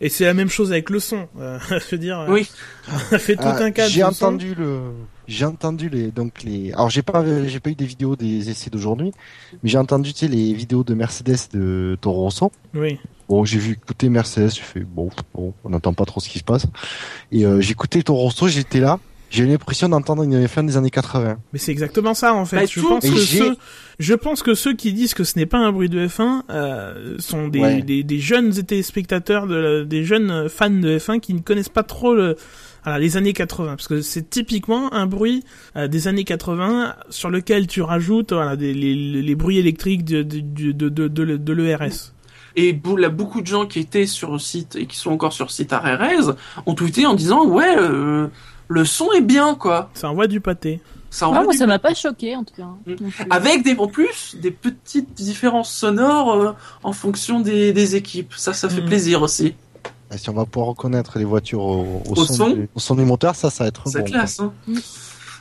c'est 0.09 0.25
la 0.25 0.35
même 0.35 0.49
chose 0.49 0.71
avec 0.71 0.91
le 0.91 0.99
son. 0.99 1.27
Euh, 1.39 1.57
je 1.69 1.91
veux 1.91 1.97
dire, 1.97 2.25
Oui. 2.29 2.47
on 3.11 3.15
a 3.15 3.19
fait 3.19 3.35
tout 3.35 3.43
un 3.47 3.71
cadre. 3.71 3.89
J'ai 3.89 4.01
son. 4.01 4.07
entendu 4.09 4.53
le, 4.53 4.79
j'ai 5.27 5.45
entendu 5.45 5.89
les, 5.89 6.11
donc 6.11 6.43
les. 6.43 6.71
Alors 6.73 6.91
j'ai 6.91 7.01
pas, 7.01 7.23
j'ai 7.47 7.59
pas 7.59 7.71
eu 7.71 7.75
des 7.75 7.85
vidéos 7.85 8.15
des 8.15 8.49
essais 8.51 8.69
d'aujourd'hui, 8.69 9.11
mais 9.63 9.69
j'ai 9.69 9.79
entendu 9.79 10.13
tu 10.13 10.19
sais 10.19 10.27
les 10.27 10.53
vidéos 10.53 10.83
de 10.83 10.93
Mercedes 10.93 11.49
de 11.53 11.97
Toro 11.99 12.21
Rosso. 12.21 12.51
Oui. 12.75 12.99
Bon, 13.27 13.43
j'ai 13.43 13.57
vu 13.57 13.73
écouter 13.73 14.07
Mercedes, 14.07 14.51
j'ai 14.55 14.61
fait 14.61 14.79
bon, 14.81 15.09
bon, 15.33 15.53
on 15.65 15.69
n'entend 15.71 15.93
pas 15.93 16.05
trop 16.05 16.21
ce 16.21 16.29
qui 16.29 16.37
se 16.39 16.43
passe. 16.45 16.67
Et 17.31 17.45
euh, 17.45 17.59
j'ai 17.59 17.71
écouté 17.71 18.03
Toro 18.03 18.19
Rosso, 18.21 18.47
j'étais 18.47 18.79
là, 18.79 18.99
j'ai 19.29 19.43
eu 19.43 19.47
l'impression 19.47 19.89
d'entendre 19.89 20.23
une 20.23 20.47
fin 20.47 20.63
des 20.63 20.77
années 20.77 20.89
80. 20.89 21.37
Mais 21.53 21.59
c'est 21.59 21.71
exactement 21.71 22.13
ça 22.13 22.33
en 22.33 22.45
fait. 22.45 22.55
Bah, 22.57 22.65
je 22.69 22.79
pense 22.81 23.03
que 23.09 23.17
ceux, 23.17 23.55
je 23.99 24.13
pense 24.13 24.41
que 24.43 24.53
ceux 24.53 24.73
qui 24.73 24.93
disent 24.93 25.13
que 25.13 25.23
ce 25.23 25.37
n'est 25.37 25.45
pas 25.45 25.57
un 25.57 25.71
bruit 25.71 25.89
de 25.89 26.07
F1 26.07 26.43
euh, 26.49 27.15
sont 27.19 27.47
des, 27.47 27.59
Ouais. 27.59 27.81
des, 27.81 28.03
des 28.03 28.19
jeunes 28.19 28.51
téléspectateurs, 28.53 29.47
de 29.47 29.55
la- 29.55 29.83
des 29.85 30.03
jeunes 30.03 30.47
fans 30.49 30.69
de 30.69 30.97
F1 30.97 31.19
qui 31.19 31.33
ne 31.33 31.39
connaissent 31.39 31.67
pas 31.69 31.83
trop 31.83 32.13
le, 32.15 32.35
voilà, 32.83 32.99
les 32.99 33.17
années 33.17 33.33
80, 33.33 33.75
parce 33.75 33.87
que 33.89 34.01
c'est 34.01 34.29
typiquement 34.29 34.93
un 34.93 35.07
bruit 35.07 35.43
euh, 35.75 35.87
des 35.89 36.07
années 36.07 36.23
80 36.23 36.95
sur 37.09 37.29
lequel 37.29 37.67
tu 37.67 37.81
rajoutes 37.81 38.31
voilà, 38.33 38.55
des, 38.55 38.73
les, 38.73 38.95
les 38.95 39.35
bruits 39.35 39.57
électriques 39.57 40.05
de, 40.05 40.23
de, 40.23 40.39
de, 40.39 40.71
de, 40.71 40.89
de, 40.89 41.07
de, 41.09 41.37
de 41.37 41.53
l'ERS. 41.53 42.13
Et 42.55 42.73
beaucoup 42.73 43.41
de 43.41 43.45
gens 43.47 43.67
qui 43.67 43.79
étaient 43.79 44.07
sur 44.07 44.31
le 44.31 44.39
site 44.39 44.75
et 44.77 44.87
qui 44.87 44.97
sont 44.97 45.11
encore 45.11 45.31
sur 45.33 45.45
le 45.45 45.51
site 45.51 45.71
RRS 45.73 46.33
ont 46.65 46.73
tweeté 46.73 47.05
en 47.05 47.13
disant 47.13 47.45
ouais, 47.45 47.75
euh, 47.77 48.27
le 48.67 48.85
son 48.85 49.11
est 49.13 49.21
bien 49.21 49.55
quoi. 49.55 49.89
Ça 49.93 50.09
envoie 50.09 50.27
du 50.27 50.41
pâté. 50.41 50.81
Ça 51.09 51.27
Ah, 51.33 51.41
moi, 51.43 51.53
du- 51.53 51.57
ça 51.57 51.65
m'a 51.67 51.79
pas 51.79 51.93
choqué 51.93 52.35
en 52.35 52.43
tout 52.43 52.53
cas. 52.55 52.63
Mm. 52.85 52.91
Non 53.01 53.09
plus. 53.09 53.25
Avec 53.29 53.63
des, 53.63 53.75
en 53.77 53.87
plus 53.87 54.35
des 54.41 54.51
petites 54.51 55.13
différences 55.13 55.71
sonores 55.71 56.33
euh, 56.33 56.51
en 56.83 56.91
fonction 56.93 57.39
des, 57.39 57.71
des 57.71 57.95
équipes. 57.95 58.33
Ça, 58.35 58.51
ça 58.53 58.67
fait 58.67 58.81
Mhm. 58.81 58.87
plaisir 58.87 59.21
aussi. 59.21 59.55
Et 60.13 60.17
si 60.17 60.29
on 60.29 60.33
va 60.33 60.45
pouvoir 60.45 60.67
reconnaître 60.69 61.17
les 61.17 61.25
voitures 61.25 61.61
au, 61.63 62.01
au 62.07 62.11
Au 62.11 62.25
son, 62.25 62.33
son 62.33 62.49
du, 62.51 62.69
au 62.75 62.79
son 62.79 62.95
du 62.95 63.03
moteur, 63.03 63.35
ça, 63.35 63.49
ça 63.49 63.63
va 63.63 63.67
être 63.69 63.83
C'est 63.87 64.03
classe. 64.03 64.39
Hein. 64.41 64.53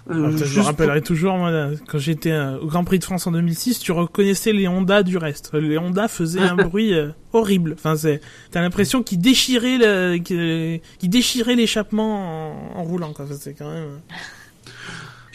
Euh, 0.08 0.30
Ah, 0.32 0.44
je 0.44 0.60
me 0.60 0.64
rappellerai 0.64 1.02
toujours, 1.02 1.36
moi, 1.36 1.50
là, 1.50 1.70
quand 1.88 1.98
j'étais 1.98 2.30
euh, 2.30 2.58
au 2.58 2.66
Grand 2.66 2.84
Prix 2.84 2.98
de 3.00 3.04
France 3.04 3.26
en 3.26 3.32
2006, 3.32 3.80
tu 3.80 3.90
reconnaissais 3.92 4.52
les 4.52 4.68
Honda 4.68 5.02
du 5.02 5.16
reste. 5.16 5.52
Les 5.54 5.78
Honda 5.78 6.06
faisaient 6.08 6.40
un 6.40 6.54
bruit 6.68 6.94
euh, 6.94 7.08
horrible. 7.32 7.74
Enfin, 7.76 7.96
c'est, 7.96 8.20
t'as 8.52 8.60
l'impression 8.60 9.02
qu'ils 9.02 9.20
déchiraient 9.20 9.78
le, 9.78 10.18
qu'ils 10.18 10.80
qu'ils 10.98 11.10
déchiraient 11.10 11.56
l'échappement 11.56 12.72
en, 12.76 12.78
en 12.78 12.82
roulant, 12.84 13.12
quoi. 13.12 13.26
Ça, 13.26 13.34
C'est 13.34 13.54
quand 13.54 13.70
même. 13.70 14.00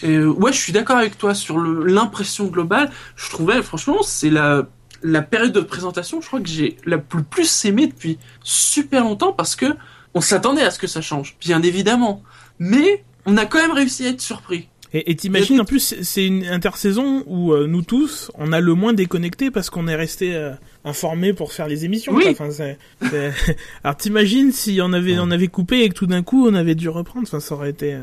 Et, 0.03 0.17
ouais, 0.23 0.53
je 0.53 0.57
suis 0.57 0.73
d'accord 0.73 0.97
avec 0.97 1.17
toi 1.17 1.33
sur 1.35 1.57
le- 1.57 1.85
l'impression 1.85 2.45
globale. 2.47 2.89
Je 3.15 3.29
trouvais, 3.29 3.61
franchement, 3.61 3.97
c'est 4.03 4.29
la, 4.29 4.67
la 5.03 5.21
période 5.21 5.51
de 5.51 5.59
présentation, 5.61 6.21
je 6.21 6.27
crois 6.27 6.39
que 6.41 6.47
j'ai 6.47 6.77
la 6.85 6.97
plus, 6.97 7.23
plus 7.23 7.65
aimé 7.65 7.87
depuis 7.87 8.17
super 8.43 9.03
longtemps 9.03 9.33
parce 9.33 9.55
que 9.55 9.65
on 10.13 10.21
s'attendait 10.21 10.63
à 10.63 10.71
ce 10.71 10.79
que 10.79 10.87
ça 10.87 11.01
change, 11.01 11.37
bien 11.39 11.61
évidemment. 11.61 12.23
Mais 12.59 13.03
on 13.25 13.37
a 13.37 13.45
quand 13.45 13.59
même 13.59 13.71
réussi 13.71 14.05
à 14.05 14.09
être 14.09 14.21
surpris. 14.21 14.67
Et 14.93 15.11
et 15.11 15.15
t'imagines, 15.15 15.61
en 15.61 15.65
plus, 15.65 15.95
c'est- 16.01 16.25
une 16.27 16.45
intersaison 16.47 17.23
où 17.25 17.53
euh, 17.53 17.65
nous 17.65 17.81
tous, 17.81 18.29
on 18.35 18.51
a 18.51 18.59
le 18.59 18.73
moins 18.73 18.91
déconnecté 18.93 19.49
parce 19.49 19.69
qu'on 19.69 19.87
est 19.87 19.95
resté 19.95 20.35
euh, 20.35 20.51
informés 20.83 21.31
pour 21.33 21.53
faire 21.53 21.67
les 21.69 21.85
émissions. 21.85 22.11
Oui. 22.13 22.25
Enfin, 22.29 22.49
c'est- 22.51 22.77
c'est- 23.09 23.31
Alors 23.85 23.95
t'imagines 23.95 24.51
si 24.51 24.79
on 24.83 24.91
avait, 24.91 25.17
on 25.17 25.31
avait 25.31 25.47
coupé 25.47 25.83
et 25.83 25.89
que 25.89 25.93
tout 25.93 26.07
d'un 26.07 26.23
coup 26.23 26.45
on 26.45 26.53
avait 26.55 26.75
dû 26.75 26.89
reprendre. 26.89 27.25
Enfin, 27.25 27.39
ça 27.39 27.55
aurait 27.55 27.69
été. 27.69 27.93
euh, 27.93 28.01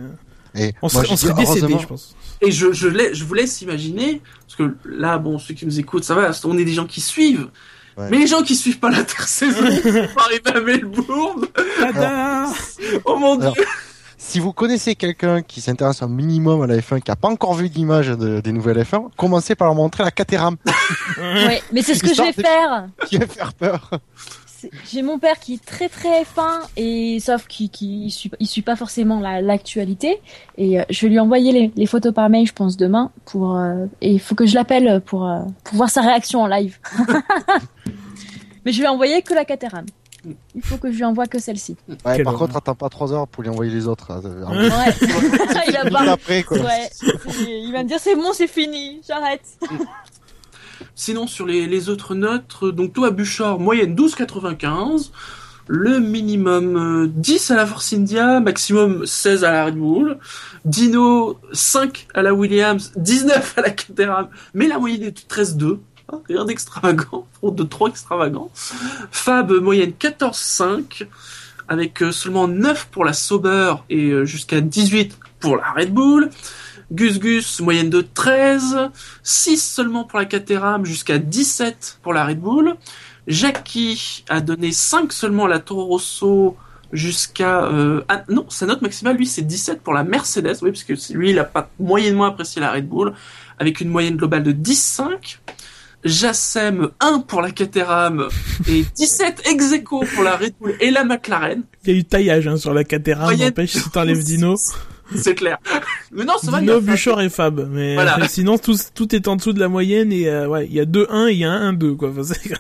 Et 0.55 0.73
On 0.81 0.87
moi, 0.87 1.05
serait, 1.05 1.07
je 1.09 1.13
on 1.13 1.17
serait 1.17 1.35
décédé, 1.35 1.77
je 1.79 1.87
pense. 1.87 2.17
Et 2.41 2.51
je, 2.51 2.73
je, 2.73 2.89
je 3.13 3.25
vous 3.25 3.35
laisse 3.35 3.61
imaginer, 3.61 4.23
parce 4.47 4.57
que 4.57 4.75
là, 4.89 5.19
bon, 5.19 5.39
ceux 5.39 5.53
qui 5.53 5.67
nous 5.67 5.79
écoutent, 5.79 6.05
ça 6.05 6.15
va, 6.15 6.31
on 6.45 6.57
est 6.57 6.65
des 6.65 6.73
gens 6.73 6.87
qui 6.87 7.01
suivent. 7.03 7.49
Ouais. 7.99 8.09
Mais 8.11 8.19
les 8.19 8.27
gens 8.29 8.43
qui 8.43 8.55
suivent 8.55 8.79
pas 8.79 8.91
l'intersaison, 8.91 9.59
pour 10.15 10.23
arriver 10.23 10.51
à 10.55 10.61
Melbourne, 10.61 11.45
Tada 11.81 12.47
oh 13.05 13.17
mon 13.19 13.39
Alors, 13.41 13.53
dieu! 13.55 13.65
Si 14.21 14.41
vous 14.41 14.53
connaissez 14.53 14.97
quelqu'un 14.97 15.43
qui 15.43 15.61
s'intéresse 15.61 16.03
un 16.03 16.09
minimum 16.09 16.61
à 16.63 16.67
la 16.67 16.77
F1, 16.79 17.01
qui 17.01 17.11
a 17.11 17.17
pas 17.17 17.29
encore 17.29 17.55
vu 17.55 17.69
d'image 17.69 18.09
de- 18.09 18.41
des 18.41 18.51
nouvelles 18.53 18.83
F1, 18.83 19.11
commencez 19.17 19.55
par 19.55 19.69
leur 19.69 19.77
montrer 19.77 20.03
la 20.03 20.11
Caterham, 20.11 20.57
Ouais, 21.19 21.63
mais 21.73 21.83
c'est 21.83 21.95
ce 21.95 22.03
que 22.03 22.13
je 22.13 22.23
vais 22.23 22.33
faire. 22.33 22.89
qui 23.07 23.17
va 23.17 23.27
faire 23.29 23.53
peur. 23.55 23.91
J'ai 24.91 25.03
mon 25.03 25.21
père 25.21 25.39
qui 25.39 25.55
est 25.55 25.65
très 25.65 25.89
très 25.89 26.25
fin 26.25 26.63
et 26.77 27.21
sauf 27.21 27.47
qu'il 27.47 27.71
qui, 27.71 28.11
suit, 28.11 28.29
il 28.41 28.47
suit 28.49 28.63
pas 28.63 28.75
forcément 28.75 29.21
la- 29.21 29.41
l'actualité 29.41 30.21
et 30.57 30.81
euh, 30.81 30.85
je 30.91 31.07
vais 31.07 31.11
lui 31.11 31.21
envoyer 31.21 31.53
les, 31.53 31.73
les 31.77 31.87
photos 31.87 32.13
par 32.13 32.29
mail 32.29 32.45
je 32.45 32.53
pense 32.53 32.77
demain 32.77 33.13
pour 33.25 33.57
euh, 33.57 33.87
et 34.01 34.11
il 34.15 34.19
faut 34.21 34.35
que 34.35 34.47
je 34.47 34.57
l'appelle 34.57 35.01
pour 35.07 35.29
euh, 35.29 35.43
pour 35.63 35.77
voir 35.77 35.91
sa 35.91 36.01
réaction 36.03 36.43
en 36.43 36.49
live. 36.49 36.77
Mais 38.65 38.73
je 38.73 38.83
ai 38.83 38.89
envoyé 38.89 39.23
que 39.23 39.33
la 39.33 39.45
Caterham. 39.45 39.87
Il 40.55 40.63
faut 40.63 40.77
que 40.77 40.91
je 40.91 40.97
lui 40.97 41.05
envoie 41.05 41.27
que 41.27 41.39
celle-ci. 41.39 41.77
Ouais, 41.89 41.97
par 42.23 42.35
horreur. 42.35 42.39
contre, 42.39 42.57
attends 42.57 42.75
pas 42.75 42.89
trois 42.89 43.13
heures 43.13 43.29
pour 43.29 43.43
lui 43.43 43.51
envoyer 43.51 43.73
les 43.73 43.87
autres. 43.87 44.11
hein. 44.11 44.21
Hein 44.47 44.69
Ouais. 44.69 44.95
il 45.69 45.77
a 45.77 45.89
pas. 45.91 46.11
après, 46.13 46.43
quoi. 46.43 46.59
Ouais. 46.59 46.91
Il 47.47 47.71
va 47.73 47.83
me 47.85 47.89
dire 47.89 47.99
c'est 48.01 48.15
bon 48.17 48.33
c'est 48.33 48.49
fini 48.49 49.01
j'arrête. 49.07 49.43
Sinon, 50.95 51.27
sur 51.27 51.47
les, 51.47 51.67
les 51.67 51.89
autres 51.89 52.15
notes, 52.15 52.57
euh, 52.63 52.73
donc 52.73 52.93
toi, 52.93 53.11
Bouchard, 53.11 53.59
moyenne 53.59 53.95
12,95. 53.95 55.11
Le 55.71 55.99
minimum 56.01 56.77
euh, 57.05 57.07
10 57.15 57.51
à 57.51 57.57
la 57.57 57.67
Force 57.67 57.93
India, 57.93 58.41
maximum 58.41 59.05
16 59.07 59.45
à 59.45 59.53
la 59.53 59.65
Red 59.67 59.77
Bull. 59.77 60.19
Dino 60.65 61.39
5 61.53 62.09
à 62.15 62.23
la 62.23 62.33
Williams, 62.33 62.93
19 62.97 63.55
à 63.59 63.61
la 63.61 63.71
Caterham, 63.71 64.29
mais 64.55 64.67
la 64.67 64.79
moyenne 64.79 65.03
est 65.03 65.11
de 65.11 65.21
13,2. 65.35 65.79
Hein, 66.11 66.23
rien 66.27 66.45
d'extravagant, 66.45 67.27
de 67.43 67.63
trop 67.65 67.89
extravagant. 67.89 68.51
Fab, 68.55 69.51
euh, 69.51 69.61
moyenne 69.61 69.93
14,5, 69.99 71.07
avec 71.69 72.03
euh, 72.03 72.13
seulement 72.13 72.49
9 72.49 72.89
pour 72.91 73.05
la 73.05 73.13
Sauber 73.13 73.75
et 73.91 74.11
euh, 74.11 74.25
jusqu'à 74.25 74.63
18 74.63 75.19
pour 75.39 75.57
la 75.57 75.71
Red 75.73 75.93
Bull. 75.93 76.31
Gus 76.91 77.19
Gus, 77.19 77.61
moyenne 77.61 77.91
de 77.91 78.01
13. 78.01 78.91
6 79.23 79.59
seulement 79.59 80.05
pour 80.05 80.19
la 80.19 80.25
Caterham, 80.25 80.87
jusqu'à 80.87 81.19
17 81.19 81.99
pour 82.03 82.15
la 82.15 82.25
Red 82.25 82.41
Bull. 82.41 82.75
Jackie 83.27 84.25
a 84.31 84.41
donné 84.41 84.73
5 84.73 85.13
seulement 85.13 85.45
à 85.45 85.49
la 85.49 85.59
Toro 85.59 85.85
Rosso, 85.85 86.57
jusqu'à... 86.95 87.71
ah 88.09 88.25
non, 88.31 88.47
sa 88.49 88.65
note 88.65 88.81
maximale, 88.81 89.19
lui, 89.19 89.27
c'est 89.27 89.43
17 89.43 89.83
pour 89.83 89.93
la 89.93 90.03
Mercedes, 90.03 90.57
oui, 90.63 90.71
parce 90.71 90.85
que 90.85 90.95
lui, 91.13 91.33
il 91.33 91.39
a 91.39 91.45
pas 91.45 91.69
moyennement 91.79 92.25
apprécié 92.25 92.63
la 92.63 92.73
Red 92.73 92.89
Bull, 92.89 93.13
avec 93.59 93.83
une 93.83 93.91
moyenne 93.91 94.17
globale 94.17 94.45
de 94.45 94.53
10,5. 94.53 95.41
Jassem, 96.05 96.91
1 97.01 97.21
pour 97.21 97.43
la 97.43 97.51
Caterham, 97.51 98.29
et 98.69 98.85
17 98.97 99.43
ex 99.51 99.73
aequo 99.73 100.05
pour 100.15 100.23
la 100.25 100.37
Red 100.37 100.55
Bull 100.61 100.75
et 100.81 100.91
la 100.91 101.05
McLaren. 101.05 101.63
Il 101.85 101.93
y 101.93 101.97
a 101.97 101.99
eu 101.99 102.05
taillage 102.05 102.47
hein, 102.49 102.57
sur 102.57 102.73
la 102.75 102.85
Caterham, 102.85 103.25
Moyenne- 103.25 103.49
n'empêche 103.49 103.73
si 103.73 103.91
t'enlèves 103.91 104.23
Dino. 104.23 104.57
c'est 105.17 105.35
clair. 105.35 105.59
Mais 106.13 106.25
non, 106.25 106.35
ça 106.41 106.51
va. 106.51 106.61
Dino. 106.61 106.81
Buchor 106.81 107.21
et 107.23 107.31
Fab. 107.31 107.67
Mais 107.71 107.95
Voilà. 107.95 108.21
euh, 108.21 108.27
sinon, 108.29 108.59
tout, 108.59 108.77
tout 108.95 109.15
est 109.15 109.27
en 109.27 109.37
dessous 109.37 109.53
de 109.55 109.59
la 109.61 109.69
moyenne 109.69 110.13
et 110.13 110.29
euh, 110.29 110.47
ouais, 110.47 110.67
il 110.67 110.75
y 110.75 110.81
a 110.81 110.85
2-1 110.85 111.29
et 111.29 111.33
il 111.33 111.39
y 111.39 111.45
a 111.45 111.51
un 111.51 111.73
1-2, 111.73 111.97
quoi. 111.97 112.11
Enfin, 112.11 112.23
c'est- 112.23 112.53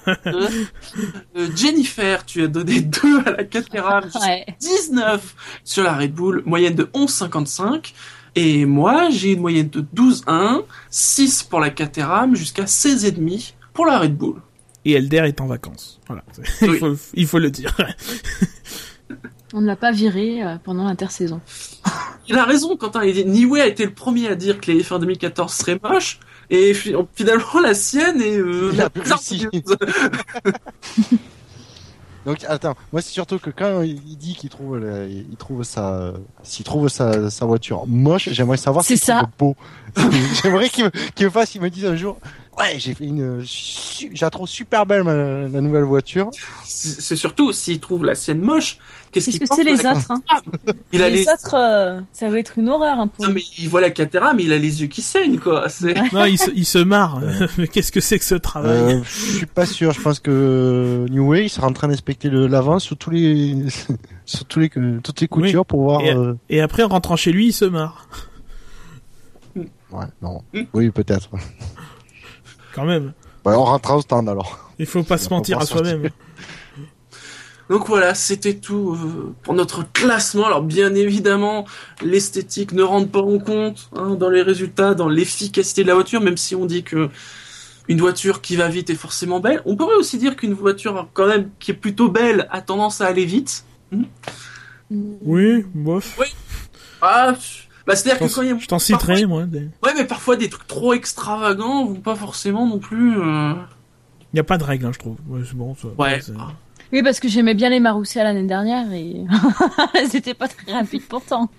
Euh, 1.37 1.47
Jennifer, 1.55 2.25
tu 2.25 2.43
as 2.43 2.47
donné 2.49 2.81
2 3.03 3.21
à 3.27 3.31
la 3.33 3.45
Caterham, 3.45 4.05
Ouais. 4.21 4.47
19 4.61 5.35
sur 5.65 5.85
la 5.85 5.95
Red 5.95 6.13
Bull, 6.15 6.43
moyenne 6.47 6.75
de 6.75 6.85
11,55. 6.95 7.93
Et 8.35 8.65
moi, 8.67 9.11
j'ai 9.11 9.33
une 9.33 9.41
moyenne 9.41 9.69
de 9.69 9.81
12,1, 9.95 10.63
6 10.91 11.43
pour 11.45 11.61
la 11.61 11.71
Caterham, 11.71 12.35
jusqu'à 12.37 12.65
16,5 12.65 13.55
pour 13.73 13.87
la 13.87 13.99
Red 13.99 14.17
Bull. 14.17 14.37
et 14.85 14.93
Elder 14.93 15.23
est 15.27 15.41
en 15.41 15.47
vacances. 15.47 16.01
Voilà. 16.07 16.23
il, 16.63 16.71
Oui. 16.71 16.79
faut, 16.79 16.95
il 17.15 17.27
faut 17.27 17.39
le 17.39 17.51
dire. 17.51 17.77
On 19.55 19.63
ne 19.63 19.67
l'a 19.67 19.77
pas 19.77 19.93
viré 19.93 20.43
euh, 20.45 20.57
pendant 20.63 20.85
l'intersaison. 20.85 21.41
Il 22.29 22.37
a 22.37 22.45
raison, 22.45 22.77
Quentin. 22.77 23.03
Il 23.05 23.15
dit, 23.15 23.25
Niwe 23.25 23.57
a 23.57 23.67
été 23.67 23.87
le 23.87 23.95
premier 23.95 24.29
à 24.29 24.35
dire 24.35 24.61
que 24.61 24.71
les 24.71 24.83
F1 24.83 25.01
2014 25.01 25.51
seraient 25.53 25.81
moches. 25.83 26.21
Et 26.51 26.75
fi- 26.75 26.95
finalement, 27.15 27.61
la 27.63 27.73
sienne 27.75 28.21
est... 28.21 28.37
Euh, 28.37 28.71
Il 28.75 28.81
a 28.83 28.91
plus. 28.91 29.11
Donc 32.27 32.45
attends, 32.49 32.75
moi 32.93 33.01
c'est 33.01 33.11
surtout 33.13 33.39
que 33.39 33.51
quand 33.51 33.83
il 33.83 34.17
dit 34.19 34.35
qu'il 34.35 34.51
trouve, 34.51 34.79
la- 34.79 35.07
il 35.07 35.37
trouve 35.39 35.63
sa, 35.63 36.13
s'il 36.43 36.65
trouve 36.65 36.89
sa, 36.89 37.31
sa 37.31 37.47
voiture 37.47 37.87
moche, 37.87 38.29
j'aimerais 38.33 38.57
savoir 38.57 38.85
C'est 38.85 38.97
s'il 38.97 39.05
ça. 39.05 39.19
trouve 39.39 39.55
beau. 39.57 39.57
j'aimerais 40.43 40.69
qu'il 40.69 40.85
me, 40.85 40.91
qu'il 41.15 41.27
me 41.27 41.31
fasse, 41.31 41.55
il 41.55 41.61
me 41.63 41.71
dise 41.71 41.87
un 41.87 41.97
jour, 41.97 42.19
ouais, 42.59 42.79
j'ai 42.79 42.95
fait 42.95 43.05
une, 43.07 43.45
la 44.21 44.31
trouve 44.31 44.49
super 44.49 44.87
belle 44.87 45.05
ma, 45.05 45.15
la 45.15 45.61
nouvelle 45.61 45.85
voiture. 45.85 46.31
C'est 46.65 47.17
surtout, 47.17 47.53
s'il 47.53 47.81
trouve 47.81 48.05
la 48.05 48.15
sienne 48.15 48.41
moche, 48.41 48.79
qu'est-ce 49.11 49.31
qu'il 49.31 49.41
que 49.41 49.47
pense 49.47 49.57
c'est 49.59 49.65
de 49.65 49.71
les 49.71 49.83
la 49.83 49.93
autres 49.93 50.11
hein 50.11 50.23
Il 50.93 51.03
a 51.03 51.09
Les 51.09 51.19
les... 51.25 51.29
autres, 51.29 51.55
euh, 51.55 52.01
ça 52.13 52.29
va 52.31 52.39
être 52.39 52.59
une 52.59 52.69
horreur 52.69 52.99
un 52.99 53.09
peu. 53.09 53.25
Non, 53.27 53.33
mais 53.33 53.43
il 53.59 53.69
voit 53.69 53.81
la 53.81 53.91
Caterham, 53.91 54.37
mais 54.37 54.45
il 54.45 54.53
a 54.53 54.59
les 54.59 54.81
yeux 54.83 54.87
qui 54.87 55.03
saignent, 55.03 55.39
quoi. 55.39 55.67
Non, 56.13 56.25
il 56.25 56.39
se, 56.39 56.51
il 56.55 56.65
se 56.67 56.79
marre. 56.79 57.21
Mais 57.59 57.67
qu'est-ce 57.69 57.91
que 57.93 58.01
c'est 58.01 58.19
que 58.19 58.25
ce 58.25 58.35
travail 58.37 58.95
Euh, 58.95 59.03
je 59.05 59.37
suis 59.39 59.47
pas 59.47 59.67
sûr, 59.67 59.93
je 59.93 60.01
pense 60.01 60.21
que 60.21 61.07
New 61.11 61.27
Way 61.29 61.45
il 61.47 61.49
sera 61.51 61.67
en 61.67 61.73
train 61.73 61.89
d'inspecter 61.89 62.29
le 62.29 62.47
l'avant 62.47 62.79
sur 62.79 62.97
tous 62.97 63.11
les, 63.11 63.57
sur 64.25 64.45
tous 64.45 64.61
les, 64.61 64.69
toutes 64.69 65.21
les 65.21 65.29
coutures 65.29 65.67
pour 65.67 65.83
voir. 65.83 66.01
Et- 66.03 66.15
euh, 66.15 66.35
Et 66.49 66.61
après, 66.61 66.83
en 66.83 66.89
rentrant 66.89 67.17
chez 67.17 67.33
lui, 67.33 67.49
il 67.49 67.53
se 67.53 67.65
marre. 67.65 68.09
Ouais, 69.91 70.05
non. 70.23 70.43
Mm. 70.53 70.63
Oui, 70.75 70.91
peut-être. 70.91 71.31
Quand 72.79 72.87
même. 72.87 73.13
Bah, 73.45 73.53
on 73.57 73.65
rentrera 73.65 73.97
au 73.97 74.03
stand 74.03 74.29
alors. 74.29 74.71
Il 74.79 74.87
faut 74.87 75.03
pas 75.03 75.19
se 75.19 75.31
mentir 75.31 75.59
à 75.59 75.67
soi-même. 75.67 76.11
Donc 77.69 77.87
voilà, 77.87 78.15
c'était 78.15 78.55
tout 78.55 78.95
euh, 78.95 79.35
pour 79.43 79.53
notre 79.53 79.91
classement. 79.93 80.47
Alors 80.47 80.63
bien 80.63 80.95
évidemment, 80.95 81.67
l'esthétique 82.03 82.73
ne 82.73 82.83
rentre 82.83 83.11
pas 83.11 83.21
en 83.21 83.39
compte 83.39 83.91
hein, 83.95 84.15
dans 84.15 84.31
les 84.31 84.43
résultats, 84.43 84.95
dans 84.95 85.09
l'efficacité 85.09 85.83
de 85.83 85.89
la 85.89 85.95
voiture, 85.95 86.21
même 86.21 86.37
si 86.37 86.55
on 86.55 86.65
dit 86.65 86.83
que 86.83 87.11
une 87.89 88.01
voiture 88.01 88.41
qui 88.43 88.57
va 88.57 88.69
vite 88.69 88.91
est 88.91 88.95
forcément 88.95 89.41
belle. 89.41 89.61
On 89.65 89.77
pourrait 89.77 89.97
aussi 89.97 90.19
dire 90.19 90.37
qu'une 90.37 90.55
voiture 90.55 91.09
quand 91.13 91.27
même 91.27 91.51
qui 91.59 91.73
est 91.73 91.75
plutôt 91.75 92.09
belle 92.09 92.47
a 92.51 92.63
tendance 92.63 93.01
à 93.01 93.07
aller 93.07 93.25
vite. 93.25 93.65
Oui, 94.91 95.65
bof. 95.75 96.19
Ah, 97.03 97.35
bah 97.89 97.97
c'est-à-dire 97.97 98.23
Je 98.25 98.31
que 98.31 98.35
quand 98.37 98.43
il 98.43 98.49
y 98.49 98.51
a... 98.51 98.55
t'en- 98.55 98.61
je 98.61 98.67
t'en 98.69 98.79
citerai, 98.79 99.27
moi. 99.27 99.45
des- 99.45 99.69
Ouais, 99.83 99.93
mais 99.97 100.05
parfois 100.05 100.37
des 100.37 100.49
trucs 100.49 100.67
trop 100.69 100.93
extravagants 100.93 101.85
vont 101.87 101.95
pas 102.01 102.15
forcément 102.15 102.67
non 102.67 102.79
plus... 102.79 103.19
euh, 103.19 103.53
Il 104.33 104.35
n'y 104.37 104.41
a 104.41 104.45
pas 104.45 104.59
de 104.59 104.65
règle, 104.65 104.87
hein, 104.87 104.91
je 104.93 104.99
trouve. 104.99 105.17
Ouais, 105.27 105.41
c'est 105.45 105.57
bon, 105.57 105.75
ça- 105.75 105.89
Ouais. 105.99 106.21
c'est- 106.21 106.33
Oui, 106.93 107.03
parce 107.03 107.19
que 107.19 107.29
j'aimais 107.29 107.55
bien 107.55 107.69
les 107.71 107.81
Marussia 107.81 108.23
l'année 108.25 108.47
dernière 108.47 108.93
et 108.93 109.25
elles 109.95 110.15
étaient 110.17 110.35
pas 110.35 110.49
très 110.49 110.73
rapides 110.73 111.03
pourtant. 111.09 111.51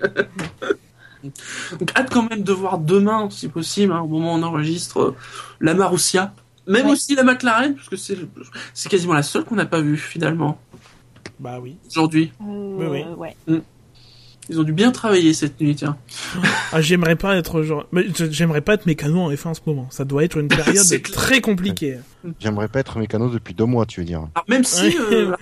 Donc 1.79 1.91
hâte 1.97 2.09
quand 2.11 2.29
même 2.29 2.43
de 2.43 2.53
voir 2.53 2.77
demain, 2.77 3.27
si 3.29 3.49
possible, 3.49 3.91
hein, 3.91 3.99
au 4.01 4.07
moment 4.07 4.33
où 4.33 4.37
on 4.37 4.43
enregistre, 4.43 4.99
euh, 5.01 5.15
la 5.59 5.73
Marussia. 5.73 6.33
Même 6.67 6.85
Ouais. 6.85 6.91
aussi 6.91 7.15
la 7.15 7.23
McLaren, 7.23 7.73
parce 7.75 7.89
que 7.89 7.95
c'est 7.95 8.17
c'est 8.75 8.89
quasiment 8.89 9.13
la 9.13 9.23
seule 9.23 9.43
qu'on 9.43 9.55
n'a 9.55 9.65
pas 9.65 9.81
vue 9.81 9.97
finalement 9.97 10.59
Bah 11.39 11.59
oui. 11.61 11.77
aujourd'hui. 11.89 12.31
Oui, 12.39 12.85
oui. 12.89 13.03
Euh, 13.07 13.15
ouais. 13.15 13.35
Ils 14.49 14.59
ont 14.59 14.63
dû 14.63 14.73
bien 14.73 14.91
travailler 14.91 15.33
cette 15.33 15.61
nuit, 15.61 15.75
tiens. 15.75 15.95
Ah, 16.71 16.81
j'aimerais 16.81 17.15
pas 17.15 17.35
être 17.37 17.61
genre, 17.61 17.85
j'aimerais 18.31 18.61
pas 18.61 18.73
être 18.73 18.87
mécano 18.87 19.19
en 19.21 19.31
F1 19.31 19.49
en 19.49 19.53
ce 19.53 19.61
moment. 19.67 19.87
Ça 19.91 20.05
doit 20.05 20.23
être 20.23 20.37
une 20.37 20.47
période 20.49 20.85
très 21.13 21.39
compliquée. 21.39 21.97
J'aimerais 22.39 22.67
pas 22.67 22.79
être 22.79 22.97
mécano 22.97 23.29
depuis 23.29 23.53
deux 23.53 23.65
mois, 23.65 23.85
tu 23.85 23.99
veux 23.99 24.05
dire. 24.07 24.27
Alors 24.33 24.45
même 24.47 24.63
si, 24.63 24.97
euh, 25.11 25.35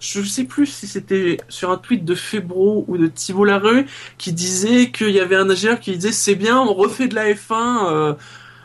je 0.00 0.22
sais 0.22 0.44
plus 0.44 0.66
si 0.66 0.86
c'était 0.86 1.36
sur 1.48 1.70
un 1.70 1.76
tweet 1.76 2.06
de 2.06 2.14
Febro 2.14 2.86
ou 2.88 2.96
de 2.96 3.06
Thibault 3.06 3.44
Larue 3.44 3.84
qui 4.16 4.32
disait 4.32 4.90
qu'il 4.90 5.10
y 5.10 5.20
avait 5.20 5.36
un 5.36 5.48
ingénieur 5.50 5.78
qui 5.78 5.92
disait 5.92 6.12
c'est 6.12 6.34
bien, 6.34 6.58
on 6.58 6.72
refait 6.72 7.06
de 7.06 7.14
la 7.14 7.32
F1, 7.32 7.92
euh, 7.92 8.14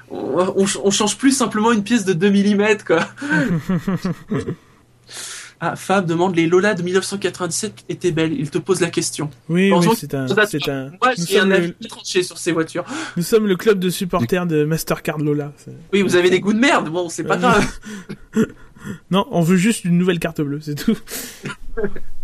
on, 0.09 0.53
on, 0.55 0.65
on 0.83 0.91
change 0.91 1.17
plus 1.17 1.31
simplement 1.31 1.73
une 1.73 1.83
pièce 1.83 2.05
de 2.05 2.13
2 2.13 2.31
mm 2.31 2.77
quoi. 2.85 2.99
ah, 5.61 5.75
Fab 5.75 6.05
demande 6.05 6.35
les 6.35 6.47
Lola 6.47 6.73
de 6.73 6.81
1997 6.83 7.85
étaient 7.89 8.11
belles, 8.11 8.33
il 8.33 8.49
te 8.49 8.57
pose 8.57 8.79
la 8.79 8.89
question. 8.89 9.29
Oui, 9.49 9.71
oui, 9.73 9.87
c'est 9.97 10.13
un, 10.13 10.27
c'est 10.27 10.69
un. 10.69 10.91
Moi, 11.01 11.13
j'ai 11.17 11.39
un 11.39 11.51
avis 11.51 11.73
le, 11.79 11.87
tranché 11.87 12.23
sur 12.23 12.37
ces 12.37 12.51
voitures. 12.51 12.85
nous 13.17 13.23
sommes 13.23 13.45
le 13.45 13.55
club 13.55 13.79
de 13.79 13.89
supporters 13.89 14.45
de 14.45 14.63
Mastercard 14.63 15.17
Lola. 15.17 15.51
Oui, 15.91 16.01
vous 16.01 16.15
avez 16.15 16.29
des 16.29 16.39
goûts 16.39 16.53
de 16.53 16.59
merde, 16.59 16.89
bon, 16.89 17.09
c'est 17.09 17.23
pas 17.23 17.35
Euh, 17.35 17.39
grave. 17.39 17.77
Non, 19.11 19.27
on 19.31 19.41
veut 19.41 19.57
juste 19.57 19.83
une 19.83 19.97
nouvelle 19.97 20.19
carte 20.19 20.39
bleue, 20.39 20.61
c'est 20.61 20.75
tout. 20.75 20.97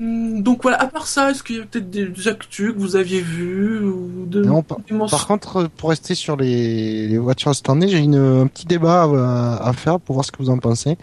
Hmm, 0.00 0.40
Donc 0.42 0.62
voilà, 0.62 0.80
à 0.80 0.86
part 0.86 1.06
ça, 1.06 1.30
est-ce 1.30 1.42
qu'il 1.42 1.56
y 1.56 1.60
a 1.60 1.64
peut-être 1.64 1.90
des 1.90 2.28
actus 2.28 2.72
que 2.72 2.78
vous 2.78 2.96
aviez 2.96 3.20
vues 3.20 3.80
ou 3.84 4.26
de... 4.26 4.42
Non, 4.42 4.62
par, 4.62 4.78
des 4.80 4.96
par 5.10 5.26
contre, 5.26 5.68
pour 5.76 5.90
rester 5.90 6.14
sur 6.14 6.36
les, 6.36 7.06
les 7.06 7.18
voitures 7.18 7.54
standées, 7.54 7.88
j'ai 7.88 7.98
une, 7.98 8.16
un 8.16 8.46
petit 8.46 8.66
débat 8.66 9.04
à, 9.04 9.68
à 9.68 9.72
faire 9.72 10.00
pour 10.00 10.14
voir 10.14 10.24
ce 10.24 10.32
que 10.32 10.38
vous 10.38 10.50
en 10.50 10.58
pensez. 10.58 10.98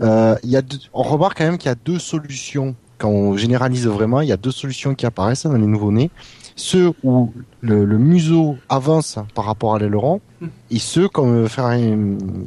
Euh, 0.00 0.36
il 0.42 0.50
y 0.50 0.56
a 0.56 0.62
deux- 0.62 0.78
on 0.92 1.02
remarque 1.02 1.38
quand 1.38 1.44
même 1.44 1.58
qu'il 1.58 1.68
y 1.68 1.72
a 1.72 1.76
deux 1.76 1.98
solutions. 1.98 2.74
Quand 2.98 3.08
on 3.08 3.36
généralise 3.36 3.86
vraiment, 3.86 4.20
il 4.20 4.28
y 4.28 4.32
a 4.32 4.36
deux 4.36 4.52
solutions 4.52 4.94
qui 4.94 5.04
apparaissent 5.06 5.44
dans 5.46 5.52
les 5.54 5.66
nouveaux-nés. 5.66 6.10
Ceux 6.56 6.92
où 7.02 7.32
le, 7.62 7.84
le 7.84 7.98
museau 7.98 8.56
avance 8.68 9.18
par 9.34 9.44
rapport 9.46 9.74
à 9.74 9.78
l'aileron, 9.78 10.20
Hmm. 10.40 10.48
et 10.72 10.78
ceux 10.80 11.08
comme 11.08 11.48
Ferrari, 11.48 11.94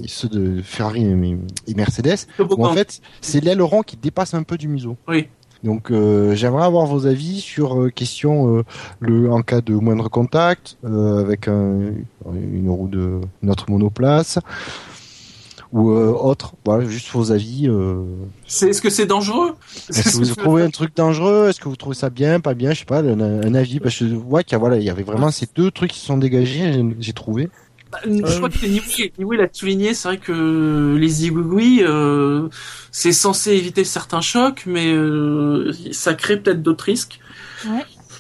ceux 0.08 0.28
de 0.28 0.62
Ferrari 0.62 1.04
et 1.06 1.38
et 1.72 1.74
Mercedes, 1.74 2.28
où 2.38 2.66
en 2.66 2.74
fait 2.74 3.00
c'est 3.22 3.42
l'aileron 3.44 3.82
qui 3.82 3.96
dépasse 3.98 4.34
un 4.34 4.44
peu 4.44 4.58
du 4.58 4.68
museau. 4.68 4.98
Oui. 5.08 5.28
Donc 5.64 5.92
euh, 5.92 6.36
j'aimerais 6.36 6.66
avoir 6.66 6.86
vos 6.86 7.06
avis 7.08 7.40
sur 7.42 7.80
euh, 7.82 7.90
question 7.90 8.58
euh, 8.58 8.64
le 9.00 9.32
en 9.32 9.42
cas 9.42 9.62
de 9.62 9.74
moindre 9.74 10.10
contact 10.10 10.78
euh, 10.86 11.20
avec 11.20 11.48
un, 11.48 11.92
une 12.34 12.70
roue 12.70 12.88
de 12.88 13.20
notre 13.42 13.70
monoplace 13.72 14.40
ou 15.74 15.90
euh, 15.92 16.14
autre. 16.14 16.54
Voilà, 16.66 16.88
juste 16.88 17.10
vos 17.12 17.32
avis. 17.32 17.68
Euh, 17.68 18.04
C'est- 18.46 18.70
Est-ce 18.70 18.82
que 18.82 18.90
c'est 18.90 19.06
dangereux? 19.06 19.56
Est-ce 19.90 20.18
que 20.18 20.24
vous 20.26 20.36
trouvez 20.36 20.64
un 20.64 20.70
truc 20.70 20.96
dangereux? 20.96 21.48
Est-ce 21.50 21.60
que 21.60 21.68
vous 21.68 21.76
trouvez 21.76 21.96
ça 21.96 22.10
bien, 22.10 22.40
pas 22.40 22.54
bien? 22.54 22.72
Je 22.74 22.80
sais 22.80 22.86
pas, 22.86 23.00
un, 23.02 23.20
un 23.20 23.54
avis. 23.54 23.80
Parce 23.80 23.98
que 24.00 24.08
je 24.08 24.16
vois 24.16 24.44
qu'il 24.44 24.54
y 24.54 24.56
a, 24.56 24.60
voilà, 24.60 24.78
il 24.78 24.84
y 24.84 24.90
avait 24.90 25.04
vraiment 25.04 25.30
ces 25.32 25.48
deux 25.56 25.70
trucs 25.72 25.92
qui 25.92 26.00
se 26.00 26.06
sont 26.06 26.18
dégagés. 26.18 26.86
J'ai 27.00 27.14
trouvé. 27.14 27.50
Bah, 27.92 28.00
Je 28.06 28.38
crois 28.38 28.50
que 28.50 28.66
Niwi, 28.66 29.12
Niwi 29.18 29.38
l'a 29.38 29.48
souligné, 29.52 29.94
c'est 29.94 30.08
vrai 30.10 30.18
que 30.18 30.96
les 31.00 31.08
zigouigouis, 31.08 31.84
euh, 31.84 32.50
c'est 32.92 33.14
censé 33.14 33.52
éviter 33.54 33.84
certains 33.86 34.22
chocs, 34.22 34.64
mais 34.66 34.88
euh, 34.94 35.72
ça 35.92 36.14
crée 36.14 36.38
peut-être 36.38 36.62
d'autres 36.62 36.84
risques. 36.86 37.20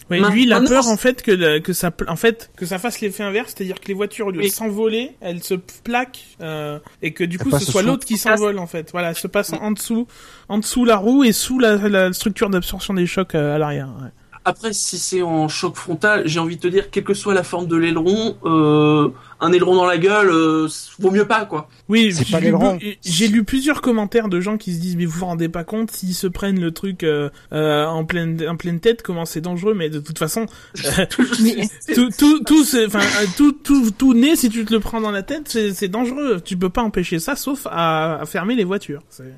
Ouais, 0.09 0.19
Ma- 0.21 0.29
lui, 0.29 0.43
il 0.43 0.53
a 0.53 0.61
peur 0.61 0.87
en 0.87 0.95
fait 0.95 1.21
que 1.21 1.31
le- 1.31 1.59
que 1.59 1.73
ça 1.73 1.91
en 2.07 2.15
fait 2.15 2.49
que 2.55 2.65
ça 2.65 2.79
fasse 2.79 3.01
l'effet 3.01 3.23
inverse, 3.23 3.53
c'est-à-dire 3.55 3.79
que 3.81 3.89
les 3.89 3.93
voitures 3.93 4.27
au 4.27 4.31
lieu 4.31 4.37
de 4.37 4.43
Oui. 4.43 4.49
s'envoler, 4.49 5.17
elles 5.19 5.43
se 5.43 5.55
plaquent 5.55 6.37
euh, 6.41 6.79
et 7.01 7.11
que 7.11 7.25
du 7.25 7.37
coup 7.37 7.51
ce 7.51 7.65
soit 7.65 7.81
l'autre 7.83 8.05
qui 8.05 8.17
s'envole 8.17 8.57
en 8.57 8.67
fait. 8.67 8.89
Voilà, 8.93 9.09
elles 9.09 9.17
se 9.17 9.27
passe 9.27 9.51
en 9.51 9.71
dessous, 9.71 10.07
en 10.47 10.59
dessous 10.59 10.85
la 10.85 10.95
roue 10.95 11.25
et 11.25 11.33
sous 11.33 11.59
la, 11.59 11.75
la 11.89 12.13
structure 12.13 12.49
d'absorption 12.49 12.93
des 12.93 13.05
chocs 13.05 13.35
euh, 13.35 13.55
à 13.55 13.57
l'arrière. 13.57 13.89
ouais. 14.01 14.09
Après, 14.45 14.71
si 14.71 14.97
c'est 14.97 15.21
en 15.21 15.49
choc 15.49 15.75
frontal, 15.75 16.23
j'ai 16.25 16.39
envie 16.39 16.55
de 16.55 16.61
te 16.61 16.67
dire, 16.69 16.89
quelle 16.89 17.03
que 17.03 17.13
soit 17.13 17.33
la 17.33 17.43
forme 17.43 17.67
de 17.67 17.75
l'aileron, 17.75 18.37
euh, 18.45 19.09
un 19.39 19.51
aileron 19.51 19.75
dans 19.75 19.85
la 19.85 19.97
gueule, 19.97 20.29
euh, 20.31 20.67
vaut 20.99 21.11
mieux 21.11 21.25
pas, 21.27 21.45
quoi. 21.45 21.69
Oui, 21.89 22.11
C'est 22.13 22.25
j'ai 22.25 22.31
pas 22.31 22.39
lu, 22.39 22.45
l'aileron. 22.45 22.79
j'ai 23.05 23.27
lu 23.27 23.43
plusieurs 23.43 23.81
commentaires 23.81 24.27
de 24.29 24.39
gens 24.41 24.57
qui 24.57 24.73
se 24.73 24.79
disent 24.79 24.95
mais 24.97 25.05
vous 25.05 25.19
vous 25.19 25.25
rendez 25.25 25.47
pas 25.49 25.63
compte 25.63 25.91
s'ils 25.91 26.13
se 26.13 26.27
prennent 26.27 26.59
le 26.59 26.71
truc 26.71 27.03
euh, 27.03 27.29
euh, 27.53 27.85
en 27.85 28.03
pleine 28.03 28.43
en 28.47 28.57
pleine 28.57 28.79
tête 28.81 29.01
comment 29.03 29.23
c'est 29.25 29.39
dangereux 29.41 29.73
mais 29.73 29.89
de 29.89 29.99
toute 29.99 30.19
façon 30.19 30.45
Mais- 31.41 31.67
tout 31.95 32.09
tout 32.17 32.39
tout 32.43 32.63
enfin 32.85 32.99
euh, 32.99 33.25
tout 33.37 33.53
tout 33.53 33.91
tout 33.91 34.13
né 34.13 34.35
si 34.35 34.49
tu 34.49 34.65
te 34.65 34.73
le 34.73 34.79
prends 34.81 34.99
dans 35.01 35.11
la 35.11 35.23
tête 35.23 35.43
c'est 35.47 35.73
c'est 35.73 35.87
dangereux 35.87 36.41
tu 36.43 36.57
peux 36.57 36.69
pas 36.69 36.81
empêcher 36.83 37.19
ça 37.19 37.35
sauf 37.37 37.67
à, 37.71 38.19
à 38.19 38.25
fermer 38.25 38.55
les 38.55 38.63
voitures 38.65 39.01
c'est 39.09 39.31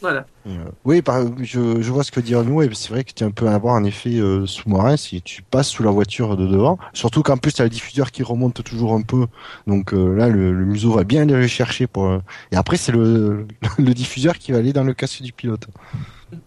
Voilà. 0.00 0.26
Euh, 0.46 0.50
oui, 0.84 1.00
par, 1.00 1.24
je, 1.42 1.80
je 1.80 1.90
vois 1.90 2.04
ce 2.04 2.12
que 2.12 2.20
dit 2.20 2.34
nous 2.34 2.60
et 2.62 2.68
c'est 2.74 2.90
vrai 2.90 3.02
que 3.04 3.12
tu 3.14 3.24
un 3.24 3.30
peu 3.30 3.46
à 3.46 3.54
avoir 3.54 3.76
un 3.76 3.84
effet 3.84 4.16
euh, 4.16 4.44
sous-marin 4.46 4.96
si 4.98 5.22
tu 5.22 5.40
passes 5.42 5.68
sous 5.70 5.82
la 5.82 5.90
voiture 5.90 6.36
de 6.36 6.46
devant. 6.46 6.78
Surtout 6.92 7.22
qu'en 7.22 7.38
plus, 7.38 7.52
tu 7.54 7.62
as 7.62 7.64
le 7.64 7.70
diffuseur 7.70 8.10
qui 8.12 8.22
remonte 8.22 8.62
toujours 8.62 8.92
un 8.92 9.00
peu. 9.00 9.23
Donc 9.66 9.92
euh, 9.92 10.14
là, 10.16 10.28
le, 10.28 10.52
le 10.52 10.64
museau 10.64 10.92
va 10.92 11.04
bien 11.04 11.22
aller 11.22 11.34
le 11.34 11.46
chercher. 11.46 11.86
Pour, 11.86 12.06
euh, 12.06 12.18
Et 12.52 12.56
après, 12.56 12.76
c'est 12.76 12.92
le, 12.92 13.46
le 13.78 13.94
diffuseur 13.94 14.38
qui 14.38 14.52
va 14.52 14.58
aller 14.58 14.72
dans 14.72 14.84
le 14.84 14.94
casque 14.94 15.22
du 15.22 15.32
pilote. 15.32 15.66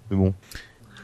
Mais 0.10 0.18
bon. 0.18 0.34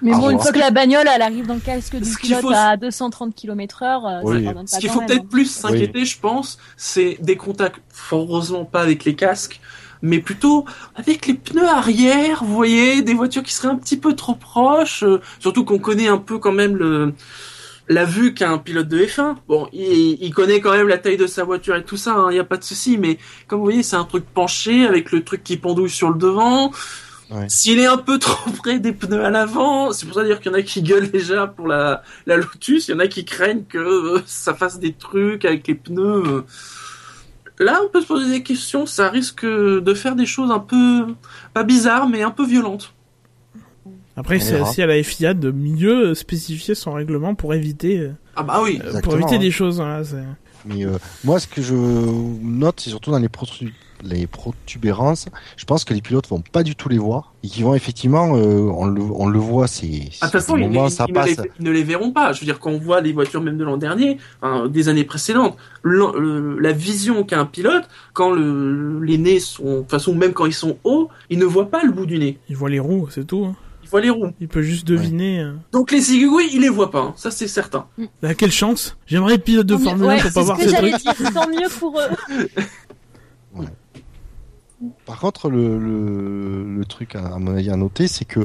Mais 0.02 0.12
bon, 0.12 0.30
une 0.32 0.40
fois 0.40 0.52
que 0.52 0.60
la 0.60 0.72
bagnole, 0.72 1.08
elle 1.14 1.22
arrive 1.22 1.48
dans 1.48 1.54
le 1.54 1.62
casque 1.62 1.96
du 1.96 2.04
Ce 2.04 2.18
pilote 2.18 2.42
faut- 2.42 2.52
à 2.54 2.76
230 2.76 3.34
km 3.34 3.84
heure, 3.84 4.06
euh, 4.06 4.20
Oui. 4.24 4.40
ça 4.40 4.44
pardonne 4.46 4.68
Ce 4.68 4.78
qu'il 4.80 4.90
faut 4.90 5.00
peut-être 5.00 5.24
hein. 5.24 5.28
plus 5.32 5.46
s'inquiéter, 5.50 6.04
je 6.04 6.20
pense, 6.20 6.58
c'est 6.76 7.18
des 7.22 7.38
contacts, 7.38 7.80
fort 7.88 8.24
heureusement 8.30 8.66
pas 8.66 8.82
avec 8.82 9.06
les 9.06 9.16
casques, 9.16 9.62
mais 10.02 10.20
plutôt 10.20 10.66
avec 10.96 11.26
les 11.28 11.36
pneus 11.36 11.66
arrière, 11.70 12.44
vous 12.44 12.54
voyez, 12.54 13.02
des 13.02 13.14
voitures 13.14 13.44
qui 13.44 13.54
seraient 13.54 13.70
un 13.74 13.78
petit 13.78 13.96
peu 13.96 14.14
trop 14.14 14.36
proches, 14.36 15.04
euh, 15.04 15.22
surtout 15.40 15.64
qu'on 15.64 15.80
connaît 15.80 16.10
un 16.10 16.18
peu 16.18 16.38
quand 16.38 16.52
même 16.52 16.76
le 16.76 17.14
la 17.90 18.06
vue 18.06 18.34
qu'a 18.34 18.50
un 18.50 18.58
pilote 18.58 18.88
de 18.88 19.00
F1. 19.00 19.36
Bon, 19.48 19.68
il, 19.74 20.18
il 20.22 20.34
connaît 20.34 20.62
quand 20.62 20.72
même 20.72 20.88
la 20.88 20.98
taille 20.98 21.18
de 21.18 21.28
sa 21.28 21.44
voiture 21.44 21.76
et 21.76 21.84
tout 21.84 21.98
ça, 21.98 22.28
il 22.30 22.34
n'y 22.34 22.40
a 22.40 22.44
pas 22.44 22.58
de 22.58 22.64
souci, 22.64 22.98
mais 22.98 23.18
comme 23.48 23.60
vous 23.60 23.66
voyez, 23.66 23.84
c'est 23.84 23.96
un 23.98 24.06
truc 24.06 24.26
penché 24.34 24.86
avec 24.86 25.12
le 25.12 25.24
truc 25.24 25.44
qui 25.44 25.58
pendouille 25.58 25.90
sur 25.90 26.10
le 26.10 26.18
devant. 26.18 26.72
Ouais. 27.30 27.46
S'il 27.50 27.80
est 27.80 27.86
un 27.86 27.98
peu 27.98 28.20
trop 28.20 28.52
près 28.52 28.80
des 28.80 28.94
pneus 28.94 29.24
à 29.24 29.30
l'avant, 29.30 29.92
c'est 29.92 30.06
pour 30.06 30.16
ça 30.16 30.24
dire 30.24 30.40
qu'il 30.40 30.52
y 30.52 30.56
en 30.56 30.58
a 30.58 30.62
qui 30.62 30.82
gueulent 30.82 31.10
déjà 31.10 31.48
pour 31.48 31.68
la, 31.68 32.04
la 32.26 32.38
Lotus, 32.38 32.88
il 32.88 32.92
y 32.92 32.94
en 32.94 33.00
a 33.00 33.08
qui 33.08 33.26
craignent 33.26 33.64
que 33.66 33.78
euh, 33.78 34.22
ça 34.26 34.54
fasse 34.54 34.80
des 34.80 34.94
trucs 34.94 35.46
avec 35.46 35.68
les 35.68 35.76
pneus. 35.76 36.24
euh. 36.26 36.46
Là, 37.60 37.82
on 37.84 37.90
peut 37.90 38.02
se 38.02 38.08
poser 38.08 38.30
des 38.32 38.44
questions, 38.44 38.86
ça 38.86 39.10
risque 39.10 39.46
de 39.46 39.94
faire 39.94 40.16
des 40.16 40.26
choses 40.26 40.52
un 40.52 40.60
peu, 40.60 41.08
pas 41.54 41.64
bizarres, 41.64 42.10
mais 42.10 42.24
un 42.24 42.32
peu 42.32 42.46
violentes. 42.46 42.94
Après, 44.16 44.40
c'est 44.40 44.60
aussi 44.62 44.82
à 44.82 44.86
la 44.86 45.02
FIA 45.02 45.34
de 45.34 45.52
mieux 45.52 46.14
spécifier 46.14 46.76
son 46.76 46.94
règlement 46.94 47.34
pour 47.36 47.54
éviter, 47.54 48.00
euh, 48.00 48.12
Ah 48.36 48.44
bah 48.44 48.60
oui. 48.64 48.80
pour 49.02 49.16
éviter 49.16 49.36
hein. 49.36 49.40
des 49.40 49.52
choses. 49.52 49.78
Voilà, 49.78 50.04
c'est- 50.04 50.18
Mais 50.66 50.86
euh, 50.86 50.98
moi, 51.24 51.40
ce 51.40 51.48
que 51.48 51.62
je 51.62 51.74
note, 51.74 52.80
c'est 52.80 52.90
surtout 52.92 53.10
dans 53.12 53.18
les, 53.20 53.28
protu- 53.28 53.74
les 54.04 54.28
protubérances, 54.28 55.28
je 55.58 55.66
pense 55.66 55.84
que 55.84 55.94
les 55.94 56.02
pilotes 56.02 56.28
vont 56.30 56.42
pas 56.42 56.64
du 56.64 56.76
tout 56.76 56.88
les 56.90 56.98
voir 57.00 57.34
et 57.44 57.48
qu'ils 57.48 57.66
vont 57.66 57.74
effectivement, 57.76 58.38
euh, 58.38 58.70
on, 58.74 58.86
le, 58.86 59.02
on 59.02 59.28
le 59.28 59.40
voit, 59.40 59.68
c'est 59.68 59.88
Ah, 60.22 60.28
De 60.28 60.32
toute 60.32 60.40
façon, 60.40 60.54
au 60.54 60.58
ils, 60.58 60.68
moment 60.70 60.88
ils- 60.88 60.92
ça 60.92 61.06
ils 61.10 61.14
ne 61.14 61.24
les, 61.26 61.36
passe. 61.36 61.46
ils 61.60 61.66
ne 61.66 61.72
les 61.72 61.84
verront 61.84 62.12
pas. 62.12 62.32
Je 62.34 62.40
veux 62.40 62.46
dire, 62.46 62.60
quand 62.60 62.70
on 62.72 62.78
voit 62.80 63.02
les 63.02 63.12
voitures 63.14 63.42
même 63.42 63.58
de 63.58 63.64
l'an 63.66 63.78
dernier, 63.78 64.20
enfin, 64.42 64.68
des 64.70 64.88
années 64.90 65.04
précédentes, 65.04 65.58
le- 65.82 66.60
la 66.60 66.72
vision 66.72 67.24
qu'a 67.24 67.40
un 67.40 67.46
pilote, 67.46 67.84
quand 68.14 68.30
le, 68.32 69.02
les 69.04 69.18
nez 69.18 69.40
sont, 69.42 69.64
de 69.64 69.80
toute 69.82 69.92
façon, 69.92 70.14
même 70.16 70.34
quand 70.34 70.46
ils 70.46 70.54
sont 70.54 70.78
hauts, 70.84 71.10
ils 71.30 71.40
ne 71.40 71.46
voient 71.46 71.70
pas 71.70 71.84
le 71.84 71.92
bout 71.92 72.06
du 72.06 72.20
nez. 72.20 72.38
Il 72.48 72.56
voit 72.56 72.70
les 72.70 72.80
roues, 72.80 73.08
c'est 73.10 73.26
tout. 73.26 73.46
hein. 73.46 73.56
Ils 73.84 73.90
voient 73.90 74.02
les 74.02 74.10
roues. 74.10 74.32
Il 74.40 74.48
peut 74.48 74.62
juste 74.62 74.88
deviner. 74.88 75.40
euh. 75.42 75.54
Donc 75.72 75.92
les 75.92 76.00
Zigouis, 76.02 76.50
ils 76.54 76.62
les 76.62 76.70
voient 76.70 76.90
pas. 76.92 77.02
hein. 77.02 77.14
Ça, 77.18 77.30
c'est 77.32 77.48
certain. 77.48 77.86
Ah, 78.24 78.34
quelle 78.34 78.52
chance 78.52 78.98
J'aimerais 79.06 79.36
être 79.36 79.44
pilote 79.44 79.68
de 79.68 79.78
Formule 79.78 80.06
1 80.06 80.08
ouais, 80.08 80.22
pour 80.22 80.32
pas 80.34 80.42
ce 80.42 80.46
voir 80.46 80.58
que 80.58 80.64
ces 80.64 80.70
j'allais 80.70 80.92
trucs. 80.92 81.04
dire. 81.04 81.34
Tant 81.34 81.48
mieux 81.50 81.70
pour 81.80 82.00
eux. 82.00 82.48
Par 85.06 85.20
contre, 85.20 85.50
le, 85.50 85.78
le, 85.80 86.76
le 86.78 86.86
truc 86.86 87.16
à, 87.16 87.26
à 87.36 87.40
mon 87.40 87.56
avis 87.56 87.70
à 87.70 87.78
noter, 87.78 88.08
c'est 88.08 88.26
que 88.26 88.42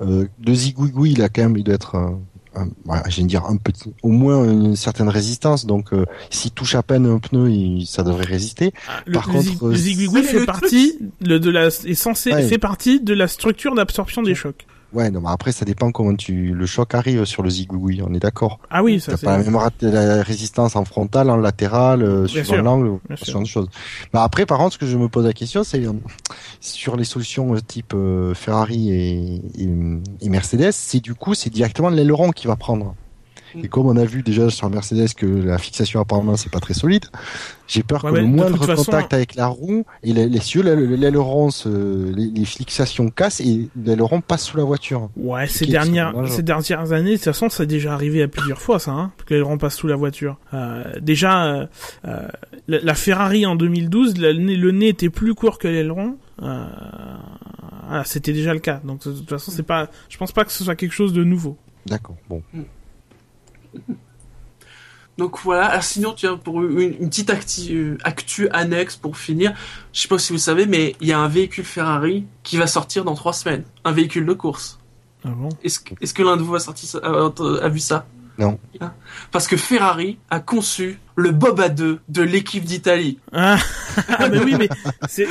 euh, 0.00 0.26
le 0.44 0.54
zigouigoui, 0.54 1.12
il 1.12 1.22
a 1.22 1.28
quand 1.28 1.42
même, 1.42 1.56
il 1.56 1.62
doit 1.62 1.76
être, 1.76 1.94
un, 1.94 2.18
un- 2.56 2.68
voilà, 2.84 3.04
j'allais 3.08 3.28
dire 3.28 3.44
un 3.44 3.56
petit, 3.56 3.92
au 4.02 4.08
moins 4.08 4.42
une 4.50 4.74
certaine 4.74 5.08
résistance. 5.08 5.64
Donc, 5.64 5.92
euh, 5.92 6.04
s'il 6.30 6.50
touche 6.50 6.74
à 6.74 6.82
peine 6.82 7.06
un 7.06 7.20
pneu, 7.20 7.50
il, 7.50 7.86
ça 7.86 8.02
devrait 8.02 8.24
résister. 8.24 8.72
Le, 9.06 9.12
Par 9.12 9.28
le 9.28 9.34
contre, 9.34 9.66
euh, 9.66 9.70
le 9.70 9.76
zigouigoui 9.76 10.22
fait 10.24 10.40
le 10.40 10.46
partie 10.46 10.98
le, 11.20 11.38
de 11.38 11.50
la, 11.50 11.66
est 11.66 11.94
censé, 11.94 12.32
Ouais. 12.32 12.48
fait 12.48 12.58
partie 12.58 13.00
de 13.00 13.14
la 13.14 13.28
structure 13.28 13.74
d'absorption 13.76 14.22
des 14.22 14.34
chocs. 14.34 14.66
Ouais, 14.96 15.10
non, 15.10 15.20
mais 15.20 15.28
après, 15.28 15.52
ça 15.52 15.66
dépend 15.66 15.92
comment 15.92 16.14
tu, 16.16 16.54
le 16.54 16.64
choc 16.64 16.94
arrive 16.94 17.26
sur 17.26 17.42
le 17.42 17.50
zigouigoui. 17.50 18.00
On 18.02 18.14
est 18.14 18.18
d'accord. 18.18 18.58
Ah 18.70 18.82
oui, 18.82 18.98
ça 18.98 19.12
T'as 19.12 19.18
c'est. 19.18 19.26
pas 19.26 19.36
la 19.36 19.44
même 19.44 19.58
la 19.82 20.22
résistance 20.22 20.74
en 20.74 20.86
frontal, 20.86 21.28
en 21.28 21.36
latéral, 21.36 22.02
euh, 22.02 22.26
suivant 22.26 22.56
l'angle, 22.62 22.98
ce 23.14 23.30
genre 23.30 23.42
de 23.42 23.46
choses. 23.46 23.68
Bah 24.14 24.22
après, 24.22 24.46
par 24.46 24.56
contre, 24.56 24.72
ce 24.72 24.78
que 24.78 24.86
je 24.86 24.96
me 24.96 25.10
pose 25.10 25.26
la 25.26 25.34
question, 25.34 25.64
c'est 25.64 25.84
euh, 25.84 25.92
sur 26.60 26.96
les 26.96 27.04
solutions 27.04 27.54
euh, 27.54 27.60
type 27.60 27.92
euh, 27.94 28.32
Ferrari 28.32 28.90
et, 28.90 29.34
et, 29.58 29.68
et 30.22 30.28
Mercedes, 30.30 30.72
c'est 30.72 31.00
du 31.00 31.14
coup, 31.14 31.34
c'est 31.34 31.50
directement 31.50 31.90
l'aileron 31.90 32.30
qui 32.30 32.46
va 32.46 32.56
prendre. 32.56 32.94
Mm. 33.56 33.64
Et 33.64 33.68
comme 33.68 33.86
on 33.86 33.96
a 33.96 34.04
vu 34.04 34.22
déjà 34.22 34.50
sur 34.50 34.68
Mercedes 34.70 35.14
que 35.14 35.26
la 35.26 35.58
fixation 35.58 36.00
apparemment 36.00 36.36
c'est 36.36 36.50
pas 36.52 36.60
très 36.60 36.74
solide, 36.74 37.06
j'ai 37.66 37.82
peur 37.82 38.04
Ouais, 38.04 38.12
que 38.12 38.16
le 38.18 38.24
moindre 38.26 38.64
façon- 38.66 38.84
contact 38.84 39.12
avec 39.14 39.34
la 39.34 39.46
roue 39.48 39.84
et 40.02 40.12
les, 40.12 40.28
les 40.28 40.40
cieux, 40.40 40.62
l'aile- 40.62 40.94
l'aileron, 40.94 41.50
se- 41.50 42.12
les, 42.14 42.26
les 42.30 42.44
fixations 42.44 43.08
cassent 43.10 43.40
et 43.40 43.68
l'aileron 43.82 44.20
passe 44.20 44.44
sous 44.44 44.56
la 44.56 44.64
voiture. 44.64 45.08
Ouais, 45.16 45.46
ces 45.48 45.66
dernières, 45.66 46.12
ces 46.28 46.42
dernières 46.42 46.92
années, 46.92 47.12
de 47.12 47.16
toute 47.16 47.24
façon, 47.24 47.48
ça 47.48 47.62
a 47.64 47.66
déjà 47.66 47.92
arrivé 47.94 48.22
à 48.22 48.28
plusieurs 48.28 48.60
fois, 48.60 48.78
ça, 48.78 48.92
hein, 48.92 49.12
que 49.26 49.34
l'aileron 49.34 49.58
passe 49.58 49.74
sous 49.76 49.86
la 49.88 49.96
voiture. 49.96 50.36
Euh, 50.54 50.84
déjà, 51.00 51.46
euh, 51.46 51.66
euh, 52.06 52.28
la, 52.68 52.80
la 52.80 52.94
Ferrari 52.94 53.46
en 53.46 53.56
2012, 53.56 54.18
la- 54.18 54.32
le 54.32 54.70
nez- 54.70 54.88
était 54.88 55.10
plus 55.10 55.34
court 55.34 55.58
que 55.58 55.66
l'aileron. 55.66 56.16
Euh, 56.42 58.02
c'était 58.04 58.32
déjà 58.32 58.52
le 58.52 58.60
cas. 58.60 58.80
Donc, 58.84 59.04
de 59.06 59.12
toute 59.12 59.28
façon, 59.28 59.50
c'est 59.50 59.62
pas, 59.62 59.88
je 60.08 60.16
pense 60.18 60.32
pas 60.32 60.44
que 60.44 60.52
ce 60.52 60.62
soit 60.64 60.74
quelque 60.76 60.92
chose 60.94 61.12
de 61.12 61.24
nouveau. 61.24 61.56
D'accord. 61.86 62.16
Bon. 62.28 62.42
Donc 65.18 65.38
voilà. 65.42 65.66
Alors, 65.66 65.82
sinon, 65.82 66.12
tu 66.12 66.26
as 66.26 66.36
pour 66.36 66.62
une, 66.62 66.78
une 67.00 67.08
petite 67.08 67.30
acti- 67.30 67.72
euh, 67.74 67.96
actu 68.04 68.48
annexe 68.50 68.96
pour 68.96 69.16
finir. 69.16 69.54
Je 69.92 70.02
sais 70.02 70.08
pas 70.08 70.18
si 70.18 70.32
vous 70.32 70.38
savez, 70.38 70.66
mais 70.66 70.94
il 71.00 71.08
y 71.08 71.12
a 71.12 71.18
un 71.18 71.28
véhicule 71.28 71.64
Ferrari 71.64 72.26
qui 72.42 72.58
va 72.58 72.66
sortir 72.66 73.02
dans 73.04 73.14
trois 73.14 73.32
semaines. 73.32 73.64
Un 73.84 73.92
véhicule 73.92 74.26
de 74.26 74.34
course. 74.34 74.78
Ah 75.24 75.30
bon? 75.30 75.48
Est-ce 75.62 75.80
que, 76.12 76.22
l'un 76.22 76.36
de 76.36 76.42
vous 76.42 76.54
a, 76.54 76.60
sorti 76.60 76.86
ça- 76.86 76.98
a, 77.02 77.32
a 77.64 77.68
vu 77.70 77.78
ça? 77.78 78.06
Non. 78.38 78.58
Hein 78.80 78.92
Parce 79.32 79.46
que 79.48 79.56
Ferrari 79.56 80.18
a 80.28 80.40
conçu 80.40 80.98
le 81.14 81.30
Bob 81.30 81.58
à 81.60 81.70
deux 81.70 82.00
de 82.08 82.20
l'équipe 82.22 82.64
d'Italie. 82.64 83.18
Ah, 83.32 83.56
ah, 84.08 84.28
mais 84.28 84.40
oui, 84.40 84.54
mais 84.58 84.68
c'est, 85.08 85.26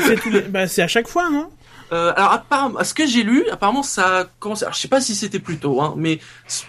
bah, 0.50 0.68
c'est 0.68 0.82
à 0.82 0.88
chaque 0.88 1.08
fois, 1.08 1.30
non? 1.30 1.50
Euh, 1.92 2.14
alors 2.16 2.32
apparemment, 2.32 2.78
à 2.80 2.84
ce 2.84 2.94
que 2.94 3.06
j'ai 3.06 3.24
lu, 3.24 3.46
apparemment 3.52 3.84
ça 3.84 4.20
a 4.20 4.24
commencé. 4.40 4.64
Alors, 4.64 4.74
je 4.74 4.80
sais 4.80 4.88
pas 4.88 5.02
si 5.02 5.16
c'était 5.16 5.40
plus 5.40 5.58
tôt, 5.58 5.82
hein, 5.82 5.94
mais 5.98 6.20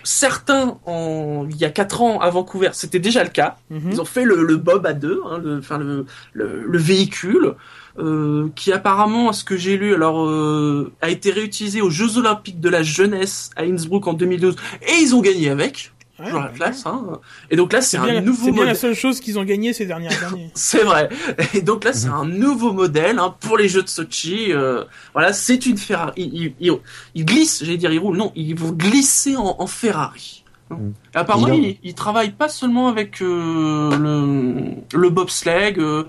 certains, 0.03 0.79
en, 0.87 1.47
il 1.49 1.57
y 1.57 1.65
a 1.65 1.71
quatre 1.71 2.03
ans 2.03 2.21
à 2.21 2.31
Vancouver, 2.31 2.71
c'était 2.73 2.99
déjà 2.99 3.25
le 3.25 3.31
cas. 3.31 3.57
Mhm. 3.71 3.93
Ils 3.93 4.01
ont 4.01 4.05
fait 4.05 4.25
le, 4.25 4.43
le 4.43 4.57
Bob 4.57 4.87
à 4.87 4.93
deux, 4.93 5.23
hein, 5.31 5.39
le, 5.43 5.59
enfin 5.59 5.79
le, 5.79 6.07
le, 6.33 6.65
le 6.67 6.79
véhicule, 6.79 7.55
euh, 7.99 8.49
qui 8.55 8.73
apparemment, 8.73 9.31
à 9.31 9.33
ce 9.33 9.45
que 9.45 9.57
j'ai 9.57 9.79
lu, 9.79 9.95
alors 9.95 10.27
euh, 10.27 10.93
a 11.01 11.09
été 11.09 11.31
réutilisé 11.31 11.81
aux 11.81 11.91
Jeux 11.91 12.19
Olympiques 12.19 12.61
de 12.61 12.69
la 12.69 12.83
jeunesse 12.83 13.51
à 13.57 13.63
Innsbruck 13.63 14.07
en 14.07 14.13
2012, 14.13 14.57
et 14.83 15.01
ils 15.01 15.15
ont 15.15 15.23
gagné 15.23 15.49
avec. 15.49 15.93
Ouais, 16.19 16.25
toujours 16.27 16.41
la 16.41 16.49
bah, 16.49 16.55
classe, 16.55 16.87
hein. 16.87 17.21
Et 17.51 17.57
donc 17.57 17.73
là, 17.73 17.81
c'est 17.83 17.99
un 17.99 18.21
nouveau 18.23 18.47
c'est 18.47 18.53
bien 18.53 18.61
la 18.63 18.69
modèle. 18.69 18.77
seule 18.77 18.95
chose 18.95 19.21
qu'ils 19.21 19.39
ont 19.39 19.45
gagné 19.45 19.73
ces 19.75 19.85
dernières 19.87 20.25
années. 20.33 20.51
C'est 20.55 20.83
vrai. 20.83 21.09
Et 21.55 21.61
donc 21.61 21.85
là, 21.85 21.93
c'est 21.93 22.09
un 22.09 22.25
nouveau 22.25 22.73
modèle 22.73 23.19
hein, 23.19 23.35
pour 23.41 23.59
les 23.59 23.69
Jeux 23.69 23.83
de 23.83 23.89
Sochi. 23.89 24.53
euh, 24.53 24.85
voilà, 25.13 25.33
c'est 25.35 25.67
une 25.67 25.77
Ferrari. 25.77 26.13
Ils, 26.17 26.35
ils, 26.35 26.55
ils- 26.69 26.79
ils 27.15 27.25
glissent, 27.27 27.63
j'allais 27.65 27.77
dire 27.77 27.93
ils 27.93 27.99
roulent. 27.99 28.17
Non, 28.17 28.33
ils 28.35 28.55
vont 28.59 28.73
glisser 28.73 29.37
en, 29.37 29.57
en 29.59 29.67
Ferrari. 29.67 30.43
Mm. 30.71 30.75
Et 31.15 31.17
apparemment, 31.19 31.49
ils, 31.53 31.79
ils 31.85 31.95
travaillent 31.95 32.33
pas 32.33 32.49
seulement 32.49 32.89
avec 32.89 33.21
euh, 33.23 33.97
le, 33.99 34.99
le 34.99 35.11
bobsleigh. 35.11 35.75
euh, 35.79 36.05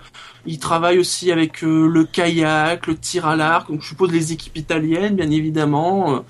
ils 0.46 0.60
travaillent 0.60 1.00
aussi 1.00 1.32
avec 1.34 1.64
euh, 1.66 1.88
le 1.88 2.06
kayak, 2.06 2.88
le 2.88 2.96
tir 2.98 3.28
à 3.28 3.36
l'arc. 3.36 3.70
Donc 3.70 3.82
je 3.82 3.88
suppose 3.90 4.12
les 4.14 4.32
équipes 4.32 4.56
italiennes, 4.58 5.16
bien 5.18 5.30
évidemment. 5.30 6.24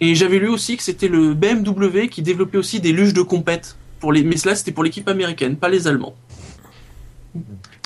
Et 0.00 0.14
j'avais 0.14 0.38
lu 0.38 0.48
aussi 0.48 0.76
que 0.76 0.82
c'était 0.82 1.08
le 1.08 1.34
BMW 1.34 2.08
qui 2.10 2.22
développait 2.22 2.58
aussi 2.58 2.80
des 2.80 2.92
luges 2.92 3.12
de 3.14 3.22
compète. 3.22 3.76
Pour 3.98 4.12
les... 4.12 4.22
Mais 4.22 4.36
cela, 4.38 4.54
c'était 4.54 4.72
pour 4.72 4.82
l'équipe 4.84 5.06
américaine, 5.08 5.56
pas 5.56 5.68
les 5.68 5.86
Allemands. 5.86 6.14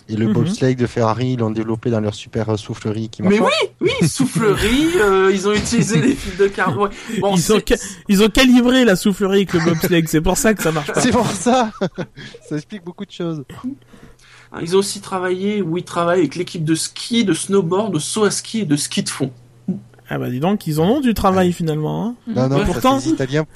Et 0.09 0.16
le 0.16 0.27
Mhm. 0.27 0.32
bobsleigh 0.35 0.74
de 0.77 0.86
Ferrari, 0.86 1.32
ils 1.32 1.39
l'ont 1.39 1.51
développé 1.51 1.89
dans 1.91 2.01
leur 2.01 2.15
super 2.15 2.51
euh, 2.51 2.57
soufflerie 2.59 3.09
qui 3.09 3.23
Mais 3.23 3.39
marche. 3.39 3.53
oui, 3.81 3.89
oui, 4.01 4.09
soufflerie, 4.09 4.91
euh, 5.01 5.31
ils 5.32 5.49
ont 5.49 5.53
utilisé 5.55 6.01
les 6.01 6.15
fils 6.15 6.36
de 6.36 6.47
carbone. 6.47 6.91
Bon, 7.20 7.35
ils, 7.35 7.53
ont 7.53 7.61
c'est- 7.66 7.77
ca- 7.77 7.85
ils 8.09 8.23
ont 8.23 8.28
calibré 8.28 8.85
la 8.85 8.97
soufflerie 8.97 9.39
avec 9.39 9.55
le 9.55 9.61
bobsleigh, 9.61 10.05
c'est 10.07 10.20
pour 10.20 10.36
ça 10.36 10.53
que 10.53 10.62
ça 10.62 10.73
marche 10.73 10.93
pas. 10.93 11.01
C'est 11.01 11.11
pour 11.11 11.27
ça. 11.31 11.73
ça 12.49 12.57
explique 12.57 12.85
beaucoup 12.85 13.07
de 13.07 13.11
choses. 13.11 13.45
ils 14.62 14.77
ont 14.77 14.81
aussi 14.81 15.01
travaillé, 15.01 15.62
ou 15.62 15.78
ils 15.78 15.85
travaillent 15.85 16.20
avec 16.20 16.36
l'équipe 16.36 16.65
de 16.65 16.74
ski, 16.74 17.24
de 17.24 17.32
snowboard, 17.32 17.95
de 17.95 17.99
saut 17.99 18.24
à 18.24 18.31
ski 18.31 18.61
et 18.61 18.65
de 18.66 18.77
ski 18.77 19.03
de 19.03 19.09
fond. 19.09 19.32
Ah 20.10 20.18
bah 20.18 20.28
dis 20.28 20.39
donc, 20.40 20.66
ils 20.66 20.81
en 20.81 20.85
ont 20.85 21.01
du 21.01 21.14
travail 21.14 21.52
finalement. 21.52 22.05
Hein. 22.06 22.14
Non, 22.26 22.48
non, 22.48 22.56
Ouais, 22.56 22.66
ça, 22.66 22.72
pourtant- 22.72 22.97
les 22.98 23.09
Italiens. 23.09 23.47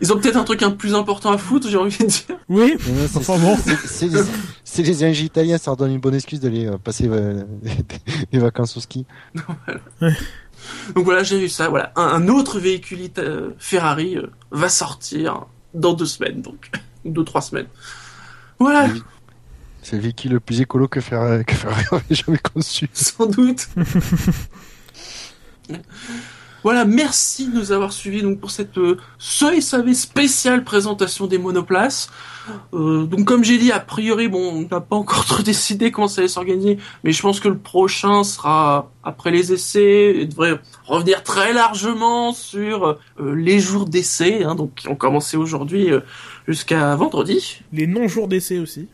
Ils 0.00 0.12
ont 0.12 0.18
peut-être 0.18 0.36
un 0.36 0.42
truc 0.44 0.62
un 0.62 0.70
peu 0.70 0.76
plus 0.76 0.94
important 0.94 1.30
à 1.30 1.38
foutre, 1.38 1.68
j'ai 1.68 1.76
envie 1.76 1.96
de 1.96 2.06
dire. 2.06 2.36
Oui, 2.48 2.74
non, 2.88 3.06
c'est- 3.08 3.38
bon. 3.38 3.56
c'est- 4.64 4.82
les, 4.82 4.92
les 4.92 5.22
italiens, 5.24 5.58
ça 5.58 5.70
leur 5.70 5.76
donne 5.76 5.92
une 5.92 6.00
bonne 6.00 6.14
excuse 6.14 6.40
d'aller 6.40 6.66
euh, 6.66 6.76
passer 6.76 7.06
euh, 7.08 7.44
les 8.32 8.38
vacances 8.40 8.76
au 8.76 8.80
ski. 8.80 9.06
Donc 10.94 11.04
voilà, 11.04 11.22
j'ai 11.22 11.38
vu 11.38 11.48
ça. 11.48 11.68
Voilà, 11.68 11.92
un, 11.96 12.02
un 12.02 12.28
autre 12.28 12.58
véhicule 12.58 13.00
ita- 13.00 13.20
euh, 13.22 13.50
Ferrari 13.58 14.16
euh, 14.16 14.26
va 14.50 14.68
sortir 14.68 15.46
dans 15.74 15.92
deux 15.92 16.06
semaines, 16.06 16.42
donc 16.42 16.70
ou 17.04 17.10
deux 17.10 17.24
trois 17.24 17.42
semaines. 17.42 17.66
Voilà, 18.58 18.86
Oui. 18.92 19.02
C'est 19.82 19.94
le 19.96 20.02
véhicule 20.02 20.32
le 20.32 20.40
plus 20.40 20.60
écolo 20.60 20.88
que 20.88 21.00
Ferrari, 21.00 21.44
que 21.44 21.54
Ferrari 21.54 21.84
avait 21.92 22.02
jamais 22.10 22.38
conçu. 22.38 22.88
sans 22.92 23.26
doute. 23.26 23.68
Voilà, 26.62 26.84
merci 26.84 27.48
de 27.48 27.54
nous 27.54 27.70
avoir 27.70 27.92
suivis 27.92 28.22
donc 28.22 28.40
pour 28.40 28.50
cette 28.50 28.76
euh, 28.78 28.96
ce 29.18 29.60
SAV 29.60 29.92
spéciale 29.92 30.64
présentation 30.64 31.26
des 31.28 31.38
monoplaces. 31.38 32.10
Euh, 32.74 33.06
donc 33.06 33.24
comme 33.24 33.44
j'ai 33.44 33.58
dit, 33.58 33.72
a 33.72 33.80
priori, 33.80 34.28
bon, 34.28 34.52
on 34.52 34.68
n'a 34.68 34.80
pas 34.80 34.96
encore 34.96 35.24
trop 35.26 35.42
décidé 35.42 35.90
comment 35.90 36.08
ça 36.08 36.20
allait 36.20 36.28
s'organiser, 36.28 36.78
mais 37.04 37.12
je 37.12 37.22
pense 37.22 37.40
que 37.40 37.48
le 37.48 37.58
prochain 37.58 38.24
sera 38.24 38.90
après 39.04 39.30
les 39.30 39.52
essais 39.52 40.16
et 40.16 40.26
devrait 40.26 40.60
revenir 40.84 41.22
très 41.22 41.52
largement 41.52 42.32
sur 42.32 42.86
euh, 43.20 43.34
les 43.34 43.60
jours 43.60 43.86
d'essai, 43.86 44.44
hein, 44.44 44.54
donc 44.54 44.74
qui 44.74 44.88
ont 44.88 44.96
commencé 44.96 45.36
aujourd'hui 45.36 45.92
euh, 45.92 46.00
jusqu'à 46.46 46.94
vendredi. 46.96 47.62
Les 47.72 47.86
non-jours 47.86 48.28
d'essai 48.28 48.58
aussi. 48.58 48.88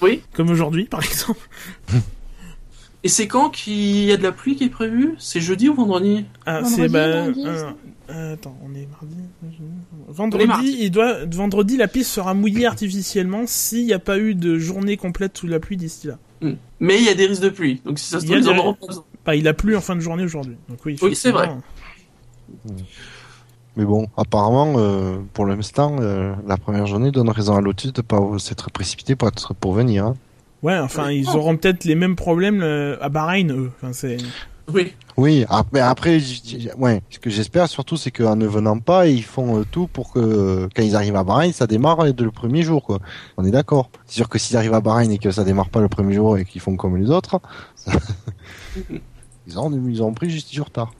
Oui. 0.00 0.22
Comme 0.34 0.50
aujourd'hui, 0.50 0.84
par 0.84 1.02
exemple. 1.02 1.48
Et 3.06 3.08
c'est 3.08 3.28
quand 3.28 3.50
qu'il 3.50 4.02
y 4.04 4.10
a 4.10 4.16
de 4.16 4.22
la 4.24 4.32
pluie 4.32 4.56
qui 4.56 4.64
est 4.64 4.68
prévue? 4.68 5.14
C'est 5.16 5.40
jeudi 5.40 5.68
ou 5.68 5.74
vendredi? 5.74 6.24
Ah, 6.44 6.62
Vendredi, 6.62 6.74
c'est 6.74 6.88
bah, 6.88 6.98
euh, 6.98 7.32
euh, 8.10 8.34
attends, 8.34 8.56
on 8.64 8.74
est 8.74 8.88
mardi. 8.90 9.14
Est 9.44 10.12
Vendredi, 10.12 10.46
mardi. 10.48 10.76
il 10.80 10.90
doit 10.90 11.24
vendredi 11.30 11.76
la 11.76 11.86
piste 11.86 12.10
sera 12.10 12.34
mouillée 12.34 12.66
artificiellement 12.66 13.44
s'il 13.46 13.84
n'y 13.86 13.92
a 13.92 14.00
pas 14.00 14.18
eu 14.18 14.34
de 14.34 14.58
journée 14.58 14.96
complète 14.96 15.38
sous 15.38 15.46
la 15.46 15.60
pluie 15.60 15.76
d'ici 15.76 16.08
là. 16.08 16.18
Hmm. 16.40 16.54
Mais 16.80 16.98
il 16.98 17.04
y 17.04 17.08
a 17.08 17.14
des 17.14 17.26
risques 17.26 17.42
de 17.42 17.48
pluie, 17.50 17.80
donc 17.84 18.00
si 18.00 18.06
ça 18.06 18.18
se 18.18 18.24
Il 18.24 18.30
trouve, 18.42 18.54
des- 18.54 18.86
besoin. 18.86 19.04
Bah, 19.24 19.36
il 19.36 19.46
a 19.46 19.54
plu 19.54 19.76
en 19.76 19.80
fin 19.80 19.94
de 19.94 20.00
journée 20.00 20.24
aujourd'hui. 20.24 20.56
Donc 20.68 20.78
oui, 20.84 20.96
Oui, 21.00 21.14
c'est 21.14 21.30
vrai. 21.30 21.44
effectivement. 21.44 22.86
Mais 23.76 23.84
bon, 23.84 24.08
apparemment, 24.16 24.74
euh, 24.78 25.18
pour 25.32 25.46
l'instant, 25.46 25.96
euh, 26.00 26.34
la 26.46 26.56
première 26.56 26.86
journée 26.86 27.12
donne 27.12 27.28
raison 27.30 27.54
à 27.54 27.60
Lotus 27.60 27.92
de 27.92 28.02
pas 28.02 28.18
s'être 28.38 28.68
précipité 28.72 29.14
pour 29.14 29.28
être 29.28 29.54
pour 29.54 29.74
venir. 29.74 30.06
hein. 30.06 30.16
Ouais, 30.66 30.78
enfin, 30.78 31.12
ils 31.12 31.28
auront 31.28 31.56
peut-être 31.56 31.84
les 31.84 31.94
mêmes 31.94 32.16
problèmes 32.16 32.60
euh, 32.60 32.96
à 33.00 33.08
Bahreïn, 33.08 33.52
eux. 33.52 33.70
Enfin, 33.76 33.92
c'est. 33.92 34.16
Oui. 34.74 34.92
Oui, 35.16 35.44
après, 35.48 35.78
après 35.78 36.18
ouais, 36.76 37.00
ce 37.08 37.20
que 37.20 37.30
j'espère 37.30 37.68
surtout, 37.68 37.96
c'est 37.96 38.10
qu'en 38.10 38.34
ne 38.34 38.46
venant 38.48 38.80
pas, 38.80 39.06
ils 39.06 39.22
font 39.22 39.60
euh, 39.60 39.64
tout 39.70 39.86
pour 39.86 40.12
que 40.12 40.18
euh, 40.18 40.68
quand 40.74 40.82
ils 40.82 40.96
arrivent 40.96 41.14
à 41.14 41.22
Bahreïn, 41.22 41.52
ça 41.52 41.68
démarre 41.68 42.12
dès 42.12 42.24
le 42.24 42.32
premier 42.32 42.62
jour, 42.62 42.82
quoi. 42.82 42.98
On 43.36 43.44
est 43.44 43.52
d'accord. 43.52 43.90
C'est 44.06 44.16
sûr 44.16 44.28
que 44.28 44.40
s'ils 44.40 44.56
arrivent 44.56 44.74
à 44.74 44.80
Bahreïn 44.80 45.12
et 45.12 45.18
que 45.18 45.30
ça 45.30 45.44
démarre 45.44 45.68
pas 45.68 45.80
le 45.80 45.88
premier 45.88 46.14
jour 46.14 46.36
et 46.36 46.44
qu'ils 46.44 46.60
font 46.60 46.74
comme 46.74 46.96
les 46.96 47.10
autres, 47.10 47.40
ça- 47.76 47.92
ils 49.46 49.58
ont 49.60 49.70
ils 49.88 50.02
ont 50.02 50.12
pris 50.14 50.30
juste 50.30 50.50
du 50.52 50.60
retard. 50.60 50.90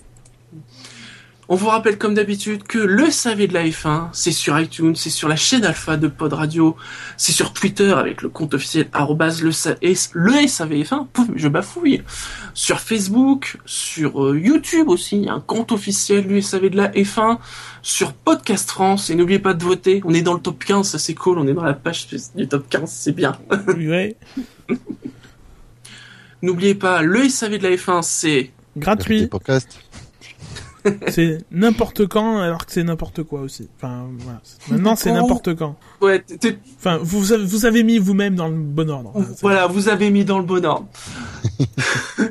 On 1.49 1.55
vous 1.55 1.69
rappelle 1.69 1.97
comme 1.97 2.15
d'habitude 2.15 2.65
que 2.65 2.79
le 2.79 3.09
SAV 3.09 3.47
de 3.47 3.55
la 3.55 3.65
F1, 3.65 4.09
c'est 4.13 4.33
sur 4.33 4.59
iTunes, 4.59 4.97
c'est 4.97 5.11
sur 5.11 5.29
la 5.29 5.37
chaîne 5.37 5.65
Alpha 5.65 5.97
de 5.97 6.09
Pod 6.09 6.33
Radio, 6.33 6.77
c'est 7.17 7.31
sur 7.31 7.53
Twitter 7.53 7.93
avec 7.93 8.23
le 8.23 8.29
compte 8.29 8.55
officiel 8.55 8.89
le, 8.93 9.53
sa- 9.53 9.77
S- 9.81 10.11
le 10.13 10.33
SAVF1, 10.33 11.07
pouf, 11.13 11.29
je 11.37 11.47
bafouille, 11.47 12.03
sur 12.53 12.81
Facebook, 12.81 13.59
sur 13.65 14.25
euh, 14.25 14.37
YouTube 14.37 14.89
aussi, 14.89 15.19
il 15.19 15.25
y 15.27 15.29
a 15.29 15.35
un 15.35 15.41
compte 15.41 15.71
officiel 15.71 16.27
du 16.27 16.43
SAV 16.43 16.69
de 16.71 16.77
la 16.79 16.89
F1, 16.89 17.39
sur 17.81 18.13
Podcast 18.13 18.69
France, 18.69 19.09
et 19.11 19.15
n'oubliez 19.15 19.39
pas 19.39 19.55
de 19.55 19.63
voter, 19.63 20.01
on 20.05 20.13
est 20.15 20.23
dans 20.23 20.35
le 20.35 20.41
top 20.41 20.65
15, 20.65 20.89
ça 20.91 20.99
c'est 20.99 21.15
cool, 21.15 21.39
on 21.39 21.47
est 21.47 21.55
dans 21.55 21.63
la 21.63 21.75
page 21.75 22.09
du 22.35 22.49
top 22.49 22.69
15, 22.69 22.91
c'est 22.91 23.13
bien. 23.13 23.39
ouais. 23.69 24.17
N'oubliez 26.43 26.75
pas, 26.75 27.03
le 27.03 27.29
SAV 27.29 27.59
de 27.59 27.63
la 27.69 27.77
F1, 27.77 28.03
c'est 28.03 28.51
Gratuit. 28.77 29.27
podcasts. 29.29 29.79
C'est 31.09 31.39
n'importe 31.51 32.07
quand, 32.07 32.39
alors 32.39 32.67
que 32.67 32.73
c'est 32.73 32.85
n'importe 32.85 33.23
quoi 33.23 33.41
aussi. 33.41 33.69
Enfin, 33.77 34.07
voilà. 34.19 34.41
Maintenant, 34.71 34.97
c'est 34.97 35.13
n'importe 35.13 35.55
quand. 35.55 35.77
Ouais, 36.01 36.25
Enfin, 36.79 36.99
vous 37.03 37.33
avez, 37.33 37.45
vous 37.45 37.67
avez 37.67 37.83
mis 37.83 37.99
vous-même 37.99 38.35
dans 38.35 38.49
le 38.49 38.57
bon 38.57 38.91
ordre. 38.91 39.13
Voilà, 39.41 39.67
vous 39.67 39.89
avez 39.89 40.11
mis 40.11 40.25
dans 40.25 40.39
le 40.39 40.45
bon 40.45 40.65
ordre. 40.65 40.87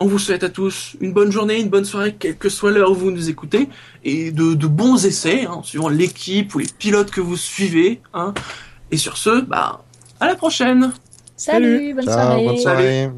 On 0.00 0.06
vous 0.06 0.18
souhaite 0.18 0.42
à 0.42 0.48
tous 0.48 0.96
une 1.00 1.12
bonne 1.12 1.30
journée, 1.30 1.60
une 1.60 1.68
bonne 1.68 1.84
soirée, 1.84 2.16
quelle 2.18 2.36
que 2.36 2.48
soit 2.48 2.72
l'heure 2.72 2.90
où 2.90 2.94
vous 2.94 3.12
nous 3.12 3.30
écoutez, 3.30 3.68
et 4.02 4.32
de, 4.32 4.54
de 4.54 4.66
bons 4.66 5.06
essais, 5.06 5.46
hein, 5.46 5.60
suivant 5.62 5.88
l'équipe 5.88 6.52
ou 6.56 6.58
les 6.58 6.66
pilotes 6.66 7.12
que 7.12 7.20
vous 7.20 7.36
suivez. 7.36 8.00
Hein. 8.12 8.34
Et 8.90 8.96
sur 8.96 9.16
ce, 9.16 9.42
bah, 9.42 9.84
à 10.18 10.26
la 10.26 10.34
prochaine 10.34 10.92
Salut, 11.36 11.94
bonne 11.94 12.04
Ciao, 12.04 12.14
soirée. 12.14 12.44
bonne 12.46 12.58
soirée. 12.58 13.10